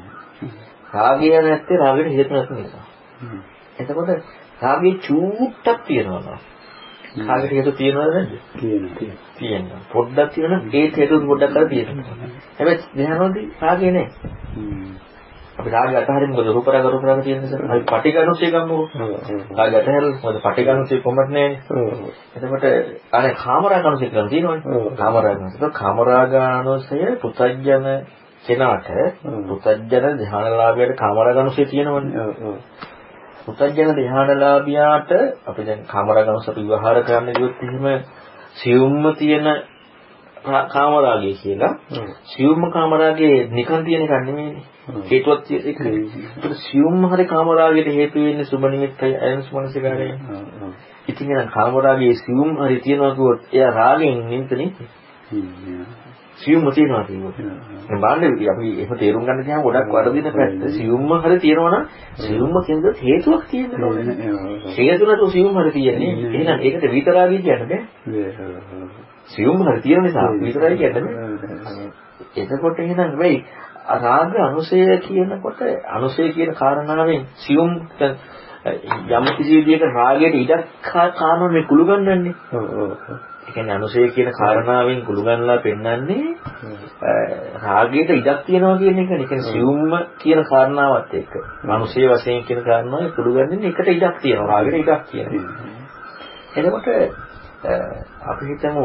[0.94, 2.86] රාගය නැත්තේ රාගෙට හේතු නැති නිසා.
[3.80, 4.10] එතකොට
[4.62, 6.38] රාගේ චූට්ටක් තියෙනවා
[7.22, 8.15] රාගෙට හේතු තියෙනවද?
[8.56, 9.15] කියනවා.
[9.38, 9.81] තියෙනවා.
[9.94, 12.15] පොඩ්ඩක් තියෙනවා ඒ හේතු පොඩ්ඩක් කරලා තියෙනවා.
[12.57, 13.45] හැබැයි ධ්‍යානවලදී
[13.91, 14.31] නැහැ.
[14.56, 14.88] හ්ම්.
[15.57, 17.85] අපි රාගය අතහරින්න මොකද රූප රාග රූප රාග තියෙන නිසා අපි.
[18.95, 19.39] ඔව්, ඔව්.
[19.53, 21.57] රාගය අතහැරලා මොකද පටිඝනුසය කොහොමද නැහැ.
[21.72, 22.11] ඔව්.
[22.35, 22.65] එතකොට
[23.11, 24.61] අනේ කාමරාගනුසය කියලා තියෙනවනේ.
[25.56, 27.77] ඒක කාමරාගනුසය පුතඥ
[28.45, 28.88] කෙනාට.
[29.48, 29.76] පුතඥ
[30.22, 32.27] ධ්‍යානලාභයට කාමරාගනුසය තියෙනවනේ.
[33.48, 35.11] පුතඥ ධ්‍යානලාභියාට
[35.48, 37.86] අපි දැන් කාමරාගනුසය අපි විවහාර කරන්න ගියොත් එහෙම
[38.56, 39.48] සියුම්ම තියෙන
[40.45, 41.74] කාමරාගය කියලා.
[42.26, 44.64] සියුම්ම කාමරාගයේ නිකන් තියෙන එකක් නෙමෙයිනේ.
[45.64, 45.80] එක.
[45.82, 50.11] ඒක සියුම්ම හරි කාමරාගයට හේතු වෙන්නේ සුබ නිමිත්තයි අයනස් ඔව්.
[51.07, 54.69] ඉතින් එහෙනම් කාමරාගයේ සියුම් හරි තියනවා කිව්වොත් එයා රාගයෙන් නින්තනේ
[55.30, 55.97] හ්ම්.
[56.38, 57.04] සියුම්ම තියනවා.
[57.08, 61.84] දැන් බලන්න අපි එහෙම තේරුම් ගන්න ගියාම ගොඩක් වරදින පැත්ත සියුම්ම හරි තියෙනවා නම්
[62.20, 64.16] සියුම්ම කියනද හේතුවක් තියෙන්න ඕනේ.
[64.74, 66.12] හේතු නැතුව සියුම් හරි තියෙන්නේ.
[66.32, 67.82] එහෙනම් ඒකට විතරාගී කියන්න බෑ.
[69.28, 71.88] සියුම් හරි තියෙන නිසා විතරයි කියන්න බෑ.
[72.38, 73.38] එතකොට එහෙනම් වෙයි
[73.98, 77.72] රාග අනුසය කියනකොට අනුසය කියන කාරණාවෙන් සියුම්
[78.66, 82.36] යම් කිසි විදියක රාගයට ඉඩක් කාරණා මේ කුළු ගන්නන්නේ.
[83.48, 86.26] කියන්නේ අනුසය කියන කාරණාවෙන් කුළු ගන්නලා පෙන්වන්නේ
[87.60, 89.11] රාගයට ඉඩක් තියනවා කියන එක.
[89.11, 91.34] ඒ කියන්නේ සියුම්ම කියන කාරණාවත් එක්ක.
[91.69, 94.48] අනුසය වශයෙන් කියන කාරණාවේ කුළු ගන්නේ එකට ඉඩක් තියෙනවා.
[94.49, 95.76] රාගයට ඉඩක් තියෙනවා.
[96.56, 96.88] එතකොට
[98.26, 98.84] අපි හිතමු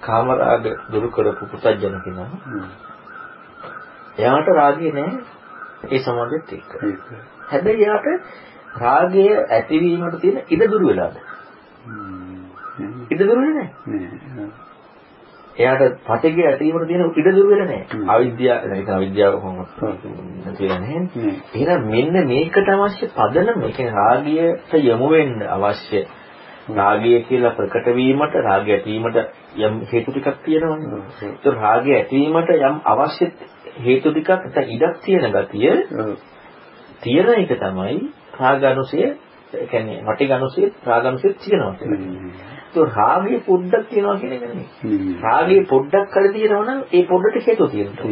[0.00, 2.30] කාමරාග දුරු කරපු පුතඥ කෙනා
[4.18, 5.18] එයාට රාගය නැහැ
[5.88, 6.70] ඒ සමාජෙත් එක්ක.
[7.48, 8.06] හැබැයි එයාට
[8.76, 11.16] රාගය ඇතිවීමට තියෙන ඉඩ දුරු වෙලාද?
[13.10, 13.68] ඉඩ දුරු නැහැ.
[15.56, 18.00] එයාට පටිඝය ඇතිවීමට තියෙන ඉඩ දුරු වෙලා නැහැ.
[18.08, 19.68] අවිද්‍යාව ඒක අවිද්‍යාව කොහොමද?
[20.54, 21.36] කියලා නැහැ.
[21.54, 26.04] එහෙනම් මෙන්න මේකට අවශ්‍ය පදනම ඒ කියන්නේ රාගයට යොමු වෙන්න අවශ්‍ය
[26.70, 29.18] රාගය කියලා ප්‍රකට වීමට රාගය ඇතිවීමට
[29.60, 31.02] යම් හේතු ටිකක් තියෙනවනේ.
[31.24, 33.32] ඒක රාගය ඇතිවීමට යම් අවශ්‍ය
[33.78, 35.70] හේතු ටිකක් නැත්නම් ඉඩක් තියෙන ගතිය
[37.02, 37.98] තියෙන එක තමයි
[38.36, 42.50] රාගානුසය ඒ කියන්නේ වටිගානුසය රාගානුසය තියෙනවා කියන්නේ.
[42.74, 45.16] ඒක රාගය පොඩ්ඩක් තියෙනවා කියන එක නෙමෙයි.
[45.20, 48.10] රාගය පොඩ්ඩක් කර තියෙනවා නම් ඒ පොඩ්ඩට හේතු තියෙනවා.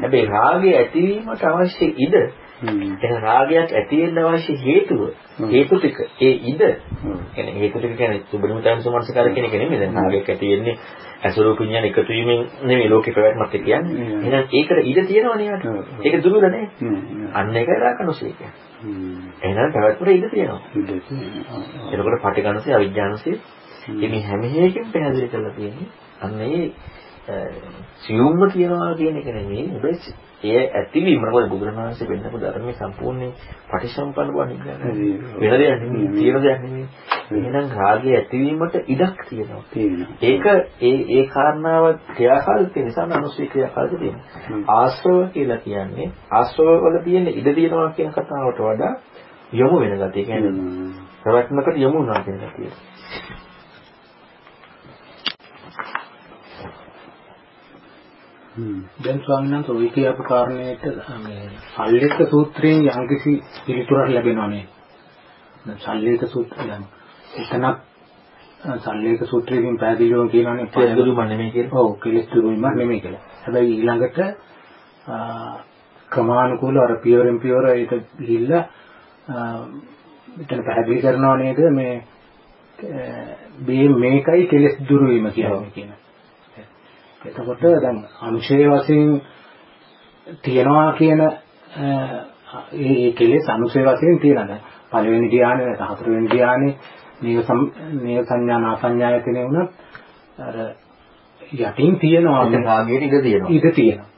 [0.00, 2.16] හැබැයි රාගය ඇතිවීමට අවශ්‍ය ඉඩ
[2.62, 5.00] එහෙනම් රාගයක් ඇති වෙන්න අවශ්‍ය හේතුව
[5.48, 6.62] හේතු ටික ඒ ඉඩ.
[7.34, 9.80] කියන්නේ හේතු ටික කියන්නේ සුබනිමතයන් සමර්ථකාර කියන එක නෙමෙයි.
[9.80, 10.76] දැන් රාගයක් ඇති වෙන්නේ
[11.22, 14.06] අසුරු පුඤ්ඤාන එකතු වීමෙන් නෙමෙයි ලෝකේ පැවැත්මක් කියන්නේ.
[14.20, 15.64] එහෙනම් ඒකට ඉඩ තියෙනවනේ යාට.
[16.02, 16.68] ඒක දුරුල නැහැ
[17.34, 18.74] අන්න ඒකයි රාගනුසය කියන්නේ.
[19.42, 20.60] එහෙනම් පැවැත්මට ඉඩ තියෙනවා.
[21.90, 22.78] එතකොට පටිඝනසය
[23.84, 25.88] අවිජ්ජානසය මේ හැම එකකින් පැහැදිලි කරලා තියෙන්නේ
[26.20, 26.62] අන්න ඒ
[27.96, 29.68] සියුම්ම තියනවා කියන එක නෙමෙයි.
[29.68, 33.32] හැබැයි ඒ ඇතිවීම මොකද බුදුරණවහන්සේ වෙන්නපු ධර්මයේ සම්පූර්ණ
[33.70, 34.74] පටිසම්පන්න බව නිග්‍රහය
[35.40, 36.86] වෙන දෙයක් නෙමෙයි තියෙන දෙයක් නෙමෙයි.
[37.32, 39.62] එහෙනම් රාගය ඇතිවීමට ඉඩක් තියෙනවා.
[40.22, 40.44] ඒක
[40.82, 44.60] ඒ ඒ කාරණාව ක්‍රියාකාරීත්වය නිසා අනුසී ක්‍රියාකාරීත්වය තියෙනවා.
[44.76, 48.92] ආශ්‍රව කියලා කියන්නේ ආශ්‍රව වල තියෙන ඉඩ තියෙනවා කියන කතාවට වඩා
[49.52, 50.54] යොමු වෙන ගතිය කියන්නේ
[51.22, 52.70] ප්‍රවැත්මකට යොමු වුණා කියන ගතිය
[58.56, 60.84] දැන් ස්වාමීන් වහන්සේ ඔය කියපු කාරණේට
[61.18, 63.32] මේ සල්ලික සූත්‍රයෙන් යම්කිසි
[63.66, 64.66] පිළිතුරක් ලැබෙනවා නේ.
[65.66, 66.84] දැන් සල්ලික සූත්‍රය දැන්
[67.36, 67.76] එතනක්
[68.78, 71.80] සල්ලික සූත්‍රයෙන් පැහැදිලිවම කියනවානේ කෙලෙදුරුම නෙමෙයි කියලා.
[71.80, 73.22] ඔව් කෙලෙස් දුරුවීම නෙමෙයි කියලා.
[73.42, 74.18] හැබැයි ඊළඟට
[76.10, 78.64] ක්‍රමානුකූල අර පියවරෙන් පියවර ඒක ගිහිල්ලා
[80.36, 81.94] මෙතන පැහැදිලි කරනවා නේද මේ
[83.60, 85.92] මේ මේකයි කෙලෙස් දුරුවීම කියන්නේ කියන.
[87.24, 89.22] එතකොට දැන් අනුශය වශයෙන්
[90.42, 91.20] තියනවා කියන
[92.74, 94.48] ඒ කෙලෙස් අනුශය වශයෙන් තියෙනවා.
[94.48, 96.68] දැන් පළවෙනි ධ්‍යානෙ හතරවෙනි ධ්‍යානෙ
[97.22, 97.60] නීව සම්
[98.00, 99.70] නීව සංඥා නාසඤ්ඤායතනෙ වුණත්
[100.38, 100.56] අර
[101.52, 103.50] යටින් තියනවා රාගයට ඉඩ තියෙනවා.
[103.50, 104.10] ඉඩ තියෙනවා.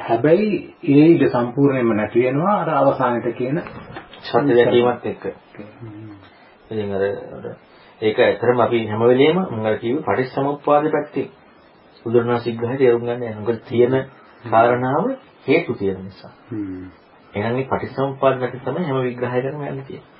[0.00, 3.62] හැබැයි ඒ ඉඩ සම්පූර්ණයෙන්ම නැති වෙනවා අර අවසානෙට කියන
[4.22, 5.24] සත්‍ය දැකීමත් එක්ක.
[6.70, 7.02] ඉතින් අර
[8.00, 11.28] ඒක ඇත්තටම අපි හැම වෙලෙම මම කිව්වේ පටිච්චසමුප්පාද පැත්තේ
[12.06, 13.40] බුදුරණාහි විග්‍රහය තේරුම් ගන්න යනවා.
[13.40, 13.94] මොකද තියෙන
[14.44, 15.04] කාරණාව
[15.46, 16.32] හේතු තියෙන නිසා.
[17.34, 20.14] එහෙනම් මේ පටිච්චසමුප්පාද පැත්තේ තමයි හැම විග්‍රහයකටම යන්නේ තියෙන්නේ.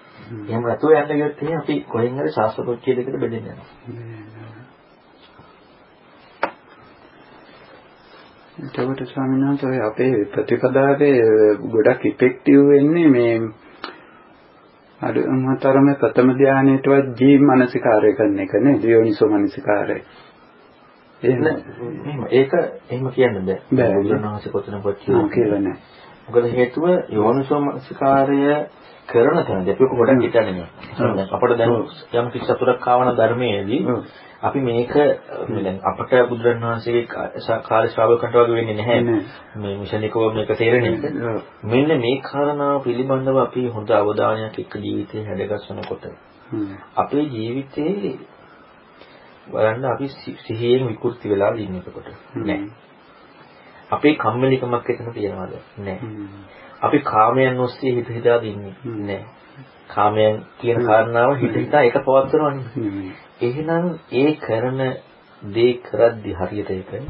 [0.45, 3.69] එහෙම නැතුව යන්න ගියොත් එහෙනම් අපි කොහෙන් හරි ශාස්ත්‍රෝච්චය දෙකට බෙදෙන්න යනවා.
[8.59, 11.15] එතකොට ස්වාමීන් වහන්සේ අපේ ප්‍රතිපදාවේ
[11.69, 13.35] ගොඩක් ඉෆෙක්ටිව් වෙන්නේ මේ
[15.01, 19.99] අර මතරම ප්‍රථම ධානයේටවත් ජී මනසිකාරය කරන එක නේ දියෝනිසෝ මනසිකාරය.
[21.23, 23.61] එහෙම ඒක එහෙම කියන්න බෑ.
[23.95, 24.99] බුදුරණවහන්සේ කොතනකවත්
[25.31, 25.79] කියලා නෑ.
[26.25, 28.41] මොකද හේතුව යෝනිසෝ මනසිකාරය
[29.09, 31.27] කරන තැනදී අපි ගොඩක් හිතන්නේ නෑ.
[31.31, 31.75] අපිට දැන්
[32.17, 33.81] යම් කිසි සතුටක් ආවන ධර්මයේදී.
[34.43, 34.95] අපි මේක
[35.57, 37.05] දැන් අපට බුදුරණවහන්සේගේ
[37.65, 39.19] කාර්ය ශ්‍රාවකකට වගේ වෙන්නේ නැහැ.
[39.57, 41.05] මේ මිෂනිකව මේක තේරෙන එක.
[41.25, 41.43] ඔව්.
[41.65, 46.09] මෙන්න මේ කාරණාව පිළිබඳව අපි හොඳ අවධානයක් එක්ක ජීවිතේ හැඩගස්සනකොට
[46.51, 46.67] හ්ම්.
[46.97, 48.19] අපේ ජීවිතේ
[49.47, 50.09] බලන්න අපි
[50.41, 52.13] සිහියෙන් විකෘති වෙලා ඉන්නේ එතකොට.
[52.43, 52.61] නෑ.
[53.91, 55.59] අපේ කම්මැලිකමක් එතන තියනවාද?
[55.79, 55.99] නෑ.
[56.81, 58.75] අපි කාමයන් ඔස්සේ හිත හිතා දින්නේ.
[58.85, 59.25] නෑ.
[59.89, 63.13] කාමයන් කියන කාරණාව හිත හිතා එක පවත්වනවනේ.
[63.43, 64.81] එහෙනම් ඒ කරන
[65.43, 66.93] දේ කරද්දි හරියට ඒක.
[66.93, 67.05] ඒ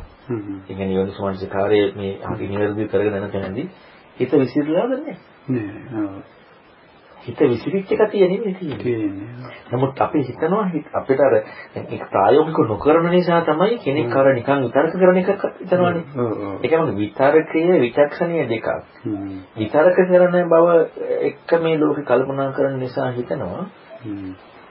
[0.68, 3.68] කියන්නේ යෝනිසමනසිකාරයේ මේ අපි නිවැරදි කරගෙන යන තැනදී
[4.16, 5.16] හිත විසිරලාද නැහැ.
[5.48, 6.22] නෑ.
[7.26, 9.28] හිත විසිරිච්ච එක තියෙන්නේ තියෙන්නේ.
[9.72, 11.34] නමුත් අපි හිතනවා හිත- අපිට අර
[11.76, 16.02] ඒක ප්‍රායෝගික නොකරන නිසා තමයි කෙනෙක් අර නිකන් විතර්ක කරන එකක් හිතනවානේ.
[16.20, 16.64] ඔව්.
[16.64, 18.66] ඒකම විතර්කයේ විචක්ෂණීය දෙකක්.
[19.58, 23.66] විතර්ක කරන බව එක්ක මේ ලෝකේ කල්පනා කරන නිසා හිතනවා.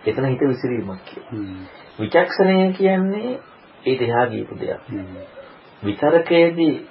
[0.08, 1.42] එතන හිත විසිරීමක් කියලා.
[2.00, 3.40] විචක්ෂණය කියන්නේ
[3.88, 4.80] ඊට එහා ගියපු දෙයක්.
[5.84, 6.88] විතරකයේදී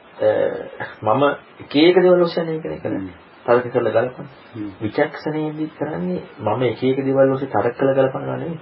[1.03, 1.25] මම
[1.61, 3.24] එක එක දේවල් ඔස්සේ කරන්නේ.
[3.45, 4.29] තර්ක කරලා ගලපන.
[4.53, 4.69] හ්ම්.
[4.81, 8.59] විචක්ෂණයේදී කරන්නේ මම එක එක දේවල් ඔස්සේ තර්ක කරලා ගලපනවා නෙවෙයි.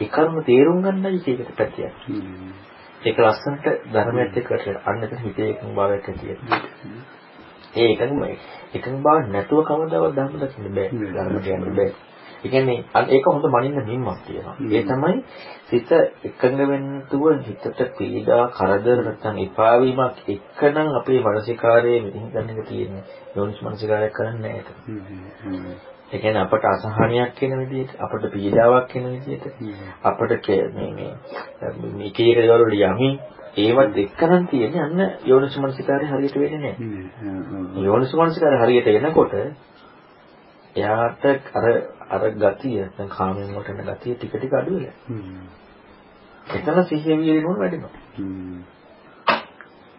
[0.00, 1.94] ඒ කර්ම තේරුම් ගන්නයි ඒකට පැතියක්.
[3.02, 6.60] ඒක ලස්සනට ධර්මයත් එක්ක කරලා අන්න එතන හිතේ එකඟ භාවයක් ඇති වෙනවා.
[7.76, 8.22] ඒ එකඟම
[8.74, 10.88] එකඟ භාව නැතුව කවදාවත් ධර්ම දකින්න බෑ.
[11.10, 11.90] ධර්ම කියන්න බෑ.
[12.38, 12.78] ඒ කියන්නේ
[13.08, 14.56] ඒක හොඳ මනින්න නිම්මක් තියෙනවා.
[14.70, 15.16] ඒ තමයි
[15.66, 15.90] සිත
[16.24, 23.04] එකඟ වෙන්නතුව හිතට පීඩා කරදර නැත්නම් එපා වීමක් එක්කනම් අපේ මානසිකාරයේ මෙතන ගන්න එක තියෙන්නේ.
[23.36, 24.60] යෝනිස් මානසිකාරයක් කරන්නේ නැහැ
[26.12, 26.26] ඒක.
[26.26, 29.44] ඒ අපට අසහනයක් වෙන විදිහට, අපට පීඩාවක් වෙන විදිහට,
[30.02, 31.12] අපට මේ මේ
[31.92, 33.18] මේ එක දේවල් වල යමින්
[33.58, 36.76] ඒවත් එක්කනම් තියෙන්නේ අන්න යෝනිස් මානසිකාරය හරියට වෙන්නේ නැහැ.
[37.20, 37.84] හ්ම්.
[37.84, 39.34] යෝනිස් මානසිකාරය හරියට එනකොට
[40.78, 41.24] එයාට
[41.54, 41.64] අර
[42.10, 44.96] අර ගතිය දැන් කාමෙන් වලට එන ගතිය ටික ටික අඩු වෙලා.
[45.08, 45.46] හ්ම්.
[46.54, 47.94] එතන සිහිය විදිනුන වැඩිනවා.
[48.16, 48.62] හ්ම්.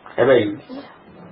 [0.06, 0.48] හැබැයි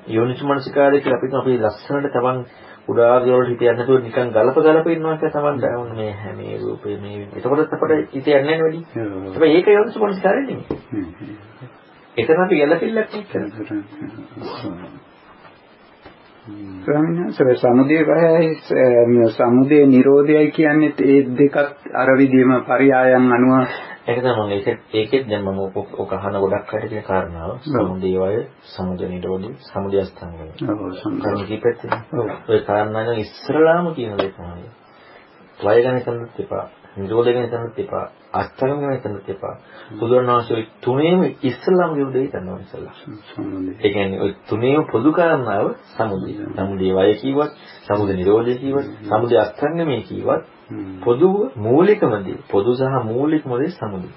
[0.09, 2.43] යෝනිස් මානසිකාරය කියලා අපි අපේ ලස්සනට තමන්
[2.87, 7.25] උඩා දේවල් හිත යන්නේ නැතුව නිකන් ගලප ගලප ඉන්නවා කියලා තමන් මේ හැමේ රූපේ මේ
[7.33, 8.81] එතකොට අපිට හිත යන්නේ නැහැ වැඩි.
[8.95, 10.79] හැබැයි ඒක යෝනිස් මානසිකාරය නෙමෙයි.
[10.91, 11.07] හ්ම්.
[12.17, 13.43] එතන අපි ගැළපෙල්ලක් නෙක්කන.
[16.83, 23.53] ස්වාමීන් වහන්සේ සමුදේ වහයි සමුදේ නිරෝධයයි කියන්නේ ඒ දෙකත් අර විදිහම පරයායන් අනුව
[24.07, 25.59] ඒක තමයි ඒක ඒකෙත් දැන් මම
[25.93, 30.53] ඔක අහන ගොඩක් අය කියන කාරණාව සමුදේවය සමුද නිරෝධි සමුදය සම්පූර්ණ.
[31.21, 31.79] කර්ම කීපෙත්.
[32.47, 34.69] ඔය කාරණා ඉස්සරලාම කියන දේ තමයි.
[35.59, 36.65] ත්වය ගැන කරන්නත් එපා,
[36.97, 39.55] නිරෝධ ගැන කරන්නත් එපා, අස්තංග ගැන කරන්නත් එපා.
[39.99, 41.21] බුදුරණවහන්සේ තුනේම
[42.13, 42.95] දේ කරනවා ඉස්සරලා.
[43.27, 43.75] සමුදේ.
[43.77, 46.33] ඒ කියන්නේ ඔය තුනේම පොදු කාරණාව සමුදය.
[46.55, 47.51] සමුදේ වය කිව්වත්,
[47.87, 50.43] සමුද නිරෝධය කිව්වත්, සමුදය අස්තංගමේ කිව්වත්.
[51.03, 54.09] පොදු මූලිකම දේ, පොදු සහ මූලිකම දේ සමුදය.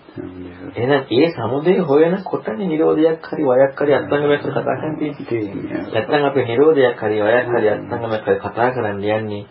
[0.74, 5.14] එහෙනම් ඒ සමුදය හොයනකොටනේ නිරෝධයක් හරි වයක් හරි අත්ංගමයක් හරි කතා කරන්නේ.
[5.20, 5.86] තියෙන්නේ.
[5.92, 9.44] නැත්නම් අපි නිරෝධයක් හරි වයක් හරි අත්ංගමයක් හරි කතා කරන්න යන්නේ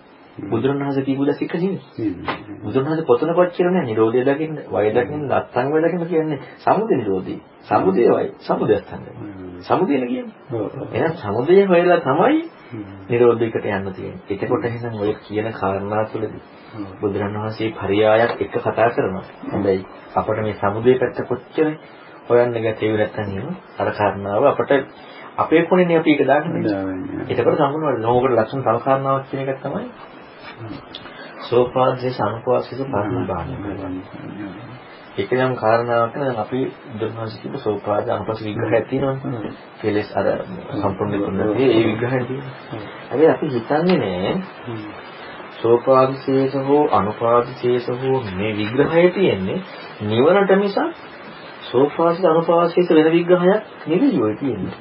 [0.43, 1.79] බුදුරණවහන්සේ කියපු දේ එක නෙවෙයි.
[2.63, 7.39] බුදුරණවහන්සේ පොතනකොට කියන්නේ නිරෝධය දකින්න, වය දකින්න, අත්ංගම දකින්න කියන්නේ සමුදය නිරෝධී.
[7.61, 9.05] සමුදය වය, සමුදය අත්ංගම.
[9.61, 10.35] සමුදයන කියන්නේ.
[10.91, 12.39] එහෙනම් සමුදය හොයලා තමයි
[13.09, 14.23] නිරෝධයකට යන්න තියෙන්නේ.
[14.29, 16.41] එතකොට එහෙනම් ඔය කියන කාරණා තුළදී
[17.01, 19.25] බුදුරණවහන්සේ පරියායක් එක කතා කරනවා.
[19.45, 19.85] හැබැයි
[20.15, 21.67] අපිට මේ සමුදේ පැත්ත කොච්චර
[22.29, 23.47] හොයන්න ගැටේ නැත්නම්
[23.77, 24.87] අර කාරණාව අපිට
[25.37, 26.63] අපේ කොනේ අපි ඒක දාගන්නේ.
[27.29, 29.85] එතකොට සම්මුණ නෝකට ලක්ෂණ කාරණාවක් කියන එක තමයි
[31.41, 33.53] සෝපාදේ සම්පවාසික පරිණාමය.
[35.17, 36.59] ඒක නම් කාරණාවක් නම් අපි
[36.89, 39.51] බුදුරණවහන්සේ කියපු සෝපාද අනුපස් විග්‍රහයක් තියෙනවනේ.
[39.79, 40.27] කෙලස් අර
[40.75, 42.81] සම්පූර්ණ කරන්නේ ඒ විග්‍රහය තියෙනවා.
[43.09, 44.31] හැබැයි අපි හිතන්නේ නෑ
[45.59, 49.59] සෝපාදිශේෂ හෝ අනුපාදිශේෂ හෝ මේ විග්‍රහය තියෙන්නේ
[50.03, 50.79] නිවනට මිසක්
[51.63, 54.77] සෝපාදිශ අනුපාදිශේෂ වෙන විග්‍රහයක් නෙවෙයි ඔය තියෙන්නේ.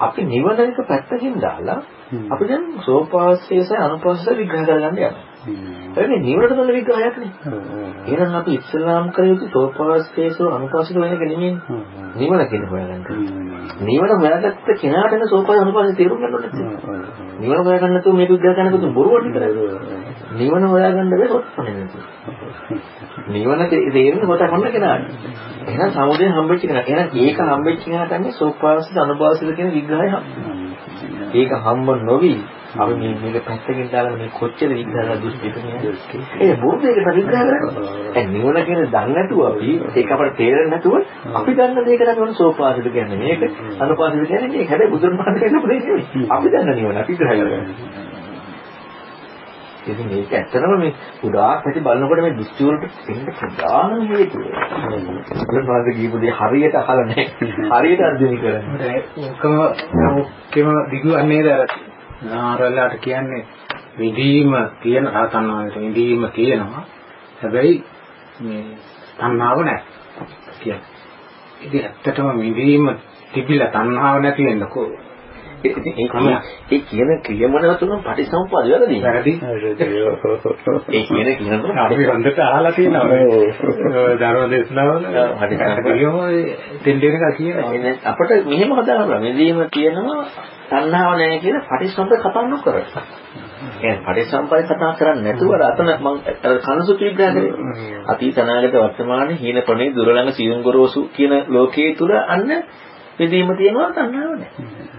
[0.00, 1.80] අපි නිවන එක පැත්තකින් දාලා
[2.10, 5.10] අපි දැන් සෝපාසයස අනුපාසස විග්‍රහ කරගන්න යනවා.
[5.94, 7.30] ඒක නිවනට තුන විග්‍රහයක් නේ.
[8.06, 11.52] එහෙනම් අපි ඉස්ලාම් කර යුතු සෝපාසයස අනුපාසස වෙන එක නෙමෙයි.
[12.16, 13.04] නිවන කියන හොයාගන්න.
[13.82, 16.50] නිවන හොයාගත්ත කෙනාටනේ සෝපාස අනුපාසස තේරුම් ගන්න ඕනේ.
[17.38, 19.52] නිවන හොයාගන්න නැතුව මේක විග්‍රහ කරනකොට බොරුවක් විතරයි.
[20.34, 22.02] නිවන හොයාගන්න බැහැ සොත්පන්නේ නැතුව.
[23.28, 25.04] නිවන තේරෙන්නේ කොට කොන්න කෙනාට.
[25.64, 26.84] එහෙනම් සමුදය හම්බෙච්ච කෙනා.
[26.84, 30.69] එහෙනම් ඒක හම්බෙච්ච කෙනාට තමයි සෝපාසස අනුපාසස කියන විග්‍රහය
[31.34, 32.34] ඒක හම්බ නොවි.
[32.76, 35.84] අපි මේ මේක පැත්තකින් දාලා මේ කොච්චර විග්‍රහ දුෂ්ටිත නේද
[36.40, 37.86] ඒ බොරුදේකට විග්‍රහ කරන්නේ.
[38.14, 40.94] ඒ නිවන කියන දන්නේ නැතුව අපි ඒක අපට තේරෙන්නේ නැතුව
[41.34, 43.18] අපි දන්න දෙයකට අපි සෝපාසිත කියන්නේ.
[43.18, 43.40] මේක
[43.80, 46.28] අනුපාසිත කියන්නේ මේක හැබැයි බුදුන් වහන්සේ කියන දෙයක් නෙවෙයි.
[46.30, 48.09] අපි දන්න නිවන අපි විග්‍රහ කරන්නේ
[49.90, 50.92] ඉතින් මේක ඇත්තටම මේ
[51.24, 54.44] උදාක් ඇති බලනකොට මේ දෘෂ්ටි වලට එන්න ප්‍රධාන හේතුව.
[55.42, 57.26] බුදුන් කියපු දේ හරියට අහලා නැහැ.
[57.72, 58.98] හරියට අර්ධනය කරන්නේ.
[59.26, 59.54] ඔකම
[60.14, 61.66] ඔක්කෙම දිගුවන්නේ අර
[62.24, 63.42] නාරලට කියන්නේ
[63.98, 66.84] විදීම තියෙන රහතන් වහන්සේට විදීම තියෙනවා.
[67.38, 67.84] හැබැයි
[68.40, 68.64] මේ
[69.18, 69.84] තණ්හාව නැහැ.
[70.58, 70.82] කියන්නේ.
[71.60, 72.90] ඉතින් ඇත්තටම විදීම
[73.32, 74.88] තිබිලා තණ්හාව නැති වෙන්නකෝ
[75.62, 75.94] ඉතින්
[76.70, 78.96] ඒ කියන ක්‍රියමන තුන පටිසම්පාද වැරදි.
[79.00, 79.32] වැරදි.
[80.90, 83.08] ඒ කියන ක්‍රියමන තුන අපි හොඳට අහලා තියෙනවා.
[84.16, 85.04] ධර්ම දේශනාවල
[85.38, 85.86] හරියටම
[86.84, 87.92] දෙන්නේ එකක් කියනවා.
[88.04, 90.24] අපිට මෙහෙම හදාගන්න මෙදීම කියනවා
[90.70, 92.76] තණ්හාව නැහැ කියලා පටිසම්පද කතා නොකර.
[93.74, 96.16] කියන්නේ පටිසම්පද කතා කරන්නේ නැතුව අතන මම
[96.60, 97.52] කනසුති විග්‍රහ කරේ.
[98.06, 102.48] අතීත අනාගත වර්තමාන හීන ප්‍රණේ දුරළඟ සියුම් ගොරෝසු කියන ලෝකයේ තුල අන්න
[103.18, 104.89] මෙදීම තියෙනවා තණ්හාව නැහැ.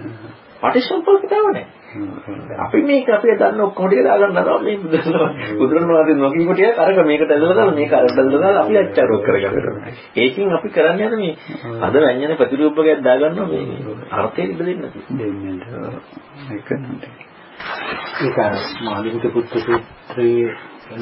[0.62, 1.66] පටිච්චසමුප්පාදතාව නැහැ.
[2.58, 4.78] අපි මේක අපේ දන්න ඔක්කොම ටික දාගන්න නරව මේ
[5.58, 9.92] බුදුරණවහන්සේ නොකිය කොටියක් අරක මේකට ඇදලා දාලා මේක අරකට ඇදලා දාලා අපි අච්චාරුවක් කරගන්නවා.
[10.16, 11.34] ඒකෙන් අපි කරන්නේ අර මේ
[11.82, 13.64] අද වැඤ්ඤාණ ප්‍රතිරූපකයක් දාගන්නවා මේ
[14.14, 14.82] අර්ථය ඉබ දෙන්න
[15.18, 15.64] දෙන්නට
[16.52, 17.04] ඒක නේද.
[18.22, 18.38] ඒක
[18.82, 20.50] මාළික පුත්‍ර සූත්‍රයේ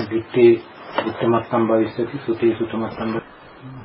[0.07, 0.53] දිත්තේ
[1.01, 3.25] උත්තමත් සම්භවිස්සති සුතේ සුතමත් සම්භව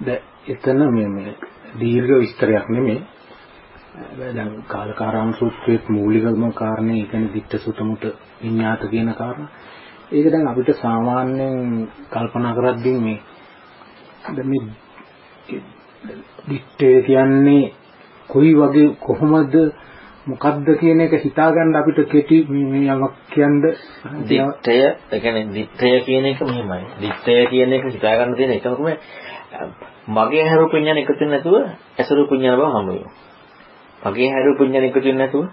[0.00, 0.08] ද
[0.48, 1.34] එතන මේ මේ
[1.76, 3.02] දීර්ඝ විස්තරයක් නෙමෙයි
[3.94, 8.04] දැන් කාලකාරාම සූත්‍රයේ මූලිකම කාරණේ ඒ කියන්නේ ditta සුතමුට
[8.42, 9.50] විඤ්ඤාත කියන කාරණා.
[10.12, 13.18] ඒක දැන් අපිට සාමාන්‍යයෙන් කල්පනා කරද්දී මේ
[14.26, 15.62] දැන් මේ
[16.48, 17.72] ditta කියන්නේ
[18.30, 19.54] කොයි වගේ කොහොමද
[20.26, 23.60] මොකද්ද කියන එක හිතාගන්න අපිට කෙටි මේ යමක් කියන්න
[24.24, 26.86] දිත්තය ඒ කියන්නේ දිත්තය කියන එක මෙහෙමයි.
[27.00, 28.74] දිත්තය කියන එක හිතාගන්න තියෙන එකම
[30.08, 31.54] මගේ හැරු පුඤ්ඤාන එකතු නැතුව
[31.98, 33.23] ඇසරු පුඤ්ඤාන බව හමු වෙනවා.
[34.04, 35.44] මගේ හැරු පුඤ්ඤන එකතු වෙන්නේ නැතුව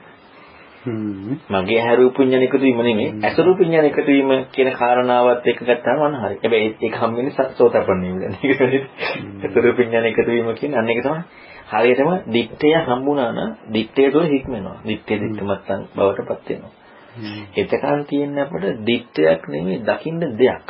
[1.51, 6.15] මගේ හැරු පුඤ්ඤන එකතු වීම නෙමෙයි අසරු පුඤ්ඤන එකතු වීම කියන කාරණාවත් එක්ක ගත්තාම වන්න
[6.17, 6.35] හරි.
[6.37, 8.83] හැබැයි ඒක හම් වෙන්නේ සෝතපන්නේ නේද?
[9.45, 11.21] අසරු පුඤ්ඤන එකතු වීම කියන්නේ අන්න ඒක තමයි.
[11.71, 14.77] හරියටම දික්තය හම්බුණා නම් දික්තය තුළ හික්මෙනවා.
[14.83, 16.73] දික්තය දික්කමත්තන් බවටපත් වෙනවා.
[17.55, 20.67] එතකන් තියෙන අපිට දික්තයක් නෙමෙයි දකින්න දෙයක්.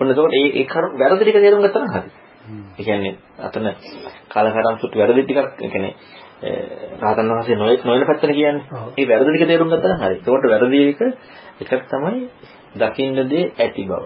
[0.00, 2.10] ඔන්න ඒකට ඒ ඒ කරු වැරදි ටික තේරුම් ගත්තා නම් හරි.
[2.74, 3.66] ඒ කියන්නේ අතන
[4.28, 5.94] කාලකරම් සුත් වැරදි ටිකක් ඒ කියන්නේ
[6.42, 8.62] රහතන් වහන්සේ නොයෙක් නොවන පැත්තට කියන්නේ.
[8.96, 10.16] ඒ වැරදි ටික තේරුම් ගත්තා නම් හරි.
[10.16, 11.00] ඒකට වැරදි එක
[11.62, 12.28] එකක් තමයි
[12.76, 14.04] දකින්න දේ ඇති බව.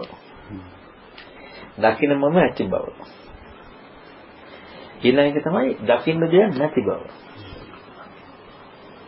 [1.77, 2.85] දකින්න මම ඇති බව.
[5.01, 7.01] ඊළඟ එක තමයි දකින්න දෙයක් නැති බව.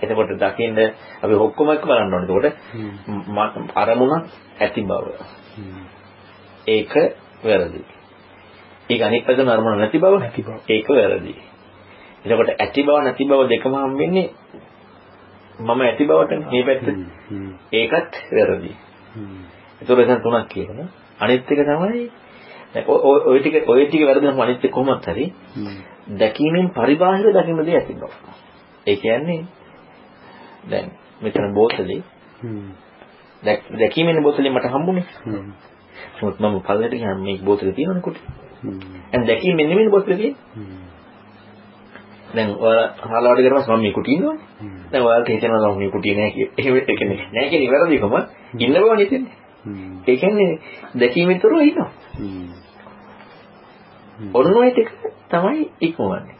[0.02, 0.80] එතකොට දකින්න
[1.22, 2.53] අපි ඔක්කොම එක බලන්න ඕනේ.
[3.27, 4.26] එතකොට අරමුණක්
[4.60, 5.06] ඇති බව.
[6.68, 6.93] ඒක
[7.43, 7.85] වැරදි.
[8.89, 10.14] ඒක අනිත් පැත්තම අරමුණ නැති බව.
[10.68, 11.35] ඒක වැරදි.
[12.26, 14.27] එතකොට ඇති බව නැති බව දෙකම හම්බෙන්නේ
[15.60, 16.85] මම ඇති බවට මේ පැත්ත.
[17.73, 18.72] ඒකත් වැරදි.
[19.81, 20.88] ඒතකොට එතන තුනක් කියනවා.
[21.19, 22.10] අනිත් එක තමයි
[23.26, 25.26] ඔය ටික ඔය ටික වැරදි නම් අනිත් එක කොහොමත් හරි
[26.15, 28.11] දැකීමෙන් පරිබාහිර දකින්න දෙයක් ඇති බව.
[28.88, 29.45] ඒ කියන්නේ
[30.65, 30.91] දැන්
[31.22, 32.02] මෙතන බෝතලේ
[33.73, 35.06] දැකීමෙන් බෝතලේ මට හම්බුනේ.
[36.18, 38.18] නමුත් මම පල්ලෙට ගියාම මේ බෝතලේ තියෙනවනේ කොට.
[39.11, 40.81] දැන් දැකීමෙන් නෙමෙයි බෝතලේ තියෙන්නේ.
[42.36, 44.38] දැන් ඔයාලා හාලාවට ගියම මම මේ කුටිය ඉන්නවනේ.
[44.91, 46.53] දැන් ඔයාලට හිතෙනවා මම මේ කුටිය නෑ කියලා.
[46.58, 48.14] එහෙම ඒ කියන්නේ නෑ කියන ඉවරදීකම
[48.60, 49.36] ඉන්න බව හිතෙන්නේ.
[50.08, 50.52] ඒ කියන්නේ
[50.95, 51.90] දැකීමෙන් තොරව ඉන්නවා.
[54.34, 54.90] ඔන්න ඔය ටික
[55.30, 56.36] තමයි ඉක්මවන්නේ.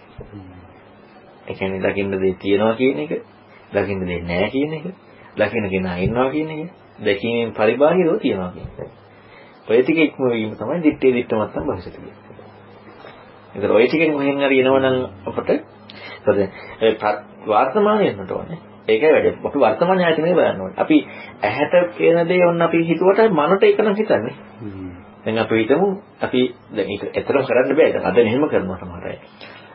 [1.48, 3.12] ඒ කියන්නේ දකින්න දේ තියනවා කියන එක,
[3.72, 4.86] දකින්න දේ නෑ කියන එක,
[5.38, 6.70] දකින්න කෙනා ඉන්නවා කියන එක,
[7.00, 8.90] දැකීමෙන් පරිබාහිරව තියනවා කියන එක.
[9.68, 12.32] ඔය ටික ඉක්මවීම තමයි දිත්තේ දිත්තමත්තම් භාෂිත කියන්නේ.
[13.54, 15.50] ඒතර ඔය ටිකෙන් මෙහෙන් හරි එනවනම් අපට
[17.48, 18.60] වර්තමානයේ යන්නට ඕනේ.
[18.88, 19.36] ඒකයි වැඩේ.
[19.44, 20.78] අපි වර්තමාන ආයතනය බලන්න ඕනේ.
[20.78, 20.98] අපි
[21.44, 24.36] ඇහැට කියන දේ ඔන්න අපි හිතුවට මනට ඒක නම් හිතන්නේ.
[25.24, 25.88] දැන් අපි හිතමු
[26.22, 26.42] අපි
[26.72, 27.92] දැන් ඒක ඇත්තටම කරන්න බෑ.
[27.94, 29.18] දැන් අද මෙහෙම කරනවා සමහර අය.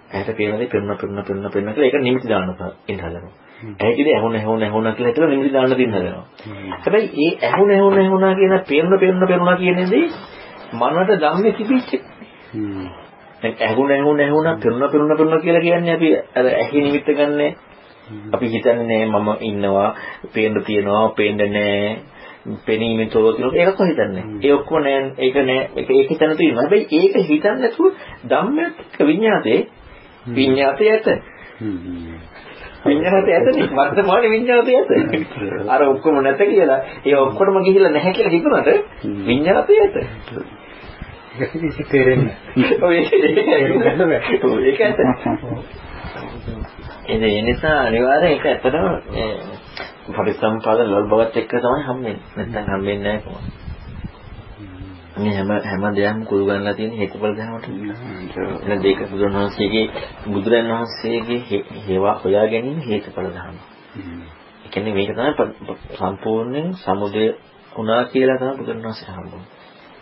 [0.08, 3.34] ඇහැට පේන දේ පෙන්න පෙන්න පෙන්න පෙන්න කියලා ඒක නිමිති දානවා ඉන්න හදනවා.
[3.78, 6.24] ඇහිකිලි ඇහුණ ඇහුණ ඇහුණ කියලා හිතලා නිමිති දාන්න දින්න හදනවා.
[6.78, 10.04] හැබැයි ඒ ඇහුණ ඇහුණ ඇහුණා කියන පේන්න පේන්න පේනවා කියන දේ
[10.74, 11.90] මනට ධම්මේ තිබිච්ච.
[13.42, 17.50] දැන් ඇහුණ ඇහුණ ඇහුණා පේන්න පේන්න පේන්න කියලා කියන්නේ අපි අර ඇහි නිමිත්ත ගන්නෑ.
[18.32, 19.88] අපි හිතන්නේ මම ඉන්නවා
[20.34, 21.96] පේන්න තියනවා පේන්නේ නැහැ
[22.66, 24.24] පෙනීමෙන් තොරව තියෙනවා ඒක කොහොමද හිතන්නේ.
[24.42, 26.62] ඒ ඔක්කොම නෑ ඒක නෑ ඒක ඒක හිතන්න තියෙනවා.
[26.62, 27.86] හැබැයි ඒක හිතන්නේ නැතුව
[28.24, 29.60] ධම්මයක් විඤ්ඤාතේ.
[30.30, 31.06] විඤ්ඤාතේ ඇත.
[32.86, 34.90] විඤ්ඤාතේ ඇතනේ වර්තමාන විඤ්ඤාතේ ඇත.
[35.72, 36.80] අර ඔක්කොම නැත කියලා.
[37.06, 38.68] ඒ ඔක්කොම ගිහිල්ලා නැහැ කියලා හිතුනට
[39.26, 39.96] විඤ්ඤාතේ ඇත
[41.52, 42.36] කිසි තේරෙන්නේ
[42.82, 42.96] ඔය
[44.64, 44.98] ඒක ඇත
[47.08, 48.86] ඒ නිසා අනිවාර්යෙන් ඒක ඇත්තටම
[50.08, 52.18] පරිසම්පාද ලොල් බවත් එක්ක තමයි හම්බෙන්නේ.
[52.36, 53.48] නැත්නම් හම්බෙන්නේ නැහැ කොහොමද?
[55.16, 57.66] මේ හැම හැම දෙයක්ම කුරු ගන්නලා තියෙන හේතුඵල ධර්මයට.
[58.64, 59.86] එන දෙක බුදුරණවහන්සේගේ
[60.26, 63.56] බුදුරන් වහන්සේගේ හේවා හොයා ගැනීම හේතුඵල ධර්ම.
[64.64, 67.26] ඒ කියන්නේ මේක තමයි සම්පූර්ණයෙන් සමුදය
[67.72, 69.55] වුණා කියලා තමයි බුදුරණවහන්සේ හම්බුනේ.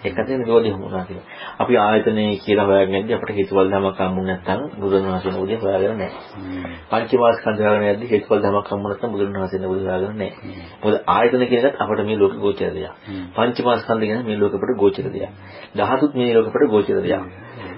[0.05, 1.27] ඒකතේ නිරෝධය වුණා කියලා.
[1.59, 6.73] අපි ආයතනේ කියලා හොයාගෙන යද්දි අපිට හේතුඵල ධමයක් හම්බුනේ නැත්නම් බුදුරණවහන්සේ නෝදිය හොයාගෙන නැහැ.
[6.91, 10.57] පංචමාස්කන්ධ හොයාගෙන යද්දි හේතුඵල ධමයක් හම්බුනේ නැත්නම් බුදුරණවහන්සේ නෝදිය හොයාගෙන නැහැ.
[10.83, 12.93] මොකද ආයතන කියන එකත් අපිට මේ ලෝක ගෝචර දෙයක්.
[13.35, 15.31] පංචමාස්කන්ධ කියන මේ ලෝකෙ අපිට ගෝචර දෙයක්.
[15.75, 17.23] ධාතුත් මේ ලෝකෙ අපිට ගෝචර දෙයක්.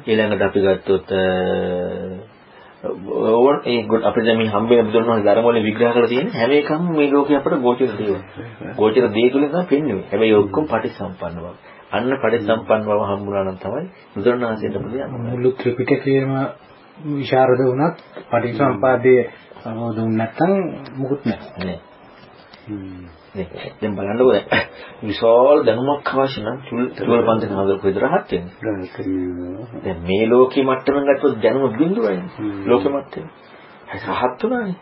[0.07, 1.09] ඊළඟට අපි ගත්තොත්
[2.85, 7.37] ඕන් ඒ අපිට මේ හම්බෙන බුදුරණවහන්සේ ධර්ම වලින් විග්‍රහ කරලා තියෙන හැම එකම මේ ලෝකේ
[7.37, 8.21] අපිට ගෝචර දේවල්.
[8.79, 10.05] ගෝචර දේ තුලින් තමයි පෙන්වන්නේ.
[10.11, 11.55] හැබැයි ඔක්කොම පටිසම්පන්න බව.
[11.91, 13.85] අන්න පරිසම්පන්න බව හම්බුනා නම් තමයි
[14.15, 15.11] බුදුරණාහිසෙට පුළුවන්.
[15.25, 16.33] මුළු ත්‍රිපිටකයේම
[17.15, 17.97] විශාරද වුණත්
[18.31, 19.23] පටිසම්පාදයේ
[19.63, 20.53] සමෝධ වුණ නැත්නම්
[20.97, 21.79] මුකුත් නැහැ.
[23.81, 24.33] දැන් බලන්නකෝ
[25.03, 28.89] විශාල දැනුමක් අවශ්‍ය නම් චුල් පන්ති නාදක විතරහත් වෙන්නේ.
[29.85, 32.31] දැන් මේ ලෝකේ මට්ටමෙන් ගත්තොත් දැනුම බිඳුවයිනේ.
[32.65, 33.33] ලෝකෙ මට්ටමේ.
[34.13, 34.77] රහත් උනානේ.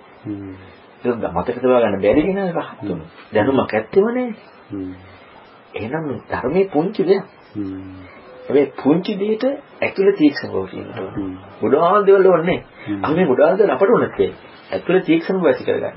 [1.04, 3.08] ඒක මතක තබා ගන්න බැරි කෙනා රහත් උනා.
[3.32, 5.13] දැනුමක් ඇත්තෙම නැහැ.
[5.74, 7.24] එහෙනම් ධර්මයේ පුංචි දෙයක්.
[8.46, 9.44] හැබැයි පුංචි දෙයට
[9.80, 11.10] ඇතුළේ තීක්ෂණ බව කියනවා.
[11.60, 12.58] ගොඩාක් දේවල් ඕනේ.
[12.98, 14.30] අපි මේ ගොඩාක් දේවල් අපට ඕනෙත් ඒ.
[14.72, 15.96] ඇතුළේ තීක්ෂණ බව ඇති කරගන්න.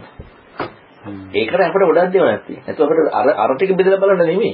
[1.34, 2.56] ඒකට අපිට ගොඩාක් දේවල් නැති.
[2.62, 4.54] නැතු අපිට අර අර ටික බෙදලා බලන්න නෙමෙයි.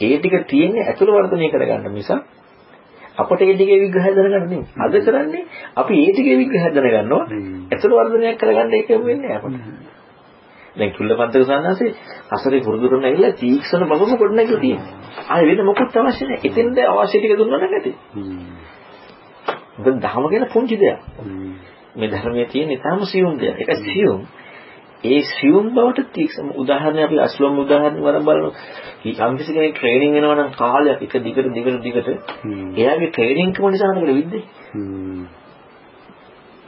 [0.00, 2.10] ඒ ටික තියෙන්නේ ඇතුළ වර්ධනය කරගන්න මිසක්
[3.16, 4.64] අපට ඒ ටිකේ විග්‍රහය දැනගන්න නෙමෙයි.
[4.78, 5.44] අද කරන්නේ
[5.76, 7.22] අපි ඒ ටිකේ විග්‍රහය දැනගන්නවා.
[7.70, 9.54] ඇතුළ වර්ධනයක් කරගන්න ඒක වෙන්නේ අපට.
[10.80, 11.90] දැන් චුල්ලපන්තක සාන්නාසේ
[12.30, 14.94] අසරේ පුරුදු කරන ඇවිල්ලා තීක්ෂණ බවම කොට නැගලා තියෙනවා.
[15.28, 16.46] ආයෙ වෙන මොකුත් අවශ්‍ය නැහැ.
[16.46, 17.92] එතෙන්ද අවශ්‍ය ටික දුන්නා නම් ඇති.
[19.78, 20.98] මොකද ධර්ම කියන පුංචි දෙයක්.
[21.94, 23.56] මේ ධර්මයේ තියෙන ඉතාම සියුම් දෙයක්.
[23.58, 24.20] ඒක සියුම්.
[25.04, 28.50] ඒ සියුම් බවට තීක්ෂණ උදාහරණයක් අපි අස්ලොම් උදාහරණ වරන් බලමු.
[29.02, 32.08] යම් කිසි කෙනෙක් ට්‍රේනින් වෙනවා නම් කාලයක් එක දිගට දිගට දිගට
[32.76, 34.42] එයාගේ ට්‍රේනින් කම නිසා නේද විද්දේ.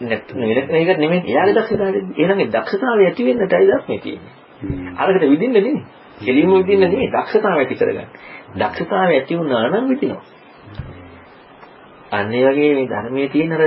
[0.03, 1.99] නැත්නම් මේක නෙමෙයි එයාගේ දක්ෂතාවය.
[2.17, 4.33] ඒ දක්ෂතාවය ඇති වෙන්නටයි ධර්මයේ තියෙන්නේ.
[4.99, 5.83] අරකට විදින්න නෙමෙයි.
[6.21, 8.09] කෙලින්ම විදින්න නෙමෙයි දක්ෂතාවය ඇති කරගන්න.
[8.57, 10.25] දක්ෂතාවය ඇති වුණා නම් විදිනවා.
[12.13, 13.63] අන්න ඒ වගේ මේ ධර්මයේ තියෙන අර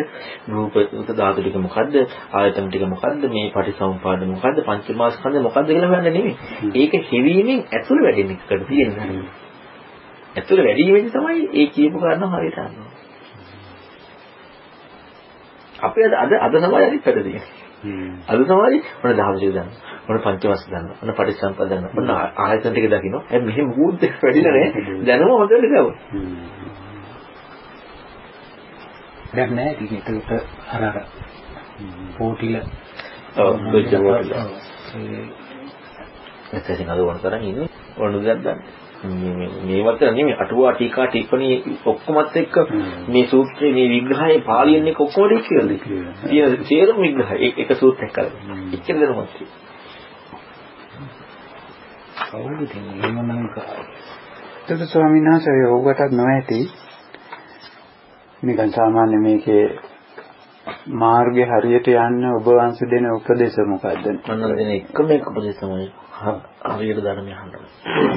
[0.50, 0.76] රූප
[1.12, 1.96] ධාතු ටික මොකද්ද
[2.34, 6.36] ආයතන ටික මොකද්ද මේ පටිසමුපාද මොකද්ද පංචමාස්කන්ධ මොකද්ද කියලා හොයන්න නෙමෙයි.
[6.76, 8.94] ඒක හෙවීමෙන් ඇතුළ වැඩෙන එකට තියෙන
[10.36, 12.95] ඇතුළ වැඩිවීමෙන් තමයි ඒ කියපු කාරණා හරියට අහන්නේ.
[15.80, 17.66] අපි අද අද සමාජය පැත්ත තියෙනවා.
[18.28, 19.70] අද සමාජي මොන දහමසික දන්න.
[20.08, 20.88] මොන පංචවස් දන්න.
[21.00, 21.86] මොන පටිච්චසම්පද දන්න.
[21.94, 23.18] මොන ආයතන ටික දකින්න.
[23.30, 24.70] ඒ මෙහෙම මුහුත් වැඩිලා නෑ.
[25.04, 25.88] දැනම හොඳට ගව.
[29.36, 30.32] දැන් නෑ ඉතින් ඒකට
[30.70, 30.98] අර අර
[32.18, 32.56] පොටිල
[33.38, 34.34] ඔව් දුච්ච පොටිල.
[36.54, 37.70] එතෙන් අද වුණ තරම් ඉන්නේ.
[37.98, 38.60] ඕන දෙයක් ගන්න.
[39.04, 42.56] මේවත් නෙමෙයි අටුවා ටීකා ටිප්පණී ඔක්කොමත් එක්ක
[43.08, 45.78] මේ සූත්‍රයේ මේ විග්‍රහයේ පාලියෙන් එක ඔක්කොම දෙක් කියලා.
[46.24, 47.54] තියෙන සියලුම විග්‍රහය.
[47.58, 48.58] එක සූත්‍රයක් කරලා.
[48.74, 49.64] එච්චර දෙනවත්
[52.26, 53.12] කවුද කියන්නේ?
[53.12, 53.32] මම
[54.66, 56.60] එතකොට ස්වාමීන් වහන්සේ ඔව්වටත් නොඇති.
[58.44, 59.66] නිකන් සාමාන්‍ය මේකේ
[60.96, 64.06] මාර්ගේ හරියට යන්න ඔබ වහන්සේ දෙන උපදේශ මොකද්ද?
[64.28, 65.88] මම දෙන එකම එක උපදේශ තමයි
[66.72, 67.52] හරියට ධර්මය අහන්න.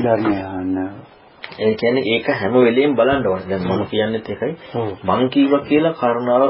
[0.02, 0.76] ධර්මය අහන්න.
[1.58, 3.48] ඒ කියන්නේ ඒක හැම වෙලෙම බලන්න ඕනේ.
[3.48, 4.54] දැන් මම කියන්නේත් ඒකයි.
[5.04, 6.42] මං කීවා කියලා කාරණාව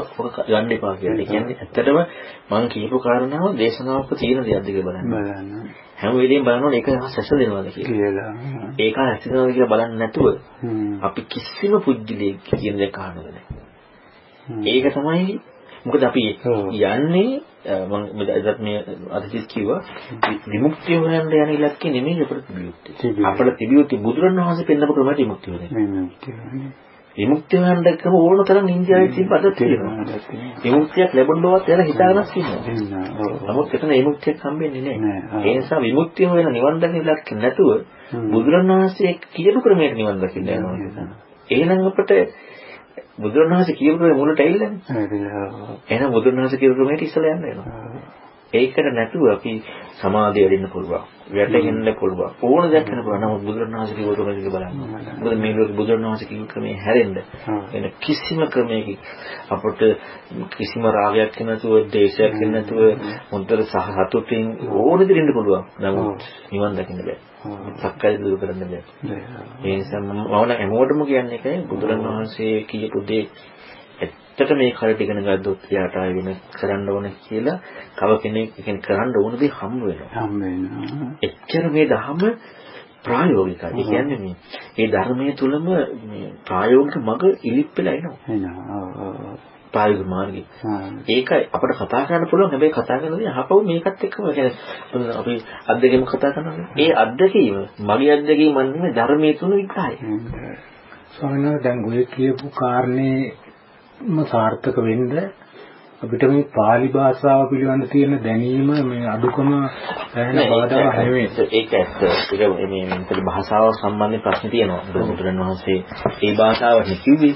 [0.47, 1.21] ගන්න එපා කියන්නේ.
[1.21, 1.99] ඒ කියන්නේ ඇත්තටම
[2.49, 5.07] මං කියපු කාරණාව දේශනාවක තියෙන දෙයක්ද කියලා බලන්න.
[5.13, 5.69] බලන්න.
[5.97, 7.91] හැම වෙලෙම බලන්න ඕනේ ඒක සැස දෙනවද කියලා.
[7.91, 8.31] කියලා.
[8.79, 10.27] ඒක ඇත්තටම කියලා බලන්නේ නැතුව
[11.01, 13.67] අපි කිසිම පුජ්‍යලයක් කියන දේ අහන්නේ නැහැ.
[14.69, 15.39] ඒක තමයි
[15.85, 16.23] මොකද අපි
[16.81, 19.79] යන්නේ මම එදත් මේ අදහිස් කිව්වා
[20.47, 23.15] විමුක්තිය හොයන්න යන ඉලක්කේ නෙමෙයි අපිට තිබියුත්තේ.
[23.23, 26.71] අපිට තිබියුත්තේ බුදුරණවහන්සේ පෙන්නපු ක්‍රමයට විමුක්තිය හොයන්නේ.
[27.17, 29.93] විමුක්තිය හොයන්න ක්‍රම ඕන තරම් ඉන්දියාවේ තිබ්බ අද තියෙනවා.
[30.63, 33.05] විමුක්තියක් ලැබුණ බවත් එයාලා හිතාගෙනත් ඉන්නවා.
[33.47, 35.41] නමුත් එතන විමුක්තියක් හම්බෙන්නේ නැහැ.
[35.43, 37.69] ඒ නිසා විමුක්තිය හොයන නිවන් දකින්න නැතුව
[38.31, 41.09] බුදුරණවහන්සේ කියපු ක්‍රමයට නිවන් දකින්න යනවා.
[41.49, 42.11] එහෙනම් අපිට
[43.17, 44.79] බුදුරණවහන්සේ කියපු ක්‍රමෙ මුලට ඇවිල්ලානේ.
[45.89, 47.89] එහෙනම් බුදුරණවහන්සේ කියපු ක්‍රමයට ඉස්සලා යන්න වෙනවා.
[48.53, 49.51] ඒකට නැතුව අපි
[50.01, 51.03] සමාධිය වෙන්න පුළුවන්.
[51.29, 52.31] වැටෙන්න පුළුවන්.
[52.41, 53.21] ඕන දෙයක් කරන්න පුළුවන්.
[53.21, 54.73] නමුත් බුදුරණවහන්සේ කිව්ව ක්‍රමයක බලන්න.
[55.19, 57.15] මොකද මේ ලෝකෙ බුදුරණවහන්සේ කිව්ව ක්‍රමයේ හැරෙන්න
[57.71, 58.97] වෙන කිසිම ක්‍රමයකින්
[59.49, 59.81] අපට
[60.49, 62.81] කිසිම රාගයක් නැතුව, දේශයක් නැතුව
[63.31, 64.45] හොඳට සහතුටින්
[64.81, 65.63] ඕන දෙයක් ඉන්න පුළුවන්.
[65.79, 66.21] නමුත්
[66.51, 67.28] නිවන් දකින්න බෑ.
[67.39, 68.83] සක්කාය දුරු කරන්න බෑ.
[69.63, 73.23] ඒ නිසා මම නම් හැමෝටම කියන්නේ ඒකයි බුදුරණවහන්සේ කියපු දේ
[73.99, 77.57] ඇත්තට මේ කලට ඉගෙන ගත්තොත් එයාට ආයෙ වෙන කරන්න ඕන කියලා
[77.95, 80.09] කව කෙනෙක් කියන්නේ කරන්න ඕන දේ හම්බ වෙනවා.
[80.17, 81.11] හම්බ වෙනවා.
[81.21, 82.21] එච්චර මේ ධර්ම
[83.03, 83.71] ප්‍රායෝගිකයි.
[83.73, 84.35] ඒ කියන්නේ මේ
[84.77, 85.69] මේ ධර්මයේ තුලම
[86.05, 88.17] මේ ප්‍රායෝගික මඟ ඉලිප්පෙලා එනවා.
[88.29, 89.37] එනවා.
[89.73, 90.43] ප්‍රායෝගික මාර්ගය.
[91.07, 92.51] ඒකයි අපිට කතා කරන්න පුළුවන්.
[92.51, 95.33] හැබැයි කතා කරනදී අහපව මේකත් එක්කම කියන්නේ අපි
[95.67, 96.69] අත්දැකීම කතා කරනවා.
[96.77, 99.95] ඒ අත්දැකීම මගේ අත්දැකීම නෙමෙයි ධර්මයේ තුන විග්‍රහය.
[101.11, 103.19] ස්වාමීන් වහන්සේ දැන් ඔය කියපු කාරණේ
[104.25, 105.05] සාර්ථක වෙන්න
[106.01, 109.49] අපිට මේ pāli භාෂාව පිළිබඳ තියෙන දැනීම මේ අඩුකම
[110.13, 111.47] දැනෙන බාධාවක් නෙවෙයි.
[111.51, 112.03] ඒක ඇත්ත.
[112.33, 114.81] ඒක මේ මේ භාෂාව සම්බන්ධ ප්‍රශ්න තියෙනවා.
[115.09, 115.77] බුදුරන් වහන්සේ
[116.21, 117.33] ඒ භාෂාවට කිව්වේ.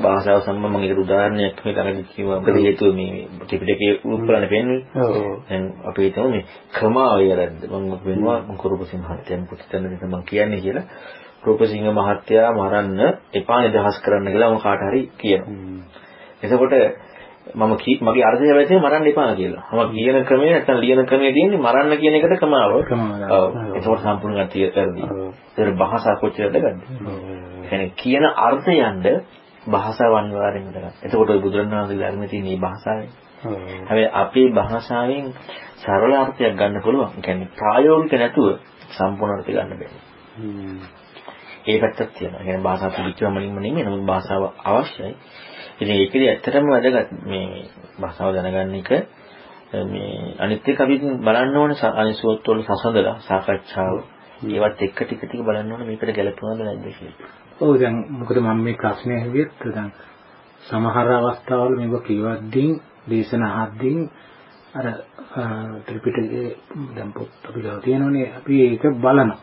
[0.00, 2.38] භාෂාව සම්බන්ධ මම ඒකට උදාහරණයක් මේ ළඟදී කිව්වා.
[2.38, 3.12] මොකද හේතුව මේ
[3.42, 4.80] ත්‍රිපිටකයේ උත්පලන පෙන්වන්නේ.
[5.44, 7.60] දැන් අපි හිතමු මේ ක්‍රමාවය වැරද්ද.
[7.70, 10.86] මම වෙනවා කුරුපසිංහ මහත්තයන් පුතිතන්නේ මම කියන්නේ කියලා.
[11.44, 13.00] රූපසිංහ මහත්තයා මරන්න
[13.34, 16.06] එපා නිදහස් කරන්න කියලා මම කාට හරි කියනවා.
[16.42, 16.74] එතකොට
[17.54, 19.64] මම මගේ අර්ථය වැටේ මරන්න එපා කියලා.
[19.72, 22.72] මම කියන ක්‍රමය නැත්නම් ලියන ක්‍රමය තියෙන්නේ මරන්න කියන එකට කමාව.
[22.72, 23.50] ඔව්.
[23.74, 25.08] ඒක සම්පූර්ණ ගැතිය කරදී.
[25.56, 26.78] ඒක භාෂා කොච්චරද ගන්න.
[27.94, 29.06] කියන අර්ථයන්ද
[29.66, 30.92] භාෂාව අනිවාර්යෙන්ම කරා.
[31.02, 33.10] එතකොට ওই බුදුරණවහන්සේ ධර්මයේ තියෙන මේ භාෂාවේ.
[33.82, 35.26] හැබැයි අපේ භාෂාවෙන්
[35.76, 37.10] සරල අර්ථයක් ගන්න පුළුවන්.
[37.10, 38.46] ඒ කියන්නේ ප්‍රායෝගික නැතුව
[38.90, 39.90] සම්පූර්ණ අර්ථය ගන්න බෑ.
[41.66, 42.40] ඒ පැත්තක් තියෙනවා.
[42.40, 43.84] ඒ කියන්නේ භාෂාව පිළිච්චවමනින්ම නෙමෙයි.
[43.84, 45.14] නමුත් භාෂාව අවශ්‍යයි.
[45.78, 47.64] ඉතින් ඒකදී ඇත්තටම වැදගත් මේ
[47.98, 48.90] භාෂාව දැනගන්න එක
[49.86, 53.96] මේ අනිත් එක අපි බලන්න ඕනේ අනිසෝත් වල සසඳලා සාකච්ඡාව
[54.48, 57.28] ඒවත් එක්ක ටික ටික බලන්න ඕනේ මේකට ගැලපෙනවද නැද්ද කියලා.
[57.60, 59.90] ඔව් දැන් මොකද මම මේ ප්‍රශ්නේ ඇහුවෙත් දැන්
[60.62, 62.70] සමහර අවස්ථාවල මේක කියවද්දී
[63.08, 64.00] දේශන අහද්දී
[64.74, 64.86] අර
[65.84, 66.56] ත්‍රිපිටකයේ
[66.94, 69.38] දැන් පොත් අපි ගාව තියෙනවනේ අපි ඒක බලනවා.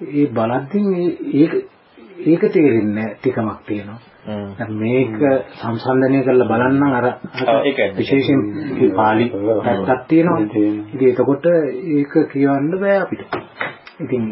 [0.00, 1.04] ඒ බලද්දී
[1.34, 1.52] ඒක
[2.24, 4.09] ඒක තේරෙන්නේ ටිකමක් තියෙනවා.
[4.26, 5.16] මේක
[5.54, 7.06] සංසන්දනය කරලා බලන්න අර
[7.96, 8.40] විශේෂයෙන්
[8.94, 10.40] පාලි පැත්තක් තියෙනවා.
[10.90, 13.22] ඉතින් එතකොට ඒක කියවන්න බෑ අපිට.
[13.98, 14.22] ඉතින්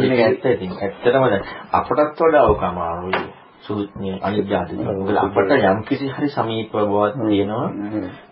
[0.00, 0.44] ඒක ඇත්ත.
[0.46, 1.24] ඉතින් ඇත්තටම
[1.72, 3.22] අපටත් වඩා ඔක අමාරුයි.
[3.60, 7.68] සූත්‍රයේ අනිත්‍යද මොකද අපට යම් කිසි හරි සමීප බවක් තියෙනවා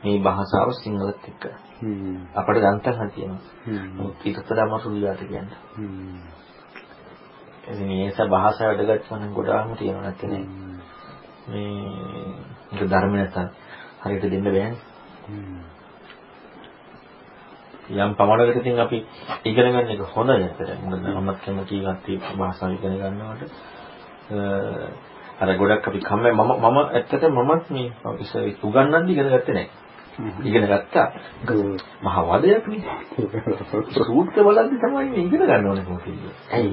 [0.03, 1.45] මේ භාෂාව සිංහලත් එක්ක.
[2.35, 4.09] අපට දන්තක් තියෙනවා
[4.47, 5.59] වඩා අමාරු විදිහට කියන්නේ.
[7.83, 10.68] මේස භාෂාව වැඩගත්ම නම් ගොඩාක්ම තියෙනවා නැත්නම්
[11.49, 11.69] මේ
[12.73, 13.49] ඒක ධර්ම නැත්නම්
[14.03, 14.77] හරියට දෙන්න බෑනේ.
[17.91, 18.99] යම් පමණකට ඉතින් අපි
[19.45, 20.71] ඉගෙන ගන්න එක හොඳයි ඇත්තට.
[20.83, 23.51] මොකද මමත් කැමති ගත්තී භාෂාව ඉගෙන ගන්නවට.
[25.39, 29.88] අර ගොඩක් අපි කම්මැ මම මම ඇත්තට මමත් මේ ඉස්සර උගන්නන්න ඉගෙන ගත්තේ නැහැ.
[30.19, 31.07] ඉගෙන ගත්තා.
[32.03, 32.83] මහ වදයක් නේ.
[33.99, 36.25] සූත්‍ර බලද්දි තමයි මේ ඉගෙන ගන්න ඕනේ කොහොමද?
[36.51, 36.71] ඇයි?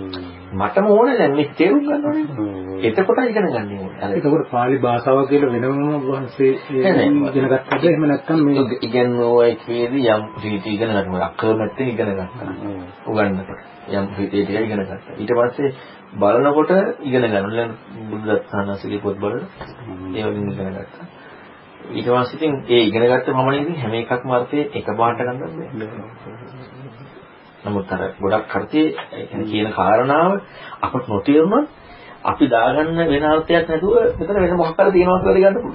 [0.54, 2.80] මටම ඕනේ දැන් මේ තේරුම් ගන්න ඕනේ.
[2.84, 4.10] එතකොට ඉගෙන ගන්න ඕනේ.
[4.12, 10.70] එතකොට පාලි භාෂාව කියලා වෙනම වහන්සේ ඉගෙන ගත්තද එහෙම නැත්නම් මේ ඉගෙනුවා කියේදී යම් රීති
[10.72, 11.28] ඉගෙන ගන්නවා.
[11.28, 12.50] අක්‍රමයෙන් ඉගෙන ගන්නවා.
[13.08, 13.62] උගන්නකොට.
[13.90, 15.18] යම් රීති ටික ඉගෙන ගත්තා.
[15.18, 15.70] ඊට පස්සේ
[16.16, 16.72] බලනකොට
[17.04, 17.68] ඉගෙන ගන්නවා.
[18.10, 19.46] බුද්ධ දත්තානසගේ පොත් බලලා
[20.14, 21.15] ඒ වලින් ඉගෙන ගත්තා.
[21.90, 25.90] ඊට පස්සේ ඉතින් ඒ ඉගෙනගත්ත පමණින් හැම එකක්ම අර්ථය එක පාට ගන්නත් බෑ.
[27.64, 28.88] නමුත් අර ගොඩක් අර්ථයේ
[29.46, 30.32] කියන කාරණාව
[30.82, 31.68] අපට නොතේරුණොත්
[32.24, 35.74] අපි දාගන්න වෙන අර්ථයක් නැතුව මෙතන වෙන මොකක් හරි තියෙනවා කියලා ගන්න පුළුවන්.